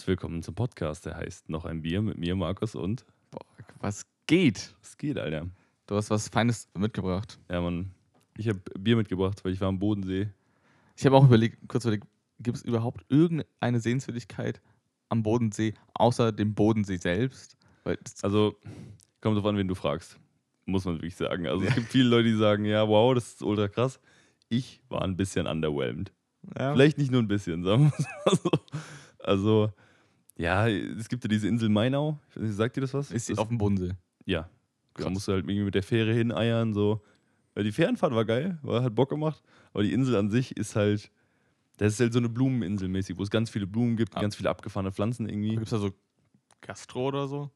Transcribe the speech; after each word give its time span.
Herzlich 0.00 0.16
willkommen 0.16 0.42
zum 0.42 0.54
Podcast, 0.54 1.04
der 1.04 1.14
heißt 1.14 1.50
Noch 1.50 1.66
ein 1.66 1.82
Bier 1.82 2.00
mit 2.00 2.16
mir, 2.16 2.34
Markus 2.34 2.74
und. 2.74 3.04
Boah, 3.30 3.44
was 3.80 4.06
geht? 4.26 4.74
Was 4.80 4.96
geht, 4.96 5.18
Alter? 5.18 5.46
Du 5.86 5.94
hast 5.94 6.08
was 6.08 6.30
Feines 6.30 6.70
mitgebracht. 6.72 7.38
Ja, 7.50 7.60
Mann. 7.60 7.90
Ich 8.38 8.48
habe 8.48 8.60
Bier 8.78 8.96
mitgebracht, 8.96 9.44
weil 9.44 9.52
ich 9.52 9.60
war 9.60 9.68
am 9.68 9.78
Bodensee. 9.78 10.30
Ich 10.96 11.04
habe 11.04 11.16
auch 11.16 11.26
überlegt, 11.26 11.58
kurz 11.68 11.84
überlegt, 11.84 12.06
gibt 12.38 12.56
es 12.56 12.62
überhaupt 12.62 13.04
irgendeine 13.10 13.78
Sehenswürdigkeit 13.78 14.62
am 15.10 15.22
Bodensee, 15.22 15.74
außer 15.92 16.32
dem 16.32 16.54
Bodensee 16.54 16.96
selbst? 16.96 17.58
Also, 18.22 18.56
kommt 19.20 19.36
drauf 19.36 19.44
an, 19.44 19.58
wen 19.58 19.68
du 19.68 19.74
fragst. 19.74 20.18
Muss 20.64 20.86
man 20.86 20.94
wirklich 20.94 21.16
sagen. 21.16 21.46
Also, 21.46 21.66
es 21.66 21.74
gibt 21.74 21.88
viele 21.88 22.08
Leute, 22.08 22.30
die 22.30 22.36
sagen: 22.36 22.64
Ja, 22.64 22.88
wow, 22.88 23.12
das 23.14 23.34
ist 23.34 23.42
ultra 23.42 23.68
krass. 23.68 24.00
Ich 24.48 24.80
war 24.88 25.02
ein 25.02 25.18
bisschen 25.18 25.46
underwhelmed. 25.46 26.10
ja, 26.58 26.72
Vielleicht 26.72 26.96
nicht 26.96 27.10
nur 27.12 27.20
ein 27.20 27.28
bisschen, 27.28 27.64
sagen 27.64 27.92
wir 27.92 27.98
es 27.98 28.06
mal 28.24 28.36
so. 28.36 28.50
Also, 29.22 29.72
ja, 30.40 30.68
es 30.68 31.08
gibt 31.08 31.24
ja 31.24 31.28
diese 31.28 31.48
Insel 31.48 31.68
Mainau. 31.68 32.18
Nicht, 32.36 32.54
Sagt 32.54 32.76
dir 32.76 32.80
das 32.80 32.94
was? 32.94 33.10
ist 33.10 33.28
das, 33.30 33.38
auf 33.38 33.48
dem 33.48 33.58
Bodensee. 33.58 33.92
Ja. 34.26 34.48
Da 34.94 35.02
Krass. 35.04 35.12
musst 35.12 35.28
du 35.28 35.32
halt 35.32 35.44
irgendwie 35.44 35.64
mit 35.64 35.74
der 35.74 35.82
Fähre 35.82 36.12
hineiern, 36.12 36.72
so. 36.74 37.00
Die 37.56 37.72
Fährenfahrt 37.72 38.14
war 38.14 38.24
geil, 38.24 38.58
war, 38.62 38.82
hat 38.82 38.94
Bock 38.94 39.10
gemacht. 39.10 39.42
Aber 39.72 39.82
die 39.82 39.92
Insel 39.92 40.16
an 40.16 40.30
sich 40.30 40.56
ist 40.56 40.76
halt, 40.76 41.10
das 41.76 41.94
ist 41.94 42.00
halt 42.00 42.12
so 42.12 42.18
eine 42.18 42.28
Blumeninsel 42.28 42.88
mäßig, 42.88 43.18
wo 43.18 43.22
es 43.22 43.30
ganz 43.30 43.50
viele 43.50 43.66
Blumen 43.66 43.96
gibt, 43.96 44.16
Ah. 44.16 44.20
ganz 44.20 44.36
viele 44.36 44.48
abgefahrene 44.50 44.92
Pflanzen 44.92 45.28
irgendwie. 45.28 45.50
Gibt 45.50 45.64
es 45.64 45.70
da 45.70 45.78
so 45.78 45.90
Gastro 46.60 47.08
oder 47.08 47.28
so? 47.28 47.50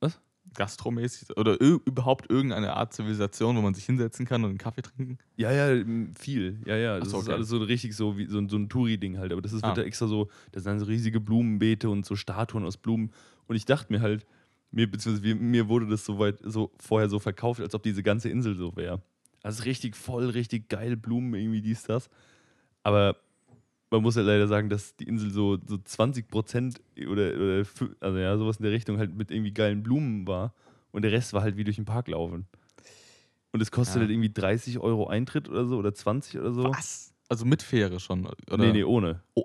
Was? 0.00 0.20
Gastromäßig? 0.54 1.36
Oder 1.36 1.58
überhaupt 1.60 2.30
irgendeine 2.30 2.74
Art 2.74 2.92
Zivilisation, 2.92 3.56
wo 3.56 3.62
man 3.62 3.74
sich 3.74 3.84
hinsetzen 3.86 4.26
kann 4.26 4.44
und 4.44 4.50
einen 4.50 4.58
Kaffee 4.58 4.82
trinken? 4.82 5.18
Ja, 5.36 5.50
ja, 5.50 5.84
viel. 6.18 6.60
Ja, 6.66 6.76
ja. 6.76 6.98
Das 7.00 7.10
so, 7.10 7.18
ist 7.18 7.24
okay. 7.24 7.34
alles 7.34 7.48
so 7.48 7.58
richtig 7.58 7.96
so 7.96 8.16
wie 8.18 8.26
so, 8.26 8.38
ein- 8.38 8.48
so 8.48 8.56
ein 8.56 8.68
Touri-Ding 8.68 9.18
halt. 9.18 9.32
Aber 9.32 9.42
das 9.42 9.52
ist 9.52 9.64
Ah. 9.64 9.68
wird 9.68 9.78
da 9.78 9.82
extra 9.82 10.06
so, 10.06 10.28
das 10.52 10.62
sind 10.64 10.78
so 10.78 10.84
riesige 10.86 11.20
Blumenbeete 11.20 11.88
und 11.90 12.04
so 12.06 12.14
Statuen 12.14 12.64
aus 12.64 12.76
Blumen. 12.76 13.10
Und 13.46 13.56
ich 13.56 13.64
dachte 13.64 13.92
mir 13.92 14.00
halt, 14.00 14.26
mir, 14.70 14.90
beziehungsweise 14.90 15.34
mir 15.34 15.68
wurde 15.68 15.86
das 15.88 16.04
so 16.04 16.18
weit 16.18 16.38
so 16.42 16.70
vorher 16.78 17.08
so 17.08 17.18
verkauft, 17.18 17.60
als 17.60 17.74
ob 17.74 17.82
diese 17.82 18.02
ganze 18.02 18.28
Insel 18.28 18.54
so 18.56 18.74
wäre. 18.76 19.00
Also 19.42 19.60
ist 19.60 19.66
richtig 19.66 19.96
voll, 19.96 20.26
richtig 20.30 20.68
geil, 20.68 20.96
Blumen, 20.96 21.34
irgendwie 21.34 21.62
dies, 21.62 21.82
das. 21.84 22.08
Aber 22.82 23.16
man 23.94 24.02
muss 24.02 24.16
ja 24.16 24.22
leider 24.22 24.48
sagen, 24.48 24.68
dass 24.68 24.96
die 24.96 25.04
Insel 25.04 25.30
so, 25.30 25.56
so 25.66 25.78
20 25.78 26.28
Prozent 26.28 26.80
oder, 26.98 27.34
oder 27.34 27.64
also 28.00 28.18
ja, 28.18 28.36
sowas 28.36 28.56
in 28.56 28.64
der 28.64 28.72
Richtung 28.72 28.98
halt 28.98 29.14
mit 29.14 29.30
irgendwie 29.30 29.52
geilen 29.52 29.82
Blumen 29.82 30.26
war. 30.26 30.52
Und 30.90 31.02
der 31.02 31.12
Rest 31.12 31.32
war 31.32 31.42
halt 31.42 31.56
wie 31.56 31.64
durch 31.64 31.76
den 31.76 31.84
Park 31.84 32.08
laufen. 32.08 32.46
Und 33.52 33.60
es 33.60 33.70
kostet 33.70 33.96
Ja. 33.96 34.00
halt 34.02 34.10
irgendwie 34.10 34.32
30 34.32 34.78
Euro 34.80 35.06
Eintritt 35.06 35.48
oder 35.48 35.64
so 35.66 35.76
oder 35.76 35.94
20 35.94 36.40
oder 36.40 36.52
so. 36.52 36.64
Was? 36.64 37.12
Also 37.28 37.44
mit 37.44 37.62
Fähre 37.62 38.00
schon? 38.00 38.26
Oder? 38.26 38.56
Nee, 38.58 38.72
nee, 38.72 38.84
ohne. 38.84 39.22
Oh, 39.34 39.44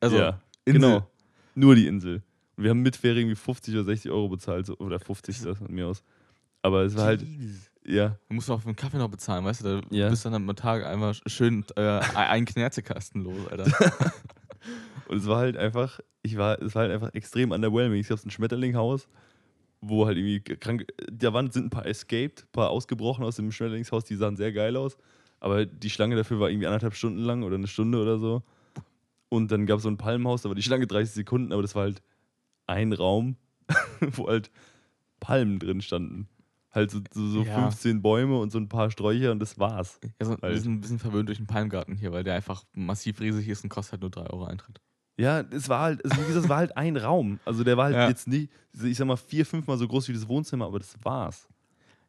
also 0.00 0.16
ja, 0.18 0.40
Insel. 0.64 0.80
genau. 0.80 1.10
Nur 1.54 1.74
die 1.74 1.86
Insel. 1.86 2.22
Und 2.56 2.64
wir 2.64 2.70
haben 2.70 2.80
mit 2.80 2.96
Fähre 2.96 3.18
irgendwie 3.20 3.36
50 3.36 3.74
oder 3.74 3.84
60 3.84 4.10
Euro 4.10 4.28
bezahlt. 4.28 4.66
So, 4.66 4.76
oder 4.78 4.98
50 4.98 5.42
das 5.42 5.58
von 5.58 5.72
mir 5.72 5.86
aus. 5.88 6.02
Aber 6.62 6.82
es 6.82 6.96
war 6.96 7.04
halt, 7.04 7.22
Jeez. 7.22 7.69
Ja, 7.86 8.16
Du 8.28 8.34
musst 8.34 8.48
noch 8.48 8.60
für 8.60 8.68
einen 8.68 8.76
Kaffee 8.76 8.98
noch 8.98 9.08
bezahlen, 9.10 9.44
weißt 9.44 9.64
du? 9.64 9.80
Da 9.80 9.86
Ja. 9.96 10.08
bist 10.08 10.24
dann 10.24 10.34
am 10.34 10.54
Tag 10.56 10.84
einmal 10.84 11.14
schön 11.26 11.64
äh, 11.76 11.80
einen 12.14 12.46
Knerzekasten 12.46 13.22
los, 13.24 13.46
Alter. 13.48 13.64
Und 15.08 15.16
es 15.18 15.26
war 15.26 15.38
halt 15.38 15.56
einfach, 15.56 15.98
ich 16.22 16.36
war, 16.36 16.60
es 16.62 16.74
war 16.74 16.82
halt 16.82 16.92
einfach 16.92 17.12
extrem 17.14 17.50
underwhelming. 17.50 17.98
Ich 18.00 18.10
habe 18.10 18.20
ein 18.24 18.30
Schmetterlinghaus, 18.30 19.08
wo 19.80 20.06
halt 20.06 20.18
irgendwie 20.18 20.40
krank, 20.40 20.86
da 21.10 21.32
waren, 21.32 21.50
sind 21.50 21.66
ein 21.66 21.70
paar 21.70 21.86
escaped, 21.86 22.42
ein 22.44 22.52
paar 22.52 22.70
ausgebrochen 22.70 23.24
aus 23.24 23.36
dem 23.36 23.50
Schmetterlingshaus, 23.50 24.04
die 24.04 24.14
sahen 24.16 24.36
sehr 24.36 24.52
geil 24.52 24.76
aus. 24.76 24.96
Aber 25.40 25.64
die 25.64 25.90
Schlange 25.90 26.16
dafür 26.16 26.38
war 26.38 26.50
irgendwie 26.50 26.66
anderthalb 26.66 26.94
Stunden 26.94 27.20
lang 27.20 27.42
oder 27.42 27.56
eine 27.56 27.66
Stunde 27.66 28.00
oder 28.00 28.18
so. 28.18 28.42
Und 29.30 29.50
dann 29.50 29.64
gab 29.66 29.78
es 29.78 29.84
so 29.84 29.88
ein 29.88 29.96
Palmhaus, 29.96 30.42
da 30.42 30.48
war 30.50 30.54
die 30.56 30.62
Schlange 30.62 30.86
30 30.86 31.14
Sekunden, 31.14 31.52
aber 31.52 31.62
das 31.62 31.74
war 31.74 31.84
halt 31.84 32.02
ein 32.66 32.92
Raum, 32.92 33.36
wo 34.00 34.28
halt 34.28 34.50
Palmen 35.18 35.58
drin 35.58 35.80
standen. 35.80 36.28
Halt 36.72 36.90
so, 36.90 37.00
so, 37.12 37.26
so 37.28 37.42
Ja. 37.42 37.54
15 37.54 38.00
Bäume 38.02 38.38
und 38.38 38.50
so 38.50 38.58
ein 38.58 38.68
paar 38.68 38.90
Sträucher 38.90 39.32
und 39.32 39.40
das 39.40 39.58
war's. 39.58 39.98
Ja, 40.20 40.26
so, 40.26 40.32
wir 40.32 40.38
Halt. 40.42 40.62
sind 40.62 40.72
ein 40.74 40.80
bisschen 40.80 40.98
verwöhnt 40.98 41.28
durch 41.28 41.38
den 41.38 41.46
Palmgarten 41.46 41.96
hier, 41.96 42.12
weil 42.12 42.22
der 42.24 42.34
einfach 42.34 42.64
massiv 42.74 43.20
riesig 43.20 43.48
ist 43.48 43.64
und 43.64 43.70
kostet 43.70 43.92
halt 43.92 44.02
nur 44.02 44.10
3 44.10 44.22
Euro 44.30 44.44
Eintritt. 44.44 44.80
Ja, 45.18 45.40
es 45.40 45.68
war 45.68 45.80
halt, 45.82 46.04
also 46.04 46.16
wie 46.22 46.26
gesagt, 46.26 46.44
es 46.44 46.48
war 46.48 46.58
halt 46.58 46.76
ein 46.76 46.96
Raum. 46.96 47.40
Also 47.44 47.64
der 47.64 47.76
war 47.76 47.86
halt 47.86 47.96
Ja. 47.96 48.08
jetzt 48.08 48.28
nicht, 48.28 48.50
ich 48.82 48.96
sag 48.96 49.06
mal, 49.06 49.16
vier, 49.16 49.44
fünfmal 49.44 49.76
so 49.78 49.86
groß 49.88 50.08
wie 50.08 50.12
das 50.12 50.28
Wohnzimmer, 50.28 50.66
aber 50.66 50.78
das 50.78 50.96
war's. 51.02 51.46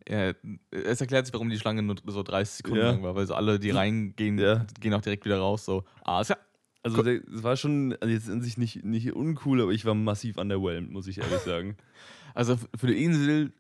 Ja, 0.08 0.34
es 0.72 1.02
erklärt 1.02 1.26
sich, 1.26 1.34
warum 1.34 1.50
die 1.50 1.58
Schlange 1.60 1.82
nur 1.84 1.96
so 2.08 2.24
30 2.24 2.56
Sekunden 2.58 2.78
Ja. 2.84 2.92
lang 2.92 3.04
war, 3.04 3.16
weil 3.16 3.28
so 3.28 3.34
alle, 3.36 3.60
die 3.60 3.72
reingehen, 3.72 4.38
Ja. 4.40 4.66
gehen 4.80 4.94
auch 4.94 5.02
direkt 5.02 5.26
wieder 5.26 5.40
raus. 5.40 5.66
So, 5.66 5.84
ah, 6.04 6.22
ist 6.22 6.30
ja. 6.30 6.38
Also 6.84 7.04
es 7.06 7.44
war 7.44 7.58
schon 7.58 7.96
also 8.02 8.12
jetzt 8.12 8.28
in 8.28 8.42
sich 8.42 8.58
nicht, 8.58 8.84
nicht 8.84 9.14
uncool, 9.14 9.62
aber 9.62 9.72
ich 9.72 9.86
war 9.86 9.94
massiv 9.94 10.38
underwhelmed, 10.38 10.90
muss 10.92 11.08
ich 11.08 11.18
ehrlich 11.20 11.40
sagen. 11.42 11.78
Also 12.34 12.56
für 12.56 12.88
eine 12.88 12.96
Insel 12.96 13.52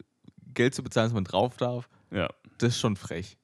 Geld 0.53 0.73
zu 0.75 0.84
bezahlen, 0.84 1.07
dass 1.07 1.13
man 1.13 1.23
drauf 1.23 1.57
darf, 1.57 1.89
Ja. 2.12 2.29
das 2.57 2.69
ist 2.73 2.79
schon 2.79 2.95
frech. 2.95 3.38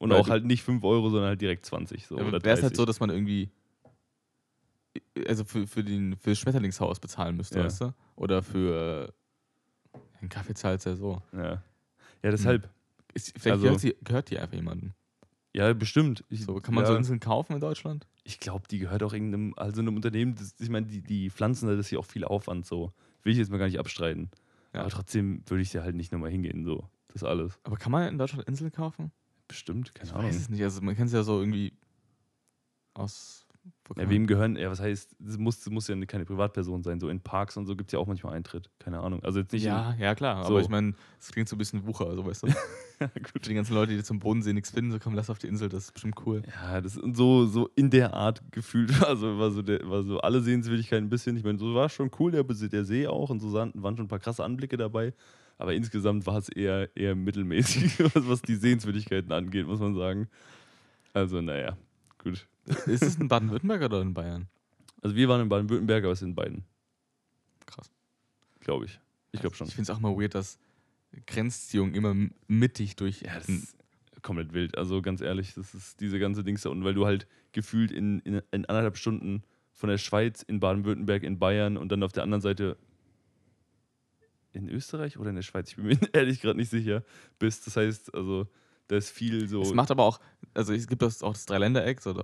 Und 0.00 0.10
Weil 0.10 0.20
auch 0.20 0.28
halt 0.28 0.44
nicht 0.44 0.62
5 0.62 0.84
Euro, 0.84 1.10
sondern 1.10 1.30
halt 1.30 1.40
direkt 1.40 1.66
20. 1.66 2.06
So, 2.06 2.14
oder 2.14 2.26
Wäre 2.26 2.36
es 2.36 2.42
30. 2.60 2.62
halt 2.62 2.76
so, 2.76 2.84
dass 2.84 3.00
man 3.00 3.10
irgendwie 3.10 3.50
also 5.26 5.44
für, 5.44 5.66
für, 5.66 5.82
den, 5.82 6.16
für 6.16 6.30
das 6.30 6.38
Schmetterlingshaus 6.38 7.00
bezahlen 7.00 7.36
müsste, 7.36 7.58
Ja. 7.58 7.64
weißt 7.64 7.80
du? 7.80 7.94
Oder 8.16 8.42
für 8.44 9.12
äh, 9.94 9.98
einen 10.20 10.28
Kaffee 10.28 10.54
zahlt 10.54 10.84
ja 10.84 10.94
so. 10.96 11.20
ja. 11.32 11.62
ja, 12.22 12.30
deshalb. 12.30 12.68
Ist, 13.14 13.32
vielleicht 13.38 13.54
Also- 13.54 13.64
gehört, 13.64 13.82
die, 13.82 13.96
gehört 14.04 14.30
die 14.30 14.38
einfach 14.38 14.54
jemandem. 14.54 14.92
Ja, 15.54 15.72
bestimmt. 15.72 16.24
Ich, 16.28 16.44
So, 16.44 16.60
kann 16.60 16.74
man 16.74 16.84
ja, 16.84 16.90
so 16.92 16.96
Inseln 16.96 17.18
kaufen 17.20 17.54
in 17.54 17.60
Deutschland? 17.60 18.06
Ich 18.22 18.38
glaube, 18.38 18.68
die 18.70 18.78
gehört 18.78 19.02
auch 19.02 19.12
irgendeinem, 19.12 19.54
also 19.56 19.80
einem 19.80 19.96
Unternehmen, 19.96 20.34
das, 20.36 20.54
ich 20.60 20.68
meine, 20.68 20.86
die, 20.86 21.00
die 21.02 21.30
pflanzen 21.30 21.68
da 21.68 21.74
das 21.74 21.88
hier 21.88 21.98
auch 21.98 22.04
viel 22.06 22.24
Aufwand 22.24 22.66
so. 22.66 22.92
Will 23.24 23.32
ich 23.32 23.38
jetzt 23.38 23.50
mal 23.50 23.58
gar 23.58 23.66
nicht 23.66 23.78
abstreiten. 23.80 24.30
Ja. 24.74 24.80
Aber 24.80 24.90
trotzdem 24.90 25.42
würde 25.46 25.62
ich 25.62 25.70
da 25.70 25.82
halt 25.82 25.96
nicht 25.96 26.12
nochmal 26.12 26.30
hingehen, 26.30 26.64
so. 26.64 26.88
Das 27.08 27.24
alles. 27.24 27.58
Aber 27.64 27.76
kann 27.76 27.90
man 27.92 28.06
in 28.08 28.18
Deutschland 28.18 28.46
Inseln 28.46 28.70
kaufen? 28.70 29.12
Bestimmt, 29.48 29.94
keine 29.94 30.08
Ich 30.10 30.14
Ahnung. 30.14 30.26
weiß 30.28 30.36
es 30.36 30.48
nicht. 30.50 30.62
Also 30.62 30.82
man 30.82 30.94
kennt 30.94 31.08
es 31.08 31.14
ja 31.14 31.22
so 31.22 31.40
irgendwie 31.40 31.72
aus. 32.94 33.46
Ja, 33.96 34.10
wem 34.10 34.26
gehören, 34.26 34.56
ja, 34.56 34.70
was 34.70 34.80
heißt, 34.80 35.16
das 35.18 35.38
muss, 35.38 35.60
das 35.60 35.72
muss 35.72 35.88
ja 35.88 35.96
keine 36.04 36.24
Privatperson 36.24 36.82
sein. 36.82 37.00
So 37.00 37.08
in 37.08 37.20
Parks 37.20 37.56
und 37.56 37.66
so 37.66 37.74
gibt 37.74 37.88
es 37.88 37.92
ja 37.92 37.98
auch 37.98 38.06
manchmal 38.06 38.34
Eintritt. 38.34 38.70
Keine 38.78 39.00
Ahnung. 39.00 39.22
Also 39.22 39.40
jetzt 39.40 39.52
nicht. 39.52 39.64
ja, 39.64 39.94
ja, 39.98 40.14
klar. 40.14 40.42
So. 40.44 40.50
Aber 40.50 40.60
ich 40.60 40.68
meine, 40.68 40.94
es 41.18 41.32
klingt 41.32 41.48
so 41.48 41.56
ein 41.56 41.58
bisschen 41.58 41.86
Wucher, 41.86 42.06
also 42.06 42.26
weißt 42.26 42.42
du. 42.42 42.46
In, 43.00 43.08
Für 43.24 43.38
die 43.38 43.54
ganzen 43.54 43.74
Leute, 43.74 43.96
die 43.96 44.02
zum 44.02 44.18
Bodensee 44.18 44.52
nichts 44.52 44.70
finden, 44.70 44.90
so 44.90 44.98
komm, 44.98 45.14
lass 45.14 45.30
auf 45.30 45.38
die 45.38 45.46
Insel, 45.46 45.68
das 45.68 45.84
ist 45.84 45.92
bestimmt 45.92 46.16
cool. 46.26 46.42
ja, 46.46 46.80
das 46.80 46.96
ist 46.96 47.16
so, 47.16 47.46
so 47.46 47.70
in 47.76 47.90
der 47.90 48.12
Art 48.12 48.42
gefühlt. 48.50 48.90
Also 49.08 49.38
war 49.38 49.50
so, 49.50 49.62
der, 49.62 49.88
war 49.88 50.02
so 50.02 50.20
alle 50.20 50.42
Sehenswürdigkeiten 50.42 51.06
ein 51.06 51.10
bisschen. 51.10 51.36
Ich 51.36 51.44
meine, 51.44 51.58
so 51.58 51.74
war 51.74 51.88
schon 51.88 52.10
cool, 52.18 52.32
der, 52.32 52.42
der 52.44 52.84
See 52.84 53.06
auch 53.06 53.30
und 53.30 53.40
so 53.40 53.52
waren 53.52 53.72
schon 53.74 54.06
ein 54.06 54.08
paar 54.08 54.18
krasse 54.18 54.44
Anblicke 54.44 54.76
dabei. 54.76 55.14
Aber 55.58 55.74
insgesamt 55.74 56.26
war 56.26 56.38
es 56.38 56.48
eher, 56.48 56.88
eher 56.96 57.14
mittelmäßig, 57.14 57.98
was, 58.14 58.28
was 58.28 58.42
die 58.42 58.54
Sehenswürdigkeiten 58.54 59.32
angeht, 59.32 59.66
muss 59.66 59.80
man 59.80 59.94
sagen. 59.94 60.28
Also, 61.12 61.40
naja, 61.40 61.76
gut. 62.22 62.46
Ist 62.86 63.02
es 63.02 63.16
in 63.16 63.28
Baden-Württemberg 63.28 63.82
oder 63.82 64.00
in 64.00 64.14
Bayern? 64.14 64.48
Also 65.02 65.16
wir 65.16 65.28
waren 65.28 65.42
in 65.42 65.48
Baden-Württemberg, 65.48 66.04
aber 66.04 66.12
es 66.12 66.20
sind 66.20 66.34
beiden, 66.34 66.64
Krass. 67.66 67.90
glaube 68.60 68.86
ich. 68.86 69.00
Ich 69.32 69.40
glaube 69.40 69.54
schon. 69.54 69.68
Ich 69.68 69.74
finde 69.74 69.90
es 69.90 69.96
auch 69.96 70.00
mal 70.00 70.16
weird, 70.16 70.34
dass 70.34 70.58
Grenzziehung 71.26 71.94
immer 71.94 72.14
mittig 72.46 72.96
durch. 72.96 73.22
Ja, 73.22 73.34
das 73.34 73.48
ist 73.48 73.76
komplett 74.22 74.52
wild. 74.52 74.76
Also 74.76 75.02
ganz 75.02 75.20
ehrlich, 75.20 75.54
das 75.54 75.74
ist 75.74 76.00
diese 76.00 76.18
ganze 76.18 76.44
Dings 76.44 76.62
da 76.62 76.70
unten, 76.70 76.84
weil 76.84 76.94
du 76.94 77.06
halt 77.06 77.26
gefühlt 77.52 77.92
in, 77.92 78.20
in, 78.20 78.42
in 78.50 78.64
anderthalb 78.66 78.96
Stunden 78.96 79.42
von 79.72 79.88
der 79.88 79.98
Schweiz 79.98 80.42
in 80.42 80.60
Baden-Württemberg 80.60 81.22
in 81.22 81.38
Bayern 81.38 81.76
und 81.76 81.92
dann 81.92 82.02
auf 82.02 82.12
der 82.12 82.24
anderen 82.24 82.40
Seite 82.40 82.76
in 84.52 84.68
Österreich 84.68 85.18
oder 85.18 85.30
in 85.30 85.36
der 85.36 85.42
Schweiz, 85.42 85.70
ich 85.70 85.76
bin 85.76 85.86
mir 85.86 85.98
ehrlich 86.12 86.40
gerade 86.40 86.58
nicht 86.58 86.70
sicher, 86.70 87.04
bist. 87.38 87.66
Das 87.66 87.76
heißt, 87.76 88.14
also 88.14 88.48
da 88.88 88.96
ist 88.96 89.10
viel 89.10 89.48
so. 89.48 89.62
Es 89.62 89.72
macht 89.72 89.90
aber 89.90 90.02
auch, 90.02 90.20
also 90.54 90.72
es 90.72 90.86
gibt 90.86 91.02
das 91.02 91.22
auch 91.22 91.32
das 91.32 91.46
Dreiländereck, 91.46 92.00
so 92.00 92.20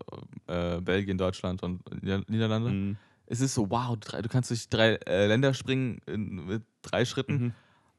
äh, 0.46 0.80
Belgien, 0.80 1.18
Deutschland 1.18 1.62
und 1.62 1.80
Nieder- 2.02 2.22
Niederlande. 2.28 2.70
Mhm. 2.70 2.96
Es 3.26 3.40
ist 3.40 3.54
so, 3.54 3.70
wow, 3.70 3.96
du 3.96 4.28
kannst 4.28 4.50
durch 4.50 4.68
drei 4.68 4.94
äh, 5.06 5.26
Länder 5.26 5.54
springen 5.54 6.00
in, 6.06 6.46
mit 6.46 6.62
drei 6.82 7.04
Schritten, 7.04 7.32
Mhm. 7.34 7.52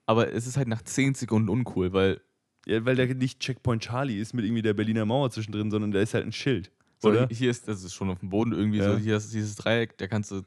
aber 0.05 0.31
es 0.33 0.45
ist 0.45 0.55
halt 0.57 0.67
nach 0.67 0.83
zehn 0.83 1.13
Sekunden 1.15 1.49
uncool, 1.49 1.93
weil 1.93 2.21
Ja, 2.67 2.83
weil 2.85 2.95
da 2.95 3.05
nicht 3.05 3.39
Checkpoint 3.39 3.83
Charlie 3.83 4.19
ist 4.19 4.33
mit 4.33 4.43
irgendwie 4.45 4.61
der 4.63 4.73
Berliner 4.73 5.05
Mauer 5.05 5.29
zwischendrin, 5.31 5.69
sondern 5.71 5.91
da 5.91 5.99
ist 5.99 6.13
halt 6.13 6.25
ein 6.25 6.31
Schild. 6.31 6.71
so, 6.99 7.09
Oder? 7.09 7.27
hier 7.31 7.51
ist, 7.51 7.67
das 7.67 7.83
ist 7.83 7.93
schon 7.93 8.09
auf 8.09 8.19
dem 8.19 8.29
Boden 8.29 8.51
irgendwie 8.53 8.79
Ja. 8.79 8.91
so, 8.93 8.97
hier 8.97 9.17
ist 9.17 9.33
dieses 9.33 9.55
Dreieck, 9.55 9.97
da 9.97 10.07
kannst 10.07 10.31
du 10.31 10.41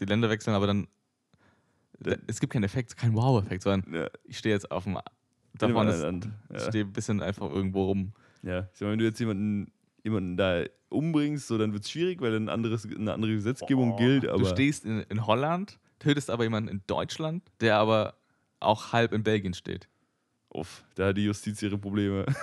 die 0.00 0.04
Länder 0.06 0.28
wechseln, 0.30 0.54
aber 0.54 0.66
dann, 0.66 0.86
da, 2.00 2.14
es 2.26 2.40
gibt 2.40 2.52
keinen 2.52 2.64
Effekt, 2.64 2.96
keinen 2.96 3.14
Wow-Effekt, 3.14 3.62
sondern 3.62 3.92
Ja, 3.94 4.06
ich 4.24 4.38
stehe 4.38 4.54
jetzt 4.54 4.70
auf 4.70 4.84
dem, 4.84 4.98
davon 5.58 5.88
ist, 5.88 6.00
Land. 6.00 6.28
ich 6.48 6.62
Ja. 6.62 6.68
stehe 6.68 6.84
ein 6.84 6.92
bisschen 6.92 7.20
einfach 7.22 7.50
irgendwo 7.50 7.84
rum. 7.86 8.12
Ja, 8.42 8.68
ich 8.72 8.78
sag 8.78 8.86
mal, 8.86 8.92
wenn 8.92 8.98
du 8.98 9.04
jetzt 9.04 9.18
jemanden, 9.20 9.72
jemanden 10.02 10.36
da 10.36 10.64
umbringst, 10.88 11.46
so, 11.46 11.58
dann 11.58 11.72
wird 11.72 11.84
es 11.84 11.90
schwierig, 11.90 12.20
weil 12.20 12.32
dann 12.32 12.44
ein 12.44 12.48
anderes, 12.48 12.86
eine 12.86 13.12
andere 13.12 13.32
Gesetzgebung 13.32 13.96
gilt. 13.96 14.26
Aber 14.26 14.38
du 14.38 14.46
stehst 14.46 14.84
in, 14.84 15.00
in 15.08 15.26
Holland, 15.26 15.78
tötest 15.98 16.30
aber 16.30 16.44
jemanden 16.44 16.68
in 16.68 16.82
Deutschland, 16.86 17.42
der 17.60 17.76
aber 17.76 18.14
auch 18.60 18.92
halb 18.92 19.12
in 19.12 19.22
Belgien 19.22 19.54
steht. 19.54 19.88
uff, 20.50 20.84
da 20.94 21.08
hat 21.08 21.16
die 21.16 21.24
Justiz 21.24 21.62
ihre 21.62 21.78
Probleme. 21.78 22.26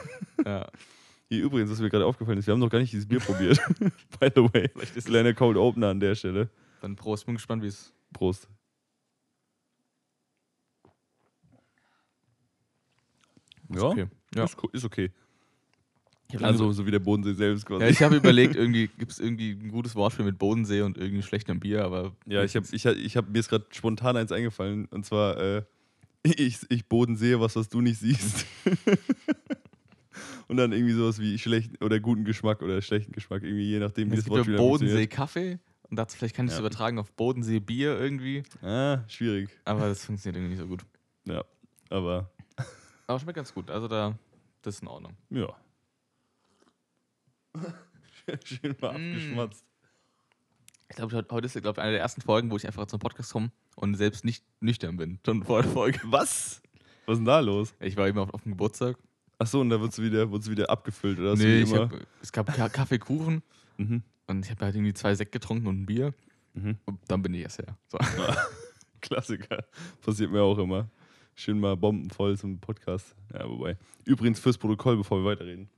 Ja. 0.45 0.67
Hier 1.29 1.43
übrigens, 1.43 1.69
was 1.69 1.81
mir 1.81 1.89
gerade 1.89 2.05
aufgefallen 2.05 2.37
ist, 2.37 2.47
wir 2.47 2.53
haben 2.53 2.61
noch 2.61 2.69
gar 2.69 2.79
nicht 2.79 2.93
dieses 2.93 3.05
Bier 3.05 3.19
probiert. 3.19 3.59
By 4.19 4.29
the 4.33 4.43
way. 4.43 4.69
Vielleicht 4.73 4.95
ist 4.95 5.07
Kleiner 5.07 5.33
Cold 5.33 5.57
Opener 5.57 5.89
an 5.89 5.99
der 5.99 6.15
Stelle. 6.15 6.49
Dann 6.79 6.95
Prost, 6.95 7.25
bin 7.25 7.35
gespannt, 7.35 7.63
wie 7.63 7.67
es 7.67 7.93
Prost. 8.13 8.47
Ist 13.69 13.75
Ja, 13.75 13.83
okay. 13.83 14.07
Ja. 14.35 14.45
Ist, 14.45 14.57
ist 14.71 14.85
okay. 14.85 15.11
Also 16.41 16.71
so 16.73 16.85
wie 16.85 16.91
der 16.91 16.99
Bodensee 16.99 17.33
selbst 17.33 17.65
quasi. 17.65 17.83
Ja, 17.83 17.89
ich 17.89 18.01
habe 18.01 18.15
überlegt, 18.17 18.55
irgendwie 18.55 18.87
gibt 18.87 19.11
es 19.13 19.19
irgendwie 19.19 19.51
ein 19.51 19.69
gutes 19.71 19.95
Wortspiel 19.95 20.25
mit 20.25 20.37
Bodensee 20.37 20.81
und 20.81 20.97
irgendwie 20.97 21.23
schlechtem 21.23 21.59
Bier, 21.59 21.85
aber 21.85 22.13
Ja, 22.25 22.43
ich 22.43 22.55
habe, 22.55 22.65
ich, 22.71 22.85
hab- 22.85 22.95
ich 22.97 23.15
hab, 23.15 23.29
mir 23.29 23.39
ist 23.39 23.47
gerade 23.49 23.65
spontan 23.71 24.17
eins 24.17 24.31
eingefallen 24.31 24.85
und 24.87 25.05
zwar, 25.05 25.37
äh, 25.37 25.63
ich, 26.23 26.59
ich 26.69 26.85
Boden 26.87 27.15
sehe 27.15 27.39
was, 27.39 27.55
was 27.55 27.69
du 27.69 27.79
nicht 27.81 27.99
siehst. 27.99 28.45
und 30.47 30.57
dann 30.57 30.71
irgendwie 30.71 30.93
sowas 30.93 31.19
wie 31.19 31.37
schlechten 31.37 31.83
oder 31.83 31.99
guten 31.99 32.25
Geschmack 32.25 32.61
oder 32.61 32.81
schlechten 32.81 33.11
Geschmack, 33.11 33.43
irgendwie 33.43 33.63
je 33.69 33.79
nachdem, 33.79 34.11
wie 34.11 34.15
es 34.15 34.23
das 34.25 34.29
Wortspiel 34.29 34.57
Bodensee 34.57 35.07
Kaffee 35.07 35.59
und 35.89 35.97
dachte, 35.97 36.15
vielleicht 36.17 36.35
kann 36.35 36.47
ich 36.47 36.51
es 36.51 36.57
Ja. 36.57 36.61
übertragen 36.65 36.99
auf 36.99 37.11
Bodensee 37.13 37.59
Bier 37.59 37.97
irgendwie. 37.99 38.43
Ah, 38.61 38.99
schwierig. 39.07 39.49
aber 39.65 39.87
das 39.87 40.03
funktioniert 40.03 40.37
irgendwie 40.37 40.55
nicht 40.55 40.61
so 40.61 40.67
gut. 40.67 40.81
Ja, 41.25 41.43
aber 41.89 42.29
Aber 43.07 43.19
schmeckt 43.19 43.37
ganz 43.37 43.53
gut, 43.53 43.69
also 43.69 43.87
da, 43.87 44.17
das 44.61 44.75
ist 44.75 44.81
in 44.81 44.87
Ordnung. 44.89 45.13
ja. 45.29 45.47
Schön 48.43 48.75
mal 48.81 48.97
Mm. 48.97 49.11
abgeschmatzt. 49.11 49.65
Ich 50.89 50.95
glaube, 50.95 51.25
heute 51.31 51.45
ist 51.45 51.53
glaube 51.61 51.79
ich, 51.79 51.83
eine 51.83 51.91
der 51.91 52.01
ersten 52.01 52.21
Folgen, 52.21 52.49
wo 52.51 52.55
ich 52.57 52.65
einfach 52.65 52.85
zum 52.87 52.99
Podcast 52.99 53.33
komme 53.33 53.51
und 53.75 53.95
selbst 53.95 54.23
nicht 54.25 54.43
nüchtern 54.61 54.95
bin, 54.97 55.19
schon 55.25 55.43
vor 55.43 55.61
der 55.61 55.71
Folge. 55.71 55.99
Was? 56.05 56.61
Was 57.05 57.13
ist 57.13 57.19
denn 57.19 57.25
da 57.25 57.39
los? 57.39 57.73
Ich 57.79 57.95
war 57.97 58.07
eben 58.07 58.19
auf, 58.19 58.33
auf 58.33 58.41
dem 58.43 58.51
Geburtstag. 58.53 58.97
Achso, 59.39 59.61
und 59.61 59.69
da 59.69 59.79
wird 59.79 59.91
es 59.91 60.01
wieder, 60.01 60.31
wird's 60.31 60.49
wieder 60.49 60.69
abgefüllt, 60.69 61.19
oder? 61.19 61.35
So 61.37 61.43
nee, 61.43 61.61
ich 61.61 61.71
immer? 61.71 61.89
hab, 61.89 61.93
es 62.21 62.31
gab 62.31 62.47
Ka 62.53 62.69
Kaffee, 62.69 62.97
Kuchen 62.99 63.43
Mhm. 63.77 64.01
und 64.27 64.43
ich 64.45 64.49
habe 64.51 64.65
halt 64.65 64.75
irgendwie 64.75 64.93
zwei 64.93 65.13
Sekt 65.13 65.31
getrunken 65.31 65.67
und 65.67 65.81
ein 65.81 65.85
Bier 65.85 66.13
Mhm. 66.55 66.77
und 66.85 66.99
dann 67.07 67.21
bin 67.21 67.33
ich 67.35 67.41
erst 67.43 67.59
her. 67.59 67.77
So. 67.89 67.97
Klassiker. 69.01 69.63
Passiert 70.01 70.31
mir 70.31 70.41
auch 70.41 70.57
immer. 70.57 70.89
Schön 71.35 71.59
mal 71.59 71.77
bombenvoll 71.77 72.35
zum 72.37 72.59
Podcast. 72.59 73.15
Ja, 73.31 73.47
wobei. 73.47 73.77
Übrigens 74.05 74.39
fürs 74.39 74.57
Protokoll, 74.57 74.97
bevor 74.97 75.19
wir 75.23 75.25
weiterreden. 75.29 75.69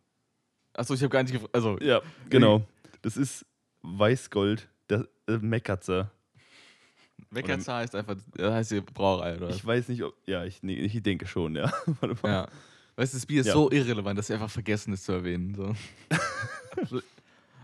Achso, 0.80 0.94
ich 0.94 1.02
habe 1.02 1.10
gar 1.10 1.24
nicht 1.24 1.34
gefragt. 1.34 1.54
Also, 1.54 1.78
Ja, 1.82 2.02
genau. 2.30 2.66
Das 3.02 3.18
ist 3.18 3.46
Weißgold, 3.82 4.68
der 4.90 5.08
äh, 5.28 5.38
Meckerzer. 5.38 6.12
Weckerzer 7.32 7.76
heißt 7.76 7.96
einfach, 7.96 8.16
das 8.36 8.54
heißt 8.54 8.72
die 8.72 8.82
Brauerei, 8.82 9.36
oder? 9.36 9.50
Ich 9.50 9.66
weiß 9.66 9.90
nicht, 9.90 10.04
ob. 10.04 10.16
Ja, 10.26 10.46
ich, 10.46 10.64
nee, 10.64 10.76
ich 10.76 11.02
denke 11.04 11.28
schon, 11.28 11.56
ja. 11.56 11.72
Warte 12.00 12.16
mal. 12.24 12.32
ja. 12.32 12.48
Weißt 12.96 13.14
du, 13.14 13.18
das 13.18 13.26
Bier 13.26 13.42
ist 13.42 13.48
Ja. 13.48 13.54
so 13.54 13.70
irrelevant, 13.72 14.18
dass 14.18 14.28
sie 14.28 14.34
einfach 14.34 14.50
vergessen 14.50 14.94
ist 14.94 15.04
zu 15.06 15.12
erwähnen. 15.12 15.54
So. 15.56 15.74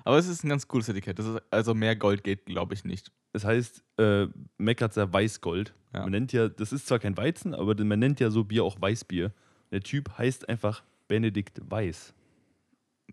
Aber 0.03 0.17
es 0.17 0.27
ist 0.27 0.43
ein 0.43 0.49
ganz 0.49 0.67
cooles 0.67 0.87
Etikett. 0.89 1.19
Also 1.49 1.73
mehr 1.73 1.95
Gold 1.95 2.23
geht, 2.23 2.45
glaube 2.45 2.73
ich, 2.73 2.83
nicht. 2.85 3.11
Es 3.33 3.43
heißt 3.43 3.83
äh, 3.97 4.27
Meckerzer 4.57 5.11
Weißgold. 5.11 5.73
Ja. 5.93 6.01
Man 6.01 6.11
nennt 6.11 6.31
ja, 6.31 6.47
das 6.47 6.71
ist 6.71 6.87
zwar 6.87 6.99
kein 6.99 7.17
Weizen, 7.17 7.53
aber 7.53 7.81
man 7.83 7.99
nennt 7.99 8.19
ja 8.19 8.29
so 8.29 8.43
Bier 8.43 8.63
auch 8.63 8.79
Weißbier. 8.79 9.31
Der 9.71 9.81
Typ 9.81 10.17
heißt 10.17 10.47
einfach 10.47 10.83
Benedikt 11.07 11.59
Weiß. 11.69 12.13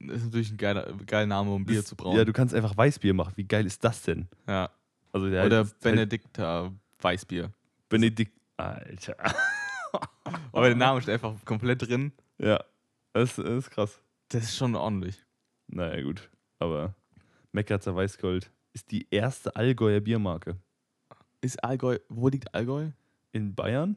Das 0.01 0.19
ist 0.19 0.25
natürlich 0.25 0.51
ein 0.51 0.57
geiler, 0.57 0.93
geiler 1.07 1.27
Name, 1.27 1.51
um 1.53 1.65
Bier 1.65 1.77
Das- 1.77 1.87
zu 1.87 1.97
brauen. 1.97 2.17
Ja, 2.17 2.25
du 2.25 2.33
kannst 2.33 2.55
einfach 2.55 2.77
Weißbier 2.77 3.15
machen. 3.15 3.33
Wie 3.37 3.45
geil 3.45 3.67
ist 3.67 3.83
das 3.85 4.03
denn? 4.03 4.27
Ja. 4.47 4.71
Also 5.13 5.29
der 5.31 5.45
Oder 5.47 5.57
halt 5.59 5.81
Benedikta 5.81 6.73
Weißbier. 7.01 7.53
Benedikt. 7.89 8.33
Alter. 8.57 9.17
Aber 10.53 10.67
der 10.67 10.77
Name 10.77 11.01
steht 11.03 11.15
einfach 11.15 11.35
komplett 11.45 11.87
drin. 11.87 12.13
Ja, 12.39 12.63
das, 13.13 13.37
das 13.37 13.47
ist 13.47 13.71
krass. 13.71 14.01
Das 14.29 14.45
ist 14.45 14.57
schon 14.57 14.75
ordentlich. 14.75 15.17
Naja, 15.69 16.03
gut. 16.03 16.31
Aber 16.59 16.95
Meckerzer 17.53 17.95
Weißgold 17.95 18.51
ist 18.73 18.91
die 18.91 19.07
erste 19.11 19.55
Allgäuer 19.57 20.01
Biermarke. 20.01 20.57
Ist 21.41 21.63
Allgäu, 21.65 21.99
wo 22.09 22.29
liegt 22.29 22.55
Allgäu? 22.55 22.91
In 23.33 23.55
Bayern? 23.55 23.97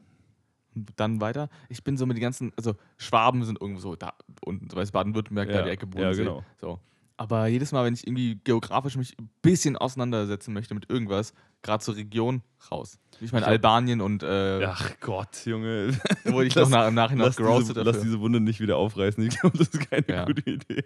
Dann 0.96 1.20
weiter. 1.20 1.48
Ich 1.68 1.82
bin 1.84 1.96
so 1.96 2.04
mit 2.06 2.16
den 2.16 2.22
ganzen, 2.22 2.52
also 2.56 2.74
Schwaben 2.98 3.44
sind 3.44 3.60
irgendwo 3.60 3.80
so 3.80 3.96
da 3.96 4.12
unten, 4.44 4.68
so 4.68 4.76
weiß 4.76 4.90
Baden-Württemberg, 4.92 5.48
da 5.48 5.54
Ja, 5.56 5.62
die 5.62 5.70
Ecke 5.70 5.86
ja, 5.86 5.90
Bodensee. 5.90 6.22
genau. 6.24 6.44
So. 6.60 6.78
Aber 7.18 7.46
jedes 7.46 7.72
Mal, 7.72 7.84
wenn 7.86 7.94
ich 7.94 8.06
irgendwie 8.06 8.38
geografisch 8.44 8.96
mich 8.96 9.16
ein 9.18 9.30
bisschen 9.40 9.76
auseinandersetzen 9.78 10.52
möchte 10.52 10.74
mit 10.74 10.90
irgendwas, 10.90 11.32
gerade 11.62 11.82
zur 11.82 11.96
Region, 11.96 12.42
raus. 12.70 12.98
Ich 13.20 13.32
meine 13.32 13.46
Albanien 13.46 14.02
und 14.02 14.22
äh, 14.22 14.64
Ach 14.66 14.90
Gott, 15.00 15.46
Junge. 15.46 15.92
da 16.24 16.32
wurde 16.34 16.46
ich 16.46 16.54
Lass- 16.54 16.68
noch 16.68 16.76
nach, 16.78 16.88
im 16.88 16.94
Nachhinein 16.94 17.24
lass, 17.26 17.36
diese, 17.36 17.72
lass 17.72 17.84
dafür. 17.86 18.02
diese 18.02 18.20
Wunde 18.20 18.40
nicht 18.40 18.60
wieder 18.60 18.76
aufreißen. 18.76 19.24
Ich 19.24 19.38
glaube, 19.40 19.56
das 19.56 19.68
ist 19.68 19.88
keine 19.90 20.04
Ja. 20.08 20.24
gute 20.26 20.42
Idee. 20.50 20.84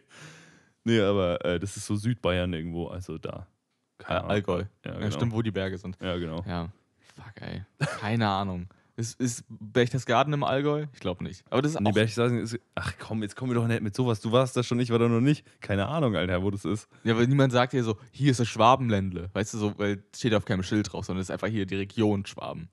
Nee, 0.84 1.00
aber 1.00 1.44
äh, 1.44 1.58
das 1.58 1.76
ist 1.76 1.86
so 1.86 1.96
Südbayern 1.96 2.52
irgendwo, 2.52 2.86
also 2.86 3.18
da. 3.18 3.48
Keine 3.98 4.20
Ahnung. 4.20 4.30
Allgäu. 4.30 4.64
Ja, 4.84 4.92
Ja, 4.92 4.98
genau. 4.98 5.10
stimmt, 5.10 5.32
wo 5.32 5.42
die 5.42 5.50
Berge 5.50 5.76
sind. 5.78 5.98
Ja, 6.00 6.16
genau. 6.16 6.42
Ja. 6.46 6.68
Fuck, 7.16 7.42
ey. 7.42 7.64
Keine 8.00 8.28
Ahnung. 8.28 8.68
Ist, 9.00 9.18
ist 9.18 9.44
Berchtesgaden 9.48 10.34
im 10.34 10.44
Allgäu? 10.44 10.84
Ich 10.92 11.00
glaube 11.00 11.24
nicht. 11.24 11.42
Aber 11.48 11.62
das 11.62 11.72
ist 11.72 11.80
Nee, 11.80 11.88
auch, 11.88 11.94
Berchtesgaden 11.94 12.38
ist. 12.38 12.58
Ach 12.74 12.92
komm, 12.98 13.22
jetzt 13.22 13.34
kommen 13.34 13.50
wir 13.50 13.54
doch 13.54 13.66
nicht 13.66 13.80
mit 13.80 13.96
sowas. 13.96 14.20
Du 14.20 14.30
warst 14.30 14.58
da 14.58 14.62
schon 14.62 14.76
nicht, 14.76 14.90
war 14.90 14.98
da 14.98 15.08
noch 15.08 15.22
nicht. 15.22 15.46
Keine 15.62 15.88
Ahnung, 15.88 16.16
Alter, 16.16 16.42
wo 16.42 16.50
das 16.50 16.66
ist. 16.66 16.86
Ja, 17.02 17.16
weil 17.16 17.26
niemand 17.26 17.50
sagt 17.50 17.72
hier 17.72 17.82
so, 17.82 17.96
hier 18.10 18.30
ist 18.30 18.40
das 18.40 18.48
Schwabenländle. 18.48 19.30
Weißt 19.32 19.54
du, 19.54 19.58
so, 19.58 19.78
weil 19.78 20.04
es 20.12 20.18
steht 20.18 20.34
auf 20.34 20.44
keinem 20.44 20.62
Schild 20.62 20.92
drauf, 20.92 21.06
sondern 21.06 21.22
es 21.22 21.28
ist 21.28 21.30
einfach 21.30 21.48
hier 21.48 21.64
die 21.64 21.76
Region 21.76 22.26
Schwaben. 22.26 22.68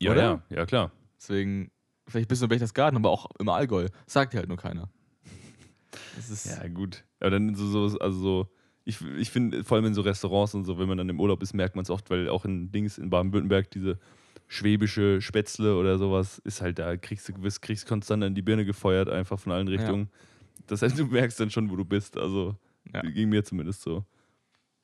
Ja, 0.00 0.12
Oder? 0.12 0.22
ja, 0.22 0.42
ja, 0.56 0.64
klar. 0.64 0.90
Deswegen, 1.18 1.70
vielleicht 2.06 2.28
bist 2.28 2.40
du 2.40 2.46
in 2.46 2.48
Berchtesgaden, 2.48 2.96
aber 2.96 3.10
auch 3.10 3.26
im 3.38 3.50
Allgäu. 3.50 3.88
Sagt 4.06 4.32
dir 4.32 4.38
halt 4.38 4.48
nur 4.48 4.56
keiner. 4.56 4.88
Ja, 6.46 6.66
gut. 6.68 7.04
Aber 7.20 7.30
dann 7.30 7.54
so, 7.54 7.88
so 7.88 7.98
also 7.98 8.18
so, 8.18 8.48
ich, 8.84 9.02
ich 9.18 9.30
finde, 9.30 9.64
vor 9.64 9.76
allem 9.76 9.84
in 9.84 9.94
so 9.94 10.00
Restaurants 10.00 10.54
und 10.54 10.64
so, 10.64 10.78
wenn 10.78 10.88
man 10.88 10.96
dann 10.96 11.10
im 11.10 11.20
Urlaub 11.20 11.42
ist, 11.42 11.52
merkt 11.52 11.76
man 11.76 11.82
es 11.82 11.90
oft, 11.90 12.08
weil 12.08 12.28
auch 12.30 12.46
in 12.46 12.72
Dings 12.72 12.96
in 12.96 13.10
Baden-Württemberg 13.10 13.70
diese 13.70 13.98
schwäbische 14.48 15.20
Spätzle 15.20 15.76
oder 15.76 15.98
sowas 15.98 16.38
ist 16.38 16.60
halt 16.62 16.78
da, 16.78 16.96
kriegst 16.96 17.28
du 17.28 17.34
gewiss, 17.34 17.60
kriegst 17.60 17.86
konstant 17.86 18.24
an 18.24 18.34
die 18.34 18.42
Birne 18.42 18.64
gefeuert, 18.64 19.08
einfach 19.08 19.38
von 19.38 19.52
allen 19.52 19.68
Richtungen. 19.68 20.10
Das 20.66 20.82
heißt, 20.82 20.98
du 20.98 21.06
merkst 21.06 21.38
dann 21.38 21.50
schon, 21.50 21.70
wo 21.70 21.76
du 21.76 21.84
bist. 21.84 22.16
Also 22.16 22.56
Ja. 22.92 23.02
ging 23.02 23.28
mir 23.28 23.44
zumindest 23.44 23.82
so. 23.82 24.04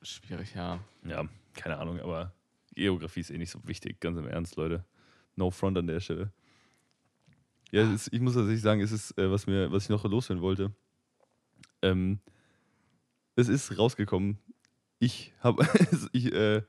schwierig, 0.01 0.53
ja. 0.55 0.79
Ja, 1.03 1.27
keine 1.55 1.77
Ahnung, 1.77 1.99
aber 1.99 2.31
Geografie 2.75 3.21
ist 3.21 3.31
eh 3.31 3.37
nicht 3.37 3.49
so 3.51 3.59
wichtig, 3.67 3.99
ganz 3.99 4.17
im 4.17 4.27
Ernst, 4.27 4.55
Leute. 4.55 4.85
No 5.35 5.49
front 5.51 5.77
an 5.77 5.87
der 5.87 5.99
Stelle. 5.99 6.31
Ja, 7.71 7.81
es 7.81 8.07
ist, 8.07 8.13
ich 8.13 8.21
muss 8.21 8.35
tatsächlich 8.35 8.61
sagen, 8.61 8.81
es 8.81 8.91
ist, 8.91 9.17
äh, 9.17 9.29
was, 9.31 9.47
mir, 9.47 9.71
was 9.71 9.83
ich 9.83 9.89
noch 9.89 10.03
loswerden 10.05 10.41
wollte. 10.43 10.71
Ähm, 11.81 12.19
es 13.35 13.47
ist 13.49 13.77
rausgekommen. 13.77 14.37
Ich 14.99 15.33
habe, 15.39 15.67
ich, 16.13 16.31
äh, 16.33 16.61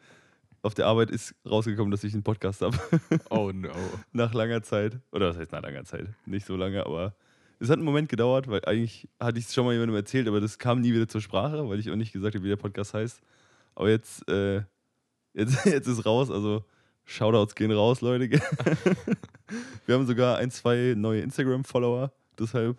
auf 0.66 0.75
der 0.75 0.87
Arbeit 0.87 1.11
ist 1.11 1.35
rausgekommen, 1.49 1.90
dass 1.90 2.04
ich 2.04 2.12
einen 2.12 2.23
Podcast 2.23 2.61
habe. 2.61 2.76
Oh 3.30 3.52
no. 3.52 3.70
nach 4.12 4.35
langer 4.35 4.62
Zeit. 4.62 4.99
Oder 5.12 5.28
was 5.28 5.38
heißt 5.38 5.52
nach 5.52 5.62
langer 5.62 5.85
Zeit? 5.85 6.08
Nicht 6.26 6.44
so 6.46 6.56
lange, 6.56 6.85
aber 6.85 7.14
es 7.58 7.70
hat 7.70 7.76
einen 7.76 7.85
Moment 7.85 8.08
gedauert, 8.08 8.49
weil 8.49 8.64
eigentlich 8.66 9.08
hatte 9.20 9.38
ich 9.38 9.46
es 9.46 9.54
schon 9.54 9.64
mal 9.64 9.73
jemandem 9.73 9.96
erzählt, 9.96 10.28
aber 10.28 10.40
das 10.40 10.58
kam 10.58 10.80
nie 10.80 10.92
wieder 10.92 11.08
zur 11.08 11.20
Sprache, 11.20 11.68
weil 11.68 11.78
ich 11.78 11.90
auch 11.90 11.96
nicht 11.96 12.12
gesagt 12.12 12.35
habe, 12.35 12.44
wie 12.44 12.49
der 12.49 12.56
Podcast 12.56 12.94
heißt. 12.94 13.23
Aber 13.75 13.88
jetzt, 13.88 14.28
äh, 14.28 14.62
jetzt, 15.35 15.64
jetzt 15.64 15.87
ist 15.87 16.04
raus, 16.04 16.30
also 16.30 16.64
Shoutouts 17.04 17.54
gehen 17.54 17.70
raus, 17.70 18.00
Leute. 18.00 18.28
Wir 19.87 19.94
haben 19.94 20.06
sogar 20.06 20.38
ein, 20.38 20.50
zwei 20.50 20.94
neue 20.96 21.20
Instagram-Follower, 21.20 22.12
deshalb. 22.38 22.76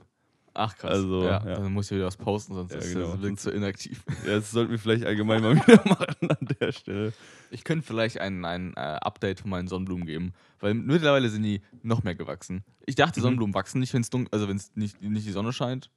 Ach 0.59 0.75
krass. 0.75 0.91
Also, 0.91 1.23
ja, 1.23 1.45
ja. 1.45 1.55
Dann 1.59 1.71
muss 1.71 1.91
ich 1.91 1.97
wieder 1.97 2.07
was 2.07 2.17
posten, 2.17 2.55
sonst 2.55 2.71
Ja, 2.71 2.79
ist 2.79 2.93
genau. 2.93 3.11
das 3.11 3.21
wirkt 3.21 3.39
so 3.39 3.51
inaktiv. 3.51 4.03
Ja, 4.25 4.35
das 4.37 4.49
sollten 4.49 4.71
wir 4.71 4.79
vielleicht 4.79 5.05
allgemein 5.05 5.41
mal 5.43 5.55
wieder 5.67 5.83
machen 5.87 6.29
an 6.31 6.47
der 6.59 6.71
Stelle. 6.71 7.13
Ich 7.51 7.63
könnte 7.63 7.85
vielleicht 7.85 8.19
ein, 8.19 8.43
ein 8.43 8.73
äh, 8.75 8.79
Update 8.79 9.41
von 9.41 9.51
meinen 9.51 9.67
Sonnenblumen 9.67 10.05
geben, 10.07 10.33
weil 10.59 10.73
mittlerweile 10.73 11.29
sind 11.29 11.43
die 11.43 11.61
noch 11.83 12.01
mehr 12.03 12.15
gewachsen. 12.15 12.63
Ich 12.87 12.95
dachte, 12.95 13.19
Mhm. 13.19 13.23
Sonnenblumen 13.23 13.53
wachsen 13.53 13.79
nicht, 13.79 13.93
wenn 13.93 14.01
es 14.01 14.09
dunkel, 14.09 14.29
also 14.33 14.47
wenn 14.47 14.57
es 14.57 14.75
nicht, 14.75 14.99
nicht 15.01 15.27
die 15.27 15.31
Sonne 15.31 15.53
scheint. 15.53 15.91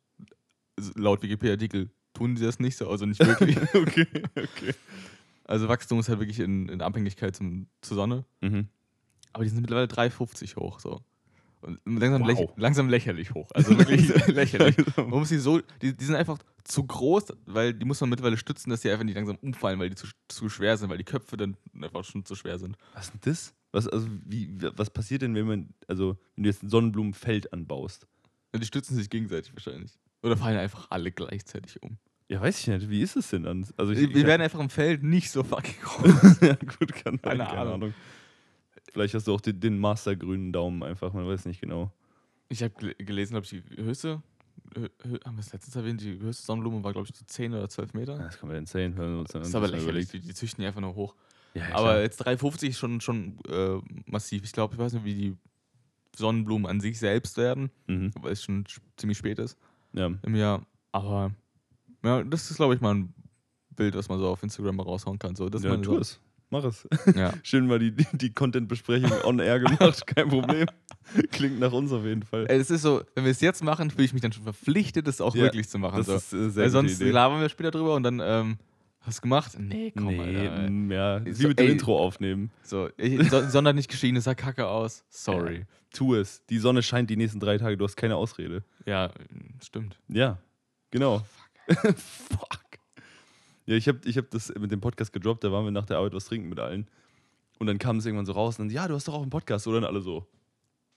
Laut 0.95 1.23
Wikipedia-Artikel 1.23 1.91
tun 2.13 2.37
sie 2.37 2.45
das 2.45 2.59
nicht 2.61 2.77
so, 2.77 2.89
also 2.89 3.07
nicht 3.07 3.25
wirklich. 3.27 3.57
Okay, 3.75 4.07
okay. 4.37 4.75
also 5.45 5.69
Wachstum 5.69 6.01
ist 6.01 6.09
halt 6.11 6.21
wirklich 6.21 6.41
in, 6.41 6.69
in 6.69 6.83
Abhängigkeit 6.83 7.35
zum, 7.35 7.67
zur 7.81 7.97
Sonne. 7.97 8.25
Mhm. 8.43 8.69
Aber 9.33 9.45
die 9.45 9.51
sind 9.51 9.61
mittlerweile 9.61 9.87
3,50 9.87 10.57
hoch 10.57 10.81
so. 10.81 11.01
Und 11.63 11.79
langsam, 11.87 12.23
Wow. 12.23 12.29
lächer, 12.29 12.53
langsam 12.57 12.89
lächerlich 12.89 13.35
hoch. 13.35 13.49
Also 13.55 13.77
wirklich 13.79 14.09
lächerlich. 14.29 14.77
Man 14.97 15.09
muss 15.11 15.29
die 15.29 15.39
so, 15.39 15.61
die, 15.83 15.97
die 15.97 16.05
sind 16.05 16.15
einfach 16.17 16.39
zu 16.65 16.85
groß, 16.87 17.33
weil 17.47 17.75
die 17.75 17.85
muss 17.85 18.01
man 18.01 18.11
mittlerweile 18.11 18.37
stützen, 18.37 18.71
dass 18.71 18.81
die 18.81 18.91
einfach 18.91 19.05
nicht 19.05 19.15
langsam 19.17 19.37
umfallen, 19.43 19.79
weil 19.79 19.91
die 19.91 19.97
zu, 19.97 20.07
zu 20.29 20.49
schwer 20.49 20.77
sind, 20.77 20.89
weil 20.91 20.99
die 20.99 21.05
Köpfe 21.05 21.37
dann 21.37 21.57
einfach 21.81 22.05
schon 22.05 22.25
zu 22.25 22.35
schwer 22.35 22.59
sind. 22.59 22.77
Was 22.95 23.07
ist 23.07 23.13
denn 23.15 23.21
das? 23.25 23.55
Was, 23.73 23.87
also, 23.89 24.09
wie, 24.27 24.51
was 24.77 24.91
passiert 24.91 25.23
denn, 25.23 25.35
wenn 25.35 25.47
man, 25.47 25.69
also, 25.87 26.17
wenn 26.35 26.45
du 26.45 26.49
jetzt 26.51 26.63
ein 26.63 26.71
Sonnenblumenfeld 26.71 27.53
anbaust? 27.53 28.07
Ja, 28.53 28.59
die 28.59 28.67
stützen 28.67 28.97
sich 28.97 29.09
gegenseitig 29.11 29.53
wahrscheinlich. 29.55 29.93
Oder 30.23 30.37
fallen 30.37 30.59
einfach 30.59 30.89
alle 30.91 31.13
gleichzeitig 31.13 31.81
um. 31.83 31.99
Ja, 32.29 32.41
weiß 32.41 32.61
ich 32.61 32.67
nicht. 32.69 32.91
Wie 32.91 33.01
ist 33.01 33.17
es 33.17 33.31
denn 33.31 33.45
dann? 33.45 33.67
Also, 33.77 33.93
ich, 33.93 34.01
Wir 34.01 34.17
ich 34.17 34.25
werden 34.27 34.43
einfach 34.43 34.61
im 34.61 34.71
Feld 34.71 35.03
nicht 35.03 35.31
so 35.31 35.43
fucking 35.45 35.75
groß. 35.83 36.41
ja, 36.41 36.55
gut, 36.55 36.93
kann 36.95 37.21
sein, 37.23 37.39
Keine 37.39 37.49
Ahnung. 37.49 37.95
Vielleicht 38.93 39.15
hast 39.15 39.27
du 39.27 39.35
auch 39.35 39.41
den, 39.41 39.61
den 39.61 39.79
mastergrünen 39.79 40.53
Daumen 40.53 40.83
einfach, 40.83 41.13
man 41.13 41.27
weiß 41.27 41.45
nicht 41.47 41.61
genau. 41.61 41.93
Ich 42.49 42.63
habe 42.63 42.75
gel 42.79 42.95
gelesen, 42.97 43.33
glaube 43.35 43.45
ich, 43.45 43.51
die 43.51 43.83
höchste, 43.83 44.23
hö 44.77 44.89
hö 45.05 45.19
haben 45.25 45.37
wir 45.37 45.41
es 45.41 45.53
letztens 45.53 45.77
erwähnt, 45.77 46.01
die 46.01 46.19
höchste 46.19 46.45
Sonnenblume 46.47 46.83
war, 46.83 46.93
glaube 46.93 47.09
ich, 47.11 47.17
so 47.17 47.25
10 47.25 47.55
oder 47.55 47.69
12 47.69 47.95
Meter. 47.95 48.19
Das 48.19 48.39
kann 48.39 48.49
man 48.49 48.57
denn 48.57 48.67
sehen, 48.67 48.97
wenn 48.97 49.13
wir 49.15 49.21
uns 49.21 49.31
dann 49.31 49.43
Das 49.43 49.49
ist 49.51 49.55
aber 49.55 49.69
lächerlich, 49.69 50.09
die, 50.09 50.21
die 50.21 50.35
züchten 50.35 50.63
die 50.63 50.67
einfach 50.67 50.81
nur 50.81 50.95
hoch. 50.97 51.15
Ja, 51.55 51.63
ja, 51.69 51.75
Aber 51.75 51.83
klar. 51.91 52.01
jetzt 52.03 52.27
3,50 52.27 52.69
ist 52.69 52.79
schon, 52.79 53.01
schon 53.01 53.39
äh, 53.49 53.79
massiv. 54.07 54.43
Ich 54.45 54.53
glaube, 54.53 54.75
ich 54.75 54.81
weiß 54.81 54.93
nicht, 54.95 55.05
wie 55.05 55.15
die 55.15 55.37
Sonnenblumen 56.17 56.67
an 56.67 56.81
sich 56.81 56.99
selbst 56.99 57.37
werden, 57.37 57.71
Mhm. 57.87 58.11
weil 58.21 58.33
es 58.33 58.43
schon 58.43 58.65
sch- 58.65 58.81
ziemlich 58.97 59.19
spät 59.19 59.39
ist 59.39 59.57
Ja. 59.93 60.11
im 60.23 60.35
Jahr. 60.35 60.67
Aber 60.93 61.33
ja, 62.05 62.23
das 62.25 62.51
ist, 62.51 62.57
glaube 62.57 62.75
ich, 62.75 62.81
mal 62.81 62.95
ein 62.95 63.15
Bild, 63.77 63.95
was 63.95 64.09
man 64.09 64.19
so 64.19 64.29
auf 64.29 64.43
Instagram 64.43 64.77
mal 64.77 64.83
raushauen 64.83 65.19
kann. 65.19 65.37
So, 65.37 65.49
das 65.49 65.63
ja, 65.63 65.77
tu 65.77 65.97
es. 65.97 66.21
Mach 66.51 66.65
es. 66.65 66.87
Ja. 67.15 67.33
Schön 67.45 67.67
mal 67.69 67.79
die, 67.79 67.93
die, 67.93 68.07
die 68.13 68.33
Content-Besprechung 68.33 69.13
on 69.25 69.39
air 69.39 69.61
gemacht, 69.61 70.05
kein 70.07 70.29
Problem. 70.29 70.67
Klingt 71.31 71.61
nach 71.61 71.73
uns 71.73 71.93
auf 71.93 72.05
jeden 72.05 72.25
Fall. 72.25 72.47
Es 72.49 72.71
ist 72.71 72.83
so, 72.83 73.03
wenn 73.15 73.25
wir 73.25 73.31
es 73.31 73.41
jetzt 73.41 73.63
machen, 73.63 73.91
fühle 73.91 74.05
ich 74.05 74.13
mich 74.13 74.23
dann 74.23 74.33
schon 74.33 74.43
verpflichtet, 74.43 75.07
das 75.07 75.21
auch 75.21 75.35
Ja, 75.37 75.43
wirklich 75.45 75.69
zu 75.69 75.79
machen. 75.79 75.97
das 75.99 76.07
so. 76.07 76.15
ist 76.15 76.33
äh, 76.33 76.51
sehr 76.51 76.65
Weil 76.65 76.71
sonst 76.71 77.01
Idee. 77.01 77.11
labern 77.13 77.41
wir 77.41 77.49
später 77.49 77.71
drüber 77.71 77.95
und 77.95 78.03
dann, 78.03 78.21
ähm, 78.23 78.59
hast 79.01 79.19
du 79.19 79.23
gemacht? 79.23 79.53
Nee, 79.59 79.93
komm, 79.97 80.09
nee, 80.09 80.19
Alter, 80.21 80.63
ey. 80.65 80.71
mm, 80.71 80.91
ja, 80.93 81.25
wie 81.25 81.33
So, 81.33 81.49
mit 81.49 81.59
dem 81.59 81.67
ey. 81.67 81.73
Intro 81.73 81.99
aufnehmen. 81.99 82.51
So, 82.65 82.89
ich, 82.97 83.31
so, 83.31 83.49
Sonntag 83.49 83.77
nicht 83.77 83.89
geschehen, 83.91 84.17
es 84.17 84.25
sah 84.25 84.35
kacke 84.35 84.67
aus. 84.67 85.05
Sorry. 85.09 85.67
Tu 85.93 86.15
es. 86.17 86.45
Die 86.51 86.59
Sonne 86.59 86.83
scheint 86.83 87.11
die 87.11 87.17
nächsten 87.17 87.39
drei 87.41 87.59
Tage, 87.59 87.77
du 87.77 87.85
hast 87.85 87.97
keine 87.97 88.17
Ausrede. 88.17 88.63
Ja, 88.87 89.11
stimmt. 89.65 89.99
Ja, 90.09 90.39
genau. 90.91 91.25
Fuck. 91.69 92.61
Ja, 93.67 93.77
ich 93.77 93.87
habe 93.89 94.01
ich 94.05 94.17
hab 94.17 94.31
das 94.31 94.53
mit 94.59 94.71
dem 94.71 94.81
Podcast 94.81 95.13
gedroppt, 95.13 95.45
da 95.45 95.53
waren 95.53 95.65
wir 95.65 95.71
nach 95.71 95.87
der 95.87 95.99
Arbeit 95.99 96.13
was 96.15 96.25
trinken 96.25 96.49
mit 96.49 96.59
allen. 96.59 96.89
Und 97.59 97.67
dann 97.67 97.79
kam 97.79 97.99
es 97.99 98.07
irgendwann 98.07 98.27
so 98.27 98.33
raus 98.33 98.59
und 98.59 98.67
dann, 98.69 98.75
ja, 98.75 98.89
du 98.89 98.95
hast 98.95 99.07
doch 99.09 99.15
auch 99.15 99.23
einen 99.23 99.31
Podcast, 99.31 99.67
oder? 99.67 99.79
Und 99.79 99.85
alle 99.85 100.01
so, 100.01 100.27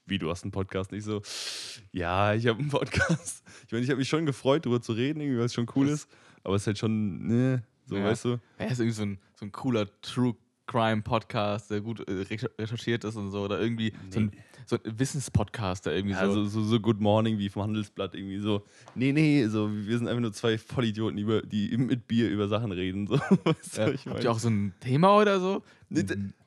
wie, 0.06 0.18
du 0.18 0.30
hast 0.30 0.42
einen 0.44 0.50
Podcast? 0.52 0.92
Und 0.92 0.98
ich 0.98 1.04
so, 1.04 1.22
ja, 1.92 2.34
ich 2.34 2.46
habe 2.46 2.58
einen 2.58 2.68
Podcast. 2.70 3.44
Ich 3.66 3.72
meine, 3.72 3.84
ich 3.84 3.90
habe 3.90 3.98
mich 3.98 4.08
schon 4.08 4.24
gefreut, 4.26 4.64
darüber 4.64 4.80
zu 4.80 4.92
reden, 4.92 5.20
irgendwie, 5.20 5.38
weil 5.38 5.46
es 5.46 5.54
schon 5.54 5.66
cool 5.76 5.88
ist. 5.88 6.08
Aber 6.42 6.54
es 6.56 6.62
ist 6.62 6.66
halt 6.68 6.78
schon, 6.78 7.26
ne, 7.26 7.62
so, 7.86 7.96
Ja. 7.96 8.04
weißt 8.04 8.24
du? 8.24 8.40
Er 8.58 8.68
ist 8.70 8.78
irgendwie 8.80 8.94
so 8.96 9.02
ein, 9.02 9.18
so 9.38 9.44
ein 9.46 9.52
cooler 9.52 9.86
True 10.00 10.34
Crime 10.66 11.02
Podcast, 11.02 11.70
der 11.70 11.82
gut 11.82 12.00
äh, 12.08 12.22
recher- 12.22 12.50
recherchiert 12.58 13.04
ist 13.04 13.16
und 13.16 13.30
so. 13.30 13.42
Oder 13.44 13.60
irgendwie 13.60 13.92
so, 14.10 14.20
ein, 14.20 14.32
so 14.66 14.76
ein 14.82 14.98
Wissenspodcast, 14.98 15.86
der 15.86 15.94
irgendwie 15.96 16.14
Ja, 16.14 16.26
so. 16.26 16.44
so, 16.44 16.60
so, 16.60 16.62
so 16.64 16.80
Good 16.80 17.00
Morning 17.00 17.38
wie 17.38 17.48
vom 17.48 17.62
Handelsblatt 17.62 18.14
irgendwie 18.14 18.38
so. 18.38 18.64
Nee, 18.94 19.12
nee, 19.12 19.46
so, 19.46 19.70
wir 19.72 19.98
sind 19.98 20.08
einfach 20.08 20.20
nur 20.20 20.32
zwei 20.32 20.58
Vollidioten, 20.58 21.16
die, 21.16 21.22
über, 21.22 21.42
die 21.42 21.76
mit 21.76 22.06
Bier 22.08 22.28
über 22.30 22.48
Sachen 22.48 22.72
reden. 22.72 23.06
So. 23.06 23.14
Weißt 23.44 23.76
ja, 23.78 23.88
ich 23.90 24.06
habt 24.06 24.24
ihr 24.24 24.30
auch 24.30 24.38
so 24.38 24.48
ein 24.48 24.72
Thema 24.80 25.16
oder 25.18 25.40
so? 25.40 25.62
Nee, 25.88 26.04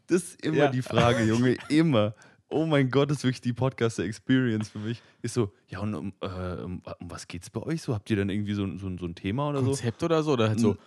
Das 0.07 0.23
ist 0.23 0.45
immer 0.45 0.57
Ja. 0.57 0.67
die 0.67 0.81
Frage, 0.81 1.23
Junge, 1.25 1.57
immer. 1.69 2.13
Oh 2.49 2.65
mein 2.65 2.89
Gott, 2.89 3.11
das 3.11 3.17
ist 3.17 3.23
wirklich 3.25 3.41
die 3.41 3.51
Podcaster-Experience 3.51 4.69
für 4.69 4.79
mich. 4.79 5.01
Ist 5.21 5.33
so, 5.33 5.51
ja, 5.67 5.79
und 5.79 5.93
um, 5.93 6.13
äh, 6.21 6.27
um, 6.63 6.81
um 6.99 7.11
was 7.11 7.27
geht's 7.27 7.49
bei 7.49 7.61
euch 7.61 7.81
so? 7.81 7.93
Habt 7.93 8.09
ihr 8.09 8.15
dann 8.15 8.29
irgendwie 8.29 8.53
so, 8.53 8.63
ein- 8.63 8.77
so, 8.79 8.89
so 8.97 9.05
ein 9.05 9.15
Thema 9.15 9.49
oder 9.49 9.59
so? 9.59 9.65
Konzept 9.71 10.01
oder 10.03 10.23
so? 10.23 10.31
Oder 10.31 10.47
halt 10.47 10.59
so, 10.61 10.77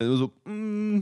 Also 0.00 0.16
so, 0.16 0.50
mm, 0.50 0.98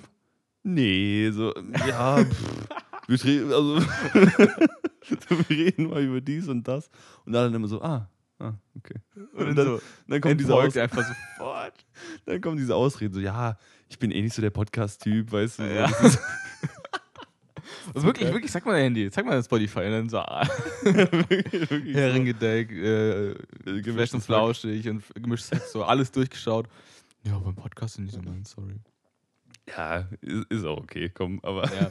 nee, 0.64 1.30
so, 1.30 1.54
ja, 1.88 2.22
pff, 2.22 3.24
wir, 3.24 3.46
also, 3.56 3.80
wir 5.48 5.48
reden 5.50 5.90
mal 5.90 6.02
über 6.02 6.20
dies 6.20 6.48
und 6.48 6.66
das. 6.66 6.90
Und 7.24 7.32
dann 7.32 7.52
immer 7.54 7.68
so, 7.68 7.82
ah, 7.82 8.08
ah 8.38 8.54
okay. 8.76 8.94
Und 9.34 9.56
dann, 9.56 9.66
so 9.66 9.80
dann 10.08 10.20
kommt 10.20 10.40
diese 10.40 10.54
Aus 10.54 10.76
einfach 10.76 11.04
sofort. 11.06 11.74
dann 12.24 12.40
kommen 12.40 12.56
diese 12.56 12.74
Ausreden, 12.74 13.14
so, 13.14 13.20
ja, 13.20 13.56
ich 13.88 13.98
bin 13.98 14.10
eh 14.10 14.22
nicht 14.22 14.34
so 14.34 14.42
der 14.42 14.50
Podcast-Typ, 14.50 15.30
weißt 15.32 15.58
du. 15.60 15.62
so, 15.64 15.68
Ja. 15.68 15.86
ist- 15.86 16.18
Also 17.94 18.06
wirklich, 18.06 18.26
geil. 18.26 18.34
wirklich, 18.34 18.50
sag 18.52 18.64
mal 18.64 18.72
dein 18.72 18.84
Handy, 18.84 19.08
sag 19.10 19.24
mal 19.24 19.32
dein 19.32 19.42
Spotify 19.42 19.80
und 19.80 19.90
dann 19.90 20.08
so, 20.08 20.18
ah, 20.18 20.46
so. 20.84 20.90
Herrengedeck, 20.90 22.70
äh, 22.70 23.34
gemischtes 23.64 23.92
Flash 23.94 24.14
und. 24.14 24.22
Flauschig 24.22 24.88
und 24.88 25.02
gemischtes 25.14 25.52
Hack, 25.52 25.66
so 25.68 25.84
alles 25.84 26.10
durchgeschaut. 26.12 26.68
Ja, 27.24 27.38
beim 27.38 27.54
Podcast 27.54 27.94
sind 27.94 28.06
die 28.06 28.12
so 28.12 28.22
meins, 28.22 28.50
sorry. 28.50 28.76
Ja, 29.68 30.08
ist, 30.20 30.44
ist 30.50 30.64
auch 30.64 30.78
okay, 30.78 31.10
komm, 31.12 31.40
aber. 31.42 31.64
Ja. 31.74 31.90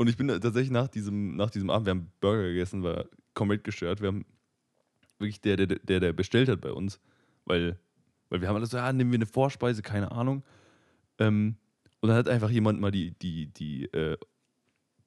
Und 0.00 0.08
ich 0.08 0.16
bin 0.16 0.28
tatsächlich 0.28 0.70
nach 0.70 0.88
diesem, 0.88 1.36
nach 1.36 1.50
diesem 1.50 1.68
Abend, 1.68 1.86
wir 1.86 1.90
haben 1.90 2.10
Burger 2.20 2.44
gegessen, 2.44 2.82
war 2.82 3.04
komplett 3.34 3.64
gestört. 3.64 4.00
Wir 4.00 4.08
haben 4.08 4.24
wirklich 5.18 5.42
der, 5.42 5.58
der, 5.58 5.66
der, 5.66 6.00
der 6.00 6.14
bestellt 6.14 6.48
hat 6.48 6.62
bei 6.62 6.72
uns, 6.72 6.98
weil, 7.44 7.78
weil 8.30 8.40
wir 8.40 8.48
haben 8.48 8.56
alles 8.56 8.70
so, 8.70 8.78
ja, 8.78 8.90
nehmen 8.94 9.12
wir 9.12 9.18
eine 9.18 9.26
Vorspeise, 9.26 9.82
keine 9.82 10.10
Ahnung. 10.10 10.42
Ähm, 11.18 11.56
und 12.00 12.08
dann 12.08 12.16
hat 12.16 12.28
einfach 12.28 12.48
jemand 12.48 12.80
mal 12.80 12.90
die, 12.90 13.10
die, 13.18 13.48
die, 13.48 13.92
äh, 13.92 14.16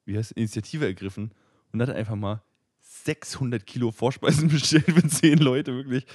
wie 0.04 0.16
heißt 0.16 0.30
Initiative 0.30 0.86
ergriffen 0.86 1.32
und 1.72 1.82
hat 1.82 1.90
einfach 1.90 2.14
mal 2.14 2.44
600 2.78 3.66
Kilo 3.66 3.90
Vorspeisen 3.90 4.46
bestellt 4.48 4.84
für 4.84 5.08
10 5.08 5.38
Leute, 5.38 5.74
wirklich. 5.74 6.06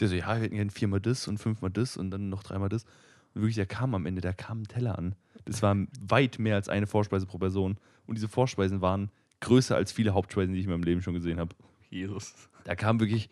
Der 0.00 0.08
so, 0.08 0.16
ja, 0.16 0.34
wir 0.34 0.42
hätten 0.42 0.56
gerne 0.56 0.72
viermal 0.72 1.00
das 1.00 1.28
und 1.28 1.38
fünfmal 1.38 1.70
das 1.70 1.96
und 1.96 2.10
dann 2.10 2.28
noch 2.28 2.42
dreimal 2.42 2.70
das. 2.70 2.86
Und 3.34 3.42
wirklich, 3.42 3.54
der 3.54 3.66
kam 3.66 3.94
am 3.94 4.04
Ende, 4.04 4.20
da 4.20 4.32
kam 4.32 4.62
ein 4.62 4.66
Teller 4.66 4.98
an. 4.98 5.14
Das 5.44 5.62
war 5.62 5.76
weit 6.00 6.40
mehr 6.40 6.56
als 6.56 6.68
eine 6.68 6.88
Vorspeise 6.88 7.26
pro 7.26 7.38
Person. 7.38 7.78
Und 8.06 8.16
diese 8.16 8.28
Vorspeisen 8.28 8.80
waren 8.80 9.10
größer 9.40 9.76
als 9.76 9.92
viele 9.92 10.14
Hauptspeisen, 10.14 10.54
die 10.54 10.60
ich 10.60 10.66
in 10.66 10.70
meinem 10.72 10.82
Leben 10.82 11.02
schon 11.02 11.14
gesehen 11.14 11.38
habe. 11.38 11.54
Jesus. 11.90 12.34
Da 12.64 12.74
kamen 12.74 13.00
wirklich 13.00 13.28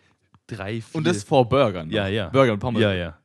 drei, 0.47 0.81
vier. 0.81 0.95
Und 0.97 1.07
das 1.07 1.25
vor 1.25 1.49
Burgern. 1.49 1.89
noch. 1.89 1.95
Ja, 1.95 2.09
ja. 2.09 2.29
Burger 2.29 2.53
und 2.53 2.59
Pommes. 2.61 2.81
Ja, 2.83 2.93
ja. 2.93 3.19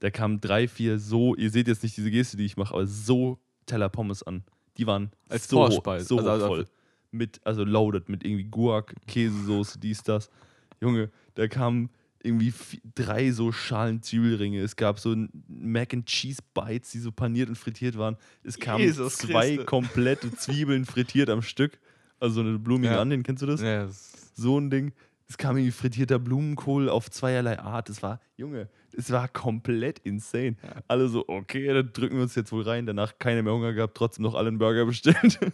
Da 0.00 0.10
kamen 0.10 0.40
drei, 0.40 0.68
vier 0.68 0.98
so, 0.98 1.34
ihr 1.34 1.50
seht 1.50 1.66
jetzt 1.68 1.82
nicht 1.82 1.96
diese 1.96 2.10
Geste, 2.10 2.36
die 2.36 2.44
ich 2.44 2.56
mache, 2.56 2.72
aber 2.74 2.86
so 2.86 3.38
Teller 3.66 3.88
Pommes 3.88 4.22
an. 4.22 4.44
Die 4.76 4.86
waren 4.86 5.10
Als 5.28 5.48
so, 5.48 5.56
Vorspeise. 5.56 6.04
so 6.06 6.18
Also- 6.18 6.30
also- 6.30 6.46
voll. 6.46 6.64
Mit, 7.10 7.40
also 7.44 7.64
loaded, 7.64 8.10
mit 8.10 8.22
irgendwie 8.22 8.44
Guac, 8.44 8.94
Käsesoße, 9.06 9.78
dies, 9.78 10.02
das. 10.02 10.30
Junge, 10.78 11.10
da 11.36 11.48
kamen 11.48 11.88
irgendwie 12.22 12.52
drei 12.94 13.30
so 13.30 13.52
Schalen 13.52 14.02
Zwiebelringe. 14.02 14.60
Es 14.60 14.76
gab 14.76 14.98
so 14.98 15.14
Mac 15.48 15.94
and 15.94 16.06
Cheese 16.06 16.40
Bites, 16.54 16.90
die 16.90 16.98
so 16.98 17.12
paniert 17.12 17.48
und 17.48 17.56
frittiert 17.56 17.96
waren. 17.96 18.16
Es 18.42 18.58
kamen 18.58 18.82
Jesus 18.82 19.16
zwei 19.18 19.48
Christe. 19.50 19.64
komplette 19.64 20.30
Zwiebeln 20.36 20.84
frittiert 20.84 21.30
am 21.30 21.42
Stück. 21.42 21.78
Also 22.20 22.36
so 22.36 22.40
eine 22.40 22.58
blumige 22.58 22.94
Ja. 22.94 23.00
Onion, 23.00 23.22
kennst 23.22 23.42
du 23.42 23.46
das? 23.46 23.60
Ja, 23.60 23.84
das- 23.86 24.32
so 24.34 24.58
ein 24.58 24.70
Ding. 24.70 24.92
Es 25.28 25.36
kam 25.36 25.56
irgendwie 25.56 25.72
frittierter 25.72 26.18
Blumenkohl 26.18 26.88
auf 26.88 27.10
zweierlei 27.10 27.58
Art. 27.58 27.90
Es 27.90 28.02
war, 28.02 28.20
Junge, 28.36 28.68
es 28.96 29.10
war 29.10 29.28
komplett 29.28 29.98
insane. 30.00 30.56
Alle 30.88 31.08
so, 31.08 31.24
okay, 31.28 31.66
dann 31.72 31.92
drücken 31.92 32.16
wir 32.16 32.22
uns 32.22 32.34
jetzt 32.34 32.52
wohl 32.52 32.62
rein. 32.62 32.86
Danach 32.86 33.18
keiner 33.18 33.42
mehr 33.42 33.52
Hunger 33.52 33.72
gehabt, 33.72 33.96
trotzdem 33.96 34.22
noch 34.24 34.34
alle 34.34 34.48
einen 34.48 34.58
Burger 34.58 34.86
bestellt. 34.86 35.38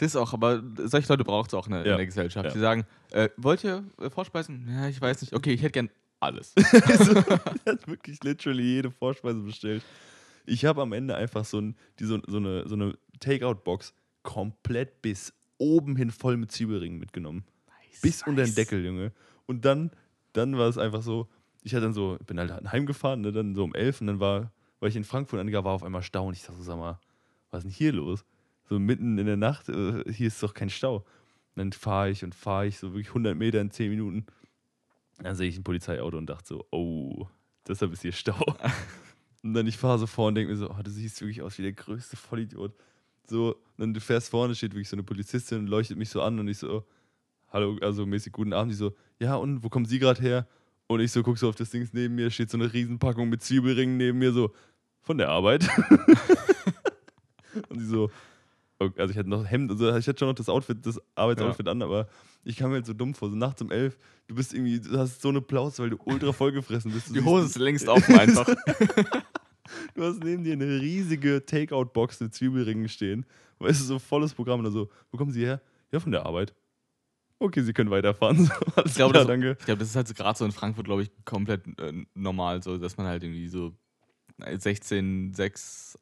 Das 0.00 0.14
auch, 0.14 0.32
aber 0.32 0.62
solche 0.84 1.08
Leute 1.08 1.24
braucht 1.24 1.50
es 1.50 1.54
auch 1.54 1.66
in 1.66 1.72
der, 1.72 1.84
Ja. 1.84 1.92
in 1.92 1.96
der 1.98 2.06
Gesellschaft. 2.06 2.46
Ja. 2.46 2.52
Die 2.52 2.58
sagen, 2.60 2.84
äh, 3.10 3.28
wollt 3.36 3.64
ihr 3.64 3.82
äh, 4.00 4.08
Vorspeisen? 4.10 4.68
Ja, 4.70 4.88
ich 4.88 5.00
weiß 5.00 5.22
nicht. 5.22 5.34
Okay, 5.34 5.52
ich 5.52 5.60
hätte 5.62 5.72
gern 5.72 5.90
alles. 6.20 6.54
also, 6.86 7.14
er 7.64 7.72
hat 7.72 7.88
wirklich 7.88 8.22
literally 8.22 8.62
jede 8.62 8.90
Vorspeise 8.92 9.40
bestellt. 9.40 9.82
Ich 10.46 10.64
habe 10.64 10.82
am 10.82 10.92
Ende 10.92 11.16
einfach 11.16 11.44
so, 11.44 11.60
ein, 11.60 11.76
die, 11.98 12.04
so, 12.04 12.20
so 12.28 12.36
eine, 12.36 12.68
so 12.68 12.76
eine 12.76 12.96
Takeout-Box 13.18 13.92
komplett 14.22 15.02
bis 15.02 15.32
oben 15.58 15.96
hin 15.96 16.10
voll 16.12 16.36
mit 16.36 16.52
Zwiebelringen 16.52 16.98
mitgenommen. 17.00 17.44
bis 18.00 18.22
unter 18.24 18.44
den 18.44 18.54
Deckel, 18.54 18.84
Junge. 18.84 19.12
Und 19.46 19.64
dann, 19.64 19.90
dann 20.32 20.56
war 20.58 20.68
es 20.68 20.78
einfach 20.78 21.02
so, 21.02 21.28
ich 21.68 21.74
hatte 21.74 21.84
dann 21.84 21.92
so, 21.92 22.16
bin 22.26 22.38
halt 22.38 22.50
heimgefahren, 22.72 23.20
ne, 23.20 23.30
dann 23.30 23.54
so 23.54 23.62
um 23.62 23.74
elf 23.74 24.00
und 24.00 24.06
dann 24.06 24.20
war, 24.20 24.50
war 24.80 24.88
ich 24.88 24.96
in 24.96 25.04
Frankfurt 25.04 25.38
dann 25.38 25.52
war 25.52 25.72
auf 25.72 25.82
einmal 25.82 26.02
Stau 26.02 26.26
und 26.26 26.34
ich 26.34 26.40
dachte 26.40 26.56
so, 26.56 26.62
sag 26.62 26.78
mal, 26.78 26.98
was 27.50 27.58
ist 27.58 27.64
denn 27.64 27.72
hier 27.72 27.92
los? 27.92 28.24
So 28.64 28.78
mitten 28.78 29.18
in 29.18 29.26
der 29.26 29.36
Nacht, 29.36 29.68
äh, 29.68 30.10
hier 30.10 30.28
ist 30.28 30.42
doch 30.42 30.54
kein 30.54 30.70
Stau. 30.70 30.96
Und 30.96 31.04
dann 31.56 31.72
fahre 31.72 32.10
ich 32.10 32.24
und 32.24 32.34
fahre 32.34 32.66
ich 32.66 32.78
so 32.78 32.92
wirklich 32.92 33.08
100 33.08 33.36
Meter 33.36 33.60
in 33.60 33.70
10 33.70 33.90
Minuten. 33.90 34.24
Dann 35.18 35.36
sehe 35.36 35.48
ich 35.48 35.58
ein 35.58 35.64
Polizeiauto 35.64 36.16
und 36.16 36.26
dachte 36.26 36.48
so, 36.48 36.66
oh, 36.70 37.26
deshalb 37.66 37.92
ist 37.92 38.02
hier 38.02 38.12
Stau. 38.12 38.56
und 39.42 39.52
dann 39.52 39.66
ich 39.66 39.76
fahre 39.76 39.98
so 39.98 40.06
vor 40.06 40.28
und 40.28 40.36
denke 40.36 40.52
mir 40.52 40.58
so, 40.58 40.70
oh, 40.70 40.82
du 40.82 40.90
siehst 40.90 41.20
wirklich 41.20 41.42
aus 41.42 41.58
wie 41.58 41.62
der 41.62 41.72
größte 41.72 42.16
Vollidiot. 42.16 42.72
So, 43.26 43.50
und 43.52 43.58
dann 43.76 43.92
du 43.92 44.00
fährst 44.00 44.30
vorne, 44.30 44.54
steht 44.54 44.72
wirklich 44.72 44.88
so 44.88 44.96
eine 44.96 45.02
Polizistin 45.02 45.58
und 45.58 45.66
leuchtet 45.66 45.98
mich 45.98 46.08
so 46.08 46.22
an 46.22 46.38
und 46.38 46.48
ich 46.48 46.56
so, 46.56 46.86
hallo, 47.48 47.76
also 47.82 48.06
mäßig 48.06 48.32
guten 48.32 48.54
Abend. 48.54 48.72
Die 48.72 48.76
so, 48.76 48.94
ja 49.18 49.34
und, 49.34 49.62
wo 49.62 49.68
kommen 49.68 49.84
Sie 49.84 49.98
gerade 49.98 50.22
her? 50.22 50.46
Und 50.88 51.00
ich 51.00 51.12
so, 51.12 51.22
guck 51.22 51.38
so 51.38 51.48
auf 51.48 51.54
das 51.54 51.70
Ding 51.70 51.86
neben 51.92 52.14
mir, 52.14 52.30
steht 52.30 52.50
so 52.50 52.56
eine 52.56 52.72
Riesenpackung 52.72 53.28
mit 53.28 53.42
Zwiebelringen 53.42 53.98
neben 53.98 54.18
mir, 54.18 54.32
so, 54.32 54.52
von 55.02 55.18
der 55.18 55.28
Arbeit. 55.28 55.68
und 57.68 57.78
sie 57.78 57.86
so, 57.86 58.10
okay, 58.78 59.00
also 59.00 59.12
ich 59.12 59.18
hatte 59.18 59.28
noch 59.28 59.44
Hemd, 59.44 59.70
also 59.70 59.94
ich 59.94 60.08
hatte 60.08 60.18
schon 60.18 60.28
noch 60.28 60.34
das 60.34 60.48
Outfit, 60.48 60.84
das 60.86 61.00
Arbeitsoutfit 61.14 61.68
an, 61.68 61.82
aber 61.82 62.08
ich 62.42 62.56
kam 62.56 62.70
mir 62.70 62.76
halt 62.76 62.86
so 62.86 62.94
dumm 62.94 63.14
vor, 63.14 63.28
so 63.28 63.36
nachts 63.36 63.60
um 63.60 63.70
elf, 63.70 63.98
du 64.28 64.34
bist 64.34 64.54
irgendwie, 64.54 64.80
du 64.80 64.98
hast 64.98 65.20
so 65.20 65.28
eine 65.28 65.42
Plauze, 65.42 65.82
weil 65.82 65.90
du 65.90 65.98
ultra 66.06 66.32
vollgefressen 66.32 66.90
bist. 66.90 67.14
Die 67.14 67.22
Hose 67.22 67.46
ist 67.46 67.58
längst 67.58 67.86
offen 67.86 68.14
einfach. 68.18 68.48
Du 69.94 70.02
hast 70.02 70.24
neben 70.24 70.44
dir 70.44 70.54
eine 70.54 70.80
riesige 70.80 71.44
Takeout-Box 71.44 72.20
mit 72.20 72.34
Zwiebelringen 72.34 72.88
stehen. 72.88 73.26
Weißt 73.58 73.80
du, 73.80 73.84
so 73.84 73.98
volles 73.98 74.32
Programm 74.32 74.60
oder 74.60 74.70
so. 74.70 74.88
Wo 75.10 75.18
kommen 75.18 75.32
Sie 75.32 75.44
her? 75.44 75.60
Ja, 75.92 76.00
von 76.00 76.12
der 76.12 76.24
Arbeit. 76.24 76.54
Okay, 77.40 77.62
Sie 77.62 77.72
können 77.72 77.90
weiterfahren. 77.90 78.50
So, 78.76 78.82
Ich 78.84 78.94
glaube, 78.94 79.14
das, 79.14 79.26
glaube, 79.26 79.78
das 79.78 79.88
ist 79.88 79.96
halt 79.96 80.14
gerade 80.14 80.38
so 80.38 80.44
in 80.44 80.52
Frankfurt, 80.52 80.86
glaube 80.86 81.02
ich, 81.02 81.10
komplett 81.24 81.66
äh, 81.78 81.92
normal, 82.14 82.62
so 82.62 82.78
dass 82.78 82.96
man 82.96 83.06
halt 83.06 83.22
irgendwie 83.22 83.48
so 83.48 83.72
16, 84.38 85.34
6. 85.34 85.98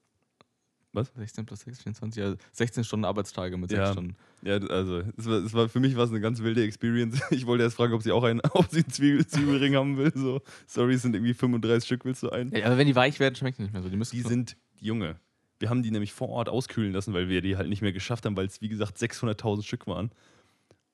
Was? 0.93 1.13
16 1.15 1.45
plus 1.45 1.61
6, 1.61 1.83
24, 1.83 2.23
ja, 2.23 2.35
16 2.53 2.85
Stunden 2.85 3.05
Arbeitstage 3.05 3.59
mit 3.59 3.69
6 3.69 3.79
Ja. 3.79 3.93
Stunden. 3.93 4.17
Ja, 4.43 4.55
also, 4.57 5.01
es 5.19 5.27
war, 5.27 5.39
es 5.45 5.53
war, 5.53 5.69
für 5.69 5.81
mich 5.81 5.95
war 5.95 6.05
es 6.05 6.11
eine 6.11 6.21
ganz 6.21 6.41
wilde 6.41 6.65
Experience. 6.65 7.21
Ich 7.31 7.45
wollte 7.47 7.65
erst 7.65 7.77
fragen, 7.77 7.93
ob 7.93 8.03
sie 8.03 8.13
auch 8.13 8.25
einen, 8.25 8.41
ob 8.53 8.71
sie 8.71 8.79
einen 8.79 8.89
Zwiebel, 8.91 9.27
Zwiebelring 9.27 9.75
haben 9.75 9.99
will. 9.99 10.13
So, 10.15 10.41
sorry, 10.67 10.95
es 10.95 11.03
sind 11.03 11.15
irgendwie 11.15 11.35
35 11.35 11.85
Stück, 11.87 12.05
willst 12.07 12.23
du 12.23 12.31
einen? 12.31 12.51
Ja, 12.55 12.67
aber 12.67 12.79
wenn 12.79 12.87
die 12.87 12.97
weich 12.97 13.21
werden, 13.21 13.35
schmeckt 13.35 13.59
die 13.59 13.63
nicht 13.65 13.73
mehr 13.75 13.83
so. 13.83 13.91
Die, 13.91 13.97
müssen 13.97 14.17
Die 14.17 14.23
sind, 14.23 14.57
Junge, 14.81 15.17
Wir 15.59 15.69
haben 15.69 15.83
die 15.83 15.91
nämlich 15.91 16.15
vor 16.15 16.31
Ort 16.31 16.49
auskühlen 16.49 16.95
lassen, 16.95 17.13
weil 17.13 17.29
wir 17.29 17.43
die 17.43 17.59
halt 17.59 17.69
nicht 17.69 17.83
mehr 17.83 17.93
geschafft 17.93 18.25
haben, 18.25 18.37
weil 18.37 18.47
es 18.47 18.63
wie 18.63 18.69
gesagt 18.69 18.97
600.000 18.97 19.65
Stück 19.65 19.87
waren. 19.87 20.11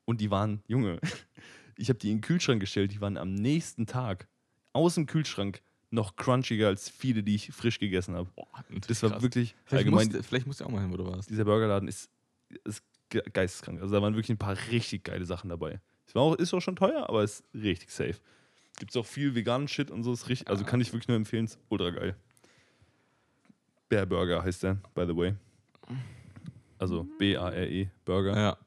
Und 0.04 0.20
die 0.20 0.30
waren, 0.30 0.62
Junge, 0.66 0.98
ich 1.76 1.88
habe 1.88 1.98
die 1.98 2.10
in 2.10 2.16
den 2.18 2.20
Kühlschrank 2.22 2.60
gestellt, 2.60 2.92
die 2.92 3.00
waren 3.00 3.16
am 3.16 3.34
nächsten 3.34 3.86
Tag 3.86 4.28
aus 4.72 4.94
dem 4.96 5.06
Kühlschrank 5.06 5.62
noch 5.90 6.16
crunchiger 6.16 6.68
als 6.68 6.88
viele, 6.88 7.22
die 7.22 7.34
ich 7.34 7.52
frisch 7.52 7.78
gegessen 7.78 8.14
habe. 8.14 8.30
Das 8.88 9.02
war 9.02 9.10
krass. 9.10 9.22
wirklich 9.22 9.54
Vielleicht, 9.64 9.86
allgemein. 9.86 10.08
musst, 10.08 10.26
vielleicht 10.26 10.46
musst 10.46 10.60
du 10.60 10.64
auch 10.64 10.70
mal 10.70 10.80
hin, 10.80 10.90
wo 10.92 10.96
du 10.96 11.04
warst. 11.06 11.28
dieser 11.28 11.44
Burgerladen 11.44 11.86
ist, 11.88 12.10
ist 12.64 12.82
ge- 13.10 13.22
geisteskrank. 13.32 13.80
Also 13.82 13.94
da 13.94 14.00
waren 14.00 14.14
wirklich 14.14 14.30
ein 14.30 14.38
paar 14.38 14.56
richtig 14.70 15.04
geile 15.04 15.24
Sachen 15.26 15.50
dabei. 15.50 15.80
Es 16.06 16.14
war 16.14 16.22
auch, 16.22 16.34
ist 16.36 16.52
auch 16.54 16.60
schon 16.60 16.76
teuer, 16.76 17.08
aber 17.08 17.22
ist 17.22 17.44
richtig 17.54 17.90
safe. 17.90 18.16
Gibt 18.78 18.90
es 18.92 18.96
auch 18.96 19.04
viel 19.06 19.34
veganen 19.34 19.68
Shit 19.68 19.90
und 19.90 20.02
so. 20.02 20.12
Ist 20.14 20.28
richtig, 20.30 20.48
also 20.48 20.64
kann 20.64 20.80
ich 20.80 20.92
wirklich 20.94 21.08
nur 21.08 21.16
empfehlen, 21.18 21.44
ist 21.44 21.58
ultra 21.68 21.90
geil. 21.90 22.16
Bear 23.90 24.06
Burger 24.06 24.42
heißt 24.42 24.62
der, 24.62 24.74
by 24.94 25.04
the 25.06 25.14
way. 25.14 25.34
Also 26.78 27.04
B-A-R-E, 27.18 27.88
Burger. 28.06 28.34
Ja. 28.36 28.58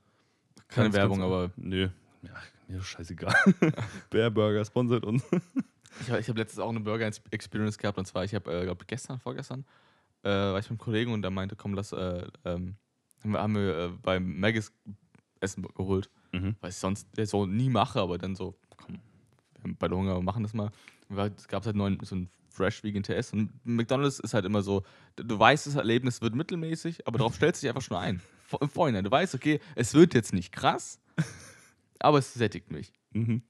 Keine 0.68 0.94
Werbung, 0.94 1.22
aber 1.22 1.52
Nö. 1.56 1.90
Ja, 2.24 2.32
mir 2.68 2.80
ist 2.80 2.88
scheißegal. 2.88 3.36
Bear 4.10 4.32
Burger 4.32 4.66
sponsert 4.66 5.06
uns. 5.06 5.24
Ich, 6.02 6.10
hab- 6.10 6.22
habe 6.28 6.40
letztens 6.40 6.60
auch 6.60 6.70
eine 6.70 6.80
Burger-Experience 6.82 7.78
gehabt 7.78 7.98
und 7.98 8.06
zwar, 8.06 8.24
ich 8.26 8.34
habe, 8.36 8.52
äh, 8.54 8.64
glaube 8.66 8.84
gestern, 8.86 9.20
vorgestern, 9.20 9.64
äh, 10.24 10.30
war 10.30 10.60
ich 10.60 10.66
mit 10.66 10.72
einem 10.72 10.78
Kollegen 10.80 11.14
und 11.14 11.22
der 11.22 11.32
meinte, 11.32 11.56
komm, 11.56 11.74
lass, 11.74 11.92
äh, 11.94 12.28
ähm, 12.44 12.76
haben 13.24 13.56
wir, 13.56 13.78
äh, 13.78 13.90
beim 14.02 14.40
Maggis 14.40 14.74
Essen 15.40 15.64
geholt, 15.76 16.10
Mhm. 16.32 16.56
was 16.62 16.76
ich 16.76 16.80
sonst 16.80 17.08
ja, 17.18 17.26
so 17.26 17.46
nie 17.46 17.70
mache, 17.70 18.00
aber 18.02 18.18
dann 18.18 18.36
so, 18.36 18.56
komm, 18.78 18.96
wir 19.54 19.64
haben 19.64 19.76
beide 19.78 19.96
Hunger, 19.96 20.16
wir 20.16 20.22
machen 20.24 20.44
das 20.44 20.54
mal. 20.54 20.72
Es 21.38 21.48
gab 21.48 21.66
halt 21.66 21.76
neuen, 21.76 22.00
so 22.04 22.16
ein 22.16 22.30
Fresh 22.56 22.84
Vegan 22.84 23.04
TS 23.04 23.34
und 23.34 23.52
McDonalds 23.66 24.20
ist 24.20 24.34
halt 24.34 24.46
immer 24.46 24.62
so, 24.62 24.84
du, 25.16 25.38
weißt, 25.38 25.68
das 25.68 25.76
Erlebnis 25.76 26.22
wird 26.22 26.36
mittelmäßig, 26.36 27.08
aber 27.08 27.18
darauf 27.18 27.36
stellst 27.36 27.62
du 27.62 27.66
dich 27.66 27.70
einfach 27.70 27.82
schon 27.82 27.98
ein. 27.98 28.22
Im 28.62 28.70
Vorhinein, 28.70 29.04
du 29.04 29.12
weißt, 29.12 29.36
okay, 29.36 29.60
es 29.76 29.94
wird 29.94 30.14
jetzt 30.14 30.34
nicht 30.34 30.52
krass, 30.52 31.00
aber 32.00 32.20
es 32.20 32.34
sättigt 32.34 32.72
mich. 32.72 32.94
Mhm. 33.12 33.42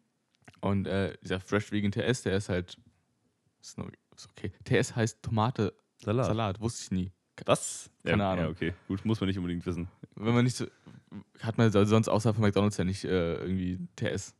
Und 0.61 0.87
äh, 0.87 1.15
dieser 1.21 1.39
Fresh 1.39 1.71
Vegan 1.71 1.91
TS, 1.91 2.23
der 2.23 2.37
ist 2.37 2.49
halt. 2.49 2.77
Ist, 3.61 3.77
nur, 3.77 3.91
ist 4.15 4.29
okay. 4.29 4.51
TS 4.63 4.95
heißt 4.95 5.21
Tomate 5.21 5.73
Salat. 5.97 6.25
Salat, 6.25 6.61
wusste 6.61 6.83
ich 6.83 6.91
nie. 6.91 7.11
Was? 7.45 7.89
Keine 8.03 8.23
ja, 8.23 8.31
Ahnung. 8.31 8.45
Ja, 8.45 8.51
okay. 8.51 8.73
Gut, 8.87 9.03
muss 9.05 9.19
man 9.19 9.27
nicht 9.27 9.37
unbedingt 9.37 9.65
wissen. 9.65 9.87
Wenn 10.15 10.33
man 10.33 10.45
nicht 10.45 10.55
so. 10.55 10.65
Hat 11.39 11.57
man 11.57 11.71
sonst 11.71 12.07
außerhalb 12.07 12.35
von 12.35 12.43
McDonalds 12.43 12.77
ja 12.77 12.83
nicht 12.83 13.03
äh, 13.03 13.35
irgendwie 13.35 13.79
TS. 13.95 14.33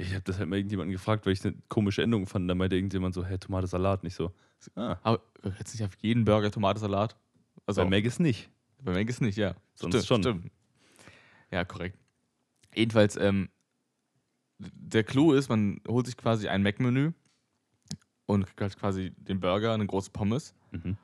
Ich 0.00 0.12
habe 0.12 0.22
das 0.22 0.38
halt 0.38 0.48
mal 0.48 0.56
irgendjemanden 0.56 0.92
gefragt, 0.92 1.26
weil 1.26 1.32
ich 1.32 1.44
eine 1.44 1.56
komische 1.68 2.02
Endung 2.02 2.26
fand. 2.28 2.48
Da 2.48 2.54
meinte 2.54 2.76
irgendjemand 2.76 3.14
so, 3.14 3.24
hä, 3.24 3.36
Tomate 3.36 3.66
Salat, 3.66 4.04
nicht 4.04 4.14
so. 4.14 4.32
Ah, 4.76 4.96
Aber 5.02 5.20
jetzt 5.58 5.74
nicht 5.74 5.84
auf 5.84 5.94
jeden 6.00 6.24
Burger 6.24 6.50
Tomatensalat. 6.52 7.16
Also 7.66 7.82
bei 7.82 7.90
Mac 7.90 8.04
ist 8.04 8.20
nicht. 8.20 8.48
bei 8.80 8.92
Mac 8.92 9.08
ist 9.08 9.20
nicht, 9.20 9.36
ja. 9.36 9.56
Sonst 9.74 10.04
stimmt, 10.04 10.06
schon. 10.06 10.22
Stimmt. 10.22 10.52
Ja, 11.50 11.64
korrekt. 11.64 11.98
Jedenfalls, 12.74 13.16
ähm, 13.16 13.48
der 14.58 15.02
Clou 15.02 15.32
ist, 15.32 15.48
man 15.48 15.80
holt 15.88 16.06
sich 16.06 16.16
quasi 16.16 16.48
ein 16.48 16.62
Mac-Menü 16.62 17.12
und 18.26 18.46
kriegt 18.46 18.60
halt 18.60 18.78
quasi 18.78 19.12
den 19.16 19.40
Burger, 19.40 19.74
eine 19.74 19.86
große 19.86 20.10
Pommes. 20.10 20.54
Mhm. 20.70 20.96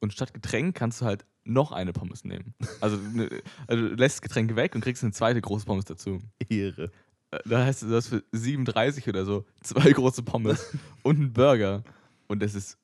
Und 0.00 0.12
statt 0.12 0.34
Getränk 0.34 0.74
kannst 0.74 1.00
du 1.00 1.06
halt 1.06 1.24
noch 1.44 1.72
eine 1.72 1.92
Pommes 1.92 2.24
nehmen. 2.24 2.54
Also, 2.80 2.96
ne, 2.96 3.28
also 3.66 3.88
du 3.88 3.94
lässt 3.94 4.16
das 4.16 4.22
Getränk 4.22 4.54
weg 4.56 4.74
und 4.74 4.82
kriegst 4.82 5.02
eine 5.02 5.12
zweite 5.12 5.40
große 5.40 5.64
Pommes 5.64 5.84
dazu. 5.86 6.20
Ehre. 6.48 6.90
Da 7.44 7.64
heißt 7.64 7.82
das 7.84 8.08
für 8.08 8.24
37 8.32 9.08
oder 9.08 9.24
so 9.24 9.44
zwei 9.62 9.92
große 9.92 10.22
Pommes 10.22 10.76
und 11.02 11.18
ein 11.18 11.32
Burger. 11.32 11.82
Und 12.26 12.42
das 12.42 12.54
ist, 12.54 12.78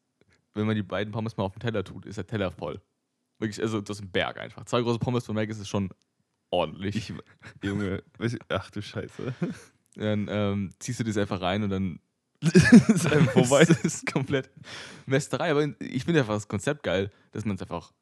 wenn 0.55 0.67
man 0.67 0.77
die 0.77 0.83
beiden 0.83 1.13
Pommes 1.13 1.37
mal 1.37 1.45
auf 1.45 1.53
den 1.53 1.61
Teller 1.61 1.85
tut, 1.85 2.07
ist 2.07 2.17
der 2.17 2.27
Teller 2.27 2.51
voll. 2.51 2.81
Wirklich, 3.39 3.61
also 3.63 3.81
das 3.81 3.99
ist 3.99 4.05
ein 4.05 4.11
Berg 4.11 4.39
einfach. 4.39 4.65
Zwei 4.65 4.83
große 4.83 4.99
Pommes 4.99 5.25
von 5.25 5.35
Mac 5.35 5.49
ist 5.49 5.61
es 5.61 5.69
schon 5.69 5.91
ordentlich. 6.51 6.97
Ich, 6.97 7.13
Junge, 7.63 8.03
ach 8.49 8.71
du 8.71 8.83
Scheiße. 8.83 9.35
dann 9.95 10.27
ähm, 10.31 10.71
ziehst 10.79 11.01
du 11.01 11.05
das 11.05 11.17
einfach 11.17 11.41
rein 11.41 11.63
und 11.63 11.71
dann 11.71 12.01
ist 12.41 13.07
einfach 13.07 13.33
vorbei. 13.33 13.65
Das 13.65 13.81
ist 13.85 14.13
komplett 14.13 14.51
Mästerei. 15.07 15.51
Aber 15.51 15.69
ich 15.79 16.05
finde 16.05 16.21
einfach 16.21 16.35
das 16.35 16.49
Konzept 16.49 16.83
geil, 16.83 17.11
dass 17.33 17.45
man 17.45 17.57
es 17.57 17.63
einfach 17.63 17.93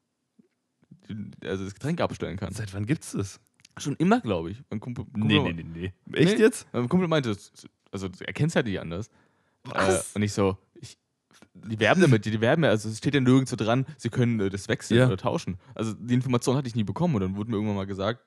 also 1.43 1.63
das 1.63 1.73
Getränk 1.73 2.01
abstellen 2.01 2.37
kann. 2.37 2.53
Seit 2.53 2.73
wann 2.73 2.85
gibt's 2.85 3.11
das? 3.11 3.39
Schon 3.77 3.95
immer, 3.95 4.19
glaube 4.21 4.51
ich. 4.51 4.61
Mein 4.69 4.79
Kumpel, 4.79 5.05
Kumpel, 5.05 5.53
nee. 5.53 5.93
Echt 6.13 6.37
Nee. 6.37 6.43
jetzt? 6.43 6.67
Mein 6.73 6.89
Kumpel 6.89 7.07
meinte, 7.07 7.35
also 7.91 8.09
er 8.19 8.33
kennt 8.33 8.49
es 8.49 8.55
halt 8.55 8.65
nicht 8.65 8.79
anders. 8.79 9.09
Was? 9.63 10.11
Äh, 10.13 10.17
und 10.17 10.21
ich 10.23 10.33
so, 10.33 10.57
ich, 10.75 10.97
die 11.53 11.79
werben 11.79 12.01
damit, 12.01 12.25
die, 12.25 12.31
die 12.31 12.41
werben 12.41 12.63
ja, 12.63 12.69
also 12.71 12.89
es 12.89 12.97
steht 12.97 13.13
ja 13.13 13.21
nirgendwo 13.21 13.55
dran, 13.55 13.85
sie 13.97 14.09
können 14.09 14.39
äh, 14.39 14.49
das 14.49 14.67
wechseln 14.67 14.97
Ja. 14.97 15.07
oder 15.07 15.17
tauschen. 15.17 15.57
Also 15.75 15.93
die 15.93 16.13
Information 16.13 16.55
hatte 16.57 16.67
ich 16.67 16.75
nie 16.75 16.83
bekommen 16.83 17.15
und 17.15 17.21
dann 17.21 17.35
wurde 17.35 17.49
mir 17.51 17.57
irgendwann 17.57 17.75
mal 17.77 17.85
gesagt, 17.87 18.21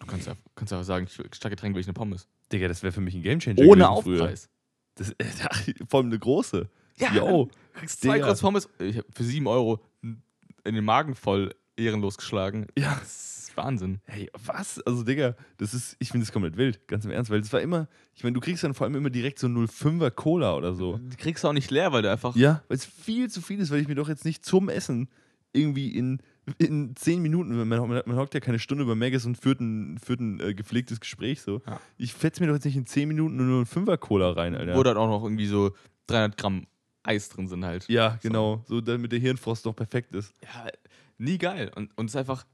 du 0.00 0.06
kannst 0.06 0.26
ja 0.26 0.34
kannst 0.56 0.72
einfach 0.72 0.84
sagen, 0.86 1.06
ich 1.08 1.16
will- 1.18 1.28
statt 1.32 1.50
Getränk 1.50 1.74
will 1.74 1.80
ich 1.80 1.86
eine 1.86 1.94
Pommes. 1.94 2.26
Digga, 2.52 2.68
das 2.68 2.82
wäre 2.82 2.92
für 2.92 3.00
mich 3.00 3.14
ein 3.14 3.22
Gamechanger 3.22 3.60
Ohne. 3.60 3.88
Aufpreis. 3.88 4.48
Das, 4.96 5.10
äh, 5.18 5.24
vor 5.88 6.00
allem 6.00 6.08
eine 6.08 6.18
große. 6.18 6.68
Ja. 6.98 7.10
Du 7.14 7.48
kriegst 7.74 8.02
zwei 8.02 8.14
Digga. 8.14 8.26
große 8.28 8.42
Pommes 8.42 8.68
ich 8.78 8.98
hab 8.98 9.04
für 9.14 9.24
sieben 9.24 9.46
Euro 9.46 9.80
in 10.02 10.74
den 10.74 10.84
Magen 10.84 11.14
voll 11.14 11.54
ehrenlos 11.76 12.16
geschlagen. 12.18 12.66
Ja. 12.76 12.96
Das 13.00 13.31
Wahnsinn. 13.56 14.00
Hey, 14.04 14.30
was? 14.46 14.80
Also, 14.80 15.02
Digga, 15.02 15.36
das 15.58 15.74
ist, 15.74 15.96
ich 15.98 16.10
finde 16.10 16.26
das 16.26 16.32
komplett 16.32 16.56
wild, 16.56 16.86
ganz 16.88 17.04
im 17.04 17.10
Ernst, 17.10 17.30
weil 17.30 17.40
das 17.40 17.52
war 17.52 17.60
immer, 17.60 17.88
ich 18.14 18.24
meine, 18.24 18.34
du 18.34 18.40
kriegst 18.40 18.64
dann 18.64 18.74
vor 18.74 18.86
allem 18.86 18.96
immer 18.96 19.10
direkt 19.10 19.38
so 19.38 19.46
05er 19.46 20.10
Cola 20.10 20.54
oder 20.56 20.74
so. 20.74 20.98
Die 20.98 21.16
kriegst 21.16 21.44
du 21.44 21.48
auch 21.48 21.52
nicht 21.52 21.70
leer, 21.70 21.92
weil 21.92 22.02
du 22.02 22.10
einfach. 22.10 22.36
Ja, 22.36 22.62
weil 22.68 22.76
es 22.76 22.84
viel 22.84 23.30
zu 23.30 23.40
viel 23.40 23.60
ist, 23.60 23.70
weil 23.70 23.80
ich 23.80 23.88
mir 23.88 23.94
doch 23.94 24.08
jetzt 24.08 24.24
nicht 24.24 24.44
zum 24.44 24.68
Essen 24.68 25.08
irgendwie 25.52 25.94
in, 25.94 26.20
in 26.58 26.96
zehn 26.96 27.20
Minuten, 27.22 27.56
man, 27.56 27.68
man, 27.68 28.02
man 28.04 28.16
hockt 28.16 28.34
ja 28.34 28.40
keine 28.40 28.58
Stunde 28.58 28.84
über 28.84 28.94
Maggis 28.94 29.26
und 29.26 29.36
führt 29.36 29.60
ein, 29.60 29.98
führt 29.98 30.20
ein 30.20 30.40
äh, 30.40 30.54
gepflegtes 30.54 31.00
Gespräch 31.00 31.42
so. 31.42 31.60
Ja. 31.66 31.80
Ich 31.98 32.14
fetz 32.14 32.40
mir 32.40 32.46
doch 32.46 32.54
jetzt 32.54 32.64
nicht 32.64 32.76
in 32.76 32.86
zehn 32.86 33.08
Minuten 33.08 33.36
nur 33.36 33.56
einen 33.56 33.66
Fünfer 33.66 33.98
Cola 33.98 34.30
rein, 34.32 34.54
Alter. 34.54 34.76
Wo 34.76 34.82
dann 34.82 34.96
auch 34.96 35.08
noch 35.08 35.22
irgendwie 35.22 35.46
so 35.46 35.72
300 36.06 36.36
Gramm 36.36 36.66
Eis 37.04 37.28
drin 37.28 37.48
sind 37.48 37.64
halt. 37.64 37.88
ja, 37.88 38.18
genau, 38.22 38.62
so 38.66 38.80
damit 38.80 39.10
der 39.12 39.18
Hirnfrost 39.18 39.64
noch 39.64 39.74
perfekt 39.74 40.14
ist. 40.14 40.32
Ja, 40.42 40.70
nie 41.18 41.38
geil. 41.38 41.70
Und, 41.74 41.90
und 41.96 42.06
es 42.06 42.12
ist 42.12 42.16
einfach 42.16 42.44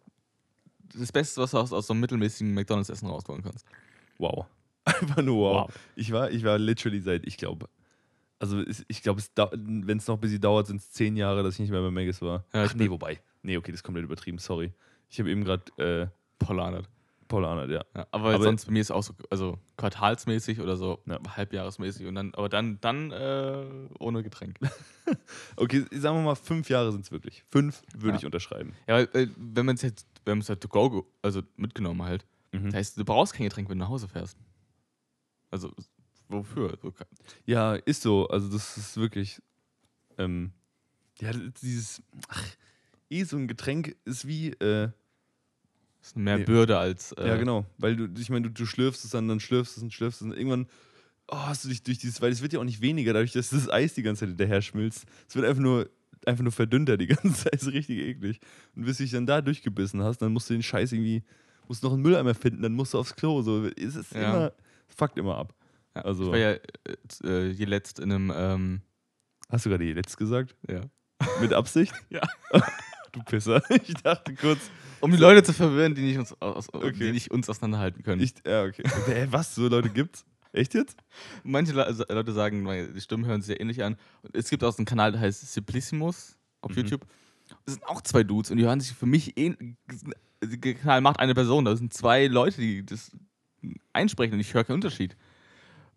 das 0.95 1.13
Beste, 1.13 1.41
was 1.41 1.51
du 1.53 1.59
aus, 1.59 1.73
aus 1.73 1.87
so 1.87 1.93
einem 1.93 2.01
mittelmäßigen 2.01 2.53
McDonalds-Essen 2.55 3.09
rausholen 3.09 3.43
kannst. 3.43 3.67
Wow. 4.19 4.47
Einfach 4.85 5.23
nur 5.23 5.37
wow. 5.37 5.69
Wow. 5.69 5.75
Ich 5.97 6.13
war, 6.13 6.31
ich 6.31 6.45
war 6.45 6.59
literally 6.59 7.01
seit, 7.01 7.27
ich 7.27 7.37
glaube, 7.37 7.69
also 8.39 8.63
ich 8.87 9.03
glaube, 9.03 9.23
wenn 9.53 9.99
es 9.99 10.07
noch 10.07 10.17
ein 10.17 10.21
bisschen 10.21 10.41
dauert, 10.41 10.69
sind 10.69 10.77
es 10.77 10.91
zehn 10.93 11.17
Jahre, 11.17 11.43
dass 11.43 11.55
ich 11.55 11.61
nicht 11.61 11.71
mehr 11.71 11.83
bei 11.83 11.91
Maggis 11.91 12.23
war. 12.23 12.45
Ja, 12.53 12.65
Ach 12.65 12.75
nee, 12.75 12.89
wobei. 12.89 13.21
Nee, 13.43 13.57
okay, 13.57 13.73
das 13.73 13.81
ist 13.81 13.85
komplett 13.85 14.05
übertrieben, 14.05 14.39
sorry. 14.39 14.73
Ich 15.09 15.19
habe 15.19 15.31
eben 15.31 15.45
gerade 15.45 15.65
äh, 15.79 16.07
Pollanert. 16.39 16.89
Paul 17.29 17.45
Arnold, 17.45 17.71
ja. 17.71 17.85
Ja, 17.95 18.07
aber, 18.11 18.35
Aber- 18.35 18.43
sonst 18.45 18.65
bei 18.67 18.73
mir 18.73 18.81
ist 18.81 18.87
es 18.87 18.91
auch 18.91 19.03
so, 19.03 19.15
also 19.31 19.59
quartalsmäßig 19.77 20.61
oder 20.61 20.77
so 20.77 21.03
Ja. 21.07 21.19
halbjahresmäßig 21.37 22.07
und 22.07 22.15
dann, 22.15 22.35
aber 22.35 22.49
dann, 22.49 22.81
dann 22.81 23.11
äh, 23.13 23.65
ohne 23.99 24.23
Getränk. 24.23 24.59
Okay, 25.57 25.87
sagen 25.93 26.17
wir 26.19 26.23
mal, 26.23 26.35
fünf 26.35 26.69
Jahre 26.69 26.93
sind 26.93 27.03
es 27.07 27.11
wirklich. 27.11 27.43
Fünf 27.51 27.83
würde 27.95 28.11
Ja. 28.13 28.19
ich 28.19 28.27
unterschreiben. 28.27 28.75
ja, 28.87 29.07
weil, 29.15 29.31
wenn 29.39 29.65
man 29.65 29.77
es 29.77 29.83
halt, 29.83 30.05
wenn 30.27 30.37
man 30.37 30.43
es 30.43 30.49
halt 30.51 30.61
to 30.61 30.69
go, 30.69 31.07
also 31.23 31.43
mitgenommen 31.57 32.03
halt, 32.03 32.27
Mhm. 32.53 32.67
das 32.67 32.75
heißt, 32.75 32.97
du 32.99 33.05
brauchst 33.07 33.33
kein 33.35 33.45
Getränk, 33.45 33.69
wenn 33.71 33.79
du 33.79 33.85
nach 33.85 33.91
Hause 33.91 34.07
fährst. 34.09 34.37
Also, 35.51 35.73
wofür? 36.29 36.77
So, 36.83 36.93
Ja, 37.47 37.75
ist 37.75 38.03
so. 38.03 38.29
Also, 38.29 38.49
das 38.51 38.77
ist 38.77 38.97
wirklich. 38.99 39.41
Ähm, 40.19 40.53
ja, 41.21 41.33
dieses. 41.33 42.03
Ach, 42.29 42.45
eh 43.11 43.25
so 43.25 43.37
ein 43.39 43.49
Getränk 43.49 43.97
ist 44.05 44.27
wie. 44.27 44.51
Äh, 44.51 44.91
Das 46.09 46.13
ist 46.13 46.17
mehr 46.17 46.39
Nee. 46.39 46.45
Bürde 46.45 46.79
als. 46.79 47.13
Äh, 47.13 47.29
ja, 47.29 47.37
genau. 47.37 47.67
Weil 47.79 47.97
du, 47.97 48.09
ich 48.21 48.31
meine, 48.31 48.49
du, 48.49 48.51
du 48.51 48.65
schlürfst 48.67 49.05
es 49.05 49.11
dann, 49.11 49.29
dann 49.29 49.41
schlürfst 49.41 49.77
es 49.77 49.83
und 49.83 49.93
schlürfst 49.93 50.21
es 50.23 50.27
und 50.27 50.33
irgendwann. 50.33 50.67
Oh, 51.31 51.37
hast 51.37 51.65
du 51.65 51.69
dich 51.69 51.83
durch 51.83 51.99
dieses. 51.99 52.23
Weil 52.23 52.33
es 52.33 52.41
wird 52.41 52.53
ja 52.55 52.61
auch 52.61 52.65
nicht 52.65 52.81
weniger, 52.81 53.13
dadurch, 53.13 53.33
dass 53.33 53.51
das 53.51 53.69
Eis 53.69 53.93
die 53.95 54.03
ganze 54.03 54.21
Zeit 54.21 54.31
hinterher 54.31 54.63
schmilzt. 54.63 55.05
Es 55.29 55.35
wird 55.37 55.47
einfach 55.47 55.63
nur. 55.63 55.91
Einfach 56.27 56.43
nur 56.43 56.53
verdünnter 56.53 56.97
die 56.97 57.07
ganze 57.09 57.45
Zeit, 57.45 57.55
ist 57.55 57.69
richtig 57.73 57.99
eklig. 58.01 58.41
Und 58.75 58.85
bis 58.87 58.97
du 58.97 59.05
dich 59.05 59.13
dann 59.13 59.25
da 59.27 59.41
durchgebissen 59.41 60.03
hast, 60.03 60.19
dann 60.19 60.33
musst 60.33 60.51
du 60.51 60.55
den 60.55 60.63
Scheiß 60.65 60.91
irgendwie, 60.93 61.23
musst 61.69 61.83
noch 61.85 61.93
einen 61.93 62.03
Mülleimer 62.03 62.35
finden, 62.35 62.61
dann 62.61 62.73
musst 62.73 62.93
du 62.93 62.99
aufs 62.99 63.15
Klo. 63.15 63.41
So, 63.43 63.67
es 63.67 63.95
ist 63.95 64.13
Ja. 64.15 64.23
immer, 64.35 64.53
fuckt 64.89 65.17
immer 65.17 65.37
ab. 65.37 65.55
Ja, 65.95 66.03
Also- 66.03 66.25
Ich 66.25 66.31
war 66.31 66.39
ja 66.39 66.51
äh, 66.53 67.51
äh, 67.51 67.65
letzt 67.65 68.01
in 68.01 68.11
einem. 68.13 68.33
Ähm, 68.35 68.81
Hast 69.49 69.65
du 69.67 69.71
gerade 69.71 69.85
jetzt 69.85 70.17
gesagt? 70.17 70.57
ja. 70.69 70.81
Mit 71.41 71.53
Absicht? 71.53 71.93
Ja. 72.11 72.23
du 73.19 73.25
Pisser. 73.25 73.63
Ich 73.87 73.95
dachte 73.95 74.35
kurz. 74.35 74.59
Um 75.01 75.11
die 75.13 75.17
Leute 75.17 75.43
zu 75.45 75.53
verwirren, 75.53 75.95
die 75.95 76.03
nicht 76.03 76.19
uns, 76.19 76.35
aus, 76.41 76.73
Okay. 76.73 76.93
die 76.93 77.13
nicht 77.13 77.31
uns 77.31 77.49
auseinanderhalten 77.49 78.03
können. 78.03 78.21
Ich, 78.21 78.35
ja, 78.47 78.65
okay. 78.65 78.83
Hä, 79.07 79.27
was? 79.31 79.55
So 79.55 79.69
Leute 79.69 79.91
gibt's? 79.91 80.25
Echt 80.53 80.75
jetzt? 80.75 80.97
Manche 81.45 81.85
also 81.85 82.05
Leute 82.09 82.33
sagen, 82.33 82.67
die 82.95 83.01
Stimmen 83.01 83.27
hören 83.27 83.41
sich 83.41 83.49
sehr 83.49 83.61
ähnlich 83.61 83.85
an. 83.85 83.97
Es 84.33 84.49
gibt 84.51 84.65
auch 84.65 84.73
so 84.73 84.79
einen 84.79 84.87
Kanal, 84.87 85.13
der 85.13 85.21
heißt 85.21 85.53
Simplissimus 85.53 86.37
auf 86.63 86.73
Mhm. 86.73 86.77
YouTube. 86.79 87.07
Das 87.65 87.75
sind 87.75 87.87
auch 87.87 88.01
zwei 88.01 88.25
Dudes 88.25 88.51
und 88.51 88.57
die 88.57 88.65
hören 88.65 88.81
sich 88.81 88.93
für 88.93 89.07
mich 89.07 89.39
ähnlich. 89.39 89.77
Der 90.43 90.75
Kanal 90.75 91.01
macht 91.01 91.21
eine 91.21 91.35
Person. 91.35 91.65
Da 91.65 91.77
sind 91.77 91.93
zwei 91.95 92.27
Leute, 92.27 92.61
die 92.61 92.85
das 92.85 93.11
einsprechen 93.93 94.35
und 94.35 94.41
ich 94.41 94.53
höre 94.55 94.65
keinen 94.65 94.77
Unterschied. 94.77 95.17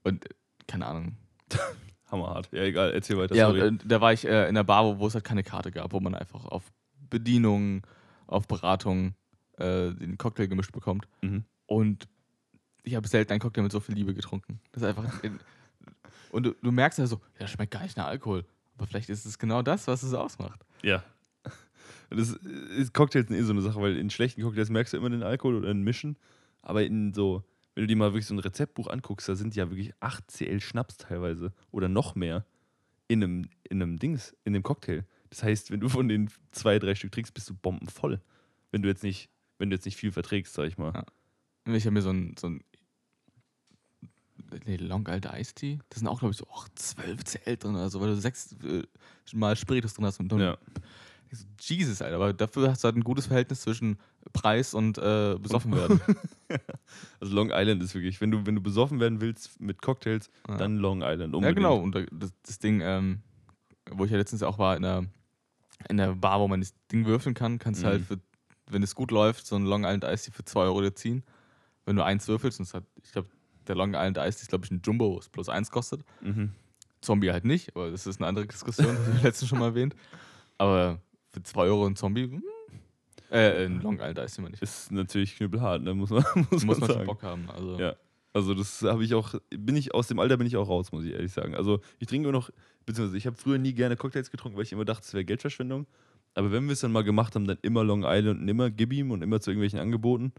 Und 0.04 0.26
keine 0.68 0.86
Ahnung. 0.86 1.16
Hammerhart. 2.12 2.50
Ja, 2.52 2.64
egal, 2.64 2.92
erzähl 2.92 3.18
weiter. 3.18 3.36
Ja, 3.36 3.48
und 3.48 3.84
äh, 3.84 3.88
da 3.88 4.02
war 4.02 4.12
ich 4.14 4.28
äh, 4.28 4.50
in 4.50 4.56
der 4.56 4.64
Bar, 4.64 4.86
wo, 4.86 5.00
wo 5.00 5.08
es 5.08 5.14
halt 5.14 5.24
keine 5.24 5.44
Karte 5.44 5.72
gab, 5.72 5.94
wo 5.94 6.00
man 6.02 6.14
einfach 6.14 6.44
auf 6.46 6.64
Bedienung, 7.12 7.86
auf 8.26 8.47
Beratung 8.47 9.13
äh, 9.58 9.91
den 9.91 10.17
Cocktail 10.17 10.47
gemischt 10.47 10.71
bekommt. 10.71 11.08
Mhm. 11.21 11.43
Und 11.67 12.08
ich 12.84 12.95
habe 12.95 13.08
selten 13.08 13.34
einen 13.34 13.39
Cocktail 13.39 13.62
mit 13.62 13.71
so 13.71 13.80
viel 13.80 13.93
Liebe 13.93 14.15
getrunken. 14.15 14.60
Das 14.71 14.82
ist 14.82 14.89
einfach. 14.89 15.24
in, 15.24 15.39
und 16.32 16.43
du, 16.43 16.56
du 16.62 16.71
merkst 16.71 16.97
ja 16.97 17.06
so, 17.06 17.17
ja, 17.17 17.41
das 17.41 17.52
schmeckt 17.52 17.71
gar 17.71 17.84
nicht 17.84 17.97
nach 17.97 18.08
Alkohol. 18.08 18.45
Aber 18.78 18.88
vielleicht 18.88 19.10
ist 19.10 19.26
es 19.26 19.38
genau 19.38 19.62
das, 19.62 19.86
was 19.88 20.02
es 20.02 20.13
ausmacht. 20.13 20.65
Ja. 20.82 21.04
Das 22.10 22.30
ist, 22.30 22.93
Cocktails 22.93 23.28
sind 23.28 23.38
eh 23.38 23.43
so 23.43 23.54
eine 23.54 23.62
Sache, 23.62 23.80
weil 23.80 23.95
in 23.95 24.10
schlechten 24.10 24.41
Cocktails 24.41 24.69
merkst 24.69 24.93
du 24.93 24.97
immer 24.97 25.10
den 25.10 25.24
Alkohol 25.24 25.56
oder 25.56 25.69
ein 25.69 25.84
Mischen. 25.84 26.17
Aber 26.62 26.84
in 26.84 27.13
so, 27.13 27.43
wenn 27.76 27.84
du 27.84 27.88
dir 27.88 27.95
mal 27.95 28.12
wirklich 28.12 28.26
so 28.26 28.34
ein 28.34 28.39
Rezeptbuch 28.39 28.88
anguckst, 28.88 29.30
da 29.30 29.36
sind 29.36 29.56
ja 29.56 29.69
wirklich 29.69 29.93
8 30.00 30.30
CL 30.30 30.60
Schnaps 30.60 30.97
teilweise 30.97 31.54
oder 31.71 31.88
noch 31.88 32.15
mehr 32.15 32.45
in 33.08 33.24
einem, 33.24 33.50
in 33.69 33.82
einem 33.82 33.97
Dings, 33.97 34.36
in 34.43 34.54
dem 34.54 34.63
Cocktail. 34.63 35.06
Das 35.32 35.41
heißt, 35.44 35.72
wenn 35.72 35.80
du 35.80 35.89
von 35.89 36.08
den 36.08 36.30
zwei, 36.52 36.78
drei 36.78 36.94
Stück 36.94 37.12
trinkst, 37.13 37.34
bist 37.34 37.50
du 37.50 37.56
bombenvoll. 37.56 38.22
Wenn 38.72 38.82
du 38.84 38.88
jetzt 38.89 39.02
nicht, 39.02 39.30
wenn 39.58 39.70
du 39.70 39.76
jetzt 39.76 39.86
nicht 39.86 39.96
viel 39.98 40.12
verträgst, 40.12 40.54
sag 40.54 40.67
ich 40.67 40.78
mal. 40.78 40.94
Ja. 40.94 41.74
Ich 41.74 41.86
habe 41.86 41.94
mir 41.94 42.02
so 42.04 42.12
ein, 42.12 42.36
so 42.38 42.48
ein 42.50 42.63
nee, 44.65 44.76
Long 44.78 45.08
Island 45.08 45.28
Iced 45.39 45.56
Tea, 45.56 45.80
das 45.89 46.00
sind 46.00 46.08
auch, 46.08 46.20
glaube 46.20 46.32
ich, 46.32 46.38
so 46.38 46.46
oh, 46.50 46.63
12 46.76 47.24
CL 47.24 47.58
drin 47.58 47.76
oder 47.76 47.89
so, 47.89 48.02
weil 48.02 48.10
du 48.10 48.15
sechs 48.17 48.54
äh, 48.63 48.84
Mal 49.34 49.56
Spiritus 49.56 49.94
drin 49.94 50.06
hast. 50.06 50.20
Und 50.20 50.32
dann, 50.32 50.39
Ja. 50.39 50.58
so, 51.32 51.46
Jesus, 51.62 52.02
Alter, 52.02 52.15
aber 52.17 52.34
dafür 52.34 52.70
hast 52.70 52.84
du 52.84 52.88
halt 52.88 52.98
ein 52.98 53.04
gutes 53.04 53.28
Verhältnis 53.28 53.62
zwischen 53.62 53.98
Preis 54.34 54.74
und 54.74 54.98
äh, 54.98 55.38
besoffen 55.39 55.74
werden. 55.76 56.02
Also 57.22 57.34
Long 57.34 57.50
Island 57.54 57.82
ist 57.82 57.94
wirklich, 57.96 58.20
wenn 58.20 58.32
du, 58.32 58.46
wenn 58.46 58.56
du 58.56 58.62
besoffen 58.62 59.00
werden 59.00 59.22
willst 59.22 59.62
mit 59.62 59.82
Cocktails, 59.82 60.30
Ja. 60.50 60.58
dann 60.58 60.76
Long 60.76 61.02
Island. 61.02 61.32
Ja, 61.32 61.38
Unbedingt. 61.38 61.56
genau. 61.56 61.78
Und 61.78 61.96
da- 61.96 62.06
das, 62.12 62.34
das 62.44 62.60
Ding, 62.60 62.82
ähm, 62.84 63.22
wo 63.89 64.04
ich 64.04 64.12
ja 64.12 64.17
letztens 64.17 64.44
auch 64.44 64.58
war, 64.58 64.76
in 64.76 64.82
der, 64.82 65.06
in 65.89 65.98
der 65.98 66.15
Bar, 66.15 66.39
wo 66.39 66.48
man 66.48 66.62
das 66.62 66.74
Ding 66.91 67.06
würfeln 67.06 67.34
kann, 67.36 67.60
kannst 67.60 67.82
du 67.84 67.88
Mhm. 67.88 67.91
halt, 67.91 68.02
für, 68.06 68.20
wenn 68.70 68.84
es 68.84 68.96
gut 68.96 69.12
läuft, 69.12 69.46
so 69.46 69.56
ein 69.56 69.65
Long 69.65 69.84
Island 69.84 70.04
Ice 70.06 70.32
für 70.32 70.44
2 70.46 70.62
Euro 70.62 70.82
dir 70.82 70.94
ziehen. 70.96 71.24
Wenn 71.86 71.96
du 71.96 72.04
eins 72.06 72.28
würfelst, 72.28 72.60
und 72.60 72.63
es 72.67 72.74
hat, 72.74 72.84
ich 73.04 73.12
glaube, 73.12 73.30
der 73.67 73.76
Long 73.76 73.94
Island 73.94 74.17
Ice 74.17 74.41
ist, 74.41 74.50
glaube 74.50 74.65
ich, 74.65 74.72
ein 74.72 74.82
Jumbo, 74.84 75.17
was 75.17 75.30
plus 75.30 75.50
eins 75.50 75.72
kostet. 75.72 76.04
Mhm. 76.22 76.52
Zombie 77.02 77.32
halt 77.32 77.46
nicht, 77.46 77.76
aber 77.76 77.89
das 77.89 78.06
ist 78.06 78.20
eine 78.20 78.28
andere 78.28 78.46
Diskussion, 78.46 78.96
habe 78.96 79.12
ich 79.15 79.24
letztens 79.24 79.50
schon 79.50 79.60
mal 79.60 79.65
erwähnt. 79.70 79.96
Aber 80.58 81.02
für 81.32 81.41
2 81.41 81.62
Euro 81.63 81.88
ein 81.88 81.96
Zombie, 81.96 82.24
hm, 82.26 82.44
äh, 83.32 83.65
ein 83.65 83.82
Long 83.82 83.96
Island 83.96 84.20
Ice 84.20 84.39
meine 84.41 84.54
ich. 84.56 84.62
Ist 84.62 84.91
natürlich 84.91 85.36
knüppelhart, 85.36 85.82
ne? 85.82 85.94
muss 85.96 86.10
man, 86.12 86.24
muss 86.52 86.63
Muss 86.63 86.80
man 86.80 86.80
man 86.89 86.98
schon. 86.98 87.06
Bock 87.08 87.24
haben. 87.24 87.50
Also, 87.50 87.80
Ja. 87.80 87.96
Also 88.34 88.54
das 88.54 88.82
habe 88.84 89.04
ich 89.04 89.13
auch, 89.13 89.36
bin 89.50 89.76
ich 89.76 89.94
aus 89.94 90.08
dem 90.08 90.20
Alter 90.20 90.38
bin 90.38 90.48
ich 90.48 90.56
auch 90.56 90.70
raus, 90.70 90.91
muss 90.91 91.04
ich 91.04 91.12
ehrlich 91.12 91.32
sagen. 91.34 91.54
Also 91.56 91.82
ich 92.00 92.08
trinke 92.08 92.24
nur 92.24 92.32
noch, 92.32 92.50
beziehungsweise 92.86 93.17
ich 93.17 93.26
habe 93.28 93.36
früher 93.36 93.58
nie 93.58 93.74
gerne 93.74 93.98
Cocktails 93.98 94.32
getrunken, 94.32 94.58
weil 94.58 94.63
ich 94.63 94.72
immer 94.72 94.86
dachte, 94.86 95.06
es 95.06 95.13
wäre 95.13 95.26
Geldverschwendung. 95.26 95.86
Aber 96.34 96.52
wenn 96.52 96.65
wir 96.65 96.72
es 96.74 96.80
dann 96.80 96.94
mal 96.94 97.04
gemacht 97.04 97.36
haben, 97.36 97.46
dann 97.46 97.58
immer 97.62 97.84
Long 97.84 98.04
Island 98.06 98.39
und 98.41 98.48
immer 98.48 98.70
Gib 98.70 98.94
ihm 98.94 99.12
und 99.12 99.22
immer 99.22 99.41
zu 99.41 99.52
irgendwelchen 99.52 99.80
Angeboten. 99.80 100.32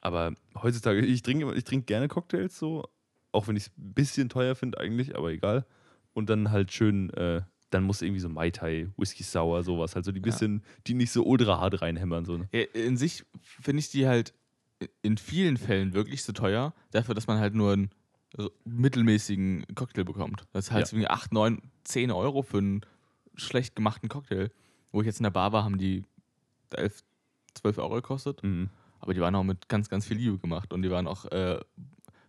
Aber 0.00 0.32
heutzutage, 0.62 1.00
ich 1.04 1.22
trinke 1.22 1.42
immer- 1.44 1.56
ich 1.56 1.64
trinke 1.64 1.86
gerne 1.86 2.06
Cocktails 2.06 2.56
so, 2.56 2.84
auch 3.32 3.48
wenn 3.48 3.56
ich 3.56 3.64
es 3.64 3.72
ein 3.76 3.94
bisschen 3.94 4.28
teuer 4.28 4.54
finde 4.54 4.78
eigentlich, 4.78 5.16
aber 5.16 5.30
egal. 5.32 5.66
Und 6.12 6.30
dann 6.30 6.52
halt 6.52 6.72
schön, 6.72 7.10
äh, 7.10 7.42
dann 7.70 7.82
muss 7.82 8.00
irgendwie 8.00 8.20
so 8.20 8.28
Mai 8.28 8.50
Tai, 8.50 8.88
Whisky 8.96 9.24
Sour, 9.24 9.62
sowas, 9.64 9.94
halt 9.94 10.04
so 10.04 10.12
die 10.12 10.20
bisschen, 10.20 10.62
die 10.86 10.94
nicht 10.94 11.10
so 11.10 11.24
ultra 11.24 11.58
hart 11.60 11.82
reinhämmern. 11.82 12.24
So. 12.24 12.38
ne? 12.38 12.48
Ja, 12.52 12.62
in 12.74 12.96
sich 12.96 13.24
finde 13.42 13.80
ich 13.80 13.90
die 13.90 14.06
halt 14.06 14.34
in 15.02 15.16
vielen 15.18 15.56
Fällen 15.56 15.92
wirklich 15.92 16.22
so 16.22 16.32
teuer, 16.32 16.72
dafür, 16.92 17.14
dass 17.14 17.26
man 17.26 17.38
halt 17.38 17.54
nur 17.54 17.72
einen 17.72 17.90
mittelmäßigen 18.64 19.66
Cocktail 19.74 20.04
bekommt. 20.04 20.46
Das 20.52 20.66
ist 20.66 20.72
halt 20.72 20.86
Ja. 20.86 20.92
irgendwie 20.92 21.08
8, 21.08 21.32
9, 21.32 21.62
10 21.84 22.10
Euro 22.10 22.42
für 22.42 22.58
einen 22.58 22.80
schlecht 23.34 23.74
gemachten 23.76 24.08
Cocktail. 24.08 24.50
Wo 24.92 25.00
ich 25.00 25.06
jetzt 25.06 25.18
in 25.20 25.24
der 25.24 25.30
Bar 25.30 25.52
war, 25.52 25.64
haben 25.64 25.78
die 25.78 26.04
11, 26.72 27.02
12 27.54 27.78
Euro 27.78 27.94
gekostet. 27.96 28.42
Mhm. 28.42 28.68
Aber 29.00 29.14
die 29.14 29.20
waren 29.20 29.34
auch 29.34 29.44
mit 29.44 29.68
ganz, 29.68 29.88
ganz 29.88 30.06
viel 30.06 30.16
Liebe 30.16 30.38
gemacht. 30.38 30.72
Und 30.72 30.82
die 30.82 30.90
waren 30.90 31.06
auch, 31.06 31.24
äh, 31.26 31.58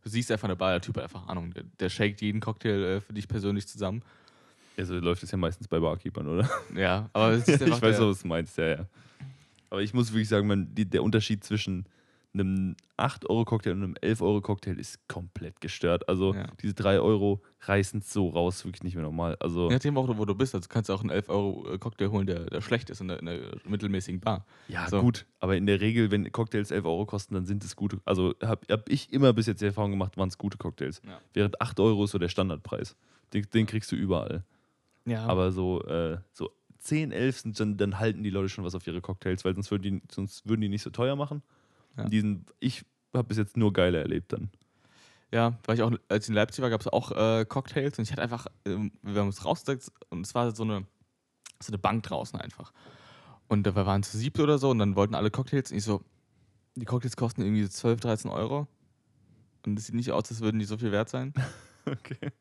du 0.03 0.09
siehst 0.09 0.31
einfach 0.31 0.45
in 0.45 0.49
der 0.49 0.55
Bar, 0.55 0.71
der 0.71 0.81
Typ 0.81 0.97
hat 0.97 1.03
einfach 1.03 1.27
Ahnung, 1.27 1.53
der, 1.53 1.63
der 1.79 1.89
shakt 1.89 2.21
jeden 2.21 2.39
Cocktail 2.41 2.83
äh, 2.83 3.01
für 3.01 3.13
dich 3.13 3.27
persönlich 3.27 3.67
zusammen. 3.67 4.01
Also 4.77 4.95
läuft 4.95 5.23
es 5.23 5.31
ja 5.31 5.37
meistens 5.37 5.67
bei 5.67 5.79
Barkeepern, 5.79 6.27
oder? 6.27 6.49
Ja, 6.75 7.09
aber 7.11 7.31
es 7.31 7.47
ist 7.47 7.55
ich 7.61 7.61
einfach 7.63 7.81
weiß, 7.81 7.97
der, 7.97 8.07
was 8.07 8.21
du 8.21 8.27
meinst, 8.27 8.57
ja, 8.57 8.67
ja. 8.67 8.85
Aber 9.69 9.81
ich 9.81 9.93
muss 9.93 10.11
wirklich 10.11 10.29
sagen, 10.29 10.47
man, 10.47 10.73
die, 10.73 10.85
der 10.85 11.03
Unterschied 11.03 11.43
zwischen 11.43 11.85
einem 12.33 12.75
8-Euro-Cocktail 12.97 13.71
und 13.71 13.83
einem 13.83 13.93
11-Euro-Cocktail 13.95 14.77
ist 14.79 15.07
komplett 15.07 15.61
gestört. 15.61 16.07
Also 16.07 16.33
Ja. 16.33 16.47
diese 16.61 16.75
3 16.75 16.99
Euro 16.99 17.41
reißen 17.61 17.99
es 18.01 18.13
so 18.13 18.29
raus, 18.29 18.63
wirklich 18.65 18.83
nicht 18.83 18.93
mehr 18.95 19.03
normal. 19.03 19.35
Also 19.39 19.67
Je 19.67 19.75
nachdem 19.75 19.97
auch, 19.97 20.07
wo 20.17 20.25
du 20.25 20.35
bist. 20.35 20.53
Also 20.53 20.67
kannst 20.69 20.89
du 20.89 20.93
auch 20.93 21.01
einen 21.01 21.09
11 21.09 21.29
Euro 21.29 21.77
Cocktail 21.79 22.09
holen, 22.11 22.27
der, 22.27 22.45
der 22.45 22.61
schlecht 22.61 22.89
ist 22.89 23.01
in 23.01 23.07
der, 23.07 23.19
in 23.19 23.25
der 23.25 23.39
mittelmäßigen 23.65 24.19
Bar. 24.21 24.45
ja, 24.67 24.87
so. 24.87 25.01
gut. 25.01 25.25
Aber 25.39 25.57
in 25.57 25.65
der 25.65 25.81
Regel, 25.81 26.11
wenn 26.11 26.31
Cocktails 26.31 26.71
11 26.71 26.85
Euro 26.85 27.05
kosten, 27.05 27.33
dann 27.33 27.45
sind 27.45 27.63
es 27.63 27.75
gute. 27.75 27.99
Also 28.05 28.35
habe 28.43 28.61
hab 28.69 28.87
ich 28.89 29.11
immer 29.11 29.33
bis 29.33 29.47
jetzt 29.47 29.61
die 29.61 29.65
Erfahrung 29.65 29.91
gemacht, 29.91 30.17
waren 30.17 30.29
es 30.29 30.37
gute 30.37 30.57
Cocktails. 30.57 31.01
Ja. 31.05 31.19
Während 31.33 31.59
8 31.61 31.79
Euro 31.79 32.03
ist 32.03 32.11
so 32.11 32.19
der 32.19 32.29
Standardpreis. 32.29 32.95
Den, 33.33 33.47
den 33.53 33.65
kriegst 33.65 33.91
du 33.91 33.95
überall. 33.95 34.43
Ja, 35.05 35.25
Aber 35.25 35.51
so, 35.51 35.81
äh, 35.85 36.17
so 36.33 36.51
10, 36.79 37.11
11 37.11 37.39
sind 37.39 37.59
dann, 37.59 37.77
dann 37.77 37.99
halten 37.99 38.23
die 38.23 38.29
Leute 38.29 38.49
schon 38.49 38.63
was 38.63 38.75
auf 38.75 38.85
ihre 38.87 39.01
Cocktails, 39.01 39.43
weil 39.45 39.53
sonst 39.53 39.71
würden 39.71 39.81
die, 39.83 40.01
sonst 40.11 40.47
würden 40.47 40.61
die 40.61 40.69
nicht 40.69 40.83
so 40.83 40.89
teuer 40.91 41.15
machen. 41.15 41.41
Ja. 42.03 42.09
Diesen, 42.09 42.45
ich 42.59 42.85
habe 43.13 43.27
bis 43.27 43.37
jetzt 43.37 43.57
nur 43.57 43.73
geile 43.73 43.99
erlebt 43.99 44.33
dann. 44.33 44.49
Ja, 45.31 45.57
weil 45.65 45.75
ich 45.75 45.83
auch, 45.83 45.91
als 46.07 46.25
ich 46.25 46.29
in 46.29 46.35
Leipzig 46.35 46.61
war, 46.63 46.69
gab 46.69 46.81
es 46.81 46.87
auch 46.87 47.11
äh, 47.11 47.45
Cocktails 47.45 47.97
und 47.99 48.03
ich 48.03 48.11
hatte 48.11 48.21
einfach, 48.21 48.47
ähm, 48.65 48.91
wir 49.03 49.19
haben 49.21 49.27
uns 49.27 49.45
rausgesetzt 49.45 49.91
und 50.09 50.25
es 50.25 50.33
war 50.33 50.55
so 50.55 50.63
eine, 50.63 50.85
so 51.61 51.71
eine 51.71 51.77
Bank 51.77 52.03
draußen 52.03 52.39
einfach. 52.39 52.73
Und 53.47 53.65
da 53.67 53.75
waren 53.75 54.01
zu 54.03 54.17
siebt 54.17 54.39
oder 54.39 54.57
so 54.57 54.69
und 54.71 54.79
dann 54.79 54.95
wollten 54.95 55.13
alle 55.15 55.29
Cocktails 55.31 55.71
und 55.71 55.77
ich 55.77 55.83
so, 55.83 56.03
die 56.75 56.85
Cocktails 56.85 57.15
kosten 57.15 57.41
irgendwie 57.41 57.63
so 57.63 57.69
12, 57.69 57.99
13 57.99 58.31
Euro. 58.31 58.67
Und 59.65 59.77
es 59.77 59.85
sieht 59.87 59.95
nicht 59.95 60.11
aus, 60.11 60.29
als 60.31 60.39
würden 60.41 60.57
die 60.59 60.65
so 60.65 60.77
viel 60.77 60.91
wert 60.91 61.09
sein. 61.09 61.33
Okay. 61.85 62.31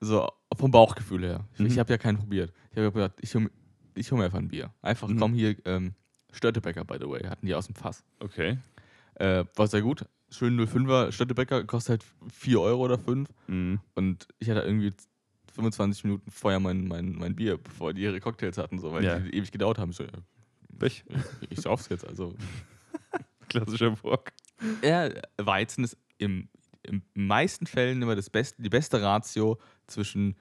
So 0.00 0.28
vom 0.58 0.70
Bauchgefühl 0.70 1.22
her. 1.24 1.46
Ich, 1.54 1.60
Mhm. 1.60 1.66
ich 1.66 1.78
habe 1.78 1.90
ja 1.92 1.96
keinen 1.96 2.18
probiert. 2.18 2.52
Ich 2.72 2.76
habe 2.78 2.92
gedacht, 2.92 3.12
ich 3.20 3.34
hole 3.34 3.50
ich 3.94 4.10
hol 4.10 4.18
mir 4.18 4.24
einfach 4.26 4.38
ein 4.38 4.48
Bier. 4.48 4.70
Einfach, 4.82 5.08
Mhm. 5.08 5.18
komm 5.18 5.32
hier, 5.34 5.56
ähm, 5.66 5.94
Störtebäcker, 6.32 6.84
by 6.84 6.96
the 7.00 7.08
way, 7.08 7.20
hatten 7.22 7.46
die 7.46 7.54
aus 7.54 7.66
dem 7.66 7.74
Fass. 7.74 8.04
Okay. 8.20 8.58
Äh, 9.14 9.44
war 9.56 9.66
sehr 9.66 9.82
gut. 9.82 10.06
Schön 10.30 10.58
05er 10.58 11.12
Störtebäcker, 11.12 11.64
kostet 11.64 12.02
halt 12.02 12.32
4 12.32 12.60
Euro 12.60 12.82
oder 12.84 12.98
5. 12.98 13.28
Mhm. 13.48 13.80
Und 13.94 14.26
ich 14.38 14.48
hatte 14.50 14.60
irgendwie 14.62 14.92
25 15.54 16.04
Minuten 16.04 16.30
vorher 16.30 16.58
mein, 16.60 16.88
mein, 16.88 17.12
mein 17.12 17.36
Bier, 17.36 17.58
bevor 17.58 17.92
die 17.92 18.02
ihre 18.02 18.20
Cocktails 18.20 18.56
hatten, 18.56 18.78
so, 18.78 18.92
weil 18.92 19.04
Ja. 19.04 19.18
die 19.18 19.34
ewig 19.36 19.52
gedauert 19.52 19.78
haben. 19.78 19.90
Ich 19.90 19.96
so, 19.96 20.04
ja, 20.04 20.10
ich, 20.86 21.04
ich 21.50 21.60
sauf's 21.60 21.88
jetzt. 21.90 22.06
Also. 22.06 22.34
Klassischer 23.48 23.90
Bock. 23.90 24.32
Ja, 24.82 25.10
Weizen 25.36 25.84
ist 25.84 25.98
im, 26.16 26.48
im 26.82 27.02
meisten 27.14 27.66
Fällen 27.66 28.00
immer 28.00 28.16
das 28.16 28.30
beste, 28.30 28.62
die 28.62 28.70
beste 28.70 29.02
Ratio 29.02 29.58
zwischen 29.86 30.36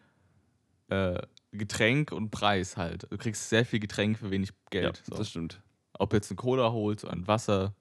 äh, 0.88 1.21
Getränk 1.51 2.13
und 2.13 2.29
Preis 2.31 2.77
halt. 2.77 3.07
Du 3.12 3.17
kriegst 3.17 3.49
sehr 3.49 3.65
viel 3.65 3.79
Getränk 3.79 4.17
für 4.19 4.31
wenig 4.31 4.51
Ja, 4.73 4.81
Geld. 4.81 5.03
so. 5.05 5.15
das 5.17 5.29
stimmt. 5.29 5.62
Ob 5.99 6.13
jetzt 6.13 6.31
ein 6.31 6.38
Cola 6.38 6.71
holst 6.71 7.03
oder 7.03 7.13
ein 7.13 7.27
Wasser, 7.27 7.75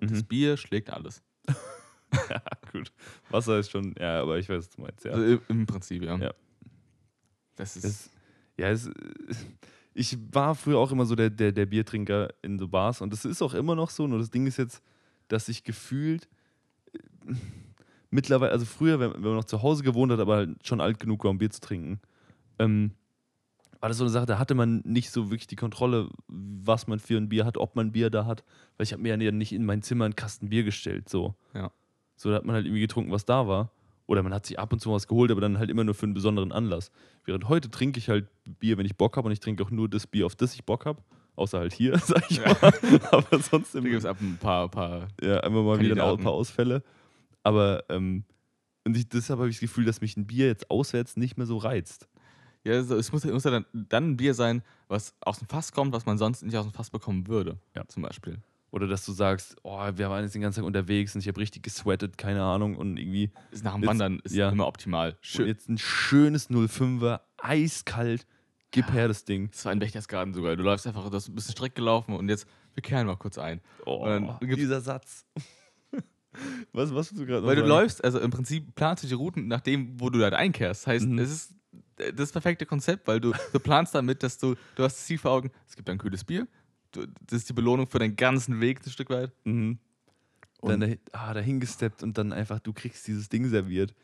das 0.00 0.22
Mhm. 0.22 0.26
Bier 0.26 0.56
schlägt 0.56 0.90
alles. 0.90 1.22
Ja, 1.48 2.42
gut. 2.72 2.92
Wasser 3.30 3.58
ist 3.58 3.70
schon, 3.70 3.94
ja, 3.98 4.20
aber 4.22 4.38
ich 4.38 4.48
weiß, 4.48 4.58
was 4.58 4.70
du 4.70 4.82
meinst. 4.82 5.04
Ja. 5.04 5.12
Also 5.12 5.24
im, 5.24 5.40
im 5.48 5.66
Prinzip, 5.66 6.02
ja. 6.02 6.16
Ja. 6.16 6.34
Das 7.56 7.76
ist. 7.76 7.84
Das, 7.84 8.10
ja, 8.56 8.68
es, 8.70 8.90
ich 9.94 10.16
war 10.32 10.54
früher 10.54 10.78
auch 10.78 10.92
immer 10.92 11.06
so 11.06 11.14
der, 11.14 11.30
der, 11.30 11.52
der 11.52 11.66
Biertrinker 11.66 12.28
in 12.42 12.58
so 12.58 12.68
Bars 12.68 13.00
und 13.00 13.12
das 13.12 13.24
ist 13.24 13.42
auch 13.42 13.54
immer 13.54 13.74
noch 13.74 13.90
so. 13.90 14.06
Nur 14.06 14.18
das 14.18 14.30
Ding 14.30 14.46
ist 14.46 14.56
jetzt, 14.56 14.82
dass 15.28 15.48
ich 15.48 15.62
gefühlt 15.64 16.28
äh, 16.92 17.34
mittlerweile, 18.10 18.52
also 18.52 18.64
früher, 18.66 18.98
wenn, 19.00 19.14
wenn 19.14 19.20
man 19.22 19.34
noch 19.36 19.44
zu 19.44 19.62
Hause 19.62 19.82
gewohnt 19.82 20.12
hat, 20.12 20.20
aber 20.20 20.36
halt 20.36 20.66
schon 20.66 20.80
alt 20.80 20.98
genug 20.98 21.24
war, 21.24 21.30
um 21.30 21.38
Bier 21.38 21.50
zu 21.50 21.60
trinken, 21.60 22.00
ähm, 22.58 22.92
war 23.80 23.88
das 23.88 23.98
so 23.98 24.04
eine 24.04 24.10
Sache, 24.10 24.26
da 24.26 24.38
hatte 24.38 24.54
man 24.54 24.82
nicht 24.84 25.10
so 25.10 25.30
wirklich 25.30 25.46
die 25.46 25.56
Kontrolle, 25.56 26.08
was 26.28 26.86
man 26.86 26.98
für 26.98 27.16
ein 27.16 27.28
Bier 27.28 27.44
hat, 27.46 27.56
ob 27.58 27.76
man 27.76 27.92
Bier 27.92 28.10
da 28.10 28.26
hat. 28.26 28.44
Weil 28.76 28.84
ich 28.84 28.92
habe 28.92 29.02
mir 29.02 29.16
ja 29.16 29.32
nicht 29.32 29.52
in 29.52 29.64
mein 29.64 29.82
Zimmer 29.82 30.04
einen 30.04 30.16
Kasten 30.16 30.50
Bier 30.50 30.64
gestellt. 30.64 31.08
So. 31.08 31.34
Ja. 31.54 31.70
So, 32.16 32.30
da 32.30 32.36
hat 32.36 32.44
man 32.44 32.54
halt 32.54 32.66
irgendwie 32.66 32.82
getrunken, 32.82 33.10
was 33.10 33.24
da 33.24 33.48
war. 33.48 33.72
Oder 34.06 34.22
man 34.22 34.34
hat 34.34 34.44
sich 34.44 34.58
ab 34.58 34.72
und 34.72 34.80
zu 34.80 34.92
was 34.92 35.06
geholt, 35.06 35.30
aber 35.30 35.40
dann 35.40 35.58
halt 35.58 35.70
immer 35.70 35.84
nur 35.84 35.94
für 35.94 36.04
einen 36.04 36.14
besonderen 36.14 36.50
Anlass. 36.52 36.90
Während 37.24 37.48
heute 37.48 37.70
trinke 37.70 37.98
ich 37.98 38.08
halt 38.08 38.28
Bier, 38.58 38.76
wenn 38.76 38.84
ich 38.84 38.96
Bock 38.96 39.16
habe 39.16 39.26
und 39.26 39.32
ich 39.32 39.40
trinke 39.40 39.62
auch 39.62 39.70
nur 39.70 39.88
das 39.88 40.06
Bier, 40.06 40.26
auf 40.26 40.34
das 40.34 40.52
ich 40.54 40.64
Bock 40.64 40.84
habe. 40.84 41.00
Außer 41.36 41.58
halt 41.60 41.72
hier, 41.72 41.96
sag 42.04 42.28
ich 42.30 42.38
Ja. 42.38 42.54
mal. 42.60 42.72
Aber 43.12 43.38
sonst 43.38 43.74
Da 43.74 43.78
im, 43.78 43.84
gibt 43.84 43.96
es 43.96 44.04
ab 44.04 44.18
ein 44.20 44.36
paar, 44.38 44.68
paar 44.68 45.08
ja, 45.22 45.38
einfach 45.40 45.62
mal 45.62 45.80
wieder 45.80 46.04
ein 46.12 46.18
paar 46.18 46.32
Ausfälle. 46.32 46.82
Aber 47.44 47.84
ähm, 47.88 48.24
und 48.84 48.96
ich, 48.96 49.08
deshalb 49.08 49.38
habe 49.38 49.48
ich 49.48 49.56
das 49.56 49.60
Gefühl, 49.60 49.84
dass 49.84 50.00
mich 50.00 50.16
ein 50.16 50.26
Bier 50.26 50.46
jetzt 50.46 50.70
auswärts 50.70 51.16
nicht 51.16 51.36
mehr 51.38 51.46
so 51.46 51.56
reizt. 51.56 52.08
Ja, 52.64 52.74
also 52.74 52.96
es 52.96 53.10
muss, 53.12 53.24
muss 53.24 53.44
ja 53.44 53.50
dann, 53.50 53.64
dann 53.72 54.10
ein 54.10 54.16
Bier 54.16 54.34
sein, 54.34 54.62
was 54.88 55.14
aus 55.20 55.38
dem 55.38 55.48
Fass 55.48 55.72
kommt, 55.72 55.92
was 55.94 56.04
man 56.06 56.18
sonst 56.18 56.42
nicht 56.42 56.56
aus 56.56 56.66
dem 56.66 56.72
Fass 56.74 56.90
bekommen 56.90 57.26
würde. 57.26 57.58
Ja. 57.74 57.86
Zum 57.88 58.02
Beispiel. 58.02 58.38
Oder 58.70 58.86
dass 58.86 59.04
du 59.04 59.12
sagst, 59.12 59.56
oh, 59.62 59.80
wir 59.96 60.10
waren 60.10 60.22
jetzt 60.22 60.34
den 60.34 60.42
ganzen 60.42 60.60
Tag 60.60 60.66
unterwegs 60.66 61.14
und 61.14 61.20
ich 61.22 61.28
habe 61.28 61.40
richtig 61.40 61.62
gesweatet, 61.64 62.18
keine 62.18 62.42
Ahnung. 62.44 62.76
Und 62.76 62.98
irgendwie 62.98 63.30
Ist 63.50 63.64
nach 63.64 63.72
dem 63.74 63.82
Jetzt- 63.82 63.88
Wandern 63.90 64.20
ist 64.22 64.34
ja. 64.34 64.50
immer 64.50 64.66
optimal. 64.66 65.16
Schön. 65.20 65.38
Schön. 65.38 65.46
jetzt 65.48 65.68
ein 65.68 65.78
schönes 65.78 66.50
05er, 66.50 67.20
eiskalt, 67.38 68.26
Gib 68.72 68.92
her 68.92 69.08
das 69.08 69.24
Ding. 69.24 69.50
Das 69.50 69.64
war 69.64 69.72
in 69.72 69.80
Berchtesgaden 69.80 70.32
sogar. 70.32 70.54
Du 70.54 70.62
läufst 70.62 70.86
einfach, 70.86 71.08
du 71.10 71.16
hast 71.16 71.26
ein 71.28 71.34
bisschen 71.34 71.50
Streck 71.52 71.74
gelaufen 71.74 72.14
und 72.14 72.28
jetzt, 72.28 72.46
wir 72.74 72.82
kehren 72.84 73.04
mal 73.08 73.16
kurz 73.16 73.36
ein. 73.36 73.60
Oh, 73.84 74.04
Und 74.06 74.28
dann 74.28 74.38
dieser 74.54 74.80
Satz. 74.80 75.26
was, 76.72 76.94
was 76.94 77.10
willst 77.10 77.18
du 77.20 77.26
gerade 77.26 77.44
Weil 77.44 77.56
du 77.56 77.66
läufst, 77.66 78.04
also 78.04 78.20
im 78.20 78.30
Prinzip 78.30 78.74
planst 78.76 79.02
du 79.02 79.08
die 79.08 79.14
Routen 79.14 79.48
nach 79.48 79.60
dem, 79.60 79.98
wo 80.00 80.10
du 80.10 80.22
halt 80.22 80.34
einkehrst. 80.34 80.82
Das 80.82 80.86
heißt, 80.86 81.06
Mhm. 81.08 81.18
es 81.18 81.30
ist 81.32 81.54
das 82.14 82.32
perfekte 82.32 82.66
Konzept, 82.66 83.06
weil 83.08 83.20
du, 83.20 83.32
du 83.52 83.58
planst 83.60 83.94
damit, 83.94 84.22
dass 84.22 84.38
du, 84.38 84.54
du 84.76 84.82
hast 84.84 84.96
das 84.98 85.06
Ziel 85.06 85.18
vor 85.18 85.32
Augen, 85.32 85.50
es 85.68 85.76
gibt 85.76 85.88
ein 85.90 85.98
kühles 85.98 86.24
Bier. 86.24 86.46
Du, 86.92 87.06
das 87.26 87.38
ist 87.38 87.48
die 87.48 87.52
Belohnung 87.52 87.86
für 87.88 87.98
deinen 87.98 88.16
ganzen 88.16 88.60
Weg 88.60 88.84
ein 88.84 88.90
Stück 88.90 89.10
weit. 89.10 89.32
Mhm. 89.44 89.78
Und- 90.60 90.80
Dann 90.80 90.96
ah, 91.12 91.32
dahin 91.32 91.60
gesteppt 91.60 92.02
und 92.02 92.18
dann 92.18 92.32
einfach, 92.32 92.58
du 92.60 92.72
kriegst 92.72 93.06
dieses 93.06 93.28
Ding 93.28 93.46
serviert. 93.48 93.94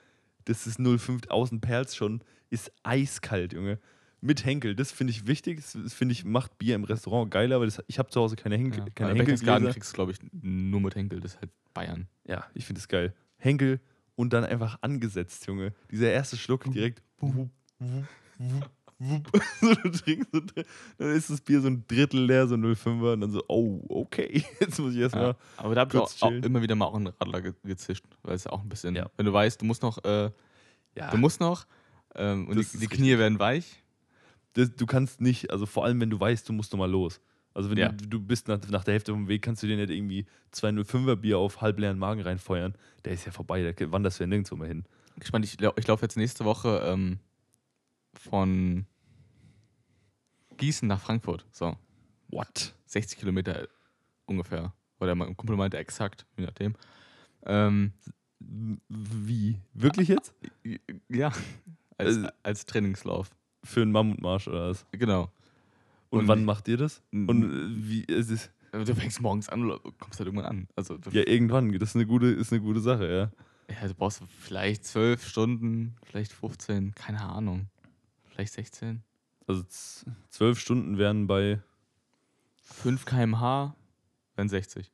Das 0.46 0.66
ist 0.66 0.78
0,5 0.78 1.28
außen 1.28 1.61
Perls 1.61 1.96
schon, 1.96 2.22
ist 2.50 2.70
eiskalt, 2.82 3.52
Junge. 3.52 3.78
Mit 4.22 4.44
Henkel, 4.46 4.74
das 4.74 4.90
finde 4.92 5.11
ich 5.12 5.26
wichtig. 5.26 5.56
Das 5.61 5.72
das 5.72 5.92
finde 5.92 6.12
ich, 6.12 6.24
macht 6.24 6.56
Bier 6.59 6.74
im 6.76 6.85
Restaurant 6.85 7.30
geiler, 7.30 7.61
weil 7.61 7.66
das, 7.66 7.82
ich 7.88 7.98
habe 7.98 8.09
zu 8.09 8.20
Hause 8.20 8.37
keine, 8.37 8.56
Henkel, 8.56 8.80
Ja. 8.85 8.87
keine 8.94 9.14
Henkelgläser. 9.14 9.70
kriegst 9.72 9.92
du, 9.92 9.94
glaube 9.94 10.12
ich, 10.12 10.18
nur 10.32 10.80
mit 10.80 10.94
Henkel. 10.94 11.20
Das 11.20 11.35
ist 11.35 11.40
halt 11.40 11.50
Bayern. 11.74 12.09
Ja, 12.26 12.46
ich 12.54 12.64
finde 12.64 12.78
es 12.80 12.88
geil. 12.88 13.12
Henkel 13.37 13.80
und 14.14 14.32
dann 14.32 14.44
einfach 14.44 14.78
angesetzt, 14.80 15.46
Junge. 15.46 15.74
Dieser 15.90 16.11
erste 16.11 16.37
Schluck 16.38 16.64
direkt. 16.72 17.02
wup. 17.18 17.50
so, 19.61 19.75
du 19.75 19.91
trinkst 19.91 20.31
so, 20.33 20.41
dann 20.99 21.11
ist 21.11 21.29
das 21.31 21.41
Bier 21.41 21.61
so 21.61 21.69
ein 21.69 21.85
Drittel 21.87 22.25
leer, 22.25 22.47
so 22.47 22.55
0,5er 22.55 23.12
und 23.12 23.21
dann 23.21 23.31
so, 23.31 23.43
oh, 23.49 23.85
okay. 23.89 24.43
Jetzt 24.61 24.79
muss 24.79 24.95
ich 24.95 25.01
erstmal. 25.01 25.29
Ja. 25.29 25.37
Aber 25.59 25.75
da 25.75 25.83
habe 25.83 25.95
ich 25.95 26.01
auch, 26.01 26.23
auch 26.23 26.31
immer 26.33 26.62
wieder 26.62 26.75
mal 26.75 26.87
auch 26.87 26.95
einen 26.95 27.09
Radler 27.09 27.43
ge 27.43 27.53
gezischt, 27.65 28.05
weil 28.23 28.35
es 28.37 28.45
ja 28.45 28.53
auch 28.53 28.62
ein 28.62 28.69
bisschen, 28.69 28.95
Ja. 28.97 29.11
wenn 29.17 29.27
du 29.27 29.33
weißt, 29.33 29.61
du 29.61 29.65
musst 29.67 29.83
noch, 29.83 30.03
äh, 30.05 30.31
Ja, 30.97 31.11
du 31.11 31.19
musst 31.19 31.41
noch 31.41 31.67
ähm, 32.15 32.49
und 32.49 32.57
Das 32.57 32.71
die, 32.73 32.79
die 32.79 32.85
richtig. 32.85 32.99
Knie 32.99 33.19
werden 33.19 33.39
weich. 33.39 33.83
das, 34.55 34.75
du 34.75 34.87
kannst 34.87 35.21
nicht, 35.21 35.51
also 35.51 35.67
vor 35.67 35.85
allem, 35.85 36.01
wenn 36.01 36.09
du 36.11 36.19
weißt, 36.19 36.49
du 36.49 36.53
musst 36.55 36.73
nochmal 36.73 36.91
los. 36.91 37.21
Also 37.53 37.71
wenn 37.71 37.79
Ja. 37.79 37.89
du, 37.91 38.07
du 38.07 38.21
bist 38.21 38.49
nach, 38.49 38.59
nach 38.69 38.85
der 38.85 38.93
Hälfte 38.95 39.12
vom 39.12 39.29
Weg, 39.29 39.43
kannst 39.43 39.62
du 39.62 39.67
dir 39.67 39.77
nicht 39.77 39.91
irgendwie 39.91 40.25
205er 40.55 41.17
Bier 41.17 41.39
auf 41.39 41.61
halbleeren 41.61 41.99
Magen 41.99 42.23
reinfeuern. 42.23 42.75
Der 43.05 43.12
ist 43.12 43.27
ja 43.27 43.33
vorbei, 43.33 43.62
da 43.79 43.93
wanderst 43.93 44.19
du 44.19 44.25
ja 44.25 44.29
nirgendwo 44.29 44.57
mehr 44.57 44.69
hin. 44.69 44.85
Gespannt, 45.19 45.45
ich, 45.47 45.57
ich 45.77 45.87
laufe 45.87 46.03
jetzt 46.05 46.17
nächste 46.17 46.45
Woche 46.45 46.81
ähm, 46.85 47.19
von 48.18 48.87
Gießen 50.57 50.88
nach 50.88 51.00
Frankfurt. 51.00 51.46
So, 51.52 51.76
What? 52.29 52.74
60 52.87 53.18
Kilometer 53.18 53.68
ungefähr. 54.26 54.72
Oder 55.00 55.14
mein 55.14 55.37
Kumpel 55.37 55.57
meinte 55.57 55.76
exakt, 55.79 56.26
je 56.37 56.44
nachdem. 56.46 56.74
Ähm, 57.44 57.92
Wie? 58.88 59.59
Wirklich 59.72 60.09
jetzt? 60.09 60.35
ja, 61.09 61.29
als, 61.98 62.16
Also- 62.16 62.29
als 62.42 62.66
Trainingslauf. 62.66 63.31
Für 63.64 63.83
einen 63.83 63.92
Mammutmarsch 63.92 64.46
oder 64.48 64.70
was? 64.70 64.87
Genau. 64.92 65.31
Und, 66.11 66.20
Und- 66.20 66.29
wann 66.29 66.44
macht 66.44 66.68
ihr 66.68 66.76
das? 66.76 67.02
Und 67.12 67.88
wie 67.88 68.02
ist 68.05 68.31
es? 68.31 68.50
Du 68.72 68.94
fängst 68.94 69.20
morgens 69.20 69.48
an 69.48 69.68
und 69.70 69.98
kommst 69.98 70.18
halt 70.20 70.26
irgendwann 70.26 70.44
an. 70.46 70.68
Also, 70.76 70.98
Ja, 71.11 71.26
irgendwann. 71.26 71.72
Das 71.79 71.90
ist 71.90 71.96
eine 71.96 72.07
gute, 72.07 72.26
ist 72.26 72.52
eine 72.52 72.61
gute 72.61 72.81
Sache, 72.81 73.07
ja. 73.68 73.74
ja, 73.74 73.88
du 73.88 73.94
brauchst 73.94 74.22
vielleicht 74.38 74.85
12 74.85 75.26
Stunden, 75.26 75.96
vielleicht 76.05 76.33
15, 76.33 76.94
keine 76.94 77.22
Ahnung. 77.22 77.68
Vielleicht 78.37 78.53
16. 78.53 79.03
Also 79.46 79.62
z- 79.62 80.05
zwölf 80.29 80.59
Stunden 80.61 80.99
wären 80.99 81.27
bei. 81.27 81.61
5 82.62 83.05
km/h 83.07 83.75
wären 84.35 84.49
60. 84.51 84.92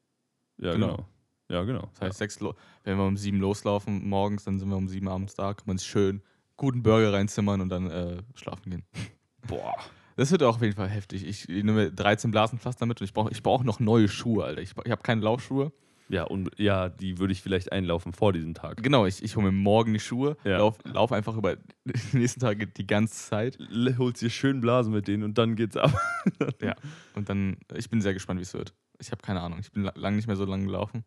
Ja, 0.58 0.72
Genau. 0.72 0.86
genau. 0.96 1.08
Ja, 1.48 1.64
genau. 1.64 1.88
Das 1.94 2.00
heißt, 2.02 2.18
sechs 2.18 2.40
Lo 2.40 2.54
wenn 2.84 2.96
wir 2.96 3.04
um 3.04 3.16
sieben 3.16 3.38
loslaufen 3.40 4.08
morgens, 4.08 4.44
dann 4.44 4.58
sind 4.60 4.68
wir 4.68 4.76
um 4.76 4.88
sieben 4.88 5.08
abends 5.08 5.34
da, 5.34 5.52
kann 5.54 5.66
man 5.66 5.76
sich 5.78 5.88
schön 5.88 6.22
guten 6.56 6.82
Burger 6.82 7.12
reinzimmern 7.12 7.60
und 7.60 7.68
dann 7.68 7.90
äh, 7.90 8.22
schlafen 8.34 8.70
gehen. 8.70 8.84
Boah. 9.48 9.74
Das 10.16 10.30
wird 10.30 10.42
auch 10.44 10.56
auf 10.56 10.62
jeden 10.62 10.76
Fall 10.76 10.88
heftig. 10.88 11.24
Ich, 11.26 11.48
ich 11.48 11.64
nehme 11.64 11.90
13 11.90 12.30
Blasenpflaster 12.30 12.86
mit 12.86 13.00
und 13.00 13.04
ich 13.06 13.12
brauche 13.12 13.30
ich 13.32 13.42
brauch 13.42 13.64
noch 13.64 13.80
neue 13.80 14.06
Schuhe, 14.08 14.44
Alter. 14.44 14.60
Ich, 14.62 14.72
ich 14.84 14.90
habe 14.92 15.02
keine 15.02 15.22
Laufschuhe. 15.22 15.72
Ja, 16.12 16.24
und 16.24 16.50
ja, 16.58 16.90
die 16.90 17.18
würde 17.18 17.32
ich 17.32 17.40
vielleicht 17.40 17.72
einlaufen 17.72 18.12
vor 18.12 18.34
diesem 18.34 18.52
Tag. 18.52 18.82
Genau, 18.82 19.06
ich, 19.06 19.22
ich 19.22 19.34
hole 19.34 19.46
mir 19.46 19.52
morgen 19.52 19.94
die 19.94 19.98
Schuhe, 19.98 20.36
Ja. 20.44 20.58
lauf, 20.58 20.78
lauf 20.84 21.10
einfach 21.10 21.36
über 21.36 21.56
die 21.56 21.94
nächsten 22.18 22.38
Tage 22.40 22.66
die 22.66 22.86
ganze 22.86 23.14
Zeit. 23.14 23.58
L- 23.58 23.96
Holst 23.96 24.20
dir 24.20 24.28
schön 24.28 24.60
Blasen 24.60 24.92
mit 24.92 25.08
denen 25.08 25.22
und 25.22 25.38
dann 25.38 25.56
geht's 25.56 25.76
ab. 25.76 25.90
Ja. 26.60 26.76
Und 27.14 27.28
dann, 27.28 27.56
ich 27.74 27.88
bin 27.90 28.00
sehr 28.02 28.12
gespannt, 28.14 28.38
wie 28.38 28.42
es 28.44 28.52
wird. 28.54 28.74
Ich 29.00 29.10
habe 29.10 29.22
keine 29.22 29.40
Ahnung. 29.40 29.58
Ich 29.60 29.72
bin 29.72 29.82
la 29.84 29.92
lange 29.96 30.16
nicht 30.16 30.26
mehr 30.28 30.36
so 30.36 30.44
lange 30.44 30.66
gelaufen. 30.66 31.02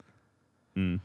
Mhm. 0.74 1.00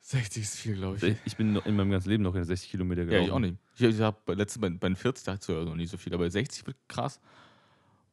60 0.00 0.42
ist 0.44 0.56
viel, 0.58 0.76
glaube 0.76 0.96
ich. 0.96 1.16
Ich 1.24 1.36
bin 1.36 1.56
in 1.56 1.74
meinem 1.76 1.90
ganzen 1.90 2.10
Leben 2.10 2.22
noch 2.22 2.34
in 2.36 2.44
60 2.44 2.70
Kilometer 2.70 3.02
Ja, 3.02 3.06
gelaufen. 3.08 3.26
ich 3.26 3.32
auch 3.32 3.38
nicht. 3.40 3.56
Ich, 3.76 3.82
ich 3.82 4.00
habe 4.00 4.16
bei 4.24 4.34
letzten 4.34 4.60
bei, 4.60 4.70
bei 4.70 4.88
den 4.88 4.94
40 4.96 5.24
dachte 5.24 5.38
ich 5.40 5.44
so, 5.46 5.64
noch 5.64 5.74
nie 5.74 5.86
so 5.86 5.96
viel, 5.96 6.14
aber 6.14 6.30
60 6.30 6.64
wird 6.66 6.76
krass. 6.88 7.20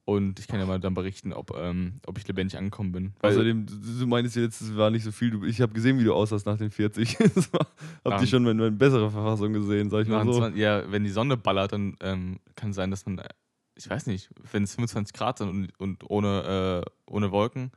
Und 0.05 0.37
ich 0.39 0.47
kann 0.47 0.59
ja 0.59 0.65
mal 0.65 0.81
dann 0.81 0.93
berichten, 0.93 1.31
ob, 1.31 1.55
ähm, 1.57 2.01
ob 2.05 2.17
ich 2.17 2.27
lebendig 2.27 2.57
angekommen 2.57 2.91
bin. 2.91 3.13
Weil, 3.21 3.31
Außerdem, 3.31 3.65
du 3.65 4.05
meinst 4.07 4.35
jetzt, 4.35 4.59
es 4.61 4.75
war 4.75 4.89
nicht 4.89 5.03
so 5.03 5.13
viel. 5.13 5.41
Ich 5.45 5.61
habe 5.61 5.73
gesehen, 5.73 5.97
wie 5.97 6.03
du 6.03 6.13
aussahst 6.13 6.45
nach 6.45 6.57
den 6.57 6.71
40. 6.71 7.17
Das 7.35 7.53
war- 7.53 7.67
Hab 8.03 8.13
Ähm, 8.15 8.19
dich 8.19 8.29
schon 8.29 8.45
in, 8.45 8.59
in 8.59 8.77
besserer 8.77 9.09
Verfassung 9.09 9.53
gesehen, 9.53 9.89
sag 9.89 10.01
ich 10.01 10.09
mal 10.09 10.25
so. 10.25 10.33
20, 10.39 10.59
ja, 10.59 10.91
wenn 10.91 11.05
die 11.05 11.09
Sonne 11.09 11.37
ballert, 11.37 11.71
dann 11.71 11.95
ähm, 12.01 12.39
kann 12.55 12.73
sein, 12.73 12.91
dass 12.91 13.05
man, 13.05 13.19
äh, 13.19 13.29
ich 13.75 13.89
weiß 13.89 14.07
nicht, 14.07 14.29
wenn 14.51 14.63
es 14.63 14.75
25 14.75 15.13
Grad 15.13 15.37
sind 15.37 15.47
und, 15.49 15.79
und 15.79 16.09
ohne, 16.09 16.83
äh, 16.85 16.91
ohne 17.09 17.31
Wolken, 17.31 17.71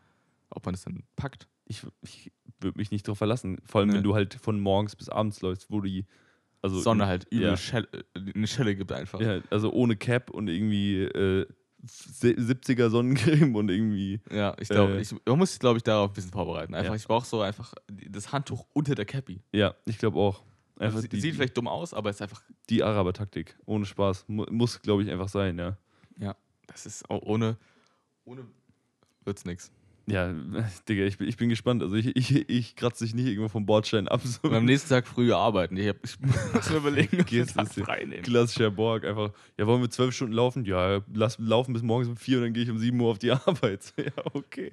ob 0.51 0.65
man 0.67 0.75
das 0.75 0.83
dann 0.83 1.05
packt. 1.15 1.47
Ich, 1.67 1.85
ich 2.03 2.33
würde 2.61 2.77
mich 2.77 2.91
nicht 2.91 3.07
drauf 3.07 3.19
verlassen. 3.19 3.59
Vor 3.65 3.81
allem, 3.81 3.91
Nee. 3.91 3.97
wenn 3.97 4.03
du 4.03 4.15
halt 4.17 4.35
von 4.35 4.59
morgens 4.59 4.97
bis 4.97 5.09
abends 5.09 5.43
läufst, 5.43 5.71
wo 5.71 5.81
die. 5.81 6.07
Also, 6.63 6.81
Sonne 6.81 7.07
halt 7.07 7.27
übel 7.31 7.49
ja. 7.51 7.57
Schelle, 7.57 7.87
äh, 7.93 8.33
eine 8.35 8.47
Schelle 8.49 8.75
gibt 8.75 8.91
einfach. 8.91 9.21
Ja, 9.21 9.39
also 9.51 9.71
ohne 9.73 9.95
Cap 9.97 10.31
und 10.31 10.49
irgendwie 10.49 11.03
äh, 11.03 11.47
70er 11.85 12.89
Sonnencreme 12.91 13.55
und 13.55 13.71
irgendwie. 13.71 14.21
Ja, 14.31 14.57
ich 14.59 14.69
glaube, 14.69 14.95
Äh, 14.95 15.01
ich, 15.03 15.15
man 15.27 15.39
muss 15.39 15.51
sich, 15.51 15.61
glaube 15.61 15.77
ich, 15.79 15.83
darauf 15.83 16.11
ein 16.11 16.15
bisschen 16.15 16.31
vorbereiten. 16.33 16.75
Einfach, 16.75 16.91
Ja. 16.93 16.97
ich 16.97 17.07
brauche 17.07 17.27
so 17.27 17.41
einfach 17.43 17.75
das 18.11 18.33
Handtuch 18.33 18.67
unter 18.73 18.95
der 18.95 19.05
Cappy. 19.05 19.43
Ja, 19.53 19.75
ich 19.85 19.99
glaube 19.99 20.19
auch. 20.19 20.43
Einfach 20.79 20.97
Also, 20.97 21.09
die, 21.09 21.21
sieht 21.21 21.35
vielleicht 21.35 21.57
dumm 21.57 21.69
aus, 21.69 21.95
aber 21.95 22.11
es 22.11 22.17
ist 22.17 22.23
einfach, 22.23 22.43
die 22.69 22.83
Araber-Taktik. 22.83 23.57
Ohne 23.65 23.87
Spaß. 23.87 24.25
Mu 24.29 24.45
muss, 24.51 24.81
glaube 24.83 25.03
ich, 25.03 25.11
einfach 25.11 25.29
sein, 25.29 25.59
ja. 25.59 25.77
das 26.67 26.85
ist 26.85 27.09
auch 27.09 27.23
ohne, 27.23 27.57
ohne 28.25 28.45
wird's 29.25 29.45
nix. 29.45 29.71
Ja, 30.09 30.33
Digga, 30.89 31.03
ich, 31.05 31.19
bin- 31.19 31.29
ich 31.29 31.37
bin 31.37 31.49
gespannt. 31.49 31.83
Also 31.83 31.97
ich, 31.97 32.15
ich, 32.17 32.49
ich 32.49 32.77
kratze 32.77 33.05
dich 33.05 33.15
nicht 33.15 33.27
irgendwo 33.27 33.49
vom 33.49 33.67
Bordstein 33.67 34.07
ab. 34.09 34.21
So 34.25 34.49
Und 34.49 34.55
am 34.55 34.65
nächsten 34.65 34.89
Tag 34.89 35.07
früher 35.07 35.37
arbeiten. 35.37 35.77
Ich, 35.77 35.89
hab, 35.89 35.97
ich 36.05 36.17
muss 36.55 36.71
mir 36.71 36.77
überlegen, 36.77 37.21
ob 37.23 37.31
ich 37.33 37.51
frei 37.85 38.05
nehme. 38.05 38.23
klassischer 38.23 38.71
Borg. 38.71 39.05
Einfach, 39.05 39.33
ja, 39.59 39.67
wollen 39.67 39.83
wir 39.83 39.91
zwölf 39.91 40.15
Stunden 40.15 40.35
laufen? 40.35 40.65
Ja, 40.65 41.01
lass 41.13 41.39
laufen 41.41 41.73
bis 41.73 41.83
morgens 41.83 42.09
um 42.09 42.17
vier 42.17 42.39
und 42.39 42.45
dann 42.45 42.53
gehe 42.53 42.63
ich 42.63 42.71
um 42.71 42.79
sieben 42.79 43.01
Uhr 43.01 43.11
auf 43.11 43.19
die 43.19 43.31
Arbeit. 43.33 43.93
Ja, 43.97 44.13
okay. 44.33 44.73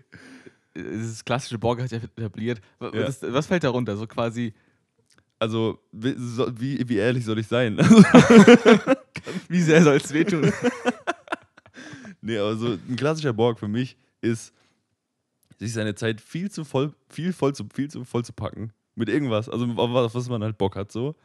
Das 0.75 1.23
klassische 1.25 1.57
Borg 1.57 1.81
hat 1.81 1.91
ja 1.91 1.97
etabliert. 1.97 2.61
Was, 2.79 2.93
Ja. 2.93 3.01
das, 3.01 3.21
was 3.23 3.47
fällt 3.47 3.63
darunter? 3.63 3.97
So 3.97 4.05
quasi, 4.07 4.53
Also, 5.39 5.79
wie, 5.91 6.13
so, 6.17 6.47
wie, 6.59 6.87
wie 6.87 6.97
ehrlich 6.97 7.25
soll 7.25 7.39
ich 7.39 7.47
sein? 7.47 7.77
wie 9.49 9.61
sehr 9.61 9.81
soll 9.83 9.97
es 9.97 10.13
wehtun? 10.13 10.51
nee, 12.21 12.37
also 12.37 12.77
ein 12.87 12.95
klassischer 12.95 13.33
Borg 13.33 13.59
für 13.59 13.67
mich 13.67 13.97
ist, 14.21 14.53
sich 15.63 15.73
seine 15.73 15.95
Zeit 15.95 16.21
viel 16.21 16.51
zu 16.51 16.63
voll, 16.63 16.93
viel 17.09 17.33
voll 17.33 17.53
zu, 17.53 17.65
viel 17.73 17.89
zu 17.89 18.03
voll 18.03 18.23
zu 18.25 18.33
packen. 18.33 18.71
Mit 18.95 19.09
irgendwas. 19.09 19.49
Also 19.49 19.65
auf 19.65 20.13
was, 20.15 20.29
man 20.29 20.43
halt 20.43 20.57
Bock 20.57 20.75
hat, 20.75 20.91
so. 20.91 21.15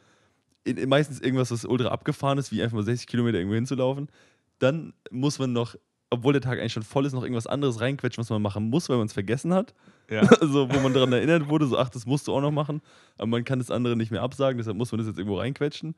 In, 0.63 0.89
meistens 0.89 1.19
irgendwas, 1.19 1.51
was 1.51 1.65
ultra 1.65 1.89
abgefahren 1.89 2.37
ist, 2.37 2.51
wie 2.51 2.61
einfach 2.61 2.75
mal 2.75 2.83
60 2.83 3.07
Kilometer 3.07 3.37
irgendwo 3.37 3.55
hinzulaufen. 3.55 4.09
Dann 4.57 4.93
muss 5.11 5.39
man 5.39 5.53
noch, 5.53 5.75
obwohl 6.09 6.33
der 6.33 6.41
Tag 6.41 6.59
eigentlich 6.59 6.73
schon 6.73 6.83
voll 6.83 7.05
ist, 7.05 7.13
noch 7.13 7.23
irgendwas 7.23 7.47
anderes 7.47 7.79
reinquetschen, 7.79 8.21
was 8.21 8.29
man 8.29 8.41
machen 8.41 8.69
muss, 8.69 8.89
weil 8.89 8.97
man 8.97 9.05
es 9.05 9.13
vergessen 9.13 9.53
hat. 9.53 9.73
ja. 10.09 10.21
Also, 10.41 10.69
wo 10.73 10.79
man 10.79 10.93
daran 10.93 11.13
erinnert 11.13 11.47
wurde, 11.47 11.67
so, 11.67 11.77
ach, 11.77 11.89
das 11.89 12.05
musst 12.05 12.27
du 12.27 12.33
auch 12.33 12.41
noch 12.41 12.51
machen. 12.51 12.81
Aber 13.17 13.27
man 13.27 13.43
kann 13.43 13.59
das 13.59 13.71
andere 13.71 13.95
nicht 13.95 14.11
mehr 14.11 14.23
absagen, 14.23 14.57
deshalb 14.57 14.77
muss 14.77 14.91
man 14.91 14.99
das 14.99 15.07
jetzt 15.07 15.17
irgendwo 15.17 15.37
reinquetschen. 15.37 15.95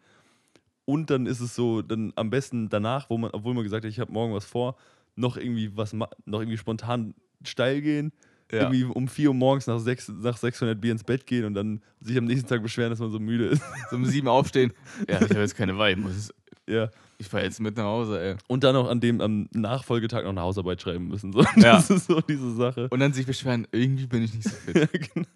Und 0.85 1.09
dann 1.09 1.25
ist 1.25 1.39
es 1.39 1.55
so, 1.55 1.81
dann 1.81 2.11
am 2.15 2.29
besten 2.29 2.69
danach, 2.69 3.09
wo 3.09 3.17
man, 3.17 3.31
obwohl 3.31 3.53
man 3.53 3.63
gesagt 3.63 3.85
hat, 3.85 3.91
ich 3.91 3.99
habe 3.99 4.11
morgen 4.11 4.33
was 4.33 4.45
vor, 4.45 4.75
noch 5.15 5.37
irgendwie 5.37 5.75
was, 5.77 5.93
noch 5.93 6.09
irgendwie 6.25 6.57
spontan 6.57 7.13
steil 7.43 7.81
gehen. 7.81 8.11
Ja. 8.51 8.63
Irgendwie 8.71 8.83
um 8.83 9.07
4 9.07 9.29
Uhr 9.29 9.33
morgens 9.35 9.67
nach, 9.67 9.79
sechs, 9.79 10.07
nach 10.09 10.37
600 10.37 10.79
Bier 10.79 10.91
ins 10.91 11.03
Bett 11.03 11.25
gehen 11.25 11.45
und 11.45 11.53
dann 11.53 11.81
sich 12.01 12.17
am 12.17 12.25
nächsten 12.25 12.47
Tag 12.49 12.61
beschweren, 12.63 12.89
dass 12.89 12.99
man 12.99 13.11
so 13.11 13.19
müde 13.19 13.45
ist. 13.47 13.61
So 13.89 13.95
um 13.95 14.05
sieben 14.05 14.27
aufstehen. 14.27 14.73
Ja, 15.09 15.17
ich 15.21 15.29
habe 15.29 15.39
jetzt 15.39 15.55
keine 15.55 15.77
Wein. 15.77 16.01
Muss- 16.01 16.33
ja. 16.67 16.89
Ich 17.17 17.27
fahre 17.27 17.43
jetzt 17.43 17.59
mit 17.59 17.77
nach 17.77 17.83
Hause, 17.83 18.19
ey. 18.21 18.35
Und 18.47 18.63
dann 18.63 18.75
auch 18.75 18.89
an 18.89 18.99
dem, 18.99 19.21
am 19.21 19.47
Nachfolgetag 19.53 20.23
noch 20.23 20.31
eine 20.31 20.41
Hausarbeit 20.41 20.81
schreiben 20.81 21.07
müssen. 21.07 21.31
So. 21.33 21.41
Ja. 21.57 21.75
Das 21.75 21.89
ist 21.89 22.07
so 22.07 22.19
diese 22.21 22.53
Sache. 22.55 22.87
Und 22.89 22.99
dann 22.99 23.13
sich 23.13 23.25
beschweren, 23.25 23.67
irgendwie 23.71 24.07
bin 24.07 24.23
ich 24.23 24.33
nicht 24.33 24.47
so 24.49 24.55
fit. 24.55 24.75
Ja, 24.93 24.99
genau. 25.13 25.27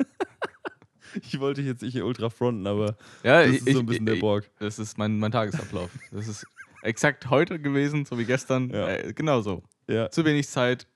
Ich 1.21 1.39
wollte 1.39 1.61
jetzt 1.61 1.81
nicht 1.81 1.93
hier 1.93 2.05
ultra 2.05 2.29
fronten, 2.29 2.67
aber 2.67 2.97
Ja, 3.23 3.45
das 3.45 3.55
ist 3.57 3.71
so 3.71 3.79
ein 3.79 3.85
bisschen 3.85 4.05
der 4.05 4.15
ich, 4.15 4.21
Borg. 4.21 4.49
Das 4.59 4.79
ist 4.79 4.97
mein, 4.97 5.17
mein 5.17 5.31
Tagesablauf. 5.31 5.89
Das 6.11 6.27
ist 6.27 6.45
exakt 6.83 7.29
heute 7.29 7.57
gewesen, 7.59 8.03
so 8.05 8.17
wie 8.17 8.25
gestern. 8.25 8.69
Ja. 8.69 8.89
Äh, 8.89 9.13
genau 9.13 9.41
so. 9.41 9.63
Ja. 9.87 10.09
Zu 10.09 10.25
wenig 10.25 10.47
Zeit, 10.49 10.87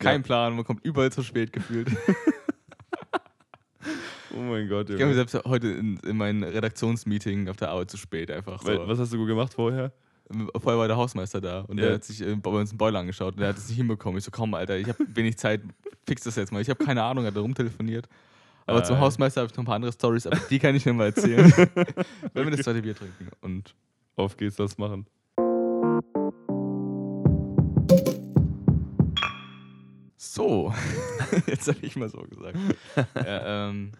kein 0.00 0.20
Ja. 0.22 0.26
Plan, 0.26 0.56
man 0.56 0.64
kommt 0.64 0.84
überall 0.84 1.12
zu 1.12 1.22
spät 1.22 1.52
gefühlt. 1.52 1.88
Oh 4.32 4.38
mein 4.42 4.68
Gott, 4.68 4.84
Ich 4.88 4.90
Junge. 4.92 5.02
komme 5.06 5.14
selbst 5.14 5.34
heute 5.44 5.68
in, 5.68 5.96
in 6.06 6.16
mein 6.16 6.44
Redaktionsmeeting 6.44 7.48
auf 7.48 7.56
der 7.56 7.70
Arbeit 7.70 7.90
zu 7.90 7.96
spät 7.96 8.30
einfach. 8.30 8.62
So. 8.62 8.68
Weil, 8.68 8.86
was 8.86 8.98
hast 9.00 9.12
du 9.12 9.26
gemacht 9.26 9.54
vorher? 9.54 9.92
vorher 10.60 10.78
war 10.78 10.86
der 10.86 10.96
Hausmeister 10.96 11.40
da 11.40 11.62
und 11.62 11.78
Ja. 11.78 11.86
der 11.86 11.94
hat 11.94 12.04
sich 12.04 12.20
äh, 12.24 12.36
bei 12.36 12.50
uns 12.50 12.70
einen 12.70 12.78
Boiler 12.78 13.00
angeschaut 13.00 13.34
und 13.34 13.40
der 13.40 13.48
hat 13.48 13.58
es 13.58 13.68
nicht 13.68 13.78
hinbekommen. 13.78 14.18
Ich 14.18 14.24
so, 14.24 14.30
komm, 14.30 14.54
Alter, 14.54 14.76
ich 14.78 14.86
habe 14.88 14.98
wenig 15.16 15.36
Zeit, 15.36 15.62
fix 16.06 16.22
das 16.22 16.36
jetzt 16.36 16.52
mal. 16.52 16.62
Ich 16.62 16.70
habe 16.70 16.82
keine 16.84 17.02
Ahnung, 17.02 17.24
hat 17.26 17.34
er 17.34 17.40
rumtelefoniert. 17.42 18.08
Aber 18.66 18.84
zum 18.84 18.96
Äh. 18.96 19.00
Hausmeister 19.00 19.40
habe 19.40 19.50
ich 19.50 19.56
noch 19.56 19.64
ein 19.64 19.66
paar 19.66 19.74
andere 19.74 19.92
Stories, 19.92 20.28
aber 20.28 20.36
die 20.48 20.60
kann 20.60 20.76
ich 20.76 20.86
mir 20.86 20.92
mal 20.92 21.06
erzählen. 21.06 21.52
Wenn 22.32 22.44
wir 22.44 22.50
das 22.52 22.60
zweite 22.60 22.82
Bier 22.82 22.94
trinken. 22.94 23.28
Und 23.40 23.74
Auf 24.14 24.36
geht's, 24.36 24.58
lass 24.58 24.78
machen. 24.78 25.06
So, 30.22 30.70
jetzt 31.46 31.66
habe 31.66 31.78
ich 31.80 31.96
mal 31.96 32.10
so 32.10 32.18
gesagt. 32.18 32.58
ja, 33.14 33.68
ähm, 33.70 33.92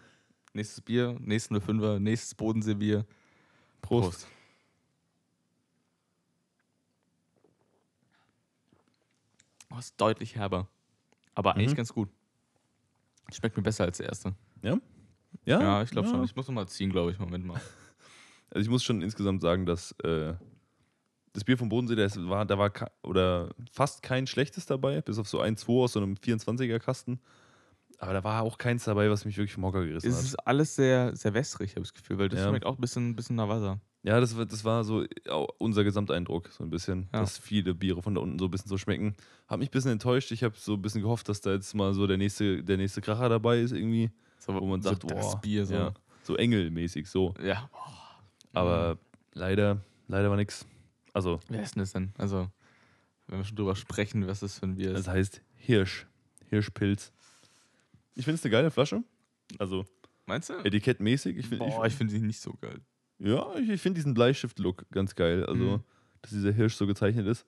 nächstes 0.53 0.79
Bier, 0.81 1.17
nächstes 1.19 1.57
05er, 1.63 1.97
nächstes 1.97 2.35
Bodenseebier. 2.35 3.07
Prost. 3.81 4.27
Oh, 9.73 9.79
ist 9.79 9.99
deutlich 9.99 10.35
herber. 10.35 10.67
Aber 11.33 11.55
eigentlich 11.55 11.71
Mhm. 11.71 11.77
ganz 11.77 11.91
gut. 11.91 12.09
Schmeckt 13.33 13.57
mir 13.57 13.63
besser 13.63 13.85
als 13.85 13.97
der 13.97 14.07
erste. 14.09 14.35
Ja? 14.61 14.77
Ja, 15.45 15.81
ich 15.81 15.89
glaube 15.89 16.07
ja. 16.07 16.13
schon. 16.13 16.23
Ich 16.23 16.35
muss 16.35 16.47
noch 16.47 16.53
mal 16.53 16.67
ziehen, 16.67 16.91
glaube 16.91 17.11
ich. 17.11 17.19
Moment 17.19 17.45
mal. 17.45 17.59
Also 18.53 18.65
ich 18.65 18.69
muss 18.69 18.83
schon 18.83 19.01
insgesamt 19.01 19.41
sagen, 19.41 19.65
dass 19.65 19.93
äh, 20.03 20.33
das 21.33 21.43
Bier 21.43 21.57
vom 21.57 21.69
Bodensee, 21.69 21.95
das 21.95 22.17
war, 22.27 22.45
da 22.45 22.57
war 22.57 22.71
oder 23.03 23.49
fast 23.71 24.03
kein 24.03 24.27
schlechtes 24.27 24.65
dabei, 24.65 25.01
bis 25.01 25.17
auf 25.17 25.27
so 25.27 25.39
ein, 25.39 25.55
zwei 25.57 25.73
aus 25.83 25.93
so 25.93 25.99
einem 26.01 26.15
24er 26.15 26.79
Kasten. 26.79 27.19
Aber 27.99 28.13
da 28.13 28.23
war 28.23 28.41
auch 28.41 28.57
keins 28.57 28.83
dabei, 28.85 29.09
was 29.11 29.25
mich 29.25 29.37
wirklich 29.37 29.53
vom 29.53 29.63
Hocker 29.63 29.85
gerissen 29.85 30.07
Es 30.09 30.17
hat. 30.17 30.23
ist 30.23 30.35
alles 30.47 30.75
sehr, 30.75 31.15
sehr 31.15 31.33
wässrig, 31.35 31.71
habe 31.75 31.81
ich 31.81 31.91
das 31.91 31.93
Gefühl, 31.93 32.17
weil 32.17 32.29
das 32.29 32.39
Ja. 32.39 32.49
schmeckt 32.49 32.65
auch 32.65 32.75
ein 32.77 32.81
bisschen, 32.81 33.15
bisschen 33.15 33.35
nach 33.35 33.47
Wasser. 33.47 33.79
Ja, 34.03 34.19
das, 34.19 34.35
war- 34.35 34.45
das 34.47 34.65
war 34.65 34.83
so 34.83 35.05
au- 35.29 35.47
unser 35.59 35.83
Gesamteindruck, 35.83 36.49
so 36.49 36.63
ein 36.63 36.71
bisschen, 36.71 37.07
Ja. 37.13 37.19
dass 37.19 37.37
viele 37.37 37.75
Biere 37.75 38.01
von 38.01 38.15
da 38.15 38.21
unten 38.21 38.39
so 38.39 38.45
ein 38.45 38.51
bisschen 38.51 38.69
so 38.69 38.77
schmecken. 38.79 39.15
Hat 39.47 39.59
mich 39.59 39.69
ein 39.69 39.71
bisschen 39.71 39.91
enttäuscht. 39.91 40.31
Ich 40.31 40.43
habe 40.43 40.55
so 40.57 40.73
ein 40.73 40.81
bisschen 40.81 41.03
gehofft, 41.03 41.29
dass 41.29 41.41
da 41.41 41.51
jetzt 41.51 41.75
mal 41.75 41.93
so 41.93 42.07
der 42.07 42.17
nächste, 42.17 42.63
der 42.63 42.77
nächste 42.77 43.01
Kracher 43.01 43.29
dabei 43.29 43.59
ist 43.61 43.71
irgendwie, 43.71 44.09
So, 44.39 44.55
wo 44.59 44.65
man 44.65 44.81
so 44.81 44.89
sagt, 44.89 45.03
das 45.11 45.33
boah, 45.33 45.39
Bier 45.41 45.67
so. 45.67 45.73
ja, 45.75 45.93
so 46.23 46.35
engelmäßig 46.35 47.07
so. 47.07 47.35
Ja. 47.43 47.69
Aber 48.53 48.97
leider, 49.33 49.77
leider 50.07 50.29
war 50.31 50.37
nix. 50.37 50.65
Also, 51.13 51.39
Wer 51.49 51.61
ist 51.63 51.75
denn 51.75 51.81
das 51.81 51.93
denn? 51.93 52.11
Also, 52.17 52.49
wenn 53.27 53.39
wir 53.39 53.45
schon 53.45 53.55
drüber 53.57 53.75
sprechen, 53.75 54.27
was 54.27 54.39
das 54.41 54.59
für 54.59 54.65
ein 54.67 54.75
Bier 54.75 54.91
das 54.93 55.01
ist. 55.01 55.07
heißt 55.07 55.41
Hirsch, 55.55 56.07
Hirschpilz. 56.49 57.11
Ich 58.15 58.25
finde 58.25 58.35
es 58.35 58.43
eine 58.45 58.51
geile 58.51 58.71
Flasche. 58.71 59.03
Also 59.59 59.85
Meinst 60.25 60.49
du? 60.49 60.53
etikettmäßig. 60.63 61.37
Ich 61.37 61.47
find, 61.47 61.59
Boah, 61.59 61.85
ich, 61.85 61.91
ich 61.93 61.97
finde 61.97 62.13
die 62.13 62.21
nicht 62.21 62.39
so 62.39 62.53
geil. 62.61 62.79
ja, 63.19 63.53
ich, 63.55 63.69
ich 63.69 63.81
finde 63.81 63.97
diesen 63.99 64.13
Bleistift-Look 64.13 64.89
ganz 64.91 65.15
geil. 65.15 65.45
Also, 65.45 65.77
Mhm. 65.77 65.83
dass 66.21 66.31
dieser 66.31 66.51
Hirsch 66.51 66.75
so 66.75 66.87
gezeichnet 66.87 67.27
ist. 67.27 67.45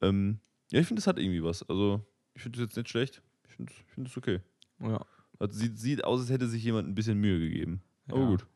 Ähm, 0.00 0.38
ja, 0.70 0.80
ich 0.80 0.86
finde, 0.86 1.00
es 1.00 1.06
hat 1.06 1.18
irgendwie 1.18 1.42
was. 1.42 1.62
Also, 1.68 2.04
ich 2.34 2.42
finde 2.42 2.58
es 2.60 2.66
jetzt 2.66 2.76
nicht 2.76 2.88
schlecht. 2.88 3.22
Ich 3.48 3.54
finde 3.54 3.72
es 3.72 3.92
find 3.94 4.16
okay. 4.16 4.40
Ja. 4.80 5.04
Also, 5.38 5.58
sieht, 5.58 5.78
sieht 5.78 6.04
aus, 6.04 6.20
als 6.20 6.30
hätte 6.30 6.48
sich 6.48 6.62
jemand 6.62 6.88
ein 6.88 6.94
bisschen 6.94 7.18
Mühe 7.18 7.38
gegeben. 7.40 7.82
Aber 8.08 8.20
Ja. 8.20 8.26
gut. 8.28 8.46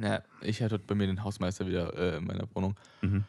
Ja, 0.00 0.22
ich 0.42 0.62
hatte 0.62 0.78
bei 0.78 0.94
mir 0.94 1.06
den 1.06 1.24
Hausmeister 1.24 1.66
wieder 1.66 1.94
äh, 1.96 2.16
in 2.18 2.24
meiner 2.24 2.46
Wohnung. 2.54 2.76
Mhm. 3.02 3.24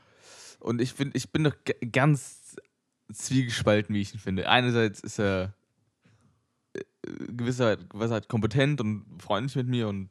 Und 0.60 0.82
ich, 0.82 0.94
find, 0.94 1.16
ich 1.16 1.32
bin 1.32 1.44
doch 1.44 1.56
ganz 1.92 2.56
zwiegespalten, 3.12 3.96
wie 3.96 4.02
ich 4.02 4.14
ihn 4.14 4.20
finde. 4.20 4.48
Einerseits 4.50 5.00
ist 5.00 5.20
er 5.20 5.54
äh, 6.74 6.82
gewisser 7.30 7.78
kompetent 8.28 8.82
und 8.82 9.06
freundlich 9.20 9.56
mit 9.56 9.68
mir 9.68 9.88
und 9.88 10.10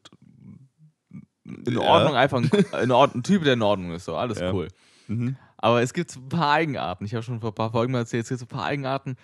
in 1.44 1.74
Ja. 1.74 1.80
Ordnung, 1.80 2.14
einfach 2.16 2.38
ein, 2.38 2.50
in 2.82 2.90
Ordnung, 2.90 3.20
ein 3.20 3.24
Typ, 3.24 3.44
der 3.44 3.52
in 3.54 3.62
Ordnung 3.62 3.92
ist. 3.92 4.04
So, 4.04 4.16
alles 4.16 4.40
Ja. 4.40 4.52
cool. 4.52 4.68
Mhm. 5.06 5.36
Aber 5.56 5.82
es 5.82 5.92
gibt 5.92 6.10
so 6.10 6.20
ein 6.20 6.28
paar 6.28 6.52
Eigenarten. 6.52 7.04
Ich 7.04 7.14
habe 7.14 7.22
schon 7.22 7.40
vor 7.40 7.50
ein 7.52 7.54
paar 7.54 7.70
Folgen 7.72 7.92
mal 7.92 8.00
erzählt, 8.00 8.24
es 8.24 8.28
gibt 8.28 8.40
so 8.40 8.44
ein 8.46 8.48
paar 8.48 8.64
Eigenarten, 8.64 9.16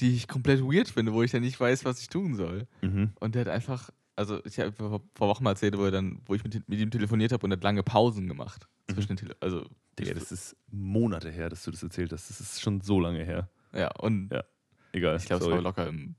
die 0.00 0.14
ich 0.14 0.26
komplett 0.28 0.60
weird 0.62 0.88
finde, 0.88 1.12
wo 1.12 1.22
ich 1.22 1.30
dann 1.30 1.42
nicht 1.42 1.58
weiß, 1.60 1.84
was 1.84 2.00
ich 2.00 2.08
tun 2.08 2.34
soll. 2.34 2.66
Mhm. 2.82 3.12
Und 3.20 3.34
der 3.34 3.42
hat 3.42 3.48
einfach, 3.48 3.90
also 4.16 4.44
ich 4.44 4.58
habe 4.58 4.72
vor, 4.72 5.00
vor 5.14 5.28
Wochen 5.28 5.44
mal 5.44 5.50
erzählt, 5.50 5.76
wo, 5.76 5.88
dann, 5.90 6.20
wo 6.26 6.34
ich 6.34 6.44
mit, 6.44 6.68
mit 6.68 6.78
ihm 6.78 6.90
telefoniert 6.90 7.32
habe 7.32 7.44
und 7.44 7.52
er 7.52 7.56
hat 7.56 7.64
lange 7.64 7.82
Pausen 7.82 8.28
gemacht. 8.28 8.66
Zwischen 8.92 9.08
den 9.08 9.16
Tele 9.16 9.36
also, 9.40 9.64
Digga, 9.98 10.14
das 10.14 10.32
ist 10.32 10.56
Monate 10.70 11.30
her, 11.30 11.48
dass 11.48 11.64
du 11.64 11.70
das 11.70 11.82
erzählt 11.82 12.12
hast. 12.12 12.28
Das 12.30 12.40
ist 12.40 12.60
schon 12.60 12.80
so 12.80 13.00
lange 13.00 13.24
her. 13.24 13.48
ja, 13.72 13.90
und 13.98 14.30
Ja. 14.32 14.44
Egal. 14.92 15.16
ich 15.16 15.24
glaube, 15.24 15.44
es 15.44 15.50
war 15.50 15.60
locker 15.60 15.86
im 15.86 16.14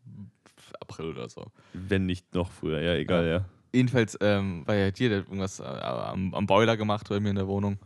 April 0.79 1.08
oder 1.12 1.29
so. 1.29 1.51
Wenn 1.73 2.06
nicht 2.06 2.34
noch 2.34 2.51
früher. 2.51 2.82
Ja, 2.82 2.95
egal, 2.95 3.27
ja. 3.27 3.45
Jedenfalls 3.73 4.17
ähm, 4.21 4.65
war 4.65 4.75
er 4.75 4.86
halt 4.86 4.97
hier, 4.97 5.10
der 5.10 5.19
hat 5.19 5.27
irgendwas 5.27 5.60
äh, 5.60 5.63
am, 5.63 6.34
am 6.34 6.47
Boiler 6.47 6.77
gemacht 6.77 7.08
bei 7.10 7.19
mir 7.19 7.29
in 7.29 7.36
der 7.36 7.47
Wohnung. 7.47 7.77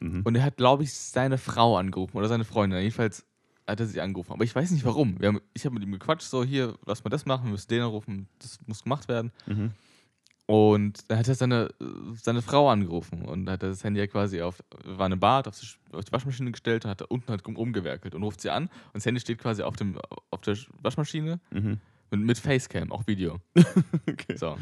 Mhm. 0.00 0.22
Und 0.24 0.34
er 0.34 0.42
hat, 0.42 0.56
glaube 0.56 0.82
ich, 0.84 0.92
seine 0.92 1.38
Frau 1.38 1.76
angerufen 1.76 2.16
oder 2.16 2.28
seine 2.28 2.44
Freundin. 2.44 2.78
Jedenfalls 2.80 3.24
hat 3.66 3.80
er 3.80 3.86
sie 3.86 4.00
angerufen. 4.00 4.32
Aber 4.32 4.44
ich 4.44 4.54
weiß 4.54 4.70
nicht 4.72 4.84
warum. 4.84 5.16
Haben, 5.22 5.40
ich 5.54 5.64
habe 5.64 5.74
mit 5.74 5.82
ihm 5.84 5.92
gequatscht, 5.92 6.28
so 6.28 6.42
hier, 6.44 6.74
lass 6.86 7.04
mal 7.04 7.10
das 7.10 7.26
machen, 7.26 7.44
wir 7.44 7.52
müssen 7.52 7.68
den 7.68 7.82
anrufen, 7.82 8.28
das 8.38 8.58
muss 8.66 8.82
gemacht 8.82 9.08
werden. 9.08 9.32
Mhm. 9.46 9.70
Und 10.46 11.08
dann 11.08 11.18
hat 11.18 11.28
er 11.28 11.34
seine, 11.36 11.68
seine 12.20 12.42
Frau 12.42 12.68
angerufen 12.68 13.22
und 13.22 13.48
hat 13.48 13.62
das 13.62 13.84
Handy 13.84 14.00
ja 14.00 14.06
quasi 14.08 14.42
auf, 14.42 14.62
war 14.84 15.06
in 15.06 15.12
einem 15.12 15.20
Bad, 15.20 15.46
auf 15.48 15.58
die, 15.58 15.66
auf 15.96 16.04
die 16.04 16.12
Waschmaschine 16.12 16.50
gestellt 16.50 16.84
und 16.84 16.90
hat 16.90 17.00
da 17.00 17.04
unten 17.08 17.28
halt 17.28 17.46
rum- 17.46 17.56
rumgewerkelt 17.56 18.14
und 18.14 18.22
ruft 18.24 18.40
sie 18.40 18.50
an 18.50 18.64
und 18.64 18.94
das 18.94 19.06
Handy 19.06 19.20
steht 19.20 19.38
quasi 19.38 19.62
auf, 19.62 19.76
dem, 19.76 19.98
auf 20.30 20.40
der 20.42 20.56
Waschmaschine 20.82 21.40
Mhm. 21.52 21.78
mit, 22.10 22.20
mit 22.20 22.38
Facecam, 22.38 22.90
auch 22.92 23.06
Video. 23.06 23.38
Okay. 24.10 24.36
So. 24.36 24.58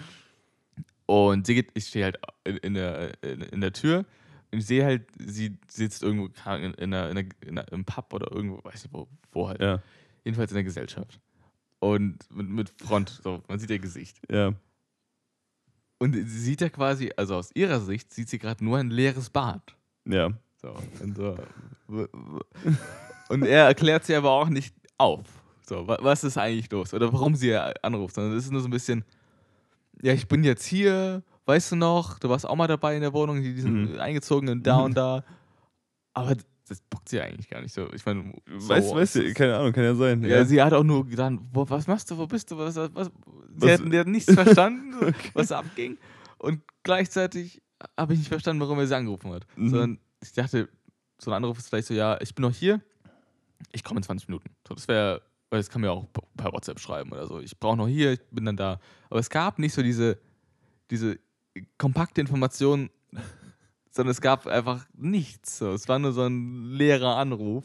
Und 1.06 1.46
sie 1.46 1.54
geht, 1.54 1.70
ich 1.74 1.86
stehe 1.86 2.04
halt 2.04 2.18
in, 2.44 2.56
in, 2.58 2.74
der, 2.74 3.12
in, 3.24 3.40
in 3.40 3.60
der 3.60 3.72
Tür 3.72 4.04
ich 4.52 4.66
sehe 4.66 4.84
halt, 4.84 5.06
sie 5.18 5.56
sitzt 5.68 6.02
irgendwo 6.02 6.26
in, 6.26 6.74
in, 6.74 6.92
einer, 6.94 7.10
in, 7.10 7.18
einer, 7.18 7.28
in 7.40 7.58
einer, 7.58 7.72
im 7.72 7.84
Pub 7.84 8.12
oder 8.12 8.30
irgendwo, 8.32 8.62
weiß 8.64 8.84
nicht 8.84 8.92
wo, 8.92 9.06
wo 9.32 9.48
halt. 9.48 9.60
Ja, 9.60 9.80
Jedenfalls 10.24 10.50
in 10.50 10.56
der 10.56 10.64
Gesellschaft. 10.64 11.20
Und 11.78 12.18
mit, 12.30 12.48
mit 12.48 12.70
Front, 12.82 13.20
so, 13.22 13.42
man 13.48 13.58
sieht 13.58 13.70
ihr 13.70 13.78
Gesicht. 13.78 14.20
ja. 14.30 14.52
Und 16.02 16.14
sie 16.14 16.22
sieht 16.24 16.62
ja 16.62 16.70
quasi, 16.70 17.10
also 17.16 17.36
aus 17.36 17.50
ihrer 17.54 17.78
Sicht, 17.80 18.12
sieht 18.14 18.28
sie 18.30 18.38
gerade 18.38 18.64
nur 18.64 18.78
ein 18.78 18.90
leeres 18.90 19.28
Bad. 19.28 19.76
Ja. 20.06 20.30
So, 20.62 20.74
und, 21.02 21.14
so. 21.16 21.36
und 23.28 23.42
er 23.44 23.66
erklärt 23.66 24.04
sie 24.04 24.14
aber 24.14 24.30
auch 24.30 24.48
nicht 24.48 24.74
auf. 24.98 25.26
So, 25.66 25.86
wa- 25.86 25.98
was 26.00 26.24
ist 26.24 26.36
eigentlich 26.38 26.70
los? 26.70 26.94
Oder 26.94 27.12
warum 27.12 27.34
sie 27.34 27.54
anruft, 27.54 28.14
sondern 28.14 28.36
es 28.36 28.44
ist 28.44 28.50
nur 28.50 28.60
so 28.62 28.68
ein 28.68 28.72
bisschen, 28.72 29.04
ja, 30.02 30.12
ich 30.12 30.26
bin 30.26 30.42
jetzt 30.42 30.64
hier, 30.64 31.22
weißt 31.46 31.72
du 31.72 31.76
noch, 31.76 32.18
du 32.18 32.28
warst 32.28 32.46
auch 32.46 32.56
mal 32.56 32.66
dabei 32.66 32.94
in 32.96 33.00
der 33.02 33.12
Wohnung, 33.12 33.42
die 33.42 33.54
die 33.54 33.60
sind 33.60 33.92
Mhm. 33.94 34.00
eingezogen 34.00 34.48
und 34.48 34.66
da 34.66 34.78
und 34.80 34.96
da. 34.96 35.24
Aber 36.14 36.36
das 36.68 36.80
bockt 36.82 37.08
sie 37.08 37.20
eigentlich 37.20 37.48
gar 37.48 37.60
nicht 37.60 37.74
so. 37.74 37.92
Ich 37.92 38.04
meine, 38.06 38.32
so, 38.58 38.68
weißt, 38.68 38.94
weißt 38.94 39.14
du, 39.16 39.34
keine 39.34 39.56
Ahnung, 39.56 39.72
kann 39.72 39.84
ja 39.84 39.94
sein. 39.94 40.22
ja, 40.24 40.44
sie 40.44 40.62
hat 40.62 40.72
auch 40.72 40.84
nur 40.84 41.06
gedacht, 41.06 41.34
wo, 41.52 41.68
was 41.68 41.86
machst 41.86 42.10
du, 42.10 42.18
wo 42.18 42.26
bist 42.26 42.50
du, 42.50 42.58
was, 42.58 42.76
was, 42.76 42.90
was? 42.94 43.10
Sie, 43.56 43.72
hat, 43.72 43.80
hat 43.80 44.06
nichts 44.06 44.32
verstanden, 44.32 44.92
so, 45.00 45.06
was 45.34 45.50
abging. 45.52 45.98
Und 46.38 46.62
gleichzeitig 46.84 47.60
habe 47.98 48.12
ich 48.12 48.20
nicht 48.20 48.28
verstanden, 48.28 48.60
warum 48.62 48.78
er 48.78 48.86
sie 48.86 48.94
angerufen 48.96 49.32
hat. 49.32 49.46
Mhm. 49.56 49.68
Sondern 49.68 49.98
ich 50.22 50.32
dachte, 50.32 50.68
so 51.18 51.30
ein 51.30 51.36
Anruf 51.36 51.58
ist 51.58 51.68
vielleicht 51.68 51.88
so, 51.88 51.94
ja, 51.94 52.18
ich 52.20 52.34
bin 52.34 52.42
noch 52.44 52.54
hier, 52.54 52.80
ich 53.72 53.82
komme 53.82 53.98
in 53.98 54.04
20 54.04 54.28
Minuten. 54.28 54.50
So, 54.68 54.74
das 54.74 54.86
wäre, 54.86 55.22
weil 55.50 55.58
das 55.58 55.68
kann 55.70 55.80
mir 55.80 55.90
auch 55.90 56.06
per 56.36 56.52
WhatsApp 56.52 56.78
schreiben 56.78 57.10
oder 57.12 57.26
so. 57.26 57.40
Ich 57.40 57.58
brauche 57.58 57.76
noch 57.76 57.88
hier, 57.88 58.12
ich 58.12 58.20
bin 58.30 58.44
dann 58.44 58.56
da. 58.56 58.78
Aber 59.10 59.18
es 59.20 59.28
gab 59.28 59.58
nicht 59.58 59.74
so 59.74 59.82
diese, 59.82 60.18
diese 60.90 61.18
kompakte 61.78 62.20
Information, 62.20 62.90
sondern 63.90 64.12
es 64.12 64.20
gab 64.20 64.46
einfach 64.46 64.86
nichts. 64.94 65.58
So. 65.58 65.72
Es 65.72 65.88
war 65.88 65.98
nur 65.98 66.12
so 66.12 66.22
ein 66.22 66.72
leerer 66.72 67.16
Anruf. 67.16 67.64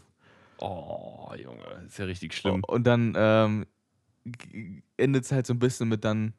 Oh, 0.58 1.32
Junge, 1.38 1.84
ist 1.86 2.00
ja 2.00 2.06
richtig 2.06 2.34
schlimm. 2.34 2.64
Und 2.66 2.86
dann 2.86 3.14
ähm, 3.18 3.66
endet 4.98 5.26
es 5.26 5.32
halt 5.32 5.46
so 5.46 5.54
ein 5.54 5.60
bisschen 5.60 5.90
mit 5.90 6.04
dann, 6.04 6.34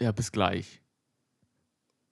ja, 0.00 0.12
bis 0.12 0.32
gleich. 0.32 0.82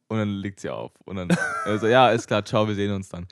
Und 0.09 0.19
dann 0.19 0.29
legt 0.29 0.61
sie 0.61 0.71
auf. 0.71 0.93
Und 1.05 1.17
dann, 1.17 1.29
also, 1.65 1.87
ja, 1.87 2.11
ist 2.11 2.29
klar, 2.29 2.45
ciao, 2.45 2.69
wir 2.69 2.75
sehen 2.75 2.93
uns 2.93 3.09
dann. 3.09 3.27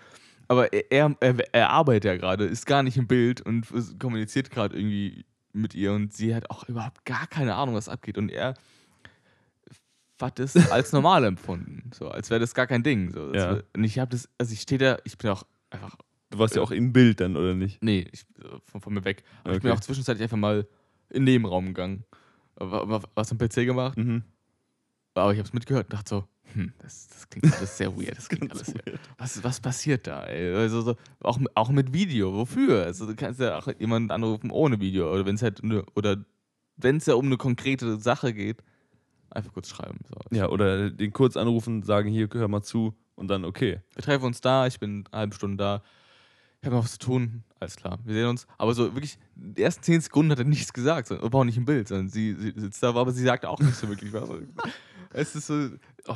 Aber 0.49 0.73
er, 0.73 1.17
er, 1.21 1.37
er, 1.53 1.71
arbeitet 1.71 2.05
ja 2.05 2.17
gerade, 2.17 2.45
ist 2.45 2.67
gar 2.67 2.83
nicht 2.83 2.97
im 2.99 3.07
Bild 3.07 3.41
und 3.41 3.67
kommuniziert 3.99 4.51
gerade 4.51 4.77
irgendwie 4.77 5.25
mit 5.53 5.75
ihr 5.75 5.93
und 5.93 6.13
sie 6.13 6.35
hat 6.35 6.51
auch 6.51 6.69
überhaupt 6.69 7.05
gar 7.07 7.27
keine 7.29 7.55
Ahnung, 7.55 7.75
was 7.75 7.89
abgeht. 7.89 8.19
Und 8.19 8.29
er 8.29 8.55
hat 10.25 10.41
es 10.41 10.57
als 10.71 10.93
normal 10.93 11.25
empfunden. 11.25 11.91
So, 11.95 12.09
als 12.09 12.31
wäre 12.31 12.41
das 12.41 12.55
gar 12.55 12.67
kein 12.67 12.83
Ding. 12.83 13.11
So. 13.13 13.29
Als 13.29 13.37
Ja. 13.37 13.61
Und 13.75 13.85
ich 13.85 13.99
habe 13.99 14.11
das, 14.11 14.29
also 14.39 14.53
ich 14.53 14.61
stehe 14.63 14.79
da, 14.79 14.99
ich 15.05 15.17
bin 15.19 15.31
auch 15.31 15.45
einfach 15.71 15.97
Du 16.31 16.39
warst 16.41 16.57
ja 16.57 16.63
auch 16.63 16.73
im 16.73 16.93
Bild 16.93 17.21
dann, 17.21 17.37
oder 17.37 17.55
nicht? 17.55 17.81
Nee, 17.83 18.09
ich, 18.11 18.23
äh, 18.43 18.49
von, 18.65 18.81
von 18.81 18.93
mir 18.93 19.05
weg. 19.05 19.23
Aber 19.45 19.55
ich 19.55 19.63
bin 19.63 19.71
Okay. 19.71 19.79
auch 19.79 19.83
zwischenzeitlich 19.85 20.25
einfach 20.25 20.37
mal 20.37 20.67
in 21.11 21.25
den 21.25 21.25
Nebenraum 21.35 21.67
gegangen. 21.67 22.05
Wa- 22.57 22.89
wa- 22.89 23.03
Was 23.15 23.31
am 23.31 23.39
PC 23.39 23.65
gemacht. 23.67 23.97
Mhm. 23.97 24.23
Aber 25.15 25.33
ich 25.33 25.39
habe 25.39 25.47
es 25.47 25.53
mitgehört 25.53 25.87
und 25.87 25.93
dachte 25.93 26.09
so, 26.09 26.25
hm, 26.55 26.73
das, 26.79 27.07
das 27.09 27.29
klingt 27.29 27.55
alles 27.57 27.77
sehr 27.77 27.97
weird. 27.97 28.17
Das 28.17 28.29
klingt 28.29 28.51
alles 28.51 28.67
sehr, 28.67 28.83
was, 29.17 29.45
was 29.45 29.61
passiert 29.61 30.09
da? 30.09 30.25
Ey? 30.25 30.55
Also 30.57 30.81
so, 30.83 30.97
auch, 31.21 31.39
auch 31.55 31.69
mit 31.71 31.93
Video. 31.93 32.33
Wofür? 32.35 32.83
Also 32.85 33.07
du 33.07 33.15
kannst 33.15 33.39
ja 33.39 33.59
auch 33.59 33.69
jemanden 33.79 34.11
anrufen 34.11 34.51
ohne 34.51 34.81
Video. 34.81 35.13
Oder 35.13 35.27
wenn 35.27 35.37
es 35.37 35.43
halt 35.43 35.63
ne, 35.63 35.85
oder 35.95 36.17
wenn 36.77 36.97
es 36.97 37.07
ja 37.07 37.15
um 37.15 37.27
eine 37.27 37.37
konkrete 37.37 37.97
Sache 38.01 38.33
geht, 38.35 38.65
einfach 39.35 39.53
kurz 39.53 39.69
schreiben. 39.69 39.99
So. 40.09 40.37
Ja, 40.37 40.49
oder 40.49 40.91
den 40.91 41.13
kurz 41.13 41.37
anrufen, 41.37 41.83
sagen, 41.83 42.11
hier, 42.11 42.29
hör 42.33 42.49
mal 42.49 42.63
zu 42.63 42.95
Und 43.15 43.29
dann, 43.29 43.45
okay. 43.45 43.81
Wir 43.95 44.03
treffen 44.03 44.25
uns 44.25 44.41
da, 44.41 44.67
ich 44.67 44.79
bin 44.79 45.05
eine 45.11 45.21
halbe 45.21 45.35
Stunde 45.35 45.57
da. 45.57 45.83
Ich 46.61 46.67
habe 46.67 46.77
noch 46.77 46.85
was 46.85 46.93
zu 46.93 46.99
tun, 46.99 47.45
alles 47.61 47.77
klar, 47.77 47.99
wir 48.05 48.15
sehen 48.15 48.27
uns. 48.27 48.47
Aber 48.57 48.73
so 48.73 48.95
wirklich, 48.95 49.19
die 49.35 49.63
ersten 49.63 49.83
zehn 49.83 50.01
Sekunden 50.01 50.33
hat 50.33 50.39
er 50.39 50.47
nichts 50.47 50.73
gesagt, 50.73 51.09
sondern 51.09 51.31
auch 51.31 51.45
nicht 51.45 51.59
im 51.59 51.67
Bild, 51.67 51.89
sondern 51.89 52.09
sie, 52.09 52.35
sie 52.35 52.55
sitzt 52.57 52.83
da, 52.83 52.95
aber 52.95 53.13
sie 53.13 53.23
sagt 53.23 53.45
auch 53.45 53.61
nicht 53.61 53.75
so 53.75 53.89
wirklich 53.89 54.13
was. 54.13 54.29
Es 55.17 55.37
ist 55.37 55.47
so, 55.47 55.69
Oh. 56.07 56.15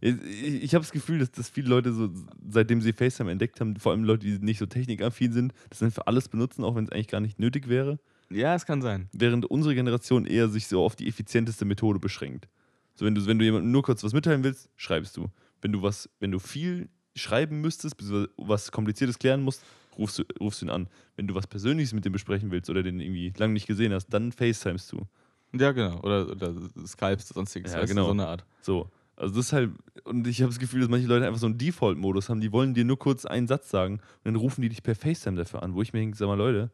Ich, 0.00 0.14
ich, 0.22 0.62
ich 0.64 0.74
habe 0.74 0.82
das 0.82 0.92
Gefühl, 0.92 1.18
dass, 1.18 1.30
dass 1.30 1.50
viele 1.50 1.68
Leute 1.68 1.92
so, 1.92 2.08
seitdem 2.48 2.80
sie 2.80 2.92
FaceTime 2.92 3.30
entdeckt 3.30 3.60
haben, 3.60 3.76
vor 3.76 3.92
allem 3.92 4.04
Leute, 4.04 4.26
die 4.26 4.38
nicht 4.38 4.58
so 4.58 4.66
technikaffin 4.66 5.32
sind, 5.32 5.52
das 5.68 5.80
dann 5.80 5.90
für 5.90 6.06
alles 6.06 6.28
benutzen, 6.28 6.64
auch 6.64 6.74
wenn 6.74 6.84
es 6.84 6.92
eigentlich 6.92 7.08
gar 7.08 7.20
nicht 7.20 7.38
nötig 7.38 7.68
wäre. 7.68 7.98
Ja, 8.30 8.54
es 8.54 8.66
kann 8.66 8.82
sein. 8.82 9.08
Während 9.12 9.46
unsere 9.46 9.74
Generation 9.74 10.26
eher 10.26 10.48
sich 10.48 10.66
so 10.66 10.84
auf 10.84 10.96
die 10.96 11.08
effizienteste 11.08 11.64
Methode 11.64 11.98
beschränkt. 11.98 12.48
So, 12.94 13.04
wenn 13.06 13.14
du, 13.14 13.26
wenn 13.26 13.38
du 13.38 13.44
jemandem 13.44 13.72
nur 13.72 13.82
kurz 13.82 14.04
was 14.04 14.12
mitteilen 14.12 14.44
willst, 14.44 14.68
schreibst 14.76 15.16
du. 15.16 15.28
Wenn 15.62 15.72
du 15.72 15.82
was, 15.82 16.08
wenn 16.20 16.30
du 16.30 16.38
viel 16.38 16.88
schreiben 17.16 17.60
müsstest, 17.60 17.96
was 18.36 18.72
Kompliziertes 18.72 19.18
klären 19.18 19.42
musst, 19.42 19.64
rufst 19.98 20.18
du, 20.18 20.24
rufst 20.40 20.62
du 20.62 20.66
ihn 20.66 20.70
an. 20.70 20.88
Wenn 21.16 21.26
du 21.26 21.34
was 21.34 21.46
Persönliches 21.46 21.92
mit 21.92 22.04
dem 22.04 22.12
besprechen 22.12 22.50
willst 22.50 22.70
oder 22.70 22.82
den 22.82 23.00
irgendwie 23.00 23.32
lange 23.36 23.52
nicht 23.52 23.66
gesehen 23.66 23.92
hast, 23.92 24.08
dann 24.08 24.32
FaceTimest 24.32 24.92
du. 24.92 25.06
Ja, 25.52 25.72
genau. 25.72 26.00
Oder, 26.00 26.30
oder 26.30 26.54
Skypes, 26.86 27.28
sonstiges. 27.28 27.72
Ja, 27.72 27.84
genau. 27.84 28.06
So 28.06 28.12
eine 28.12 28.26
Art. 28.26 28.44
So. 28.62 28.88
Also 29.16 29.34
das 29.34 29.46
ist 29.46 29.52
halt, 29.52 29.72
und 30.04 30.26
ich 30.26 30.40
habe 30.40 30.50
das 30.50 30.58
Gefühl, 30.58 30.80
dass 30.80 30.88
manche 30.88 31.06
Leute 31.06 31.26
einfach 31.26 31.40
so 31.40 31.46
einen 31.46 31.58
Default-Modus 31.58 32.30
haben, 32.30 32.40
die 32.40 32.52
wollen 32.52 32.72
dir 32.72 32.84
nur 32.84 32.98
kurz 32.98 33.26
einen 33.26 33.48
Satz 33.48 33.68
sagen 33.68 33.94
und 33.94 34.24
dann 34.24 34.36
rufen 34.36 34.62
die 34.62 34.70
dich 34.70 34.82
per 34.82 34.94
FaceTime 34.94 35.36
dafür 35.36 35.62
an, 35.62 35.74
wo 35.74 35.82
ich 35.82 35.92
mir 35.92 36.00
denke, 36.00 36.16
sag 36.16 36.26
mal, 36.26 36.36
Leute, 36.36 36.70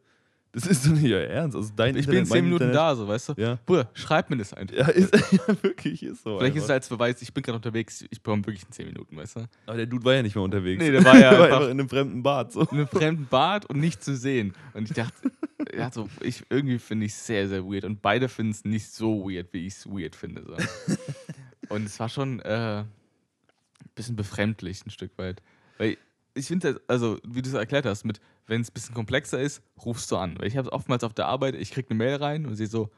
das 0.57 0.65
ist 0.67 0.85
doch 0.87 0.91
nicht 0.91 1.13
euer 1.13 1.27
Ernst. 1.27 1.55
Also 1.55 1.71
dein 1.75 1.95
Ich 1.95 2.05
bin 2.07 2.15
Internet, 2.17 2.27
zehn 2.27 2.35
mein 2.37 2.43
Minuten 2.45 2.63
Internet, 2.65 2.75
da, 2.75 2.95
so, 2.95 3.07
weißt 3.07 3.29
du? 3.29 3.33
Ja. 3.37 3.59
Bruder, 3.65 3.89
schreib 3.93 4.29
mir 4.29 4.37
das 4.37 4.53
einfach. 4.53 4.75
Ja, 4.75 4.87
ist, 4.87 5.13
ja, 5.31 5.63
wirklich, 5.63 6.03
ist 6.03 6.23
so. 6.23 6.37
Vielleicht 6.39 6.55
ist 6.55 6.63
es 6.63 6.69
einfach. 6.69 6.73
als 6.75 6.89
Beweis, 6.89 7.21
ich 7.21 7.33
bin 7.33 7.43
gerade 7.43 7.55
unterwegs, 7.57 8.03
ich 8.09 8.21
bekomme 8.21 8.45
wirklich 8.45 8.63
in 8.63 8.71
10 8.71 8.87
Minuten, 8.87 9.15
weißt 9.15 9.35
du? 9.37 9.47
Aber 9.67 9.77
der 9.77 9.85
Dude 9.85 10.03
war 10.03 10.13
ja 10.15 10.23
nicht 10.23 10.35
mehr 10.35 10.43
unterwegs. 10.43 10.81
Nee, 10.81 10.91
der 10.91 11.03
war 11.05 11.13
ja 11.19 11.29
der 11.29 11.39
war 11.39 11.45
einfach- 11.45 11.57
einfach 11.57 11.69
in 11.71 11.79
einem 11.79 11.89
fremden 11.89 12.23
Bad. 12.23 12.51
So. 12.51 12.61
In 12.61 12.67
einem 12.77 12.87
fremden 12.87 13.27
Bad 13.27 13.65
und 13.67 13.79
nicht 13.79 14.03
zu 14.03 14.15
sehen. 14.15 14.53
Und 14.73 14.89
ich 14.89 14.93
dachte, 14.95 15.31
ja, 15.75 15.91
so, 15.91 16.09
ich, 16.21 16.43
irgendwie 16.49 16.79
finde 16.79 17.05
ich 17.05 17.11
es 17.13 17.25
sehr, 17.25 17.47
sehr 17.47 17.63
weird. 17.65 17.83
Und 17.85 18.01
beide 18.01 18.27
finden 18.29 18.51
es 18.51 18.65
nicht 18.65 18.91
so 18.91 19.29
weird, 19.29 19.47
wie 19.53 19.67
ich 19.67 19.73
es 19.73 19.85
weird 19.87 20.15
finde. 20.15 20.43
So. 20.45 20.55
Und 21.69 21.85
es 21.85 21.99
war 21.99 22.07
schon 22.09 22.39
äh, 22.41 22.79
ein 22.79 22.85
bisschen 23.95 24.15
befremdlich, 24.15 24.85
ein 24.85 24.89
Stück 24.91 25.11
weit. 25.17 25.41
Weil 25.77 25.97
ich 26.37 26.47
finde, 26.47 26.81
also, 26.87 27.17
wie 27.27 27.41
du 27.41 27.49
es 27.49 27.55
erklärt 27.55 27.85
hast, 27.85 28.03
mit, 28.05 28.19
wenn 28.45 28.61
es 28.61 28.69
ein 28.69 28.73
bisschen 28.73 28.95
komplexer 28.95 29.39
ist, 29.39 29.61
rufst 29.83 30.11
du 30.11 30.17
an. 30.17 30.37
Weil 30.39 30.47
ich 30.47 30.57
habe 30.57 30.67
es 30.67 30.73
oftmals 30.73 31.03
auf 31.03 31.13
der 31.13 31.25
Arbeit, 31.27 31.55
ich 31.55 31.71
kriege 31.71 31.89
eine 31.89 31.97
Mail 31.97 32.15
rein 32.15 32.45
und 32.45 32.55
sehe 32.55 32.67
so, 32.67 32.89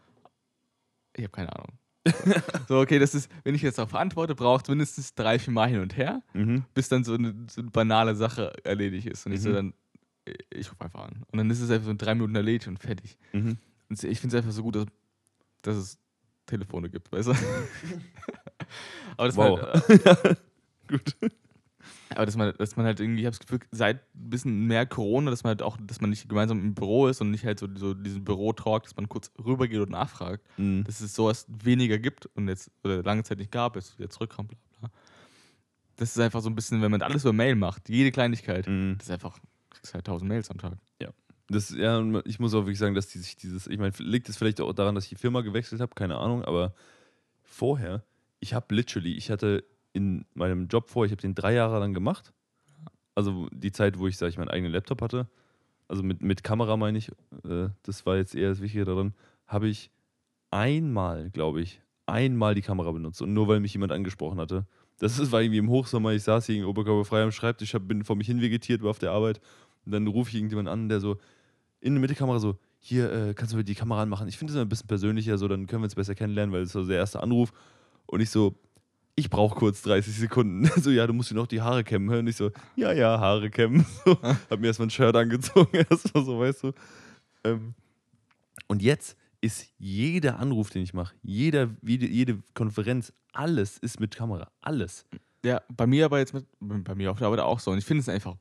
ich 1.15 1.23
habe 1.23 1.31
keine 1.31 1.53
Ahnung. 1.53 1.77
so, 2.67 2.79
okay, 2.79 2.97
das 2.99 3.13
ist, 3.15 3.29
wenn 3.43 3.55
ich 3.55 3.61
jetzt 3.61 3.77
darauf 3.77 3.93
antworte, 3.93 4.35
braucht 4.35 4.65
es 4.65 4.69
mindestens 4.69 5.13
drei, 5.15 5.37
vier 5.39 5.53
Mal 5.53 5.69
hin 5.69 5.79
und 5.81 5.97
her 5.97 6.21
Mhm. 6.33 6.65
bis 6.73 6.87
dann 6.89 7.03
so 7.03 7.13
eine, 7.13 7.33
so 7.49 7.61
eine 7.61 7.71
banale 7.71 8.15
Sache 8.15 8.53
erledigt 8.63 9.07
ist. 9.07 9.25
Und 9.25 9.33
ich 9.33 9.41
so 9.41 9.49
Mhm. 9.49 9.53
dann, 9.53 9.73
ich 10.49 10.71
rufe 10.71 10.83
einfach 10.83 11.01
an. 11.05 11.23
Und 11.31 11.37
dann 11.37 11.49
ist 11.49 11.59
es 11.61 11.69
einfach 11.69 11.85
so 11.85 11.91
in 11.91 11.97
drei 11.97 12.15
Minuten 12.15 12.35
erledigt 12.35 12.67
und 12.67 12.79
fertig. 12.79 13.17
Mhm. 13.33 13.57
Und 13.89 14.03
ich 14.03 14.19
finde 14.19 14.35
es 14.37 14.41
einfach 14.43 14.55
so 14.55 14.63
gut, 14.63 14.75
dass, 14.75 14.85
dass 15.61 15.75
es 15.75 15.97
Telefone 16.45 16.89
gibt, 16.89 17.11
weißt 17.11 17.29
du? 17.29 17.33
aber 19.17 19.27
das 19.27 19.35
Wow. 19.35 19.59
man, 19.61 19.71
halt, 20.05 20.37
Gut. 20.87 21.15
Aber 22.15 22.25
dass 22.25 22.35
man, 22.35 22.53
dass 22.57 22.75
man 22.75 22.85
halt 22.85 22.99
irgendwie, 22.99 23.21
ich 23.21 23.25
habe 23.25 23.35
das 23.37 23.39
Gefühl, 23.45 23.59
seit 23.71 23.97
ein 24.15 24.29
bisschen 24.29 24.65
mehr 24.67 24.85
Corona, 24.85 25.29
dass 25.31 25.43
man 25.43 25.49
halt 25.51 25.61
auch, 25.61 25.77
dass 25.81 26.01
man 26.01 26.09
nicht 26.09 26.27
gemeinsam 26.29 26.59
im 26.59 26.73
Büro 26.75 27.07
ist 27.07 27.21
und 27.21 27.31
nicht 27.31 27.45
halt 27.45 27.59
so, 27.59 27.67
so 27.75 27.93
diesen 27.93 28.23
Büro-Talk, 28.23 28.83
dass 28.83 28.95
man 28.95 29.07
kurz 29.09 29.31
rübergeht 29.43 29.79
und 29.79 29.89
nachfragt, 29.91 30.45
Mhm. 30.57 30.83
dass 30.83 31.01
es 31.01 31.13
sowas 31.15 31.45
weniger 31.47 31.97
gibt 31.97 32.25
und 32.35 32.47
jetzt 32.47 32.71
oder 32.83 33.03
lange 33.03 33.23
Zeit 33.23 33.37
nicht 33.39 33.51
gab, 33.51 33.75
jetzt 33.75 33.97
wieder 33.99 34.09
zurückkam, 34.09 34.47
bla 34.47 34.57
bla. 34.79 34.89
Das 35.97 36.11
ist 36.11 36.19
einfach 36.19 36.41
so 36.41 36.49
ein 36.49 36.55
bisschen, 36.55 36.81
wenn 36.81 36.91
man 36.91 37.01
alles 37.01 37.23
über 37.23 37.33
Mail 37.33 37.55
macht, 37.55 37.89
jede 37.89 38.11
Kleinigkeit, 38.11 38.67
Mhm. 38.67 38.95
das 38.97 39.07
ist 39.07 39.11
einfach, 39.11 39.37
kriegst 39.69 39.93
halt 39.93 40.05
1000 40.07 40.27
Mails 40.29 40.49
am 40.49 40.57
Tag. 40.57 40.77
Das, 41.51 41.71
ja, 41.71 41.99
ich 42.25 42.37
muss 42.39 42.53
auch 42.53 42.59
wirklich 42.65 42.77
sagen, 42.77 42.93
dass 42.93 43.07
die 43.07 43.17
sich 43.17 43.35
dieses, 43.35 43.65
ich 43.65 43.79
meine, 43.79 43.91
liegt 43.97 44.29
es 44.29 44.37
vielleicht 44.37 44.61
auch 44.61 44.71
daran, 44.71 44.93
dass 44.93 45.05
ich 45.05 45.09
die 45.09 45.15
Firma 45.15 45.41
gewechselt 45.41 45.81
habe, 45.81 45.95
keine 45.95 46.17
Ahnung, 46.19 46.45
aber 46.45 46.75
vorher, 47.41 48.03
ich 48.39 48.53
habe 48.53 48.75
literally, 48.75 49.13
ich 49.15 49.31
hatte 49.31 49.63
in 49.93 50.25
meinem 50.33 50.67
Job 50.67 50.89
vor, 50.89 51.05
ich 51.05 51.11
habe 51.11 51.21
den 51.21 51.35
drei 51.35 51.53
Jahre 51.53 51.79
lang 51.79 51.93
gemacht. 51.93 52.33
Also 53.15 53.47
die 53.51 53.71
Zeit, 53.71 53.99
wo 53.99 54.07
ich, 54.07 54.17
sag 54.17 54.29
ich, 54.29 54.37
meinen 54.37 54.49
eigenen 54.49 54.71
Laptop 54.71 55.01
hatte, 55.01 55.27
also 55.87 56.03
mit, 56.03 56.21
mit 56.21 56.43
Kamera 56.43 56.77
meine 56.77 56.97
ich, 56.97 57.09
äh, 57.43 57.69
das 57.83 58.05
war 58.05 58.17
jetzt 58.17 58.35
eher 58.35 58.49
das 58.49 58.61
Wichtige 58.61 58.85
daran, 58.85 59.13
habe 59.47 59.67
ich 59.67 59.91
einmal, 60.51 61.29
glaube 61.31 61.61
ich, 61.61 61.81
einmal 62.05 62.55
die 62.55 62.61
Kamera 62.61 62.91
benutzt 62.91 63.21
und 63.21 63.33
nur 63.33 63.47
weil 63.47 63.59
mich 63.59 63.73
jemand 63.73 63.91
angesprochen 63.91 64.39
hatte. 64.39 64.65
Das 64.99 65.31
war 65.31 65.41
irgendwie 65.41 65.59
im 65.59 65.69
Hochsommer, 65.69 66.11
ich 66.11 66.23
saß 66.23 66.45
hier 66.45 66.55
irgendwie 66.55 66.69
oberkörperfrei 66.69 67.23
am 67.23 67.31
Schreibtisch, 67.31 67.73
hab, 67.73 67.87
bin 67.87 68.03
vor 68.03 68.15
mich 68.15 68.27
hin 68.27 68.41
vegetiert, 68.41 68.83
war 68.83 68.91
auf 68.91 68.99
der 68.99 69.11
Arbeit 69.11 69.41
und 69.85 69.91
dann 69.91 70.07
rufe 70.07 70.29
ich 70.29 70.35
irgendjemanden 70.35 70.71
an, 70.71 70.89
der 70.89 70.99
so 70.99 71.17
in 71.81 71.93
der 71.93 72.01
Mitte-Kamera 72.01 72.39
so, 72.39 72.57
hier, 72.79 73.11
äh, 73.11 73.33
kannst 73.33 73.53
du 73.53 73.57
mir 73.57 73.63
die 73.63 73.75
Kamera 73.75 74.01
anmachen? 74.01 74.27
Ich 74.27 74.37
finde 74.37 74.53
es 74.53 74.59
ein 74.59 74.69
bisschen 74.69 74.87
persönlicher, 74.87 75.37
so 75.37 75.47
dann 75.47 75.67
können 75.67 75.81
wir 75.81 75.85
uns 75.85 75.95
besser 75.95 76.15
kennenlernen, 76.15 76.53
weil 76.53 76.63
es 76.63 76.71
so 76.71 76.85
der 76.85 76.97
erste 76.97 77.21
Anruf. 77.21 77.51
Und 78.05 78.21
ich 78.21 78.29
so, 78.29 78.55
ich 79.19 79.29
brauche 79.29 79.55
kurz 79.55 79.81
30 79.83 80.15
Sekunden. 80.15 80.69
So, 80.81 80.89
ja, 80.89 81.05
du 81.05 81.13
musst 81.13 81.31
dir 81.31 81.35
noch 81.35 81.47
die 81.47 81.61
Haare 81.61 81.83
kämmen. 81.83 82.09
Und 82.09 82.27
ich 82.27 82.35
so, 82.35 82.51
ja, 82.75 82.91
ja, 82.91 83.19
Haare 83.19 83.49
kämmen. 83.49 83.85
So, 84.05 84.17
hab 84.21 84.59
mir 84.59 84.67
erstmal 84.67 84.87
ein 84.87 84.91
Shirt 84.91 85.15
angezogen, 85.15 85.75
erstmal 85.89 86.25
so, 86.25 86.39
weißt 86.39 86.63
du. 86.63 86.71
Ähm, 87.43 87.73
und 88.67 88.81
jetzt 88.81 89.17
ist 89.41 89.67
jeder 89.77 90.39
Anruf, 90.39 90.69
den 90.69 90.83
ich 90.83 90.93
mache, 90.93 91.15
jeder, 91.21 91.69
jede, 91.81 92.07
jede 92.07 92.39
Konferenz, 92.53 93.13
alles 93.31 93.77
ist 93.77 93.99
mit 93.99 94.15
Kamera. 94.15 94.51
Alles. 94.61 95.05
Ja, 95.45 95.61
bei 95.69 95.87
mir 95.87 96.05
aber 96.05 96.19
jetzt 96.19 96.33
mit, 96.33 96.45
bei 96.59 96.95
mir 96.95 97.11
auf 97.11 97.17
der 97.17 97.27
Arbeit 97.27 97.39
auch 97.39 97.59
so. 97.59 97.71
Und 97.71 97.77
ich 97.77 97.85
finde 97.85 98.01
es 98.01 98.09
einfach 98.09 98.35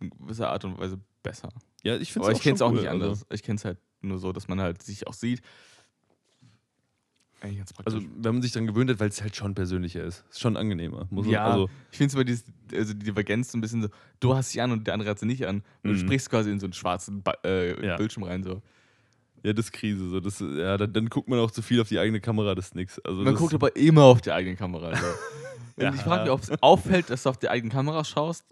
in 0.00 0.10
gewisser 0.10 0.50
Art 0.50 0.64
und 0.64 0.78
Weise 0.78 0.98
besser. 1.22 1.48
Ja, 1.82 1.96
ich 1.96 2.12
finde 2.12 2.28
Aber 2.28 2.36
ich 2.36 2.42
kenne 2.42 2.54
es 2.54 2.62
auch 2.62 2.70
nicht 2.70 2.88
Also, 2.88 3.04
anders. 3.04 3.26
Ich 3.30 3.42
kenne 3.42 3.56
es 3.56 3.64
halt 3.64 3.78
nur 4.00 4.18
so, 4.18 4.32
dass 4.32 4.46
man 4.48 4.60
halt 4.60 4.82
sich 4.82 5.06
auch 5.06 5.14
sieht. 5.14 5.40
Also, 7.84 8.00
wenn 8.18 8.34
man 8.34 8.42
sich 8.42 8.52
dann 8.52 8.66
gewöhnt 8.66 8.90
hat, 8.90 8.98
weil 8.98 9.08
es 9.08 9.20
halt 9.22 9.36
schon 9.36 9.54
persönlicher 9.54 10.02
ist. 10.02 10.24
Ist 10.30 10.40
schon 10.40 10.56
angenehmer. 10.56 11.06
Muss 11.10 11.26
man, 11.26 11.32
ja, 11.34 11.44
also, 11.44 11.68
ich 11.92 11.98
finde 11.98 12.08
es 12.08 12.14
immer 12.14 12.24
dieses, 12.24 12.44
also 12.74 12.94
die 12.94 13.04
Divergenz 13.04 13.52
so 13.52 13.58
ein 13.58 13.60
bisschen 13.60 13.82
so, 13.82 13.88
du 14.20 14.34
hast 14.34 14.52
dich 14.54 14.62
an 14.62 14.72
und 14.72 14.86
der 14.86 14.94
andere 14.94 15.10
hat 15.10 15.18
sie 15.18 15.26
nicht 15.26 15.46
an. 15.46 15.62
Und 15.82 15.90
Mhm. 15.90 15.94
du 15.94 15.98
sprichst 16.00 16.30
quasi 16.30 16.50
in 16.50 16.58
so 16.58 16.66
einen 16.66 16.72
schwarzen 16.72 17.22
ba 17.22 17.34
äh, 17.44 17.86
Ja. 17.86 17.96
Bildschirm 17.96 18.24
rein. 18.24 18.42
So. 18.42 18.62
Ja, 19.42 19.52
das 19.52 19.66
ist 19.66 19.72
Krise. 19.72 20.08
So. 20.08 20.20
Das, 20.20 20.40
ja, 20.40 20.76
dann, 20.76 20.92
dann 20.92 21.08
guckt 21.08 21.28
man 21.28 21.38
auch 21.38 21.50
zu 21.50 21.62
viel 21.62 21.80
auf 21.80 21.88
die 21.88 21.98
eigene 21.98 22.20
Kamera, 22.20 22.54
das 22.54 22.66
ist 22.68 22.74
nix. 22.74 22.98
Also 23.00 23.22
Man 23.22 23.34
guckt 23.34 23.54
aber 23.54 23.76
immer 23.76 24.04
auf 24.04 24.20
die 24.22 24.32
eigene 24.32 24.56
Kamera. 24.56 24.94
So. 24.96 25.04
Ja. 25.78 25.92
Ich 25.92 26.00
frage 26.00 26.22
mich, 26.22 26.30
ob 26.30 26.40
es 26.42 26.50
auffällt, 26.62 27.10
dass 27.10 27.24
du 27.24 27.28
auf 27.28 27.36
die 27.36 27.50
eigene 27.50 27.70
Kamera 27.70 28.02
schaust. 28.02 28.46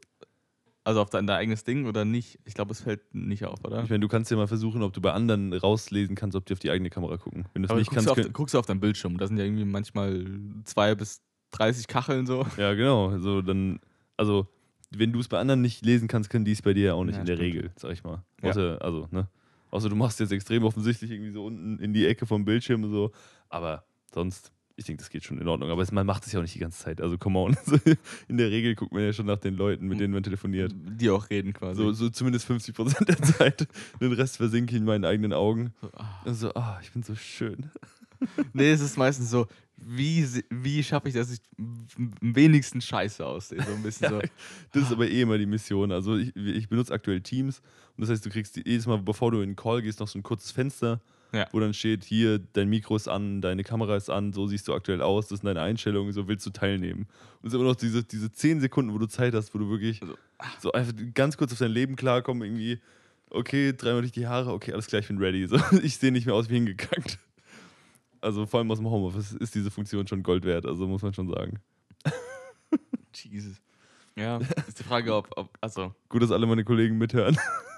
Also 0.84 1.00
auf 1.00 1.08
dein, 1.08 1.26
dein 1.26 1.38
eigenes 1.38 1.64
Ding 1.64 1.86
oder 1.86 2.04
nicht. 2.04 2.38
Ich 2.44 2.52
glaube, 2.52 2.72
es 2.72 2.82
fällt 2.82 3.14
nicht 3.14 3.44
auf, 3.46 3.64
oder? 3.64 3.82
Ich 3.82 3.88
meine, 3.88 4.00
du 4.00 4.08
kannst 4.08 4.30
ja 4.30 4.36
mal 4.36 4.46
versuchen, 4.46 4.82
ob 4.82 4.92
du 4.92 5.00
bei 5.00 5.12
anderen 5.12 5.52
rauslesen 5.54 6.14
kannst, 6.14 6.36
ob 6.36 6.44
die 6.44 6.52
auf 6.52 6.58
die 6.58 6.70
eigene 6.70 6.90
Kamera 6.90 7.16
gucken. 7.16 7.46
Wenn 7.54 7.62
du 7.62 7.66
es 7.66 7.70
Aber 7.70 7.78
nicht 7.80 7.88
guckst, 7.90 8.06
kannst, 8.06 8.18
du 8.18 8.28
auf, 8.28 8.32
guckst 8.34 8.54
du 8.54 8.58
auf 8.58 8.66
deinen 8.66 8.80
Bildschirm. 8.80 9.16
Da 9.16 9.26
sind 9.26 9.38
ja 9.38 9.44
irgendwie 9.44 9.64
manchmal 9.64 10.26
zwei 10.64 10.94
bis 10.94 11.22
30 11.52 11.86
Kacheln 11.86 12.26
so. 12.26 12.46
ja 12.58 12.74
genau. 12.74 13.18
So 13.18 13.40
dann, 13.40 13.80
also 14.18 14.46
wenn 14.90 15.12
du 15.12 15.20
es 15.20 15.28
bei 15.28 15.38
anderen 15.38 15.62
nicht 15.62 15.84
lesen 15.84 16.06
kannst, 16.06 16.28
können 16.28 16.44
die 16.44 16.52
es 16.52 16.60
bei 16.62 16.74
dir 16.74 16.84
ja 16.84 16.94
auch 16.94 17.04
nicht 17.04 17.14
Ja, 17.14 17.20
in 17.20 17.26
der 17.26 17.36
stimmt. 17.36 17.54
Regel, 17.54 17.70
sag 17.76 17.92
ich 17.92 18.04
mal. 18.04 18.22
Ja. 18.42 18.50
Außer, 18.50 18.78
also 18.82 19.08
ne, 19.10 19.28
außer 19.70 19.88
du 19.88 19.96
machst 19.96 20.20
jetzt 20.20 20.32
extrem 20.32 20.64
offensichtlich 20.64 21.10
irgendwie 21.10 21.32
so 21.32 21.46
unten 21.46 21.78
in 21.78 21.92
die 21.94 22.06
Ecke 22.06 22.26
vom 22.26 22.44
Bildschirm 22.44 22.90
so. 22.90 23.10
Aber 23.48 23.84
sonst, 24.12 24.52
ich 24.76 24.84
denke, 24.86 25.02
das 25.02 25.10
geht 25.10 25.24
schon 25.24 25.38
in 25.38 25.48
Ordnung. 25.48 25.70
Aber 25.70 25.82
es, 25.82 25.92
man 25.92 26.06
macht 26.06 26.26
es 26.26 26.32
ja 26.32 26.40
auch 26.40 26.42
nicht 26.42 26.54
die 26.54 26.58
ganze 26.58 26.82
Zeit. 26.82 27.00
Also 27.00 27.16
come 27.16 27.38
on. 27.38 27.56
In 28.28 28.38
der 28.38 28.50
Regel 28.50 28.74
guckt 28.74 28.92
man 28.92 29.02
ja 29.02 29.12
schon 29.12 29.26
nach 29.26 29.38
den 29.38 29.56
Leuten, 29.56 29.86
mit 29.86 30.00
denen 30.00 30.12
man 30.12 30.22
telefoniert. 30.22 30.74
Die 30.74 31.10
auch 31.10 31.30
reden 31.30 31.52
quasi. 31.52 31.80
So, 31.80 31.92
so 31.92 32.10
zumindest 32.10 32.46
50 32.46 32.74
Prozent 32.74 33.08
der 33.08 33.22
Zeit. 33.22 33.68
Den 34.00 34.12
Rest 34.12 34.38
versinke 34.38 34.74
ich 34.74 34.80
in 34.80 34.84
meinen 34.84 35.04
eigenen 35.04 35.32
Augen. 35.32 35.72
So, 35.80 35.90
ah. 35.94 36.20
Also, 36.24 36.54
ah, 36.54 36.78
ich 36.82 36.90
bin 36.92 37.02
so 37.02 37.14
schön. 37.14 37.70
Nee, 38.54 38.70
es 38.70 38.80
ist 38.80 38.96
meistens 38.96 39.28
so, 39.28 39.46
wie, 39.76 40.26
wie 40.48 40.82
schaffe 40.82 41.08
ich, 41.08 41.14
dass 41.14 41.30
ich 41.30 41.40
am 41.58 42.14
wenigsten 42.20 42.80
scheiße 42.80 43.26
aussehe? 43.26 43.62
So 43.62 43.72
ein 43.72 43.82
bisschen 43.82 44.08
so. 44.20 44.20
Das 44.72 44.84
ist 44.84 44.92
aber 44.92 45.06
eh 45.06 45.20
immer 45.20 45.36
die 45.36 45.46
Mission. 45.46 45.92
Also 45.92 46.16
ich, 46.16 46.34
ich 46.34 46.68
benutze 46.68 46.94
aktuell 46.94 47.20
Teams 47.20 47.60
und 47.96 48.02
das 48.02 48.10
heißt, 48.10 48.24
du 48.24 48.30
kriegst 48.30 48.56
jedes 48.56 48.86
Mal, 48.86 48.98
bevor 48.98 49.30
du 49.30 49.40
in 49.40 49.50
den 49.50 49.56
Call 49.56 49.82
gehst, 49.82 50.00
noch 50.00 50.08
so 50.08 50.18
ein 50.18 50.22
kurzes 50.22 50.52
Fenster, 50.52 51.00
Ja. 51.34 51.48
wo 51.50 51.58
dann 51.58 51.74
steht, 51.74 52.04
hier, 52.04 52.38
dein 52.38 52.68
Mikro 52.68 52.94
ist 52.94 53.08
an, 53.08 53.40
deine 53.40 53.64
Kamera 53.64 53.96
ist 53.96 54.08
an, 54.08 54.32
so 54.32 54.46
siehst 54.46 54.68
du 54.68 54.74
aktuell 54.74 55.02
aus, 55.02 55.26
das 55.26 55.40
sind 55.40 55.46
deine 55.46 55.62
Einstellungen, 55.62 56.12
so 56.12 56.28
willst 56.28 56.46
du 56.46 56.50
teilnehmen. 56.50 57.08
Und 57.42 57.48
es 57.48 57.52
ist 57.52 57.54
immer 57.54 57.64
noch 57.64 57.74
diese, 57.74 58.04
diese 58.04 58.30
10 58.30 58.60
Sekunden, 58.60 58.94
wo 58.94 58.98
du 58.98 59.06
Zeit 59.06 59.34
hast, 59.34 59.52
wo 59.52 59.58
du 59.58 59.68
wirklich 59.68 60.00
Also, 60.00 60.14
so 60.60 60.72
einfach 60.72 60.92
ganz 61.12 61.36
kurz 61.36 61.52
auf 61.52 61.58
dein 61.58 61.72
Leben 61.72 61.96
klarkommen, 61.96 62.44
irgendwie, 62.44 62.80
okay, 63.30 63.72
dreimal 63.76 64.02
durch 64.02 64.12
die 64.12 64.28
Haare, 64.28 64.52
okay, 64.52 64.72
alles 64.72 64.86
klar, 64.86 65.00
ich 65.00 65.08
bin 65.08 65.18
ready. 65.18 65.46
So, 65.48 65.56
ich 65.82 65.96
sehe 65.96 66.12
nicht 66.12 66.26
mehr 66.26 66.36
aus 66.36 66.48
wie 66.48 66.54
hingekackt. 66.54 67.18
Also 68.20 68.46
vor 68.46 68.60
allem 68.60 68.70
aus 68.70 68.78
dem 68.78 68.88
Homeoffice 68.88 69.32
ist 69.32 69.54
diese 69.56 69.72
Funktion 69.72 70.06
schon 70.06 70.22
Gold 70.22 70.44
wert, 70.44 70.66
also 70.66 70.86
muss 70.86 71.02
man 71.02 71.12
schon 71.12 71.28
sagen. 71.28 71.58
Jesus. 73.14 73.60
Ja, 74.16 74.38
ist 74.68 74.78
die 74.78 74.84
Frage, 74.84 75.14
ob, 75.14 75.28
ob 75.36 75.50
also, 75.60 75.92
Gut, 76.08 76.22
dass 76.22 76.30
alle 76.30 76.46
meine 76.46 76.64
Kollegen 76.64 76.96
mithören. 76.96 77.36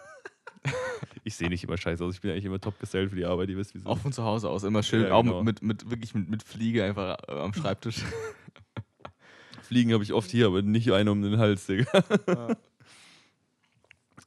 ich 1.25 1.35
sehe 1.37 1.49
nicht 1.49 1.65
immer 1.65 1.77
scheiße 1.77 2.05
aus. 2.05 2.15
Ich 2.15 2.21
bin 2.21 2.31
eigentlich 2.31 2.45
immer 2.45 2.61
top 2.61 2.79
gesellt 2.79 3.11
für 3.11 3.17
die 3.17 3.25
Arbeit. 3.25 3.49
Ihr 3.51 3.57
wisst, 3.57 3.75
wie 3.75 3.79
es 3.79 3.87
auch 3.87 3.99
von 3.99 4.13
zu 4.13 4.23
Hause 4.25 4.49
aus 4.51 4.65
immer 4.65 4.83
schön, 4.83 5.03
Ja, 5.03 5.13
auch 5.13 5.23
genau. 5.23 5.43
mit, 5.43 5.63
mit, 5.63 5.91
wirklich 5.91 6.15
mit, 6.15 6.29
mit 6.29 6.43
Fliege 6.43 6.85
einfach 6.85 7.17
äh, 7.29 7.33
am 7.33 7.53
Schreibtisch. 7.55 8.03
Fliegen 9.63 9.93
habe 9.93 10.05
ich 10.05 10.13
oft 10.13 10.31
hier, 10.31 10.47
aber 10.47 10.63
nicht 10.63 10.91
eine 10.93 11.11
um 11.11 11.23
den 11.23 11.39
Hals, 11.39 11.67
Digga. 11.67 11.87
Ja. 12.29 12.57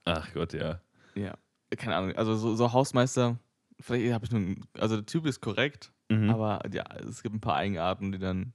Ach 0.05 0.34
Gott, 0.34 0.53
ja. 0.53 0.82
ja. 1.15 1.38
Keine 1.78 1.95
Ahnung. 1.95 2.15
Also 2.15 2.36
so, 2.36 2.55
so 2.55 2.74
Hausmeister, 2.74 3.38
vielleicht 3.80 4.11
habe 4.13 4.26
ich 4.26 4.32
nur. 4.32 4.55
Also 4.78 4.95
der 4.97 5.05
Typ 5.05 5.26
ist 5.26 5.41
korrekt, 5.41 5.91
Mhm. 6.11 6.32
aber 6.32 6.61
ja, 6.74 6.84
es 7.07 7.22
gibt 7.22 7.36
ein 7.36 7.39
paar 7.41 7.55
Eigenarten, 7.55 8.11
die 8.11 8.17
dann. 8.20 8.53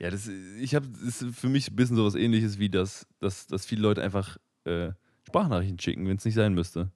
Ja, 0.00 0.10
das, 0.10 0.26
ich 0.26 0.74
habe 0.74 0.88
ist 1.06 1.24
für 1.32 1.48
mich 1.48 1.70
ein 1.70 1.76
bisschen 1.76 1.94
sowas 1.96 2.16
ähnliches 2.16 2.58
wie 2.58 2.68
das, 2.68 3.06
dass, 3.20 3.46
dass 3.46 3.64
viele 3.64 3.82
Leute 3.82 4.02
einfach 4.02 4.36
äh, 4.64 4.90
Sprachnachrichten 5.32 5.78
schicken, 5.78 6.06
wenn 6.06 6.16
es 6.16 6.24
nicht 6.24 6.34
sein 6.34 6.54
müsste. 6.54 6.90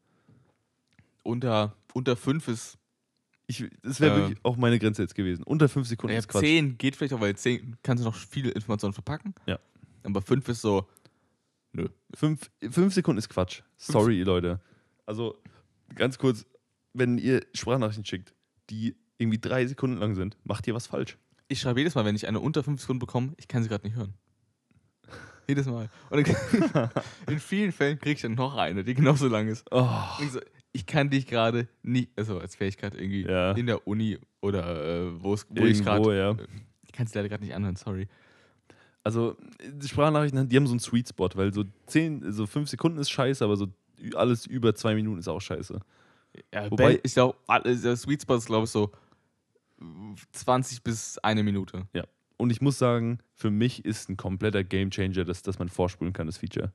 Unter, 1.23 1.75
unter 1.95 2.17
fünf 2.17 2.49
ist. 2.49 2.79
Ich, 3.49 3.65
das 3.83 4.01
wäre 4.01 4.15
Äh. 4.15 4.19
wirklich 4.23 4.45
auch 4.45 4.57
meine 4.57 4.79
Grenze 4.79 5.03
jetzt 5.03 5.15
gewesen. 5.15 5.43
Unter 5.45 5.69
fünf 5.69 5.87
Sekunden 5.89 6.13
Ja, 6.13 6.19
ist 6.19 6.29
Quatsch. 6.29 6.43
zehn 6.45 6.79
geht 6.79 6.97
vielleicht 6.97 7.15
auch, 7.15 7.21
weil 7.21 7.37
zehn 7.37 7.77
kannst 7.83 8.03
du 8.03 8.09
noch 8.09 8.15
viele 8.17 8.51
Informationen 8.51 8.93
verpacken. 8.93 9.35
Ja. 9.47 9.59
Aber 10.03 10.21
fünf 10.23 10.49
ist 10.49 10.61
so. 10.63 10.89
Nö. 11.73 11.89
Fünf, 12.15 12.51
fünf 12.71 12.95
Sekunden 12.95 13.19
ist 13.19 13.29
Quatsch. 13.29 13.63
Sorry, 13.77 14.23
Leute. 14.23 14.61
Also, 15.05 15.37
ganz 15.95 16.19
kurz, 16.19 16.45
wenn 16.93 17.19
ihr 17.19 17.45
Sprachnachrichten 17.55 18.05
schickt, 18.05 18.35
die 18.71 18.97
irgendwie 19.19 19.39
drei 19.39 19.67
Sekunden 19.67 19.99
lang 19.99 20.15
sind, 20.15 20.37
macht 20.45 20.67
ihr 20.67 20.75
was 20.75 20.87
falsch. 20.89 21.17
Ich 21.49 21.61
schreibe 21.61 21.81
jedes 21.81 21.95
Mal, 21.95 22.05
wenn 22.05 22.17
ich 22.17 22.27
eine 22.27 22.41
unter 22.41 22.65
fünf 22.65 22.81
Sekunden 22.81 23.01
bekomme, 23.01 23.33
ich 23.37 23.47
kann 23.47 23.63
sie 23.63 23.69
gerade 23.69 23.87
nicht 23.87 23.97
hören. 23.97 24.15
Jedes 25.49 25.67
Mal. 25.67 25.89
Und 26.11 26.27
in 27.29 27.39
vielen 27.39 27.73
Fällen 27.73 27.99
kriege 27.99 28.13
ich 28.17 28.23
dann 28.23 28.35
noch 28.35 28.57
eine, 28.57 28.83
die 28.85 28.95
genauso 28.95 29.29
lang 29.29 29.49
ist. 29.49 29.67
Oh. 29.71 29.89
So, 30.31 30.41
ich 30.73 30.87
kann 30.87 31.09
dich 31.11 31.27
gerade 31.27 31.69
nicht, 31.83 32.11
also 32.17 32.39
als 32.39 32.59
wäre 32.61 32.69
ich 32.69 32.77
gerade 32.79 32.99
irgendwie 32.99 33.23
Ja. 33.27 33.53
in 33.53 33.67
der 33.67 33.87
Uni 33.87 34.19
oder 34.41 35.07
äh, 35.07 35.23
wo, 35.23 35.35
ich 35.35 35.83
gerade. 35.83 36.19
ja. 36.19 36.37
Ich 36.85 36.93
kann 36.93 37.07
es 37.07 37.15
leider 37.15 37.29
gerade 37.29 37.45
nicht 37.45 37.55
anhören, 37.55 37.77
sorry. 37.77 38.09
Also, 39.05 39.37
die 39.65 39.87
Sprachnachrichten, 39.87 40.49
die 40.49 40.57
haben 40.57 40.67
so 40.67 40.73
einen 40.73 40.81
Sweet 40.81 41.09
Spot, 41.09 41.29
weil 41.35 41.53
so 41.53 41.65
zehn, 41.87 42.33
so 42.33 42.45
fünf 42.47 42.69
Sekunden 42.69 42.99
ist 42.99 43.11
scheiße, 43.11 43.45
aber 43.45 43.57
so 43.57 43.69
alles 44.15 44.47
über 44.47 44.75
zwei 44.75 44.95
Minuten 44.97 45.19
ist 45.21 45.29
auch 45.29 45.41
scheiße. 45.41 45.79
Ja, 46.53 46.71
Wobei- 46.71 46.99
ich 47.03 47.15
glaube, 47.15 47.39
der 47.65 47.97
Sweet 47.97 48.23
Spot 48.23 48.35
ist, 48.35 48.47
glaube 48.47 48.65
ich, 48.65 48.71
so 48.71 48.91
20 50.33 50.83
bis 50.83 51.19
eine 51.19 51.43
Minute. 51.43 51.87
Und 52.37 52.51
ich 52.51 52.61
muss 52.61 52.79
sagen, 52.79 53.19
für 53.35 53.51
mich 53.51 53.85
ist 53.85 54.09
ein 54.09 54.17
kompletter 54.17 54.63
Gamechanger, 54.63 55.25
dass, 55.25 55.43
dass 55.43 55.59
man 55.59 55.69
vorspulen 55.69 56.13
kann, 56.13 56.27
das 56.27 56.39
Feature. 56.39 56.73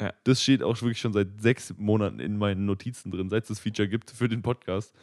Ja. 0.00 0.12
Das 0.24 0.42
steht 0.42 0.62
auch 0.62 0.80
wirklich 0.82 1.00
schon 1.00 1.12
seit 1.12 1.40
sechs 1.40 1.74
Monaten 1.78 2.20
in 2.20 2.36
meinen 2.36 2.66
Notizen 2.66 3.10
drin, 3.10 3.30
seit 3.30 3.44
es 3.44 3.48
das 3.48 3.58
Feature 3.60 3.88
gibt 3.88 4.10
für 4.10 4.28
den 4.28 4.42
Podcast. 4.42 4.94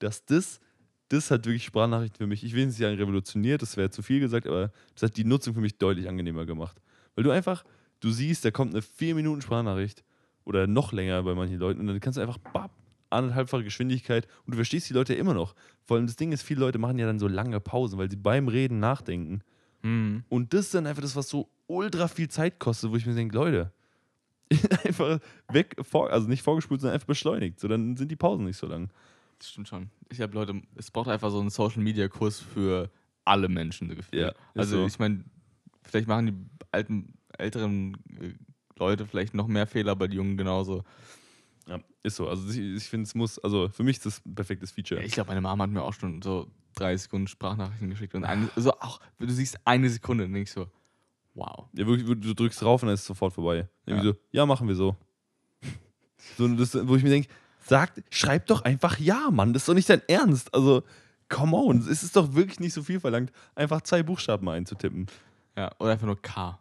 Dass 0.00 0.24
das, 0.24 0.60
das 1.08 1.30
hat 1.30 1.46
wirklich 1.46 1.64
Sprachnachrichten 1.64 2.18
für 2.18 2.26
mich, 2.26 2.42
ich 2.42 2.54
will 2.54 2.66
nicht 2.66 2.78
sagen 2.78 2.96
revolutioniert, 2.96 3.62
das 3.62 3.76
wäre 3.76 3.90
zu 3.90 4.02
viel 4.02 4.18
gesagt, 4.18 4.46
aber 4.46 4.72
das 4.94 5.04
hat 5.04 5.16
die 5.16 5.24
Nutzung 5.24 5.54
für 5.54 5.60
mich 5.60 5.78
deutlich 5.78 6.08
angenehmer 6.08 6.46
gemacht. 6.46 6.80
Weil 7.14 7.24
du 7.24 7.30
einfach, 7.30 7.64
du 8.00 8.10
siehst, 8.10 8.44
da 8.44 8.50
kommt 8.50 8.72
eine 8.72 8.82
vier 8.82 9.14
Minuten 9.14 9.42
Sprachnachricht 9.42 10.04
oder 10.44 10.66
noch 10.66 10.92
länger 10.92 11.22
bei 11.22 11.34
manchen 11.34 11.58
Leuten 11.58 11.80
und 11.80 11.86
dann 11.86 12.00
kannst 12.00 12.16
du 12.16 12.22
einfach 12.22 12.38
bap, 12.38 12.72
anderthalbfache 13.10 13.64
Geschwindigkeit 13.64 14.26
und 14.46 14.52
du 14.52 14.56
verstehst 14.56 14.88
die 14.88 14.94
Leute 14.94 15.14
ja 15.14 15.20
immer 15.20 15.34
noch. 15.34 15.54
Vor 15.84 15.96
allem 15.96 16.06
das 16.06 16.16
Ding 16.16 16.32
ist, 16.32 16.42
viele 16.42 16.60
Leute 16.60 16.78
machen 16.78 16.98
ja 16.98 17.06
dann 17.06 17.18
so 17.18 17.28
lange 17.28 17.60
Pausen, 17.60 17.98
weil 17.98 18.10
sie 18.10 18.16
beim 18.16 18.48
Reden 18.48 18.80
nachdenken. 18.80 19.42
Mhm. 19.82 20.24
Und 20.28 20.54
das 20.54 20.66
ist 20.66 20.74
dann 20.74 20.86
einfach 20.86 21.02
das, 21.02 21.16
was 21.16 21.28
so 21.28 21.48
ultra 21.66 22.08
viel 22.08 22.28
Zeit 22.28 22.58
kostet, 22.58 22.90
wo 22.90 22.96
ich 22.96 23.06
mir 23.06 23.14
denke, 23.14 23.34
Leute, 23.34 23.72
einfach 24.84 25.20
weg, 25.48 25.76
vor, 25.82 26.10
also 26.10 26.28
nicht 26.28 26.42
vorgespult, 26.42 26.80
sondern 26.80 26.94
einfach 26.94 27.06
beschleunigt. 27.06 27.60
So, 27.60 27.68
dann 27.68 27.96
sind 27.96 28.10
die 28.10 28.16
Pausen 28.16 28.44
nicht 28.44 28.56
so 28.56 28.66
lang. 28.66 28.90
Das 29.38 29.50
stimmt 29.50 29.68
schon. 29.68 29.90
Ich 30.10 30.20
habe 30.20 30.34
Leute, 30.34 30.60
es 30.76 30.90
braucht 30.90 31.08
einfach 31.08 31.30
so 31.30 31.40
einen 31.40 31.50
Social 31.50 31.82
Media 31.82 32.08
Kurs 32.08 32.40
für 32.40 32.90
alle 33.24 33.48
Menschen. 33.48 33.88
so 33.88 33.96
gefühlt. 33.96 34.22
Ja, 34.22 34.32
also 34.54 34.80
so. 34.80 34.86
ich 34.86 34.98
meine, 34.98 35.24
vielleicht 35.82 36.08
machen 36.08 36.26
die 36.26 36.66
alten, 36.72 37.14
älteren 37.38 37.94
äh, 38.20 38.32
Leute 38.78 39.06
vielleicht 39.06 39.34
noch 39.34 39.46
mehr 39.46 39.66
Fehler, 39.66 39.92
aber 39.92 40.08
die 40.08 40.16
Jungen 40.16 40.36
genauso. 40.36 40.84
Ja, 41.66 41.78
ist 42.02 42.16
so. 42.16 42.28
Also 42.28 42.48
ich, 42.50 42.58
ich 42.58 42.84
finde, 42.84 43.04
es 43.04 43.14
muss, 43.14 43.38
also 43.38 43.68
für 43.68 43.82
mich 43.82 43.98
ist 43.98 44.06
das 44.06 44.24
ein 44.26 44.34
perfektes 44.34 44.70
Feature. 44.72 45.00
Ja, 45.00 45.06
ich 45.06 45.12
glaube, 45.12 45.28
meine 45.28 45.40
Mama 45.40 45.64
hat 45.64 45.70
mir 45.70 45.82
auch 45.82 45.92
schon 45.92 46.20
so 46.22 46.50
drei 46.74 46.96
Sekunden 46.96 47.26
Sprachnachrichten 47.28 47.90
geschickt 47.90 48.14
und 48.14 48.24
eine, 48.24 48.48
so 48.56 48.72
auch, 48.80 49.00
du 49.18 49.28
siehst 49.30 49.58
eine 49.66 49.88
Sekunde 49.90 50.24
und 50.24 50.32
denkst 50.32 50.52
so, 50.52 50.66
wow. 51.34 51.66
Ja, 51.74 51.86
wirklich, 51.86 52.06
du- 52.20 52.34
drückst 52.34 52.62
drauf 52.62 52.82
und 52.82 52.86
dann 52.88 52.94
ist 52.94 53.00
es 53.00 53.06
sofort 53.06 53.32
vorbei. 53.34 53.68
Irgendwie 53.86 54.06
Ja. 54.08 54.12
so, 54.14 54.18
ja, 54.32 54.46
machen 54.46 54.66
wir 54.68 54.74
so. 54.74 54.96
so 56.38 56.48
das, 56.48 56.74
wo 56.88 56.96
ich 56.96 57.02
mir 57.02 57.10
denke, 57.10 57.28
sagt, 57.66 58.02
schreib 58.10 58.46
doch 58.46 58.62
einfach 58.62 58.98
ja, 58.98 59.30
Mann. 59.30 59.52
Das 59.52 59.62
ist 59.62 59.68
doch 59.68 59.74
nicht 59.74 59.88
dein 59.88 60.02
Ernst. 60.08 60.52
Also, 60.54 60.82
come 61.28 61.56
on. 61.56 61.78
Es 61.88 62.02
ist 62.02 62.16
doch 62.16 62.34
wirklich 62.34 62.58
nicht 62.60 62.72
so 62.72 62.82
viel 62.82 62.98
verlangt, 63.00 63.32
einfach 63.54 63.82
zwei 63.82 64.02
Buchstaben 64.02 64.48
einzutippen. 64.48 65.06
Ja, 65.56 65.70
oder 65.78 65.92
einfach 65.92 66.06
nur 66.06 66.20
K. 66.20 66.58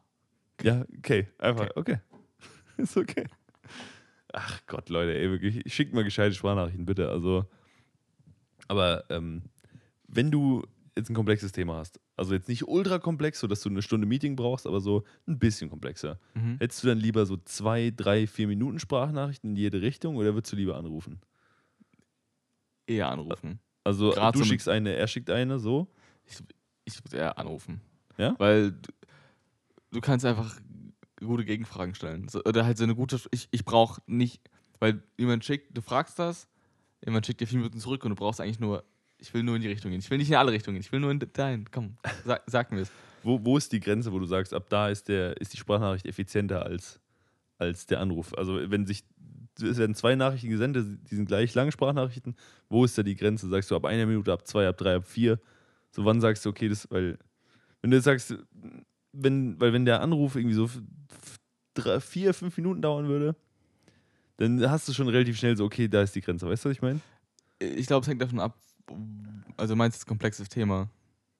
Ja, 0.61 0.85
okay. 0.97 1.27
Einfach, 1.37 1.69
okay. 1.75 1.99
ist 2.77 2.97
okay. 2.97 3.25
Ach 4.33 4.59
Gott, 4.67 4.89
Leute, 4.89 5.17
ey, 5.17 5.29
wirklich. 5.29 5.73
Schickt 5.73 5.93
mal 5.93 6.03
gescheite 6.03 6.35
Sprachnachrichten, 6.35 6.85
bitte. 6.85 7.09
Also, 7.09 7.45
aber 8.67 9.03
ähm, 9.09 9.43
wenn 10.07 10.29
du 10.31 10.63
jetzt 10.95 11.09
ein 11.09 11.15
komplexes 11.15 11.51
Thema 11.51 11.77
hast, 11.77 11.99
also 12.17 12.33
jetzt 12.33 12.49
nicht 12.49 12.67
ultra 12.67 12.99
komplex, 12.99 13.39
sodass 13.39 13.61
du 13.61 13.69
eine 13.69 13.81
Stunde 13.81 14.05
Meeting 14.05 14.35
brauchst, 14.35 14.67
aber 14.67 14.81
so 14.81 15.03
ein 15.27 15.39
bisschen 15.39 15.69
komplexer, 15.69 16.19
Mhm. 16.35 16.57
hättest 16.59 16.83
du 16.83 16.87
dann 16.89 16.97
lieber 16.99 17.25
so 17.25 17.37
zwei, 17.37 17.91
drei, 17.95 18.27
vier 18.27 18.47
Minuten 18.47 18.79
Sprachnachrichten 18.79 19.51
in 19.51 19.55
jede 19.55 19.81
Richtung 19.81 20.17
oder 20.17 20.33
würdest 20.35 20.51
du 20.53 20.57
lieber 20.57 20.75
anrufen? 20.77 21.21
Eher 22.87 23.09
anrufen. 23.09 23.59
Also, 23.83 24.11
Grad 24.11 24.35
du 24.35 24.39
so 24.39 24.45
schickst 24.45 24.67
eine, 24.67 24.93
er 24.95 25.07
schickt 25.07 25.29
eine, 25.29 25.59
so. 25.59 25.87
Ich 26.85 27.03
würde 27.05 27.17
eher 27.17 27.37
anrufen. 27.37 27.81
Ja? 28.17 28.35
Weil 28.37 28.71
du, 28.73 28.91
du 29.91 30.01
kannst 30.01 30.25
einfach 30.25 30.59
gute 31.19 31.45
Gegenfragen 31.45 31.95
stellen. 31.95 32.27
So, 32.27 32.43
oder 32.43 32.65
halt 32.65 32.77
so 32.77 32.83
eine 32.83 32.95
gute. 32.95 33.19
Ich, 33.31 33.47
ich 33.51 33.65
brauche 33.65 34.01
nicht. 34.07 34.41
Weil 34.79 35.03
jemand 35.17 35.43
schickt, 35.43 35.75
du 35.75 35.81
fragst 35.81 36.17
das, 36.19 36.47
jemand 37.05 37.25
schickt 37.25 37.41
dir 37.41 37.47
vier 37.47 37.57
Minuten 37.57 37.79
zurück 37.79 38.03
und 38.03 38.11
du 38.11 38.15
brauchst 38.15 38.39
eigentlich 38.41 38.59
nur. 38.59 38.83
Ich 39.17 39.33
will 39.33 39.43
nur 39.43 39.57
in 39.57 39.61
die 39.61 39.67
Richtung 39.67 39.91
gehen. 39.91 39.99
Ich 39.99 40.09
will 40.09 40.17
nicht 40.17 40.29
in 40.29 40.35
alle 40.35 40.53
Richtungen 40.53 40.75
gehen. 40.75 40.81
Ich 40.81 40.91
will 40.93 41.01
nur 41.01 41.11
in 41.11 41.19
dein. 41.33 41.69
Komm, 41.69 41.97
sag, 42.25 42.43
sag 42.47 42.71
mir 42.71 42.81
es. 42.81 42.91
Wo, 43.23 43.43
wo 43.43 43.57
ist 43.57 43.71
die 43.73 43.81
Grenze, 43.81 44.13
wo 44.13 44.19
du 44.19 44.25
sagst, 44.25 44.53
ab 44.53 44.67
da 44.69 44.89
ist, 44.89 45.09
der, 45.09 45.35
ist 45.41 45.51
die 45.51 45.57
Sprachnachricht 45.57 46.05
effizienter 46.05 46.65
als, 46.65 47.01
als 47.57 47.85
der 47.85 47.99
Anruf? 47.99 48.33
Also 48.37 48.71
wenn 48.71 48.85
sich, 48.85 49.03
es 49.61 49.77
werden 49.77 49.93
zwei 49.93 50.15
Nachrichten 50.15 50.49
gesendet, 50.49 50.87
die 51.09 51.15
sind 51.15 51.25
gleich 51.25 51.53
lange 51.53 51.73
Sprachnachrichten, 51.73 52.37
wo 52.69 52.85
ist 52.85 52.97
da 52.97 53.03
die 53.03 53.17
Grenze? 53.17 53.49
Sagst 53.49 53.69
du 53.71 53.75
ab 53.75 53.83
einer 53.83 54.05
Minute, 54.05 54.31
ab 54.31 54.47
zwei, 54.47 54.67
ab 54.69 54.77
drei, 54.77 54.95
ab 54.95 55.05
vier? 55.05 55.39
So 55.91 56.05
wann 56.05 56.21
sagst 56.21 56.45
du, 56.45 56.49
okay, 56.49 56.69
das, 56.69 56.89
weil, 56.91 57.17
wenn 57.81 57.91
du 57.91 57.97
jetzt 57.97 58.05
sagst, 58.05 58.35
wenn, 59.11 59.59
weil 59.59 59.73
wenn 59.73 59.85
der 59.85 60.01
Anruf 60.01 60.35
irgendwie 60.35 60.55
so 60.55 60.69
drei, 61.73 61.99
vier, 61.99 62.33
fünf 62.33 62.55
Minuten 62.57 62.81
dauern 62.81 63.07
würde, 63.07 63.35
dann 64.37 64.69
hast 64.69 64.87
du 64.87 64.93
schon 64.93 65.07
relativ 65.09 65.37
schnell 65.37 65.57
so, 65.57 65.65
okay, 65.65 65.87
da 65.87 66.01
ist 66.01 66.15
die 66.15 66.21
Grenze, 66.21 66.47
weißt 66.47 66.65
du, 66.65 66.69
was 66.69 66.75
ich 66.77 66.81
meine? 66.81 66.99
Ich 67.59 67.87
glaube, 67.87 68.03
es 68.03 68.07
hängt 68.07 68.21
davon 68.21 68.39
ab. 68.39 68.57
Also 69.57 69.75
meinst 69.75 69.97
du 69.97 69.99
das 70.01 70.05
komplexes 70.05 70.47
Thema? 70.49 70.89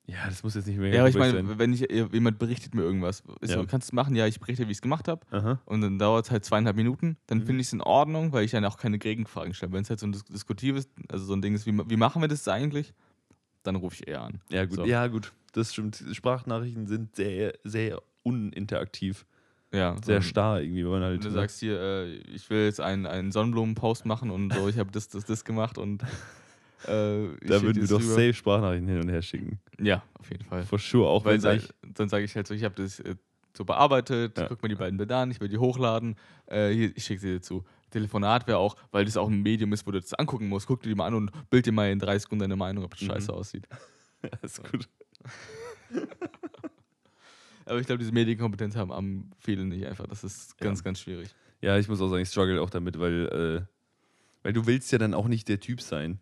Ja, 0.06 0.26
das 0.28 0.42
muss 0.44 0.56
jetzt 0.56 0.66
nicht 0.68 0.78
mehr 0.80 0.92
Ja, 0.92 1.02
aber 1.02 1.10
ich 1.10 1.16
meine, 1.16 1.60
wenn 1.60 1.72
ich, 1.72 1.82
jemand 1.92 2.40
berichtet 2.40 2.74
mir 2.74 2.82
irgendwas, 2.82 3.24
Ja. 3.44 3.48
so, 3.56 3.66
kannst 3.66 3.92
du 3.92 3.96
machen, 3.96 4.16
ja, 4.16 4.26
ich 4.26 4.40
berichte, 4.40 4.68
wie 4.68 4.72
ich 4.72 4.78
es 4.78 4.82
gemacht 4.82 5.08
habe. 5.08 5.22
Und 5.66 5.82
dann 5.82 6.00
dauert 6.00 6.26
es 6.26 6.32
halt 6.32 6.44
zweieinhalb 6.46 6.76
Minuten. 6.76 7.16
Dann 7.28 7.40
Mhm. 7.40 7.46
finde 7.46 7.62
ich 7.62 7.68
es 7.68 7.74
in 7.74 7.82
Ordnung, 7.82 8.34
weil 8.34 8.44
ich 8.44 8.52
dann 8.52 8.66
auch 8.66 8.78
keine 8.78 8.98
Gegenfragen 8.98 9.54
stelle. 9.54 9.72
Wenn 9.72 9.84
es 9.84 9.90
halt 9.90 10.00
so 10.00 10.08
ein 10.08 10.12
dis 10.12 10.26
diskutives, 10.26 10.90
also 11.10 11.26
so 11.26 11.34
ein 11.34 11.42
Ding 11.44 11.54
ist, 11.54 11.66
wie, 11.68 11.78
wie 11.90 11.96
machen 11.98 12.22
wir 12.24 12.28
das 12.28 12.48
eigentlich? 12.48 12.94
Dann 13.64 13.76
rufe 13.76 13.96
ich 13.96 14.08
eher 14.08 14.22
an. 14.24 14.42
Ja, 14.50 14.66
gut, 14.66 14.76
So. 14.78 14.86
ja, 14.86 15.06
gut. 15.08 15.32
Das 15.52 15.74
stimmt. 15.74 16.04
Sprachnachrichten 16.12 16.88
sind 16.88 17.16
sehr, 17.16 17.54
sehr 17.64 18.02
uninteraktiv. 18.24 19.26
Ja, 19.72 19.96
Sehr 20.04 20.22
starr 20.22 20.62
irgendwie, 20.62 20.84
wenn 20.84 20.92
man 20.92 21.04
halt. 21.04 21.14
Wenn 21.20 21.22
du 21.22 21.28
ne? 21.30 21.34
sagst 21.36 21.60
hier, 21.60 21.80
äh, 21.80 22.16
ich 22.34 22.50
will 22.50 22.66
jetzt 22.66 22.82
einen, 22.82 23.06
einen 23.06 23.32
Sonnenblumenpost 23.32 24.06
machen 24.06 24.32
und 24.32 24.52
so, 24.52 24.68
ich 24.68 24.80
habe 24.80 24.90
das, 24.92 25.10
das, 25.10 25.26
das 25.26 25.46
gemacht 25.46 25.78
und 25.78 26.02
äh, 26.02 26.08
da 26.88 27.62
würden 27.62 27.82
wir 27.82 27.88
doch 27.88 28.00
rüber. 28.00 28.16
safe 28.16 28.34
Sprachnachrichten 28.34 28.88
hin 28.88 29.00
und 29.02 29.10
her 29.10 29.22
schicken. 29.22 29.60
Ja, 29.80 30.04
auf 30.16 30.32
jeden 30.32 30.44
Fall. 30.44 30.64
For 30.64 30.80
sure, 30.80 31.08
auch 31.08 31.24
wenn 31.24 31.40
sag, 31.40 31.62
dann 31.84 32.10
sage 32.10 32.24
ich 32.26 32.36
halt 32.36 32.48
so, 32.48 32.56
ich 32.56 32.64
habe 32.64 32.74
das 32.82 33.00
äh, 33.02 33.16
so 33.56 33.64
bearbeitet, 33.64 34.38
Ja. 34.40 34.48
guck 34.48 34.62
mal 34.64 34.70
die 34.70 34.76
beiden 34.76 34.98
Bilder 34.98 35.18
an, 35.18 35.30
ich 35.30 35.40
will 35.40 35.50
die 35.50 35.58
hochladen, 35.60 36.16
äh, 36.48 36.70
hier, 36.70 36.92
ich 36.96 37.04
schicke 37.04 37.22
sie 37.22 37.28
dir 37.34 37.42
zu. 37.42 37.64
Telefonat 37.92 38.48
wäre 38.48 38.58
auch, 38.58 38.76
weil 38.92 39.06
das 39.06 39.18
auch 39.18 39.30
ein 39.30 39.42
Medium 39.42 39.72
ist, 39.74 39.86
wo 39.86 39.92
du 39.92 40.00
das 40.00 40.14
angucken 40.14 40.48
musst, 40.48 40.66
guck 40.68 40.82
dir 40.82 40.90
die 40.90 40.96
mal 40.96 41.06
an 41.08 41.14
und 41.14 41.50
bild 41.50 41.66
dir 41.68 41.72
mal 41.72 41.92
in 41.92 42.00
drei 42.00 42.18
Sekunden 42.18 42.42
deine 42.42 42.56
Meinung, 42.56 42.84
ob 42.86 42.92
das 42.92 43.02
Mhm. 43.02 43.08
scheiße 43.08 43.34
aussieht. 43.34 43.68
ja, 44.24 44.30
ist 44.42 44.64
gut. 44.72 44.88
Aber 47.66 47.80
ich 47.80 47.86
glaube, 47.86 48.00
diese 48.00 48.12
Medienkompetenz 48.12 48.76
haben, 48.76 48.92
haben 48.92 49.32
viele 49.40 49.64
nicht 49.64 49.86
einfach. 49.86 50.08
Das 50.08 50.24
ist 50.24 50.58
ganz, 50.58 50.84
ganz 50.84 51.00
schwierig. 51.00 51.30
Ja, 51.62 51.78
ich 51.78 51.88
muss 51.88 52.02
auch 52.02 52.10
sagen, 52.10 52.24
ich 52.24 52.30
struggle 52.30 52.62
auch 52.62 52.70
damit, 52.70 53.00
weil, 53.00 53.28
äh, 53.28 53.62
weil 54.44 54.54
du 54.54 54.66
willst 54.66 54.92
ja 54.92 54.98
dann 54.98 55.14
auch 55.14 55.28
nicht 55.28 55.48
der 55.50 55.60
Typ 55.60 55.82
sein, 55.82 56.20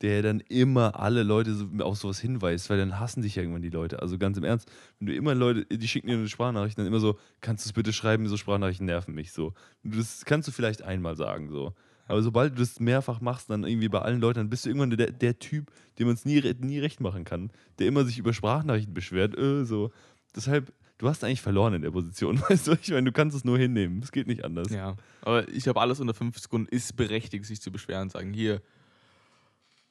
der 0.00 0.22
dann 0.22 0.40
immer 0.40 0.98
alle 0.98 1.22
Leute 1.22 1.54
so, 1.54 1.68
auf 1.80 1.98
sowas 1.98 2.20
hinweist, 2.20 2.70
weil 2.70 2.78
dann 2.78 2.98
hassen 2.98 3.22
dich 3.22 3.34
ja 3.34 3.42
irgendwann 3.42 3.62
die 3.62 3.70
Leute. 3.70 4.00
Also 4.00 4.18
ganz 4.18 4.38
im 4.38 4.44
Ernst, 4.44 4.70
wenn 4.98 5.06
du 5.08 5.14
immer 5.14 5.34
Leute, 5.34 5.64
die 5.66 5.88
schicken 5.88 6.08
dir 6.08 6.14
eine 6.14 6.28
Sprachnachricht, 6.28 6.78
dann 6.78 6.86
immer 6.86 7.00
so, 7.00 7.18
kannst 7.40 7.64
du 7.64 7.68
es 7.68 7.72
bitte 7.72 7.92
schreiben, 7.92 8.26
so 8.28 8.36
Sprachnachrichten 8.36 8.86
nerven 8.86 9.14
mich 9.14 9.32
so. 9.32 9.54
Das 9.82 10.24
kannst 10.24 10.48
du 10.48 10.52
vielleicht 10.52 10.82
einmal 10.82 11.16
sagen 11.16 11.48
so. 11.50 11.74
Aber 12.08 12.22
sobald 12.22 12.54
du 12.54 12.60
das 12.60 12.80
mehrfach 12.80 13.20
machst, 13.20 13.50
dann 13.50 13.64
irgendwie 13.64 13.88
bei 13.88 14.00
allen 14.00 14.20
Leuten, 14.20 14.38
dann 14.38 14.50
bist 14.50 14.64
du 14.64 14.70
irgendwann 14.70 14.90
der, 14.90 15.12
der 15.12 15.38
Typ, 15.38 15.70
dem 15.98 16.06
man 16.06 16.16
es 16.16 16.24
nie, 16.24 16.40
nie 16.58 16.78
recht 16.80 17.00
machen 17.00 17.24
kann, 17.24 17.50
der 17.78 17.86
immer 17.86 18.04
sich 18.04 18.18
über 18.18 18.32
Sprachnachrichten 18.32 18.94
beschwert. 18.94 19.38
Äh, 19.38 19.64
so. 19.64 19.92
Deshalb, 20.34 20.72
du 20.96 21.08
hast 21.08 21.22
eigentlich 21.22 21.42
verloren 21.42 21.74
in 21.74 21.82
der 21.82 21.90
Position. 21.90 22.40
Weißt 22.48 22.66
du, 22.66 22.72
ich 22.80 22.90
meine, 22.90 23.04
du 23.04 23.12
kannst 23.12 23.36
es 23.36 23.44
nur 23.44 23.58
hinnehmen. 23.58 24.00
Es 24.02 24.10
geht 24.10 24.26
nicht 24.26 24.44
anders. 24.44 24.70
Ja, 24.70 24.96
aber 25.20 25.48
ich 25.50 25.68
habe 25.68 25.80
alles 25.80 26.00
unter 26.00 26.14
5 26.14 26.38
Sekunden 26.38 26.68
ist 26.68 26.96
berechtigt, 26.96 27.44
sich 27.44 27.60
zu 27.60 27.70
beschweren 27.70 28.02
und 28.02 28.12
sagen, 28.12 28.32
hier, 28.32 28.62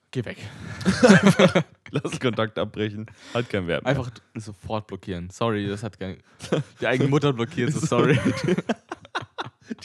geh 0.09 0.25
weg. 0.25 0.37
Lass 1.91 2.19
Kontakt 2.19 2.57
abbrechen. 2.57 3.05
Hat 3.33 3.47
keinen 3.49 3.67
Wert. 3.67 3.83
Mehr. 3.83 3.91
Einfach 3.91 4.09
sofort 4.35 4.87
blockieren. 4.87 5.29
Sorry, 5.29 5.67
das 5.67 5.83
hat 5.83 5.99
kein. 5.99 6.17
Die 6.81 6.87
eigene 6.87 7.09
Mutter 7.09 7.31
blockiert, 7.31 7.73
so 7.73 7.85
sorry. 7.85 8.19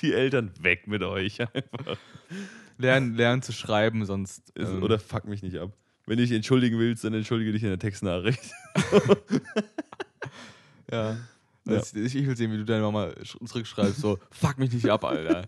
Die 0.03 0.12
Eltern 0.12 0.50
weg 0.61 0.86
mit 0.86 1.03
euch. 1.03 1.40
Einfach. 1.40 1.96
Lernen, 2.78 3.14
lernen 3.14 3.42
zu 3.42 3.53
schreiben, 3.53 4.05
sonst. 4.05 4.50
Ist- 4.50 4.68
ähm, 4.70 4.82
Oder 4.82 4.98
fuck 4.98 5.24
mich 5.26 5.42
nicht 5.42 5.57
ab. 5.59 5.72
Wenn 6.07 6.16
du 6.16 6.24
dich 6.24 6.32
entschuldigen 6.32 6.78
willst, 6.78 7.05
dann 7.05 7.14
entschuldige 7.14 7.53
dich 7.53 7.62
in 7.62 7.68
der 7.68 7.78
Textnachricht. 7.78 8.40
Ja. 10.90 11.16
Also 11.66 11.96
Ich, 11.98 12.14
ich 12.16 12.26
will 12.26 12.36
sehen, 12.36 12.53
wie 12.53 12.59
du 12.59 12.64
deine 12.66 12.82
Mama 12.82 13.07
sch- 13.22 13.42
zurückschreibst, 13.46 13.98
so, 14.00 14.18
fuck 14.30 14.59
mich 14.59 14.70
nicht 14.72 14.90
ab, 14.90 15.05
Alter. 15.05 15.46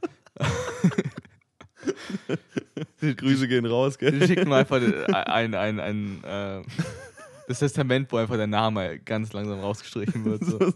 Grüße 3.00 3.46
gehen 3.48 3.66
raus, 3.66 3.98
gell? 3.98 4.12
Die 4.18 4.26
schicken 4.26 4.50
einfach 4.52 4.80
ein, 5.12 5.54
ein, 5.54 5.80
ein, 5.80 6.24
äh, 6.24 6.62
das 7.46 7.58
Testament, 7.58 8.10
wo 8.10 8.16
einfach 8.16 8.36
der 8.36 8.46
Name 8.46 8.98
ganz 9.00 9.32
langsam 9.34 9.60
rausgestrichen 9.60 10.24
wird. 10.24 10.44
So. 10.44 10.58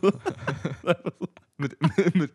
mit, 1.61 1.77
mit, 2.15 2.31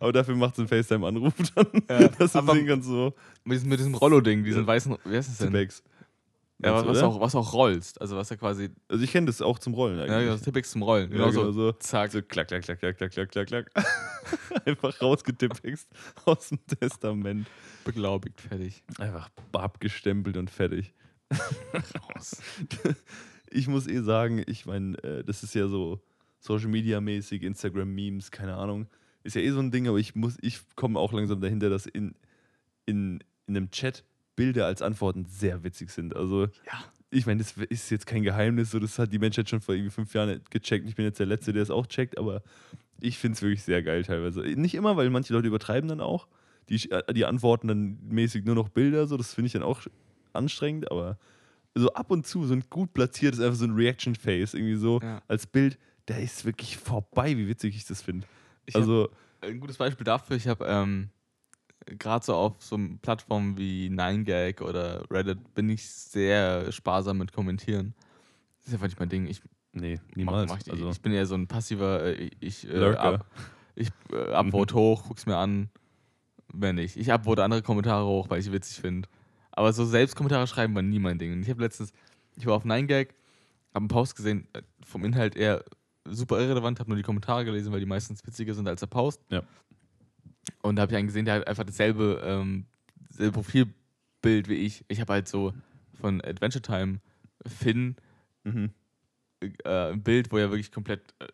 Aber 0.00 0.12
dafür 0.12 0.34
macht 0.36 0.54
es 0.54 0.58
einen 0.60 0.68
FaceTime-Anruf 0.68 1.34
dann, 1.54 1.66
Ja, 1.88 2.08
dass 2.08 2.32
du 2.32 2.40
sehen 2.52 2.66
kannst, 2.66 2.88
so. 2.88 3.14
mit, 3.44 3.56
diesem, 3.56 3.68
mit 3.68 3.78
diesem 3.78 3.94
Rollo-Ding, 3.94 4.44
diesen 4.44 4.62
Ja. 4.62 4.66
weißen, 4.66 4.96
wie 5.04 5.16
heißt 5.16 5.28
das 5.28 5.38
denn? 5.38 5.48
Tippex. 5.52 5.82
Ja, 6.62 6.72
was, 6.72 6.86
was, 6.86 7.02
auch, 7.02 7.20
was 7.20 7.34
auch 7.34 7.52
rollst. 7.52 8.00
Also 8.00 8.16
was 8.16 8.30
ja 8.30 8.36
quasi, 8.36 8.70
Also 8.88 9.02
ich 9.04 9.10
kenne 9.10 9.26
das 9.26 9.42
auch 9.42 9.58
zum 9.58 9.74
Rollen 9.74 9.98
ja, 9.98 10.04
eigentlich. 10.04 10.28
ja, 10.28 10.36
Tippex 10.38 10.70
zum 10.70 10.82
Rollen. 10.82 11.10
Ja, 11.10 11.16
Genau 11.16 11.30
genau 11.30 11.42
so. 11.50 11.52
so. 11.52 11.72
Zack. 11.72 12.12
So 12.12 12.22
klack, 12.22 12.48
klack, 12.48 12.62
klack, 12.62 12.78
klack, 12.78 12.96
klack, 12.96 13.10
klack, 13.12 13.30
klack, 13.30 13.46
klack. 13.48 13.70
Einfach 14.64 15.02
rausgetippext 15.02 15.88
aus 16.24 16.48
dem 16.50 16.64
Testament. 16.80 17.48
Beglaubigt, 17.84 18.40
fertig. 18.40 18.82
Einfach 18.98 19.28
abgestempelt 19.52 20.36
und 20.36 20.48
fertig. 20.50 20.94
Raus. 22.14 22.36
Ich 23.56 23.68
muss 23.68 23.86
eh 23.86 24.00
sagen, 24.00 24.42
ich 24.48 24.66
meine, 24.66 24.96
äh, 25.04 25.22
das 25.22 25.44
ist 25.44 25.54
ja 25.54 25.68
so 25.68 26.00
Social 26.44 26.68
Media 26.68 27.00
mäßig, 27.00 27.42
Instagram 27.42 27.94
Memes, 27.94 28.30
keine 28.30 28.54
Ahnung. 28.56 28.86
Ist 29.22 29.34
ja 29.34 29.40
eh 29.40 29.50
so 29.50 29.60
ein 29.60 29.70
Ding, 29.70 29.88
aber 29.88 29.98
ich 29.98 30.14
muss, 30.14 30.36
ich 30.42 30.60
komme 30.76 30.98
auch 30.98 31.12
langsam 31.14 31.40
dahinter, 31.40 31.70
dass 31.70 31.86
in, 31.86 32.14
in, 32.84 33.20
in 33.46 33.56
einem 33.56 33.70
Chat 33.70 34.04
Bilder 34.36 34.66
als 34.66 34.82
Antworten 34.82 35.24
sehr 35.24 35.64
witzig 35.64 35.90
sind. 35.90 36.14
Also 36.14 36.42
Ja. 36.66 36.84
ich 37.10 37.24
meine, 37.24 37.38
das 37.42 37.54
ist 37.70 37.88
jetzt 37.90 38.04
kein 38.06 38.22
Geheimnis, 38.24 38.72
so 38.72 38.78
das 38.78 38.98
hat 38.98 39.10
die 39.12 39.18
Menschheit 39.18 39.48
schon 39.48 39.62
vor 39.62 39.74
irgendwie 39.74 39.90
fünf 39.92 40.12
Jahren 40.12 40.40
gecheckt. 40.50 40.86
Ich 40.86 40.96
bin 40.96 41.06
jetzt 41.06 41.18
der 41.18 41.26
Letzte, 41.26 41.54
der 41.54 41.62
es 41.62 41.70
auch 41.70 41.86
checkt, 41.86 42.18
aber 42.18 42.42
ich 43.00 43.16
finde 43.16 43.36
es 43.36 43.42
wirklich 43.42 43.62
sehr 43.62 43.82
geil 43.82 44.02
teilweise. 44.04 44.40
Nicht 44.42 44.74
immer, 44.74 44.96
weil 44.98 45.08
manche 45.08 45.32
Leute 45.32 45.48
übertreiben 45.48 45.88
dann 45.88 46.00
auch. 46.00 46.28
Die, 46.68 46.88
die 47.14 47.24
antworten 47.24 47.68
dann 47.68 47.98
mäßig 48.08 48.44
nur 48.44 48.54
noch 48.54 48.68
Bilder, 48.68 49.06
so 49.06 49.16
das 49.16 49.32
finde 49.32 49.46
ich 49.46 49.52
dann 49.54 49.62
auch 49.62 49.80
anstrengend, 50.34 50.90
aber 50.90 51.18
so 51.74 51.92
ab 51.94 52.10
und 52.10 52.26
zu 52.26 52.44
so 52.46 52.52
ein 52.54 52.64
gut 52.70 52.92
platziertes, 52.92 53.40
einfach 53.40 53.56
so 53.56 53.64
ein 53.64 53.72
Reaction-Face, 53.74 54.54
irgendwie 54.54 54.76
so 54.76 55.00
Ja. 55.00 55.22
als 55.28 55.46
Bild, 55.46 55.78
der 56.08 56.20
ist 56.20 56.44
wirklich 56.44 56.76
vorbei, 56.76 57.36
wie 57.36 57.48
witzig 57.48 57.76
ich 57.76 57.86
das 57.86 58.02
finde. 58.02 58.26
Also, 58.72 59.10
ein 59.40 59.60
gutes 59.60 59.76
Beispiel 59.76 60.04
dafür, 60.04 60.36
ich 60.36 60.48
habe 60.48 60.64
ähm, 60.66 61.10
gerade 61.86 62.24
so 62.24 62.34
auf 62.34 62.62
so 62.62 62.78
Plattformen 63.02 63.58
wie 63.58 63.88
9gag 63.88 64.62
oder 64.62 65.04
Reddit 65.10 65.54
bin 65.54 65.68
ich 65.68 65.88
sehr 65.88 66.70
sparsam 66.72 67.18
mit 67.18 67.32
Kommentieren. 67.32 67.94
Das 68.58 68.68
ist 68.68 68.74
einfach 68.74 68.86
nicht 68.86 68.98
mein 68.98 69.08
Ding. 69.08 69.26
Ich, 69.26 69.42
nee, 69.72 69.96
mach, 69.96 70.16
niemals. 70.16 70.50
mach 70.50 70.60
ich, 70.60 70.70
also, 70.70 70.90
ich 70.90 71.00
bin 71.00 71.12
eher 71.12 71.26
so 71.26 71.34
ein 71.34 71.46
passiver, 71.46 72.04
äh, 72.04 72.30
ich 72.40 72.68
äh, 72.68 72.94
ab, 72.94 73.26
ich 73.74 73.90
äh, 74.12 74.32
upvote 74.32 74.74
hoch, 74.74 75.04
guck's 75.08 75.26
mir 75.26 75.36
an, 75.36 75.68
wenn 76.52 76.76
nicht. 76.76 76.96
Ich 76.96 77.12
upvote 77.12 77.44
andere 77.44 77.62
Kommentare 77.62 78.06
hoch, 78.06 78.30
weil 78.30 78.40
ich 78.40 78.50
witzig 78.50 78.80
finde. 78.80 79.08
Aber 79.52 79.72
so 79.72 79.84
selbst 79.84 80.16
Kommentare 80.16 80.46
schreiben 80.46 80.74
war 80.74 80.82
nie 80.82 80.98
mein 80.98 81.18
Ding. 81.18 81.32
Und 81.32 81.42
ich 81.42 81.50
habe 81.50 81.62
letztens, 81.62 81.92
ich 82.36 82.46
war 82.46 82.54
auf 82.54 82.64
9gag, 82.64 83.08
habe 83.70 83.82
einen 83.82 83.88
Post 83.88 84.16
gesehen, 84.16 84.48
äh, 84.52 84.62
vom 84.84 85.04
Inhalt 85.04 85.36
eher 85.36 85.64
super 86.04 86.40
irrelevant, 86.40 86.80
habe 86.80 86.90
nur 86.90 86.96
die 86.96 87.02
Kommentare 87.02 87.44
gelesen, 87.44 87.72
weil 87.72 87.80
die 87.80 87.86
meistens 87.86 88.26
witziger 88.26 88.54
sind 88.54 88.68
als 88.68 88.80
der 88.80 88.86
Post. 88.86 89.20
Ja. 89.30 89.42
Und 90.62 90.76
da 90.76 90.82
habe 90.82 90.92
ich 90.92 90.98
einen 90.98 91.06
gesehen, 91.06 91.24
der 91.24 91.36
hat 91.36 91.46
einfach 91.46 91.64
dasselbe, 91.64 92.22
ähm, 92.24 92.66
dasselbe 93.08 93.32
Profilbild 93.32 94.48
wie 94.48 94.54
ich. 94.54 94.84
Ich 94.88 95.00
habe 95.00 95.12
halt 95.14 95.28
so 95.28 95.54
von 96.00 96.20
Adventure 96.22 96.62
Time 96.62 97.00
Finn 97.46 97.96
mhm. 98.44 98.70
äh, 99.40 99.92
ein 99.92 100.02
Bild, 100.02 100.32
wo 100.32 100.38
er 100.38 100.50
wirklich 100.50 100.72
komplett 100.72 101.14
äh, 101.18 101.26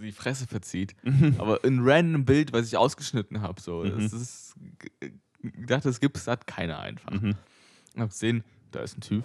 die 0.00 0.12
Fresse 0.12 0.46
verzieht. 0.46 0.94
Aber 1.38 1.64
ein 1.64 1.80
random 1.80 2.24
Bild, 2.24 2.52
was 2.52 2.66
ich 2.66 2.76
ausgeschnitten 2.76 3.40
habe. 3.40 3.60
So. 3.60 3.84
Mhm. 3.84 3.98
Das 3.98 4.12
ist, 4.12 4.54
ich 5.00 5.66
dachte, 5.66 5.88
es 5.88 6.00
gibt 6.00 6.16
es, 6.16 6.26
hat 6.26 6.46
keiner 6.46 6.78
einfach. 6.80 7.10
Mhm. 7.10 7.34
Und 7.94 8.02
hab 8.02 8.10
gesehen, 8.10 8.44
da 8.70 8.80
ist 8.80 8.98
ein 8.98 9.00
Typ, 9.00 9.24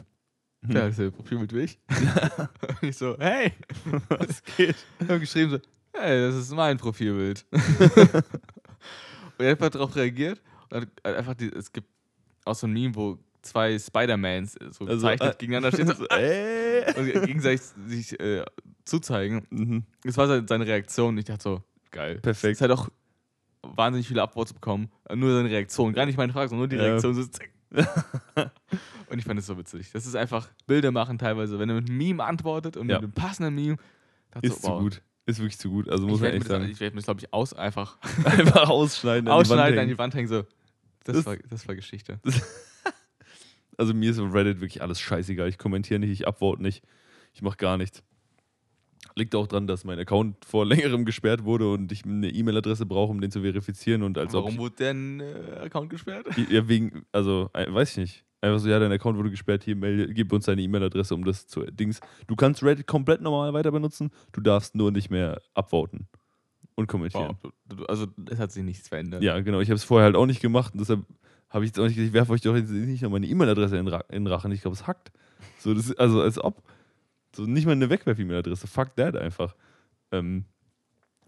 Mhm. 0.65 0.71
der 0.73 0.83
hat 0.83 0.89
dasselbe 0.91 1.11
Profilbild 1.17 1.53
wie 1.53 1.59
ich. 1.61 1.79
Und 2.81 2.89
ich 2.89 2.97
so, 2.97 3.15
hey, 3.19 3.53
Was 4.09 4.43
geht? 4.57 4.75
ich 4.99 5.07
habe 5.09 5.19
geschrieben 5.19 5.51
so, 5.51 5.59
hey, 5.99 6.27
das 6.27 6.35
ist 6.35 6.51
mein 6.53 6.77
Profilbild. 6.77 7.45
und 7.51 7.61
er 9.45 9.51
hat 9.51 9.57
einfach 9.61 9.69
darauf 9.69 9.95
reagiert 9.95 10.41
und 10.69 10.81
hat 11.03 11.05
einfach, 11.15 11.33
die, 11.35 11.49
es 11.53 11.71
gibt 11.71 11.87
auch 12.45 12.55
so 12.55 12.67
ein 12.67 12.73
Meme, 12.73 12.95
wo 12.95 13.17
zwei 13.41 13.77
Spider-Mans 13.77 14.53
so 14.71 14.85
Also, 14.85 15.07
gezeichnet 15.07 15.33
äh, 15.33 15.37
gegeneinander 15.37 15.71
stehen 15.71 15.87
so, 15.87 16.05
äh. 16.09 16.93
und 16.97 17.25
gegenseitig 17.25 17.61
sich 17.87 18.19
äh, 18.19 18.45
zuzeigen. 18.85 19.45
Mhm. 19.49 19.83
Das 20.03 20.17
war 20.17 20.27
seine- 20.47 20.65
Reaktion. 20.65 21.17
Ich 21.17 21.25
dachte 21.25 21.43
so, 21.43 21.63
geil. 21.91 22.19
Perfekt. 22.19 22.55
Es 22.55 22.61
hat 22.61 22.71
auch 22.71 22.89
wahnsinnig 23.61 24.07
viele 24.07 24.21
Upvotes 24.21 24.53
bekommen. 24.53 24.89
äh, 25.09 25.15
Nur 25.15 25.33
seine 25.35 25.49
Reaktion. 25.49 25.93
Gar 25.93 26.05
nicht 26.05 26.17
meine 26.17 26.31
Frage, 26.33 26.49
sondern 26.49 26.67
nur 26.67 26.67
die 26.69 26.75
Ja. 26.77 26.83
Reaktion. 26.91 27.13
So, 27.15 27.23
zack. 27.25 27.49
und 29.09 29.19
ich 29.19 29.25
fand 29.25 29.39
es 29.39 29.45
so 29.47 29.57
witzig. 29.57 29.91
Das 29.91 30.05
ist 30.05 30.15
einfach 30.15 30.47
Bilder 30.67 30.91
machen 30.91 31.17
teilweise. 31.17 31.59
Wenn 31.59 31.69
er 31.69 31.75
mit 31.75 31.89
einem 31.89 31.97
Meme 31.97 32.23
antwortet 32.23 32.77
und 32.77 32.89
Ja. 32.89 32.95
mit 32.97 33.03
einem 33.05 33.13
passenden 33.13 33.55
Meme, 33.55 33.77
Ist 34.41 34.61
so, 34.61 34.67
zu 34.67 34.67
wow. 34.73 34.81
gut. 34.81 35.01
Ist 35.25 35.39
wirklich 35.39 35.57
zu 35.57 35.69
gut. 35.69 35.89
Also 35.89 36.05
muss 36.05 36.15
Ich 36.17 36.21
man 36.21 36.23
werde 36.25 36.37
echt 36.37 36.45
das, 36.45 36.51
sagen. 36.59 36.69
ich 36.71 36.79
werd 36.79 36.93
mir 36.93 36.99
das, 36.99 37.05
glaube 37.05 37.19
ich, 37.21 37.33
aus, 37.33 37.53
einfach 37.53 37.97
Einfach 38.25 38.69
ausschneiden. 38.69 39.27
an 39.27 39.37
die 39.37 39.41
ausschneiden, 39.41 39.73
an 39.73 39.79
hängen. 39.79 39.89
die 39.89 39.97
Wand 39.97 40.13
hängen. 40.15 40.27
So. 40.27 40.43
Das, 41.05 41.15
Das- 41.17 41.25
war, 41.25 41.37
das 41.37 41.67
war 41.67 41.75
Geschichte. 41.75 42.19
Also 43.75 43.95
mir 43.95 44.11
ist 44.11 44.19
auf 44.19 44.31
Reddit 44.31 44.61
wirklich 44.61 44.83
alles 44.83 44.99
scheißegal. 44.99 45.47
Ich 45.49 45.57
kommentiere 45.57 45.99
nicht, 45.99 46.11
ich 46.11 46.27
upvote 46.27 46.61
nicht. 46.61 46.83
Ich 47.33 47.41
mache 47.41 47.57
gar 47.57 47.75
nichts. 47.77 48.03
Liegt 49.15 49.35
auch 49.35 49.47
dran, 49.47 49.67
dass 49.67 49.83
mein 49.83 49.99
Account 49.99 50.43
vor 50.45 50.65
längerem 50.65 51.05
gesperrt 51.05 51.43
wurde 51.43 51.71
und 51.71 51.91
ich 51.91 52.05
eine 52.05 52.29
E-Mail-Adresse 52.29 52.85
brauche, 52.85 53.11
um 53.11 53.21
den 53.21 53.31
zu 53.31 53.41
verifizieren 53.41 54.03
und 54.03 54.17
als 54.17 54.33
Warum 54.33 54.53
ob 54.53 54.59
wurde 54.59 54.75
dein 54.79 55.19
äh, 55.19 55.59
Account 55.61 55.89
gesperrt? 55.89 56.27
ich, 56.35 56.49
ja 56.49 56.67
wegen 56.67 57.05
also 57.11 57.49
äh, 57.53 57.71
weiß 57.71 57.91
ich 57.91 57.97
nicht. 57.97 58.25
Einfach 58.41 58.59
so 58.59 58.67
ja, 58.67 58.77
dein 58.77 58.91
Account 58.91 59.17
wurde 59.17 59.29
gesperrt, 59.29 59.63
hier 59.63 59.75
melde, 59.77 60.13
gib 60.13 60.33
uns 60.33 60.45
deine 60.45 60.61
E-Mail-Adresse, 60.61 61.15
um 61.15 61.23
das 61.23 61.47
zu 61.47 61.61
Dings. 61.61 62.01
Du 62.27 62.35
kannst 62.35 62.61
Reddit 62.61 62.87
komplett 62.87 63.21
normal 63.21 63.53
weiter 63.53 63.71
benutzen, 63.71 64.11
du 64.33 64.41
darfst 64.41 64.75
nur 64.75 64.91
nicht 64.91 65.09
mehr 65.09 65.41
upvoten 65.53 66.09
und 66.75 66.87
kommentieren. 66.87 67.37
Wow. 67.41 67.85
Also, 67.87 68.07
es 68.29 68.39
hat 68.39 68.51
sich 68.51 68.63
nichts 68.63 68.89
verändert. 68.89 69.23
Ja, 69.23 69.39
genau. 69.39 69.61
Ich 69.61 69.69
habe 69.69 69.75
es 69.75 69.83
vorher 69.83 70.05
halt 70.05 70.15
auch 70.15 70.25
nicht 70.25 70.41
gemacht 70.41 70.73
und 70.73 70.81
deshalb 70.81 71.05
habe 71.49 71.65
ich 71.65 71.69
jetzt 71.69 71.79
auch 71.79 71.87
nicht, 71.87 71.97
ich 71.97 72.13
werfe 72.13 72.33
euch 72.33 72.41
doch 72.41 72.55
jetzt 72.55 72.71
nicht 72.71 73.03
noch 73.03 73.11
meine 73.11 73.27
E-Mail-Adresse 73.27 73.77
in, 73.77 73.87
Ra 73.87 74.03
in 74.09 74.25
Rachen. 74.25 74.51
Ich 74.51 74.61
glaube, 74.61 74.75
es 74.75 74.87
hackt. 74.87 75.11
So, 75.59 75.73
das 75.73 75.95
also 75.95 76.21
als 76.21 76.43
ob. 76.43 76.63
So, 77.35 77.45
nicht 77.45 77.65
mal 77.65 77.71
eine 77.71 77.89
Wegwerf-E-Mail-Adresse. 77.89 78.67
Fuck 78.67 78.95
that 78.95 79.15
einfach. 79.15 79.55
Ähm, 80.11 80.45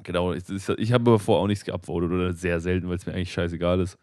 genau. 0.03 0.33
Ich, 0.33 0.43
ich 0.49 0.91
habe 0.93 1.09
aber 1.09 1.19
vorher 1.19 1.43
auch 1.43 1.47
nichts 1.47 1.65
geupvotet 1.65 2.11
oder 2.11 2.33
sehr 2.33 2.59
selten, 2.59 2.87
weil 2.89 2.97
es 2.97 3.05
mir 3.05 3.13
eigentlich 3.13 3.33
scheißegal 3.33 3.79
ist. 3.79 3.97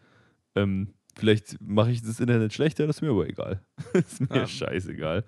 Ähm, 0.55 0.93
vielleicht 1.15 1.61
mache 1.61 1.91
ich 1.91 2.01
das 2.01 2.19
Internet 2.19 2.53
schlechter, 2.53 2.87
das 2.87 2.97
ist 2.97 3.01
mir 3.01 3.11
aber 3.11 3.27
egal. 3.27 3.61
ist 3.93 4.19
mir 4.29 4.35
Ja. 4.37 4.47
scheißegal. 4.47 5.23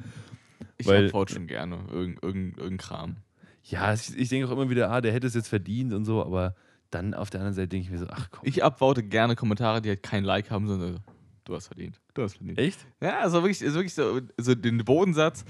Ich 0.78 0.88
upvote 0.90 1.34
schon 1.34 1.48
gerne. 1.48 1.78
Irgend, 1.92 2.22
irgend, 2.24 2.58
irgendein 2.58 2.78
Kram. 2.78 3.16
Ja, 3.64 3.94
ich, 3.94 4.16
ich 4.18 4.30
denke 4.30 4.48
auch 4.48 4.52
immer 4.52 4.70
wieder, 4.70 4.92
ah, 4.92 5.02
der 5.02 5.12
hätte 5.14 5.28
es 5.28 5.34
jetzt 5.34 5.48
verdient 5.48 5.94
und 5.94 6.06
so, 6.06 6.24
aber 6.24 6.56
dann 6.92 7.14
auf 7.14 7.30
der 7.30 7.40
anderen 7.42 7.56
Seite 7.56 7.70
denke 7.70 7.86
ich 7.86 7.92
mir 7.92 7.98
so, 7.98 8.08
ach 8.10 8.30
komm. 8.32 8.42
Ich 8.44 8.64
upvote 8.64 9.02
gerne 9.04 9.36
Kommentare, 9.36 9.82
die 9.82 9.90
halt 9.90 10.04
kein 10.04 10.24
Like 10.24 10.52
haben, 10.52 10.68
sondern 10.68 10.94
so, 10.94 11.00
du 11.46 11.56
hast 11.56 11.68
verdient. 11.68 12.00
Du 12.14 12.22
hast 12.22 12.36
verdient. 12.38 12.60
Echt? 12.60 12.86
Ja, 13.02 13.20
also 13.20 13.42
wirklich, 13.42 13.62
ist 13.62 13.74
wirklich 13.74 13.94
so, 13.94 14.20
so 14.38 14.54
den 14.54 14.78
Bodensatz, 14.86 15.46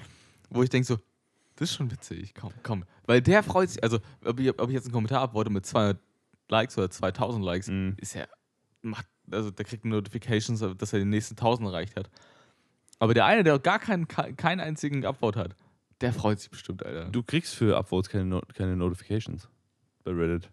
wo 0.49 0.63
ich 0.63 0.69
denke 0.69 0.85
so, 0.87 0.97
das 1.55 1.69
ist 1.69 1.75
schon 1.75 1.91
witzig, 1.91 2.33
komm, 2.35 2.51
komm. 2.63 2.83
Weil 3.05 3.21
der 3.21 3.43
freut 3.43 3.69
sich, 3.69 3.83
also 3.83 3.99
ob 4.23 4.39
ich, 4.39 4.49
ob 4.59 4.67
ich 4.69 4.73
jetzt 4.75 4.85
einen 4.85 4.93
Kommentar 4.93 5.21
upvote 5.23 5.49
mit 5.49 5.65
200 5.65 5.97
Likes 6.49 6.77
oder 6.77 6.89
2000 6.89 7.43
Likes, 7.43 7.67
Mhm. 7.67 7.95
ist 7.97 8.13
ja, 8.13 8.25
macht, 8.81 9.07
also 9.31 9.51
der 9.51 9.65
kriegt 9.65 9.85
Notifications, 9.85 10.59
dass 10.77 10.93
er 10.93 10.99
den 10.99 11.09
nächsten 11.09 11.35
1000 11.35 11.67
erreicht 11.69 11.95
hat. 11.95 12.09
Aber 12.99 13.13
der 13.13 13.25
eine, 13.25 13.43
der 13.43 13.57
gar 13.59 13.79
keinen, 13.79 14.07
keinen 14.07 14.59
einzigen 14.59 15.05
Upvote 15.05 15.39
hat, 15.39 15.55
der 16.01 16.13
freut 16.13 16.39
sich 16.39 16.49
bestimmt, 16.49 16.85
Alter. 16.85 17.05
Du 17.09 17.23
kriegst 17.23 17.55
für 17.55 17.77
Upvotes 17.77 18.09
keine, 18.09 18.25
no 18.25 18.41
keine 18.53 18.75
Notifications 18.75 19.49
bei 20.03 20.11
Reddit. 20.11 20.49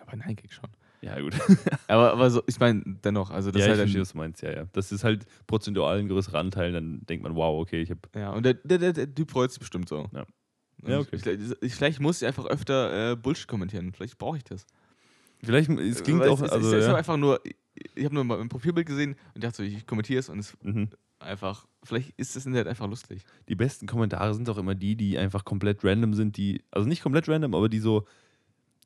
Aber 0.00 0.16
nein, 0.16 0.34
krieg 0.36 0.52
schon. 0.52 0.68
Ja, 1.00 1.20
gut. 1.20 1.34
Aber, 1.86 2.12
aber 2.12 2.28
so, 2.28 2.42
ich 2.48 2.58
meine, 2.58 2.82
dennoch, 3.04 3.30
also 3.30 3.52
das 3.52 3.60
ja, 3.60 3.66
ist 3.68 3.72
ich 3.74 3.78
halt 3.78 3.80
verstehe, 3.80 4.00
ein, 4.00 4.02
was 4.02 4.12
du 4.12 4.18
meinst. 4.18 4.42
Ja, 4.42 4.50
ja. 4.50 4.64
Das 4.72 4.90
ist 4.90 5.04
halt 5.04 5.24
prozentual 5.46 5.98
ein 6.00 6.08
größerer 6.08 6.38
Anteil. 6.38 6.72
Dann 6.72 7.06
denkt 7.06 7.22
man, 7.22 7.36
wow, 7.36 7.60
okay, 7.62 7.80
ich 7.80 7.90
habe. 7.90 8.00
Ja, 8.16 8.32
und 8.32 8.44
der, 8.44 8.54
der, 8.54 8.78
der, 8.78 8.92
der 8.92 9.14
Typ 9.14 9.30
freut 9.30 9.50
sich 9.52 9.60
bestimmt 9.60 9.88
so. 9.88 10.10
Ja. 10.12 10.26
Ja, 10.86 11.00
okay. 11.00 11.16
ich, 11.16 11.62
ich, 11.62 11.74
vielleicht 11.74 12.00
muss 12.00 12.22
ich 12.22 12.28
einfach 12.28 12.46
öfter 12.46 13.12
äh, 13.12 13.16
Bullshit 13.16 13.48
kommentieren. 13.48 13.92
Vielleicht 13.92 14.18
brauche 14.18 14.36
ich 14.36 14.44
das. 14.44 14.66
Vielleicht, 15.42 15.70
es 15.70 16.02
klingt 16.02 16.20
Weil 16.20 16.30
auch, 16.30 16.40
es, 16.40 16.50
also, 16.50 16.74
es, 16.74 16.86
ja. 16.86 16.94
einfach 16.94 17.16
nur, 17.16 17.40
ich 17.94 18.04
habe 18.04 18.14
nur 18.14 18.24
mal 18.24 18.40
ein 18.40 18.48
Profilbild 18.48 18.86
gesehen 18.86 19.16
und 19.34 19.44
dachte 19.44 19.58
so, 19.58 19.62
ich 19.62 19.86
kommentiere 19.86 20.20
es 20.20 20.28
und 20.28 20.40
es 20.40 20.56
mhm. 20.62 20.88
einfach, 21.20 21.66
vielleicht 21.84 22.10
ist 22.18 22.34
das 22.34 22.46
Internet 22.46 22.66
einfach 22.66 22.88
lustig. 22.88 23.24
die 23.48 23.54
besten 23.54 23.86
Kommentare 23.86 24.34
sind 24.34 24.48
auch 24.48 24.58
immer 24.58 24.74
die, 24.74 24.96
die 24.96 25.16
einfach 25.16 25.44
komplett 25.44 25.84
random 25.84 26.14
sind, 26.14 26.36
die, 26.36 26.62
also 26.70 26.88
nicht 26.88 27.02
komplett 27.02 27.28
random, 27.28 27.54
aber 27.54 27.68
die 27.68 27.78
so, 27.78 28.06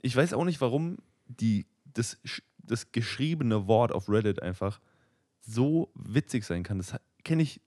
ich 0.02 0.14
weiß 0.14 0.34
auch 0.34 0.44
nicht, 0.44 0.60
warum 0.60 0.98
die, 1.26 1.66
das, 1.84 2.18
das 2.58 2.92
geschriebene 2.92 3.66
Wort 3.66 3.92
auf 3.92 4.08
Reddit 4.08 4.42
einfach 4.42 4.80
so 5.40 5.90
witzig 5.94 6.44
sein 6.44 6.62
kann. 6.62 6.78
Das 6.78 6.94
kenne 7.24 7.42
ich, 7.42 7.60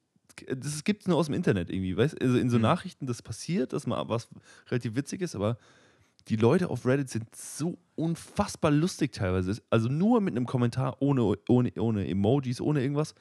das 0.48 0.84
gibt 0.84 1.02
es 1.02 1.08
nur 1.08 1.18
aus 1.18 1.28
dem 1.28 1.36
Internet 1.36 1.70
irgendwie, 1.70 1.96
weißt 1.96 2.22
Also 2.22 2.38
in 2.38 2.50
so 2.50 2.58
Mhm. 2.58 2.64
Nachrichten, 2.64 3.08
das 3.08 3.22
passiert, 3.22 3.74
dass 3.74 3.88
mal 3.88 4.08
was 4.08 4.28
relativ 4.70 4.96
witzig 4.96 5.22
ist, 5.22 5.36
aber 5.36 5.58
die 6.28 6.36
Leute 6.36 6.70
auf 6.70 6.86
Reddit 6.86 7.10
sind 7.10 7.36
so 7.36 7.78
unfassbar 7.96 8.72
lustig 8.72 9.14
teilweise. 9.14 9.62
Also 9.70 9.90
nur 9.90 10.22
mit 10.22 10.36
einem 10.36 10.46
Kommentar, 10.46 11.02
ohne, 11.02 11.38
ohne, 11.48 11.72
ohne 11.78 12.08
Emojis, 12.08 12.60
ohne 12.62 12.82
irgendwas, 12.82 13.14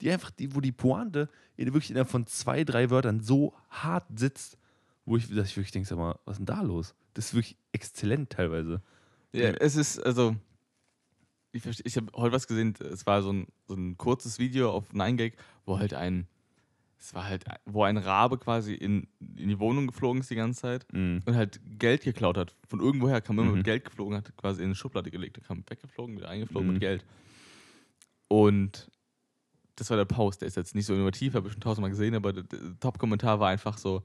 die 0.00 0.10
einfach, 0.10 0.30
die, 0.30 0.54
wo 0.54 0.60
die 0.60 0.72
Pointe 0.72 1.28
in, 1.56 1.66
wirklich 1.66 1.90
innerhalb 1.90 2.10
von 2.10 2.26
zwei, 2.26 2.64
drei 2.64 2.90
Wörtern 2.90 3.20
so 3.20 3.54
hart 3.70 4.06
sitzt, 4.18 4.58
wo 5.04 5.16
ich, 5.16 5.28
dass 5.28 5.48
ich 5.48 5.56
wirklich 5.56 5.72
denke, 5.72 5.88
sag 5.88 5.98
mal, 5.98 6.18
was 6.24 6.34
ist 6.34 6.38
denn 6.38 6.46
da 6.46 6.62
los? 6.62 6.94
Das 7.14 7.26
ist 7.26 7.34
wirklich 7.34 7.56
exzellent 7.72 8.30
teilweise. 8.30 8.82
Ja, 9.32 9.50
es 9.50 9.76
ist, 9.76 9.98
also, 9.98 10.36
ich, 11.52 11.64
ich 11.84 11.96
habe 11.96 12.12
heute 12.14 12.32
was 12.32 12.46
gesehen, 12.46 12.74
es 12.80 13.06
war 13.06 13.22
so 13.22 13.32
ein, 13.32 13.46
so 13.66 13.74
ein 13.74 13.96
kurzes 13.96 14.38
Video 14.38 14.70
auf 14.70 14.92
9gag, 14.92 15.34
wo 15.64 15.78
halt 15.78 15.94
ein, 15.94 16.26
es 16.98 17.14
war 17.14 17.28
halt, 17.28 17.44
wo 17.66 17.84
ein 17.84 17.98
Rabe 17.98 18.38
quasi 18.38 18.74
in, 18.74 19.06
in 19.36 19.48
die 19.48 19.58
Wohnung 19.60 19.86
geflogen 19.86 20.20
ist 20.20 20.30
die 20.30 20.34
ganze 20.34 20.62
Zeit 20.62 20.86
Mhm. 20.92 21.22
und 21.26 21.36
halt 21.36 21.60
Geld 21.78 22.02
geklaut 22.02 22.36
hat. 22.38 22.54
Von 22.68 22.80
irgendwoher 22.80 23.20
kam 23.20 23.38
immer 23.38 23.50
Mhm. 23.50 23.56
mit 23.58 23.64
Geld 23.64 23.84
geflogen, 23.84 24.16
hat 24.16 24.34
quasi 24.36 24.60
in 24.62 24.66
eine 24.66 24.74
Schublade 24.74 25.10
gelegt, 25.10 25.38
kam 25.46 25.62
weggeflogen, 25.68 26.16
wieder 26.16 26.28
eingeflogen 26.28 26.68
Mhm. 26.68 26.72
mit 26.74 26.80
Geld. 26.80 27.04
Und 28.28 28.90
das 29.76 29.90
war 29.90 29.96
der 29.98 30.06
Post, 30.06 30.40
der 30.40 30.48
ist 30.48 30.56
jetzt 30.56 30.74
nicht 30.74 30.86
so 30.86 30.94
innovativ, 30.94 31.34
habe 31.34 31.46
ich 31.48 31.52
schon 31.52 31.60
tausendmal 31.60 31.90
gesehen, 31.90 32.14
aber 32.14 32.32
der, 32.32 32.44
der 32.44 32.80
Top-Kommentar 32.80 33.38
war 33.40 33.50
einfach 33.50 33.76
so, 33.78 34.02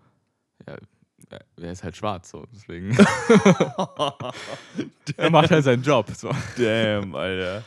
ja, 0.68 0.76
er- 1.30 1.46
er 1.58 1.72
ist 1.72 1.84
halt 1.84 1.96
schwarz, 1.96 2.30
so, 2.30 2.46
deswegen. 2.54 2.90
er 5.18 5.30
macht 5.30 5.52
halt 5.52 5.64
seinen 5.64 5.84
Job, 5.84 6.10
so. 6.12 6.30
Damn, 6.58 7.16
Alter. 7.16 7.64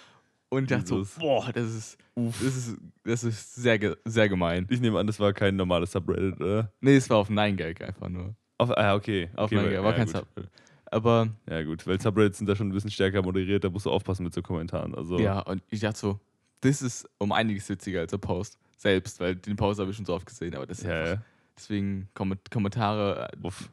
Und 0.55 0.65
ich 0.65 0.69
dachte 0.69 0.87
so, 0.87 1.07
boah, 1.19 1.51
das 1.53 1.75
ist, 1.75 1.99
das 2.15 2.43
ist, 2.43 2.77
das 3.05 3.25
ist 3.25 3.55
sehr, 3.55 3.97
sehr 4.05 4.29
gemein. 4.29 4.67
Ich 4.71 4.81
nehme 4.81 4.99
an, 4.99 5.07
das 5.07 5.19
war 5.21 5.33
kein 5.33 5.57
normales 5.57 5.93
Subreddit, 5.93 6.41
oder? 6.41 6.73
Nee, 6.81 6.97
es 6.97 7.11
war 7.11 7.19
auf 7.19 7.29
9gag 7.29 7.83
einfach 7.83 8.09
nur. 8.09 8.35
Auf, 8.59 8.71
ah, 8.77 8.95
okay. 8.95 9.31
Auf 9.35 9.51
okay, 9.51 9.59
9gag, 9.61 9.83
war 9.83 9.91
ja, 9.91 9.97
kein 9.97 10.07
gut. 10.07 10.17
Subreddit. 10.17 10.51
Aber 10.91 11.29
Ja, 11.51 11.63
gut, 11.65 11.87
weil 11.87 12.01
Subreddits 12.01 12.39
sind 12.39 12.49
da 12.49 12.55
schon 12.55 12.69
ein 12.69 12.73
bisschen 12.73 12.91
stärker 12.91 13.23
moderiert, 13.23 13.65
da 13.65 13.71
musst 13.71 13.87
du 13.87 13.91
aufpassen 13.91 14.23
mit 14.23 14.33
so 14.33 14.43
Kommentaren. 14.43 14.95
Also, 14.95 15.19
ja, 15.19 15.41
und 15.41 15.63
ich 15.71 15.81
dachte 15.81 15.99
so, 15.99 16.21
das 16.61 16.83
ist 16.83 17.09
um 17.19 17.33
einiges 17.33 17.69
witziger 17.69 18.01
als 18.01 18.11
der 18.13 18.19
Post. 18.19 18.59
Selbst, 18.77 19.19
weil 19.19 19.35
den 19.35 19.57
Post 19.57 19.81
habe 19.81 19.91
ich 19.91 19.97
schon 19.97 20.07
so 20.07 20.15
oft 20.15 20.27
gesehen, 20.27 20.55
aber 20.55 20.67
das 20.67 20.79
ist 20.79 20.85
ja, 20.85 21.01
einfach, 21.01 21.15
ja. 21.15 21.23
deswegen 21.57 22.09
Komment 22.15 22.51
Kommentare, 22.51 23.29
äh, 23.33 23.47
Uff. 23.47 23.71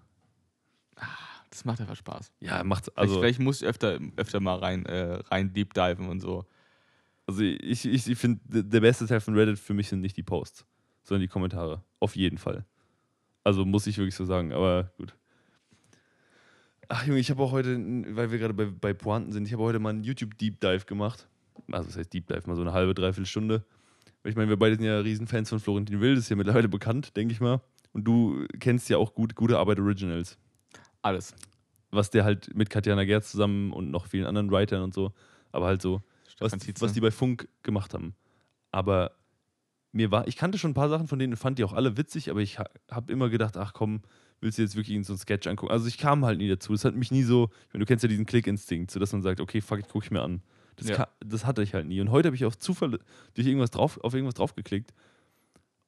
das 1.49 1.65
macht 1.65 1.79
einfach 1.79 1.95
Spaß. 1.95 2.31
Ja, 2.39 2.63
macht's. 2.63 2.89
Vielleicht, 2.89 2.97
Also, 2.97 3.19
vielleicht 3.19 3.39
muss 3.39 3.61
ich 3.61 3.67
öfter, 3.67 3.99
öfter 4.15 4.39
mal 4.39 4.55
rein, 4.55 4.85
äh, 4.85 5.19
rein 5.29 5.53
deep 5.53 5.73
diven 5.73 6.09
und 6.09 6.21
so. 6.21 6.45
Also 7.31 7.43
ich, 7.43 7.85
ich, 7.85 8.09
ich 8.09 8.17
finde, 8.17 8.41
der 8.45 8.81
beste 8.81 9.07
Teil 9.07 9.21
von 9.21 9.35
Reddit 9.35 9.57
für 9.57 9.73
mich 9.73 9.87
sind 9.87 10.01
nicht 10.01 10.17
die 10.17 10.23
Posts, 10.23 10.65
sondern 11.03 11.21
die 11.21 11.27
Kommentare. 11.27 11.81
Auf 11.99 12.15
jeden 12.15 12.37
Fall. 12.37 12.65
Also 13.43 13.63
muss 13.65 13.87
ich 13.87 13.97
wirklich 13.97 14.15
so 14.15 14.25
sagen, 14.25 14.51
aber 14.51 14.91
gut. 14.97 15.15
Ach 16.89 17.05
Junge, 17.07 17.19
ich 17.19 17.29
habe 17.29 17.41
auch 17.41 17.53
heute, 17.53 17.77
weil 18.15 18.31
wir 18.31 18.37
gerade 18.37 18.53
bei, 18.53 18.65
bei 18.65 18.93
Pointen 18.93 19.31
sind, 19.31 19.45
ich 19.45 19.53
habe 19.53 19.63
heute 19.63 19.79
mal 19.79 19.91
einen 19.91 20.03
YouTube-Deep 20.03 20.59
Dive 20.59 20.85
gemacht. 20.85 21.29
Also 21.71 21.87
das 21.87 21.97
heißt 21.97 22.13
Deep 22.13 22.27
Dive, 22.27 22.43
mal 22.47 22.55
so 22.55 22.61
eine 22.61 22.73
halbe, 22.73 22.93
dreiviertel 22.93 23.25
Stunde. 23.25 23.63
Weil 24.21 24.31
Ich 24.31 24.35
meine, 24.35 24.49
wir 24.49 24.57
beide 24.57 24.75
sind 24.75 24.83
ja 24.83 24.99
Riesenfans 24.99 25.49
von 25.49 25.61
Florentin 25.61 26.01
Will, 26.01 26.15
das 26.15 26.25
ist 26.25 26.29
ja 26.29 26.35
mittlerweile 26.35 26.67
bekannt, 26.67 27.15
denke 27.15 27.33
ich 27.33 27.39
mal. 27.39 27.61
Und 27.93 28.03
du 28.03 28.45
kennst 28.59 28.89
ja 28.89 28.97
auch 28.97 29.15
gut 29.15 29.35
gute 29.35 29.57
Arbeit 29.57 29.79
Originals. 29.79 30.37
Alles. 31.01 31.33
Was 31.91 32.09
der 32.09 32.25
halt 32.25 32.53
mit 32.55 32.69
Katjana 32.69 33.05
Gerz 33.05 33.31
zusammen 33.31 33.71
und 33.71 33.89
noch 33.89 34.07
vielen 34.07 34.25
anderen 34.25 34.51
Writern 34.51 34.83
und 34.83 34.93
so, 34.93 35.13
aber 35.53 35.67
halt 35.67 35.81
so 35.81 36.01
was, 36.41 36.53
was 36.79 36.93
die 36.93 36.99
bei 37.01 37.11
Funk 37.11 37.47
gemacht 37.63 37.93
haben. 37.93 38.15
Aber 38.71 39.11
mir 39.91 40.09
war, 40.11 40.27
ich 40.27 40.37
kannte 40.37 40.57
schon 40.57 40.71
ein 40.71 40.75
paar 40.75 40.89
Sachen 40.89 41.07
von 41.07 41.19
denen, 41.19 41.35
fand 41.35 41.59
die 41.59 41.63
auch 41.63 41.73
alle 41.73 41.97
witzig, 41.97 42.29
aber 42.29 42.39
ich 42.41 42.59
ha, 42.59 42.65
habe 42.89 43.11
immer 43.11 43.29
gedacht, 43.29 43.57
ach 43.57 43.73
komm, 43.73 44.01
willst 44.39 44.57
du 44.57 44.61
jetzt 44.61 44.75
wirklich 44.75 44.95
in 44.95 45.03
so 45.03 45.13
einen 45.13 45.19
Sketch 45.19 45.47
angucken? 45.47 45.71
Also 45.71 45.87
ich 45.87 45.97
kam 45.97 46.23
halt 46.25 46.37
nie 46.37 46.47
dazu. 46.47 46.71
Das 46.71 46.85
hat 46.85 46.95
mich 46.95 47.11
nie 47.11 47.23
so, 47.23 47.49
ich 47.67 47.73
meine, 47.73 47.83
du 47.83 47.87
kennst 47.87 48.03
ja 48.03 48.07
diesen 48.09 48.25
Klick-Instinkt, 48.25 48.89
so 48.91 48.99
dass 48.99 49.11
man 49.11 49.21
sagt, 49.21 49.39
okay, 49.41 49.59
fuck, 49.61 49.79
ich 49.79 49.87
gucke 49.87 50.05
ich 50.05 50.11
mir 50.11 50.21
an. 50.21 50.41
Das, 50.77 50.87
Ja. 50.87 50.95
ka- 50.95 51.09
das 51.19 51.45
hatte 51.45 51.61
ich 51.61 51.73
halt 51.73 51.87
nie. 51.87 51.99
Und 51.99 52.09
heute 52.11 52.27
habe 52.27 52.35
ich 52.35 52.45
auf 52.45 52.57
Zufall 52.57 52.99
durch 53.33 53.45
irgendwas 53.47 53.71
drauf, 53.71 53.99
auf 54.01 54.13
irgendwas 54.13 54.35
draufgeklickt. 54.35 54.93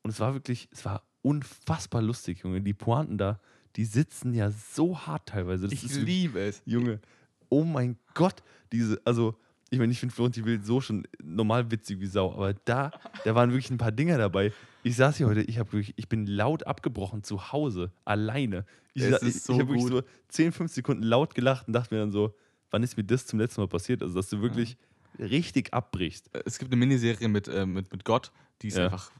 Und 0.03 0.09
es 0.11 0.19
war 0.19 0.33
wirklich, 0.33 0.67
es 0.71 0.83
war 0.83 1.03
unfassbar 1.21 2.01
lustig, 2.01 2.39
Junge. 2.43 2.61
Die 2.61 2.73
Pointen 2.73 3.17
da, 3.17 3.39
die 3.77 3.85
sitzen 3.85 4.33
ja 4.33 4.51
so 4.51 4.99
hart 4.99 5.29
teilweise. 5.29 5.63
Das 5.67 5.71
ich 5.73 5.95
liebe 5.95 6.39
es. 6.41 6.61
Junge, 6.65 6.99
oh 7.47 7.63
mein 7.63 7.97
Gott, 8.13 8.43
diese, 8.73 9.01
also, 9.05 9.35
ich 9.73 9.79
meine, 9.79 9.91
ich 9.91 9.99
finde 9.99 10.13
Florentin 10.13 10.45
Will 10.45 10.63
so 10.63 10.81
schon 10.81 11.07
normal 11.23 11.71
witzig 11.71 11.99
wie 11.99 12.05
Sau, 12.05 12.31
aber 12.31 12.53
da, 12.53 12.91
da 13.25 13.33
waren 13.33 13.49
wirklich 13.49 13.71
ein 13.71 13.79
paar 13.79 13.91
Dinger 13.91 14.19
dabei. 14.19 14.53
Ich 14.83 14.95
saß 14.95 15.17
hier 15.17 15.25
heute, 15.25 15.41
ich 15.41 15.57
habe 15.57 15.73
wirklich, 15.73 15.93
ich 15.97 16.07
bin 16.07 16.27
laut 16.27 16.67
abgebrochen 16.67 17.23
zu 17.23 17.51
Hause, 17.51 17.91
alleine. 18.05 18.65
Ich, 18.93 19.01
Es 19.01 19.23
ich, 19.23 19.41
so 19.41 19.53
ich 19.53 19.59
habe 19.59 19.69
wirklich 19.69 19.87
so 19.87 20.03
10, 20.27 20.51
15 20.51 20.75
Sekunden 20.75 21.01
laut 21.01 21.33
gelacht 21.33 21.65
und 21.67 21.73
dachte 21.73 21.91
mir 21.95 22.01
dann 22.01 22.11
so, 22.11 22.35
wann 22.69 22.83
ist 22.83 22.97
mir 22.97 23.03
das 23.03 23.25
zum 23.25 23.39
letzten 23.39 23.61
Mal 23.61 23.67
passiert? 23.67 24.03
Also, 24.03 24.13
dass 24.13 24.29
du 24.29 24.41
wirklich 24.41 24.77
richtig 25.17 25.73
abbrichst. 25.73 26.29
Es 26.45 26.59
gibt 26.59 26.71
eine 26.71 26.77
Miniserie 26.79 27.27
mit, 27.27 27.47
äh, 27.47 27.65
mit, 27.65 27.91
mit 27.91 28.05
Gott, 28.05 28.31
die 28.61 28.67
ist 28.67 28.77
Ja. 28.77 28.85
einfach 28.85 29.11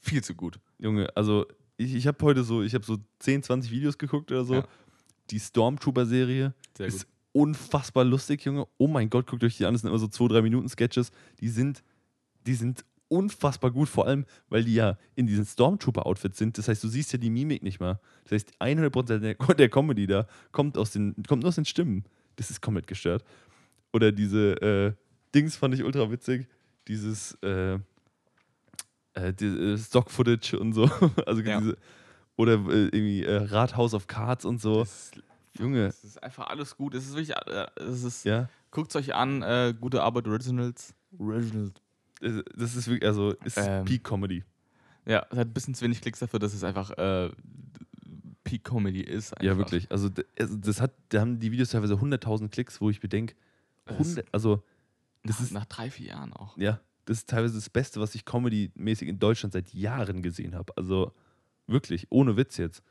viel 0.00 0.22
zu 0.22 0.34
gut. 0.34 0.60
Junge, 0.78 1.08
also 1.16 1.46
ich, 1.78 1.94
ich 1.94 2.06
habe 2.06 2.22
heute 2.26 2.44
so, 2.44 2.62
ich 2.62 2.74
habe 2.74 2.84
so 2.84 2.98
10, 3.20 3.42
20 3.42 3.70
Videos 3.70 3.96
geguckt 3.96 4.30
oder 4.32 4.44
so. 4.44 4.54
Ja. 4.56 4.68
Die 5.30 5.40
Stormtrooper-Serie 5.40 6.52
ist 6.78 7.06
gut. 7.06 7.06
Unfassbar 7.38 8.04
lustig, 8.04 8.44
Junge. 8.44 8.66
Oh 8.78 8.88
mein 8.88 9.10
Gott, 9.10 9.26
guckt 9.28 9.44
euch 9.44 9.56
die 9.56 9.64
an. 9.64 9.72
Das 9.74 9.82
sind 9.82 9.90
immer 9.90 9.98
so 9.98 10.06
2-3 10.06 10.42
Minuten 10.42 10.68
Sketches. 10.68 11.12
Die 11.40 11.48
sind, 11.48 11.84
die 12.46 12.54
sind 12.54 12.84
unfassbar 13.06 13.70
gut, 13.70 13.88
vor 13.88 14.06
allem, 14.06 14.26
weil 14.48 14.64
die 14.64 14.74
ja 14.74 14.98
in 15.14 15.26
diesen 15.28 15.46
Stormtrooper-Outfits 15.46 16.36
sind. 16.36 16.58
Das 16.58 16.66
heißt, 16.68 16.82
du 16.82 16.88
siehst 16.88 17.12
ja 17.12 17.18
die 17.18 17.30
Mimik 17.30 17.62
nicht 17.62 17.78
mehr. 17.80 18.00
Das 18.24 18.32
heißt, 18.32 18.60
100% 18.60 19.18
der, 19.18 19.34
der 19.54 19.68
Comedy 19.68 20.06
da 20.06 20.26
kommt, 20.50 20.76
aus 20.76 20.90
den, 20.90 21.14
kommt 21.28 21.42
nur 21.42 21.48
aus 21.48 21.54
den 21.54 21.64
Stimmen. 21.64 22.04
Das 22.36 22.50
ist 22.50 22.60
komplett 22.60 22.86
gestört. 22.88 23.24
Oder 23.92 24.10
diese 24.12 24.60
äh, 24.60 24.92
Dings 25.34 25.56
fand 25.56 25.74
ich 25.74 25.84
ultra 25.84 26.10
witzig. 26.10 26.48
Dieses 26.88 27.38
äh, 27.42 27.74
äh, 29.14 29.28
äh, 29.30 29.78
Stock-Footage 29.78 30.58
und 30.58 30.72
so. 30.72 30.90
also 31.26 31.40
Ja. 31.42 31.60
diese, 31.60 31.76
oder 32.36 32.54
äh, 32.54 32.88
irgendwie 32.88 33.24
äh, 33.24 33.36
Rathaus 33.36 33.94
of 33.94 34.06
Cards 34.08 34.44
und 34.44 34.60
so. 34.60 34.80
Das, 34.80 35.12
Junge, 35.58 35.86
das 35.86 36.04
ist 36.04 36.22
einfach 36.22 36.48
alles 36.48 36.76
gut. 36.76 36.94
Es 36.94 37.04
ist 37.06 37.14
wirklich, 37.16 37.36
äh, 37.36 37.66
es 37.76 38.02
ist, 38.04 38.24
ja. 38.24 38.48
guckt 38.70 38.94
euch 38.96 39.14
an, 39.14 39.42
äh, 39.42 39.74
gute 39.78 40.02
Arbeit 40.02 40.26
Originals. 40.28 40.94
Originals. 41.18 41.72
Das 42.20 42.42
das 42.56 42.76
ist 42.76 42.88
wirklich, 42.88 43.06
also 43.08 43.32
ist 43.44 43.56
Ähm, 43.58 43.84
Peak 43.84 44.04
Comedy. 44.04 44.44
Ja, 45.06 45.26
es 45.30 45.38
hat 45.38 45.46
ein 45.48 45.52
bisschen 45.54 45.74
zu 45.74 45.84
wenig 45.84 46.00
Klicks 46.00 46.18
dafür, 46.18 46.38
dass 46.38 46.52
es 46.52 46.64
einfach 46.64 46.90
äh, 46.98 47.30
Peak 48.44 48.64
Comedy 48.64 49.00
ist. 49.02 49.32
Einfach. 49.34 49.44
Ja, 49.44 49.56
wirklich. 49.56 49.90
Also, 49.90 50.10
also 50.38 50.56
das 50.56 50.80
hat, 50.80 50.92
da 51.10 51.20
haben 51.20 51.38
die 51.38 51.52
Videos 51.52 51.70
teilweise 51.70 51.94
100.000 51.94 52.48
Klicks, 52.50 52.80
wo 52.80 52.90
ich 52.90 53.00
bedenke, 53.00 53.34
Das- 53.84 53.96
100, 53.98 54.26
also 54.32 54.62
das 55.22 55.36
nach, 55.38 55.44
ist- 55.46 55.52
nach 55.52 55.64
drei, 55.66 55.90
vier 55.90 56.08
Jahren 56.08 56.32
auch. 56.32 56.56
ja, 56.56 56.80
das 57.04 57.18
ist 57.18 57.28
teilweise 57.30 57.54
das 57.54 57.70
Beste, 57.70 58.00
was 58.00 58.14
ich 58.14 58.24
Comedy-mäßig 58.26 59.08
in 59.08 59.18
Deutschland 59.18 59.52
seit 59.54 59.72
Jahren 59.72 60.20
gesehen 60.22 60.54
habe. 60.54 60.76
Also 60.76 61.12
wirklich, 61.66 62.06
ohne 62.10 62.36
Witz 62.36 62.56
jetzt. 62.58 62.82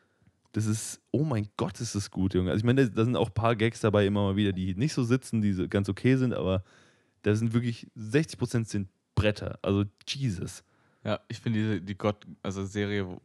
Das 0.53 0.65
ist, 0.65 1.01
oh 1.11 1.23
mein 1.23 1.49
Gott, 1.57 1.79
ist 1.81 1.93
das 1.95 2.09
gut, 2.09 2.33
Junge. 2.33 2.49
Also 2.51 2.59
ich 2.59 2.63
meine, 2.63 2.89
da, 2.89 3.03
sind 3.03 3.15
auch 3.15 3.27
ein 3.27 3.33
paar 3.33 3.55
Gags 3.55 3.81
dabei 3.81 4.05
immer 4.07 4.23
mal 4.23 4.35
wieder, 4.35 4.53
die 4.53 4.73
nicht 4.75 4.93
so 4.93 5.03
sitzen, 5.03 5.41
die 5.41 5.67
ganz 5.69 5.89
okay 5.89 6.15
sind, 6.15 6.33
aber 6.33 6.63
da 7.23 7.35
sind 7.35 7.53
wirklich, 7.53 7.87
60% 7.95 8.65
sind 8.65 8.89
Bretter. 9.15 9.59
Also 9.61 9.83
Jesus. 10.07 10.63
Ja, 11.03 11.19
ich 11.27 11.39
finde 11.39 11.59
diese 11.59 11.81
die 11.81 11.95
Gott, 11.97 12.25
also 12.43 12.65
Serie, 12.65 13.19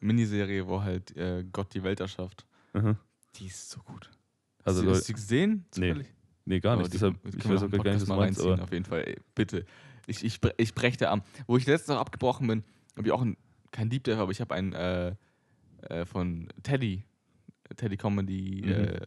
Miniserie, 0.00 0.66
wo 0.66 0.82
halt 0.82 1.14
äh, 1.16 1.44
Gott 1.52 1.74
die 1.74 1.82
Welt 1.82 2.00
erschafft, 2.00 2.46
Mhm. 2.72 2.96
die 3.36 3.46
ist 3.46 3.68
so 3.70 3.80
gut. 3.80 4.08
Also 4.64 4.88
hast, 4.88 5.08
du, 5.08 5.12
du 5.12 5.18
gesehen? 5.18 5.64
Nee, 5.76 5.88
Zufällig? 5.90 6.06
Nee, 6.44 6.60
gar 6.60 6.72
Aber 6.74 6.82
nicht. 6.82 6.92
die- 6.94 6.98
Deshalb, 6.98 7.16
ich 7.26 7.34
weiß 7.48 7.62
auch 7.64 7.70
gar 7.70 7.84
nicht, 7.92 8.02
was 8.02 8.06
mal 8.08 8.16
meinst, 8.16 8.40
reinziehen, 8.40 8.60
auf 8.60 8.72
jeden 8.72 8.84
Fall, 8.84 9.02
ey, 9.06 9.16
bitte. 9.34 9.64
Ich, 10.06 10.24
ich, 10.24 10.38
ich 10.56 10.74
breche 10.74 10.96
da 10.96 11.10
am. 11.12 11.22
Wo 11.46 11.56
ich 11.56 11.66
letztens 11.66 11.94
noch 11.94 12.00
abgebrochen 12.00 12.46
bin, 12.46 12.64
habe 12.96 13.06
ich 13.08 13.12
auch 13.12 13.22
ein, 13.22 13.36
kein 13.70 13.90
Deep 13.90 14.04
Dive, 14.04 14.18
aber 14.18 14.32
ich 14.32 14.40
habe 14.40 14.54
einen 14.54 14.72
äh, 14.72 15.14
äh, 15.88 16.04
von 16.04 16.48
Teddy, 16.62 17.04
Teddy 17.76 17.96
Comedy, 17.96 18.62
Mhm. 18.64 18.70
äh, 18.72 19.00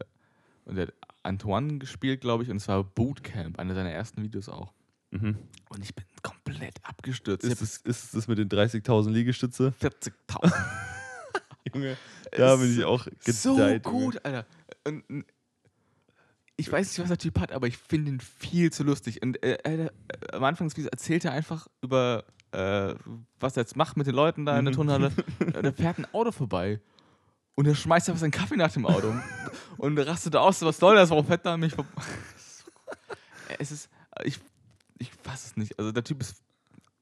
und 0.66 0.76
der 0.76 0.86
hat 0.86 0.94
Antoine 1.22 1.78
gespielt, 1.78 2.20
glaube 2.22 2.42
ich, 2.42 2.50
und 2.50 2.56
es 2.56 2.68
war 2.68 2.82
Bootcamp, 2.84 3.58
einer 3.58 3.74
seiner 3.74 3.90
ersten 3.90 4.22
Videos 4.22 4.48
auch. 4.48 4.72
mhm. 5.10 5.36
Und 5.68 5.82
ich 5.82 5.94
bin 5.94 6.04
komplett 6.22 6.78
abgestürzt. 6.84 7.44
Ist, 7.44 7.60
es, 7.62 7.76
ist 7.78 8.04
es 8.04 8.10
das 8.12 8.28
mit 8.28 8.38
den 8.38 8.48
30.000 8.48 9.10
Liegestütze? 9.10 9.74
habe 9.82 9.94
40.000. 9.96 10.52
Junge, 11.74 11.96
da 12.32 12.54
Es 12.54 12.60
bin 12.60 12.72
ich 12.78 12.84
auch 12.84 13.06
So 13.26 13.54
gedeiht. 13.56 13.84
Junge. 13.86 14.04
gut, 14.04 14.24
Alter. 14.24 14.46
Und, 14.86 15.08
und 15.10 15.24
ich 16.56 16.70
weiß 16.70 16.88
nicht, 16.88 16.98
was 17.00 17.08
der 17.08 17.18
Typ 17.18 17.40
hat, 17.40 17.50
aber 17.52 17.66
ich 17.66 17.76
finde 17.78 18.12
ihn 18.12 18.20
viel 18.20 18.70
zu 18.72 18.84
lustig. 18.84 19.22
Und 19.22 19.42
äh, 19.42 19.54
äh, 19.64 19.90
am 20.32 20.44
Anfang 20.44 20.68
des 20.68 20.76
Videos 20.76 20.90
erzählt 20.92 21.24
er 21.24 21.32
einfach 21.32 21.66
über, 21.82 22.24
äh, 22.54 22.94
was 23.40 23.56
er 23.56 23.62
jetzt 23.62 23.76
macht 23.76 23.96
mit 23.96 24.06
den 24.06 24.14
Leuten 24.14 24.46
da 24.46 24.58
in 24.58 24.64
der 24.64 24.72
Mhm. 24.72 24.76
Turnhalle. 24.76 25.10
da 25.62 25.72
fährt 25.72 25.98
ein 25.98 26.06
Auto 26.12 26.32
vorbei. 26.32 26.80
Und 27.56 27.66
er 27.66 27.74
schmeißt 27.74 28.08
einfach 28.08 28.20
seinen 28.20 28.30
Kaffee 28.32 28.56
nach 28.56 28.72
dem 28.72 28.84
Auto. 28.86 29.14
und 29.76 29.98
rastet 29.98 30.34
aus, 30.36 30.60
was 30.62 30.78
soll 30.78 30.96
das? 30.96 31.10
Warum 31.10 31.26
fährt 31.26 31.46
da 31.46 31.54
an 31.54 31.60
mich 31.60 31.72
vorbei? 31.74 31.90
es 33.58 33.70
ist, 33.72 33.88
ich, 34.24 34.38
ich 34.98 35.10
fasse 35.22 35.48
es 35.48 35.56
nicht. 35.56 35.78
Also 35.78 35.92
der 35.92 36.04
Typ 36.04 36.20
ist 36.20 36.42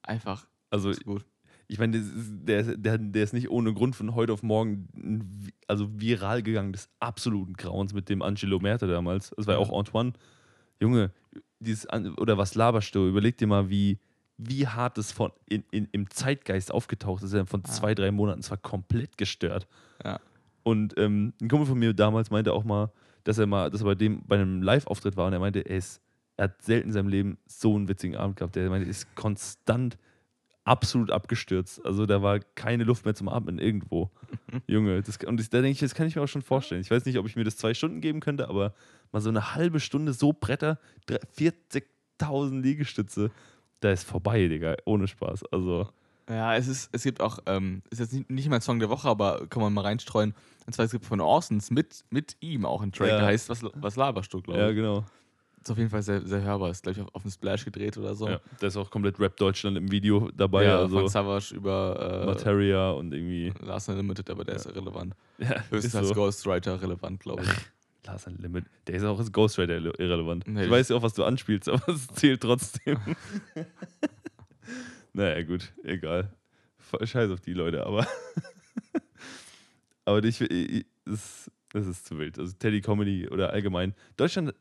einfach 0.03 0.47
Also, 0.71 0.93
zu 0.93 1.01
gut. 1.05 1.25
ich 1.69 1.79
meine, 1.79 1.97
ist- 1.97 2.13
der, 2.15 2.77
der, 2.77 2.99
der 2.99 3.25
ist 3.25 3.33
nicht 3.33 3.51
ohne 3.51 3.73
Grund 3.73 3.97
von 3.97 4.15
heute 4.15 4.33
auf 4.33 4.43
morgen 4.43 5.49
also 5.69 5.89
viral 5.99 6.43
gegangen 6.43 6.73
des 6.73 6.89
absoluten 7.01 7.55
Grauens 7.55 7.93
mit 7.95 8.09
dem 8.09 8.21
Angelo 8.23 8.59
Merte 8.61 8.87
damals. 8.87 9.31
Das 9.37 9.47
war 9.47 9.55
ja 9.55 9.61
auch 9.61 9.77
Antoine. 9.77 10.13
Junge, 10.81 11.13
dieses, 11.61 11.87
oder 12.19 12.37
was 12.37 12.55
laberst 12.57 12.95
du? 12.95 13.07
Überleg 13.09 13.39
dir 13.39 13.47
mal, 13.47 13.71
wie, 13.71 13.99
wie 14.49 14.66
hart 14.66 14.99
das 14.99 15.12
von, 15.12 15.30
in, 15.49 15.64
in, 15.70 15.88
im 15.93 16.11
Zeitgeist 16.11 16.72
aufgetaucht 16.72 17.22
ist. 17.22 17.32
Von 17.49 17.62
Ja. 17.66 17.70
zwei, 17.72 17.95
drei 17.95 18.11
Monaten. 18.11 18.40
Es 18.40 18.51
war 18.51 18.59
komplett 18.59 19.16
gestört. 19.18 19.66
Ja. 20.05 20.20
Und 20.62 20.97
ähm, 20.99 21.32
ein 21.40 21.49
Kumpel 21.49 21.66
von 21.66 21.78
mir 21.78 21.93
damals 21.95 22.30
meinte 22.30 22.53
auch 22.53 22.64
mal, 22.64 22.90
dass 23.24 23.38
er 23.38 23.47
mal, 23.47 23.70
dass 23.70 23.80
er 23.82 23.84
bei 23.86 23.95
dem 23.95 24.22
bei 24.26 24.36
einem 24.36 24.62
Live-Auftritt 24.62 25.16
war 25.16 25.26
und 25.26 25.32
er 25.32 25.38
meinte, 25.40 25.61
er, 25.61 25.76
ist, 25.76 26.01
er 26.36 26.45
hat 26.45 26.62
selten 26.62 26.88
in 26.88 26.93
seinem 26.93 27.09
Leben 27.09 27.38
so 27.47 27.74
einen 27.74 27.88
witzigen 27.88 28.16
Abend 28.16 28.36
gehabt. 28.36 28.55
Der 28.57 28.68
meinte, 28.70 28.86
er 28.86 28.90
ist 28.90 29.14
konstant 29.16 29.97
absolut 30.64 31.11
abgestürzt. 31.11 31.84
Also 31.84 32.07
da 32.07 32.22
war 32.22 32.38
keine 32.38 32.84
Luft 32.84 33.05
mehr 33.05 33.14
zum 33.16 33.28
Atmen 33.28 33.59
irgendwo. 33.59 34.11
Junge, 34.68 35.03
das, 35.03 35.16
und 35.24 35.38
das, 35.40 35.51
da 35.51 35.59
denke 35.61 35.72
ich, 35.72 35.80
das 35.80 35.95
kann 35.95 36.07
ich 36.07 36.14
mir 36.14 36.22
auch 36.22 36.28
schon 36.28 36.43
vorstellen. 36.43 36.80
Ich 36.80 36.90
weiß 36.90 37.05
nicht, 37.05 37.18
ob 37.18 37.26
ich 37.26 37.34
mir 37.34 37.43
das 37.45 37.57
zwei 37.57 37.74
Stunden 37.74 38.01
geben 38.01 38.20
könnte, 38.20 38.49
aber 38.49 38.72
mal 39.11 39.20
so 39.20 39.28
eine 39.28 39.57
halbe 39.57 39.80
Stunde 39.80 40.12
so 40.12 40.32
Bretter, 40.32 40.78
drei- 41.07 41.18
40.000 42.20 42.61
Liegestütze, 42.61 43.30
da 43.83 43.91
ist 43.93 44.05
vorbei, 44.05 44.49
Digga, 44.49 44.76
ohne 44.87 45.07
Spaß. 45.07 45.45
Also, 45.53 45.89
Ja, 46.28 46.57
es 46.57 46.66
ist, 46.68 46.89
es 46.93 47.03
gibt 47.03 47.20
auch, 47.20 47.39
ähm, 47.47 47.83
ist 47.91 47.99
jetzt 47.99 48.12
nicht, 48.14 48.30
nicht 48.30 48.49
mein 48.49 48.61
Song 48.62 48.78
der 48.78 48.89
Woche, 48.89 49.09
aber 49.09 49.47
kann 49.49 49.61
man 49.62 49.72
mal 49.74 49.83
reinstreuen. 49.83 50.35
Und 50.66 50.72
zwar 50.72 50.85
es 50.87 50.93
gibt 50.93 51.05
von 51.05 51.20
Orsons 51.20 51.70
mit, 51.70 52.05
mit 52.11 52.37
ihm 52.41 52.64
auch 52.64 52.80
einen 52.83 52.93
Track, 52.93 53.09
Ja. 53.11 53.16
der 53.18 53.26
heißt 53.26 53.49
Was, 53.49 53.62
was 53.74 53.97
laberst 53.97 54.33
du, 54.33 54.41
glaube 54.41 54.59
ja, 54.61 54.70
ich. 54.70 54.76
genau. 54.76 55.05
Ist 55.61 55.70
auf 55.70 55.78
jeden 55.78 55.91
Fall 55.91 56.03
sehr, 56.03 56.20
sehr 56.26 56.43
hörbar. 56.43 56.70
Ist, 56.70 56.83
glaube 56.83 56.99
ich, 56.99 57.05
auf, 57.05 57.14
auf 57.14 57.22
dem 57.22 57.30
Splash 57.30 57.64
gedreht 57.64 57.97
oder 57.97 58.16
so. 58.16 58.28
Ja, 58.28 58.41
da 58.59 58.66
ist 58.66 58.76
auch 58.76 58.91
komplett 58.91 59.20
Rap 59.20 59.37
Deutschland 59.37 59.76
im 59.76 59.91
Video 59.93 60.28
dabei. 60.37 60.64
ja, 60.64 60.78
also 60.78 60.99
von 60.99 61.09
Savage 61.09 61.55
über 61.55 62.22
äh, 62.22 62.26
Materia 62.26 62.91
und 62.91 63.12
irgendwie. 63.12 63.53
Last 63.61 63.89
Unlimited, 63.89 64.28
aber 64.30 64.45
der 64.45 64.57
ist 64.57 64.64
Ja. 64.66 64.72
irrelevant. 64.72 65.14
Ja, 65.39 65.53
ist 65.53 65.70
Höchstens 65.70 65.95
als 65.97 66.09
so. 66.09 66.14
Ghostwriter 66.14 66.80
relevant, 66.83 67.20
glaube 67.20 67.43
ich. 67.45 67.49
Last 68.07 68.27
Unlimited. 68.27 68.69
Der 68.89 68.97
ist 68.97 69.05
auch 69.05 69.19
als 69.19 69.31
Ghostwriter 69.33 69.75
irre- 69.75 69.99
irrelevant. 70.01 70.47
Nee, 70.49 70.65
ich 70.65 70.71
weiß 70.71 70.89
ja 70.89 70.97
auch, 70.97 71.03
was 71.03 71.15
du 71.15 71.25
anspielst, 71.25 71.69
aber 71.71 71.89
es 71.89 72.07
zählt 72.09 72.41
trotzdem. 72.41 72.99
naja, 75.13 75.43
gut, 75.43 75.73
egal. 75.85 76.33
Scheiß 77.03 77.31
auf 77.31 77.41
die 77.41 77.55
Leute, 77.55 77.87
aber. 77.87 78.07
aber 80.05 80.23
ich, 80.25 80.41
ich, 80.41 80.87
das, 81.05 81.51
das 81.73 81.87
ist 81.87 82.07
zu 82.07 82.19
wild. 82.19 82.39
Also 82.39 82.53
Teddy 82.59 82.81
Comedy 82.81 83.29
oder 83.29 83.51
allgemein. 83.51 83.95
Deutschland. 84.17 84.55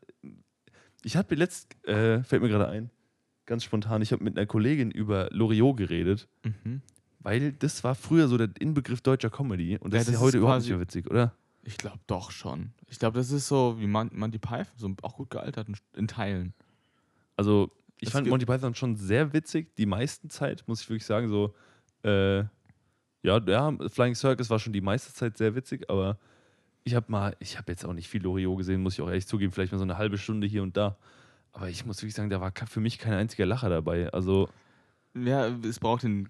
Ich 1.04 1.16
hatte 1.16 1.34
letzt, 1.34 1.74
äh, 1.86 2.22
fällt 2.22 2.42
mir 2.42 2.48
gerade 2.48 2.68
ein, 2.68 2.90
ganz 3.44 3.64
spontan, 3.64 4.02
ich 4.02 4.12
habe 4.12 4.22
mit 4.22 4.36
einer 4.38 4.46
Kollegin 4.46 4.90
über 4.92 5.28
Loriot 5.32 5.76
geredet, 5.76 6.28
Mhm. 6.44 6.80
weil 7.18 7.52
das 7.52 7.82
war 7.82 7.96
früher 7.96 8.28
so 8.28 8.38
der 8.38 8.50
Inbegriff 8.60 9.00
deutscher 9.00 9.28
Comedy 9.30 9.76
und 9.78 9.92
das 9.92 9.98
Ja, 9.98 10.00
ist 10.02 10.06
ja 10.08 10.12
das 10.12 10.20
heute 10.20 10.36
ist 10.36 10.42
überhaupt 10.42 10.60
nicht 10.62 10.70
mehr 10.70 10.80
witzig, 10.80 11.10
oder? 11.10 11.34
Ich 11.64 11.78
glaube 11.78 12.00
doch 12.06 12.30
schon. 12.30 12.72
Ich 12.88 12.98
glaube, 12.98 13.18
das 13.18 13.30
ist 13.30 13.48
so 13.48 13.78
wie 13.78 13.86
Mon 13.86 14.10
Monty 14.12 14.38
Python, 14.38 14.66
so 14.76 14.94
auch 15.02 15.16
gut 15.16 15.30
gealtert 15.30 15.68
in, 15.68 15.76
in 15.94 16.08
Teilen. 16.08 16.54
Also, 17.36 17.70
ich 17.98 18.08
Es 18.08 18.12
fand 18.12 18.28
Monty 18.28 18.46
Python 18.46 18.74
schon 18.74 18.96
sehr 18.96 19.32
witzig, 19.32 19.74
die 19.76 19.86
meisten 19.86 20.28
Zeit, 20.28 20.64
muss 20.66 20.82
ich 20.82 20.88
wirklich 20.88 21.06
sagen. 21.06 21.28
So, 21.28 21.54
äh, 22.02 22.40
ja, 23.22 23.38
ja, 23.46 23.72
Flying 23.88 24.14
Circus 24.14 24.50
war 24.50 24.58
schon 24.58 24.72
die 24.72 24.80
meiste 24.80 25.12
Zeit 25.12 25.38
sehr 25.38 25.54
witzig, 25.54 25.88
aber 25.88 26.18
ich 26.84 26.96
habe 26.96 27.06
mal, 27.10 27.36
ich 27.38 27.58
habe 27.58 27.70
jetzt 27.70 27.84
auch 27.84 27.92
nicht 27.92 28.08
viel 28.08 28.22
Loriot 28.22 28.58
gesehen, 28.58 28.82
muss 28.82 28.94
ich 28.94 29.00
auch 29.00 29.08
ehrlich 29.08 29.28
zugeben, 29.28 29.52
vielleicht 29.52 29.70
mal 29.70 29.78
so 29.78 29.84
eine 29.84 29.98
halbe 29.98 30.18
Stunde 30.18 30.48
hier 30.48 30.64
und 30.64 30.76
da. 30.76 30.96
Aber 31.52 31.68
ich 31.68 31.86
muss 31.86 31.98
wirklich 31.98 32.14
sagen, 32.14 32.30
da 32.30 32.40
war 32.40 32.52
für 32.66 32.80
mich 32.80 32.98
kein 32.98 33.12
einziger 33.12 33.46
Lacher 33.46 33.68
dabei. 33.68 34.12
Also, 34.12 34.48
Ja, 35.14 35.46
es 35.46 35.78
braucht 35.78 36.02
den 36.02 36.28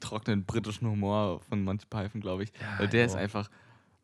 trockenen 0.00 0.44
britischen 0.44 0.88
Humor 0.88 1.40
von 1.40 1.64
Monty 1.64 1.86
Python, 1.88 2.20
glaube 2.20 2.42
ich. 2.42 2.52
Ja, 2.60 2.80
Weil 2.80 2.88
der 2.88 3.06
ist 3.06 3.14
ja. 3.14 3.20
einfach. 3.20 3.48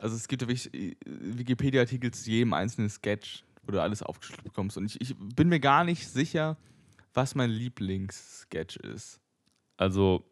Also 0.00 0.16
es 0.16 0.28
gibt 0.28 0.42
ja 0.42 0.48
wirklich 0.48 0.72
äh, 0.72 0.96
Wikipedia-Artikel 1.04 2.10
zu 2.10 2.30
jedem 2.30 2.54
einzelnen 2.54 2.88
Sketch, 2.88 3.44
wo 3.64 3.72
du 3.72 3.82
alles 3.82 4.02
aufgeschlüsselt 4.02 4.44
bekommst. 4.44 4.78
Und 4.78 4.86
ich, 4.86 5.00
ich 5.00 5.14
bin 5.16 5.48
mir 5.48 5.60
gar 5.60 5.84
nicht 5.84 6.08
sicher, 6.08 6.56
was 7.12 7.34
mein 7.34 7.50
Lieblingssketch 7.50 8.76
ist. 8.76 9.20
also, 9.76 10.24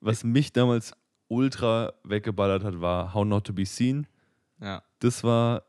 was 0.00 0.22
mich 0.22 0.52
damals 0.52 0.92
ultra 1.28 1.94
weggeballert 2.04 2.62
hat, 2.62 2.80
war 2.80 3.14
How 3.14 3.24
Not 3.24 3.46
to 3.46 3.52
Be 3.54 3.64
Seen. 3.64 4.06
Ja. 4.60 4.82
Das 4.98 5.24
war 5.24 5.64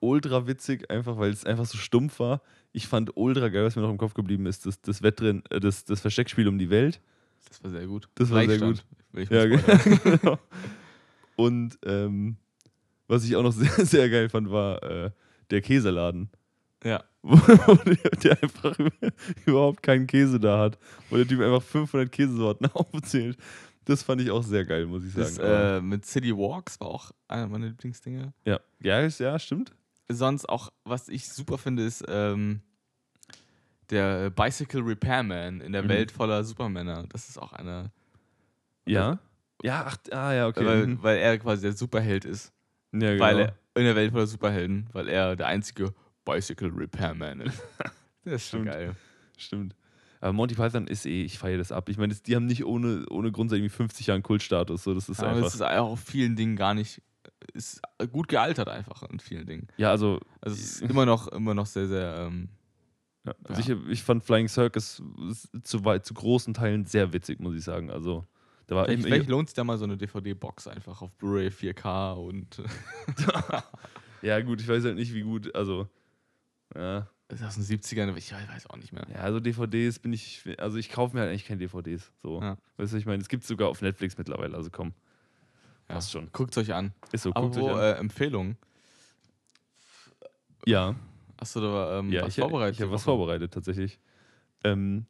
ultra 0.00 0.46
witzig, 0.46 0.90
einfach 0.90 1.16
weil 1.18 1.30
es 1.30 1.46
einfach 1.46 1.66
so 1.66 1.78
stumpf 1.78 2.18
war. 2.18 2.42
Ich 2.72 2.88
fand 2.88 3.16
ultra 3.16 3.48
geil, 3.48 3.64
was 3.64 3.76
mir 3.76 3.82
noch 3.82 3.90
im 3.90 3.98
Kopf 3.98 4.14
geblieben 4.14 4.46
ist, 4.46 4.66
das, 4.66 4.80
das 4.80 5.02
Wettrennen, 5.02 5.44
äh, 5.50 5.60
das, 5.60 5.84
das 5.84 6.00
Versteckspiel 6.00 6.48
um 6.48 6.58
die 6.58 6.68
Welt. 6.68 7.00
Das 7.48 7.62
war 7.62 7.70
sehr 7.70 7.86
gut. 7.86 8.08
Das 8.16 8.30
war 8.30 8.44
sehr 8.44 8.74
ich 9.16 9.30
Ja, 9.30 9.46
genau. 10.02 10.38
Und 11.36 11.78
ähm, 11.84 12.36
was 13.08 13.24
ich 13.24 13.34
auch 13.36 13.42
noch 13.42 13.52
sehr, 13.52 13.84
sehr 13.86 14.08
geil 14.10 14.28
fand, 14.28 14.50
war 14.50 14.82
äh, 14.82 15.10
der 15.50 15.60
Käseladen. 15.62 16.30
ja. 16.84 17.02
Wo 17.26 17.36
der, 17.36 18.10
der 18.22 18.42
einfach 18.42 18.76
überhaupt 19.46 19.82
keinen 19.82 20.06
Käse 20.06 20.38
da 20.38 20.58
hat. 20.58 20.78
Wo 21.08 21.16
der 21.16 21.26
Typ 21.26 21.40
einfach 21.40 21.62
500 21.62 22.12
Käsesorten 22.12 22.66
aufzählt. 22.74 23.38
Das 23.86 24.02
fand 24.02 24.20
ich 24.20 24.30
auch 24.30 24.42
sehr 24.42 24.66
geil, 24.66 24.84
muss 24.84 25.04
ich 25.04 25.12
sagen. 25.14 25.36
Das 25.36 25.78
äh, 25.78 25.80
mit 25.80 26.04
City 26.04 26.36
Walks 26.36 26.78
war 26.80 26.88
auch 26.88 27.12
einer 27.26 27.46
meiner 27.48 27.68
Lieblingsdinge. 27.68 28.34
ja. 28.44 28.60
Ja, 28.80 29.00
ist, 29.00 29.20
ja, 29.20 29.38
stimmt. 29.38 29.72
Sonst 30.10 30.46
auch, 30.46 30.70
was 30.84 31.08
ich 31.08 31.26
super 31.30 31.56
finde, 31.56 31.84
ist 31.84 32.04
ähm, 32.08 32.60
der 33.90 34.28
Bicycle 34.30 34.82
Repairman 34.82 35.60
in 35.62 35.72
der 35.72 35.82
Mhm. 35.84 35.88
Welt 35.88 36.12
voller 36.12 36.44
Supermänner. 36.44 37.06
Das 37.08 37.28
ist 37.30 37.38
auch 37.38 37.52
einer, 37.54 37.90
Ja. 38.86 39.18
Ja, 39.62 39.84
ach, 39.86 39.96
ah, 40.10 40.32
ja, 40.32 40.46
okay. 40.46 40.64
weil, 40.64 40.86
mhm. 40.86 41.02
weil 41.02 41.18
er 41.18 41.38
quasi 41.38 41.62
der 41.62 41.72
Superheld 41.72 42.24
ist. 42.24 42.52
ja, 42.92 43.12
genau. 43.12 43.24
Weil 43.24 43.38
er 43.40 43.58
in 43.76 43.84
der 43.84 43.96
Welt 43.96 44.12
voller 44.12 44.26
Superhelden, 44.26 44.88
weil 44.92 45.08
er 45.08 45.36
der 45.36 45.46
einzige 45.46 45.94
Bicycle 46.24 46.70
Repairman 46.74 47.40
ist. 47.40 47.62
das 48.24 48.34
ist 48.34 48.50
schon 48.50 48.62
Stimmt. 48.62 48.72
geil. 48.72 48.96
Stimmt. 49.36 49.74
Aber 50.20 50.32
Monty 50.32 50.54
Python 50.54 50.86
ist 50.86 51.04
eh, 51.04 51.22
ich 51.22 51.38
feiere 51.38 51.58
das 51.58 51.70
ab. 51.70 51.88
Ich 51.88 51.98
meine, 51.98 52.14
die 52.14 52.34
haben 52.34 52.46
nicht 52.46 52.64
ohne, 52.64 53.04
ohne 53.10 53.30
Grund 53.30 53.50
seit 53.50 53.58
irgendwie 53.58 53.74
50 53.74 54.06
Jahren 54.06 54.22
Kultstatus. 54.22 54.84
So, 54.84 54.94
das 54.94 55.08
ist 55.08 55.20
Aber 55.20 55.32
einfach. 55.32 55.48
es 55.48 55.54
ist 55.56 55.62
auch 55.62 55.90
auf 55.90 56.00
vielen 56.00 56.34
Dingen 56.34 56.56
gar 56.56 56.72
nicht, 56.72 57.02
ist 57.52 57.82
gut 58.10 58.28
gealtert 58.28 58.68
einfach 58.68 59.02
in 59.02 59.20
vielen 59.20 59.46
Dingen. 59.46 59.68
ja, 59.76 59.90
also, 59.90 60.20
Also 60.40 60.56
es 60.56 60.60
ist 60.80 60.82
immer 60.82 61.04
noch, 61.04 61.28
immer 61.28 61.52
noch 61.52 61.66
sehr, 61.66 61.88
sehr, 61.88 62.26
ähm, 62.26 62.48
ja, 63.26 63.34
also 63.44 63.70
Ja. 63.70 63.76
Ich, 63.82 63.90
ich 63.90 64.02
fand 64.02 64.24
Flying 64.24 64.48
Circus 64.48 65.02
zu, 65.62 65.84
weit, 65.84 66.06
zu 66.06 66.14
großen 66.14 66.54
Teilen 66.54 66.86
sehr 66.86 67.12
witzig, 67.12 67.40
muss 67.40 67.54
ich 67.54 67.64
sagen. 67.64 67.90
Also, 67.90 68.26
da 68.66 68.76
war 68.76 68.84
vielleicht, 68.86 69.02
vielleicht 69.04 69.28
lohnt 69.28 69.48
sich 69.48 69.54
da 69.54 69.64
mal 69.64 69.76
so 69.78 69.84
eine 69.84 69.96
DVD-Box 69.96 70.66
einfach 70.68 71.02
auf 71.02 71.12
Blu-ray 71.16 71.48
4K 71.48 72.14
und 72.14 72.62
ja, 74.22 74.40
gut, 74.40 74.60
ich 74.60 74.68
weiß 74.68 74.84
halt 74.84 74.96
nicht, 74.96 75.12
wie 75.14 75.22
gut. 75.22 75.54
Also, 75.54 75.88
ja, 76.74 77.08
das 77.28 77.40
ist 77.40 77.46
aus 77.46 77.54
den 77.54 77.64
70ern, 77.64 78.16
ich 78.16 78.32
weiß 78.32 78.68
auch 78.70 78.76
nicht 78.76 78.92
mehr. 78.92 79.06
ja 79.10 79.16
also 79.20 79.40
DVDs 79.40 79.98
bin 79.98 80.12
ich, 80.12 80.42
also 80.58 80.76
ich 80.78 80.90
kaufe 80.90 81.14
mir 81.14 81.20
halt 81.22 81.30
eigentlich 81.30 81.46
keine 81.46 81.58
DVDs. 81.58 82.10
So. 82.22 82.40
Ja. 82.40 82.56
Weißt 82.76 82.92
du, 82.92 82.96
ich 82.96 83.06
meine, 83.06 83.22
es 83.22 83.28
gibt 83.28 83.44
sogar 83.44 83.68
auf 83.68 83.80
Netflix 83.82 84.16
mittlerweile, 84.18 84.56
also 84.56 84.70
komm, 84.70 84.92
Ja. 85.88 85.94
passt 85.96 86.10
schon. 86.12 86.28
Guckt 86.32 86.56
euch 86.58 86.72
an. 86.72 86.92
Ist 87.12 87.22
so, 87.22 87.32
guckt 87.32 87.56
euch 87.56 87.62
wo, 87.62 87.70
an. 87.70 87.78
äh, 87.80 87.92
Empfehlung? 87.92 88.56
ja. 90.66 90.94
Hast 91.40 91.56
du 91.56 91.60
da 91.60 91.98
ähm, 91.98 92.12
Ja, 92.12 92.22
was 92.22 92.28
ich, 92.28 92.36
vorbereitet? 92.40 92.76
ich 92.76 92.82
habe 92.82 92.92
was 92.92 93.02
vorbereitet 93.02 93.52
tatsächlich. 93.52 93.98
Ähm, 94.62 95.04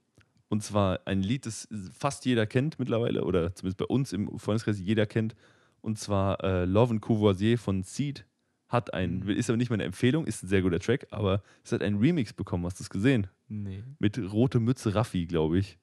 und 0.49 0.63
zwar 0.63 1.01
ein 1.07 1.23
Lied, 1.23 1.47
das 1.47 1.69
fast 1.99 2.25
jeder 2.25 2.47
kennt 2.47 2.79
mittlerweile, 2.79 3.25
oder 3.25 3.55
zumindest 3.55 3.79
bei 3.79 3.87
uns 3.87 4.13
im 4.13 4.39
Freundeskreis 4.39 4.79
jeder 4.79 5.07
kennt. 5.07 5.35
Und 5.81 5.99
zwar 5.99 6.43
äh, 6.43 6.65
Love 6.65 6.93
and 6.95 7.03
Courvoisier 7.03 7.59
von 7.59 7.83
Seed. 7.83 8.27
Hat 8.69 8.95
ein, 8.95 9.21
Mhm. 9.21 9.29
ist 9.31 9.51
aber 9.51 9.57
nicht 9.59 9.71
meine 9.71 9.85
Empfehlung, 9.85 10.27
ist 10.27 10.43
ein 10.43 10.49
sehr 10.49 10.63
guter 10.63 10.81
Track, 10.81 11.07
aber 11.11 11.43
es 11.63 11.73
hat 11.73 11.83
einen 11.83 11.99
Remix 11.99 12.33
bekommen, 12.33 12.65
hast 12.65 12.81
du 12.81 12.85
es 12.85 12.91
gesehen? 12.91 13.27
Nee. 13.49 13.85
Mit 13.99 14.19
Rote 14.19 14.59
Mütze 14.59 14.95
Raffi, 14.95 15.27
glaube 15.27 15.59
ich. 15.59 15.79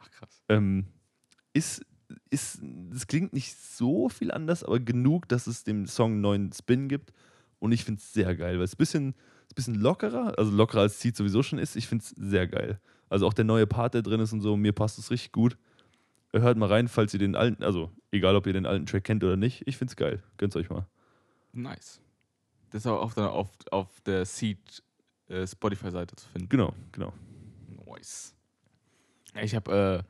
Ach 0.00 0.10
krass. 0.10 0.42
Ähm, 0.48 0.86
ist, 1.52 1.86
ist, 2.30 2.60
das 2.90 3.06
klingt 3.06 3.32
nicht 3.32 3.56
so 3.56 4.08
viel 4.08 4.30
anders, 4.32 4.64
aber 4.64 4.80
genug, 4.80 5.28
dass 5.28 5.46
es 5.46 5.62
dem 5.64 5.86
Song 5.86 6.12
einen 6.12 6.20
neuen 6.20 6.52
Spin 6.52 6.88
gibt. 6.88 7.12
Und 7.60 7.72
ich 7.72 7.84
finde 7.84 8.00
es 8.00 8.12
sehr 8.12 8.34
geil, 8.34 8.56
weil 8.58 8.64
es 8.64 8.74
ein 8.74 8.78
bisschen, 8.78 9.14
bisschen 9.54 9.76
lockerer, 9.76 10.36
also 10.36 10.50
lockerer 10.50 10.82
als 10.82 11.00
Seed 11.00 11.16
sowieso 11.16 11.42
schon 11.42 11.58
ist. 11.60 11.76
Ich 11.76 11.86
finde 11.86 12.02
es 12.02 12.10
sehr 12.10 12.46
geil. 12.48 12.80
Also 13.08 13.26
auch 13.26 13.34
der 13.34 13.44
neue 13.44 13.66
Part, 13.66 13.94
der 13.94 14.02
drin 14.02 14.20
ist 14.20 14.32
und 14.32 14.40
so, 14.40 14.56
mir 14.56 14.72
passt 14.72 14.98
es 14.98 15.10
richtig 15.10 15.32
gut. 15.32 15.56
Hört 16.32 16.58
mal 16.58 16.68
rein, 16.68 16.88
falls 16.88 17.14
ihr 17.14 17.20
den 17.20 17.36
alten, 17.36 17.62
also 17.62 17.90
Egal, 18.14 18.36
ob 18.36 18.46
ihr 18.46 18.52
den 18.52 18.64
alten 18.64 18.86
Track 18.86 19.02
kennt 19.02 19.24
oder 19.24 19.36
nicht, 19.36 19.66
ich 19.66 19.76
find's 19.76 19.96
geil. 19.96 20.22
Gönnt's 20.36 20.54
euch 20.54 20.70
mal. 20.70 20.86
Nice. 21.52 22.00
Das 22.70 22.82
ist 22.82 22.86
auch 22.86 23.00
auf 23.00 23.14
der, 23.14 23.32
auf, 23.32 23.50
auf 23.72 24.00
der 24.02 24.24
Seed 24.24 24.84
äh, 25.26 25.44
Spotify-Seite 25.44 26.14
zu 26.14 26.28
finden. 26.28 26.48
Genau, 26.48 26.72
genau. 26.92 27.12
Nice. 27.86 28.32
Ich 29.42 29.56
habe 29.56 30.04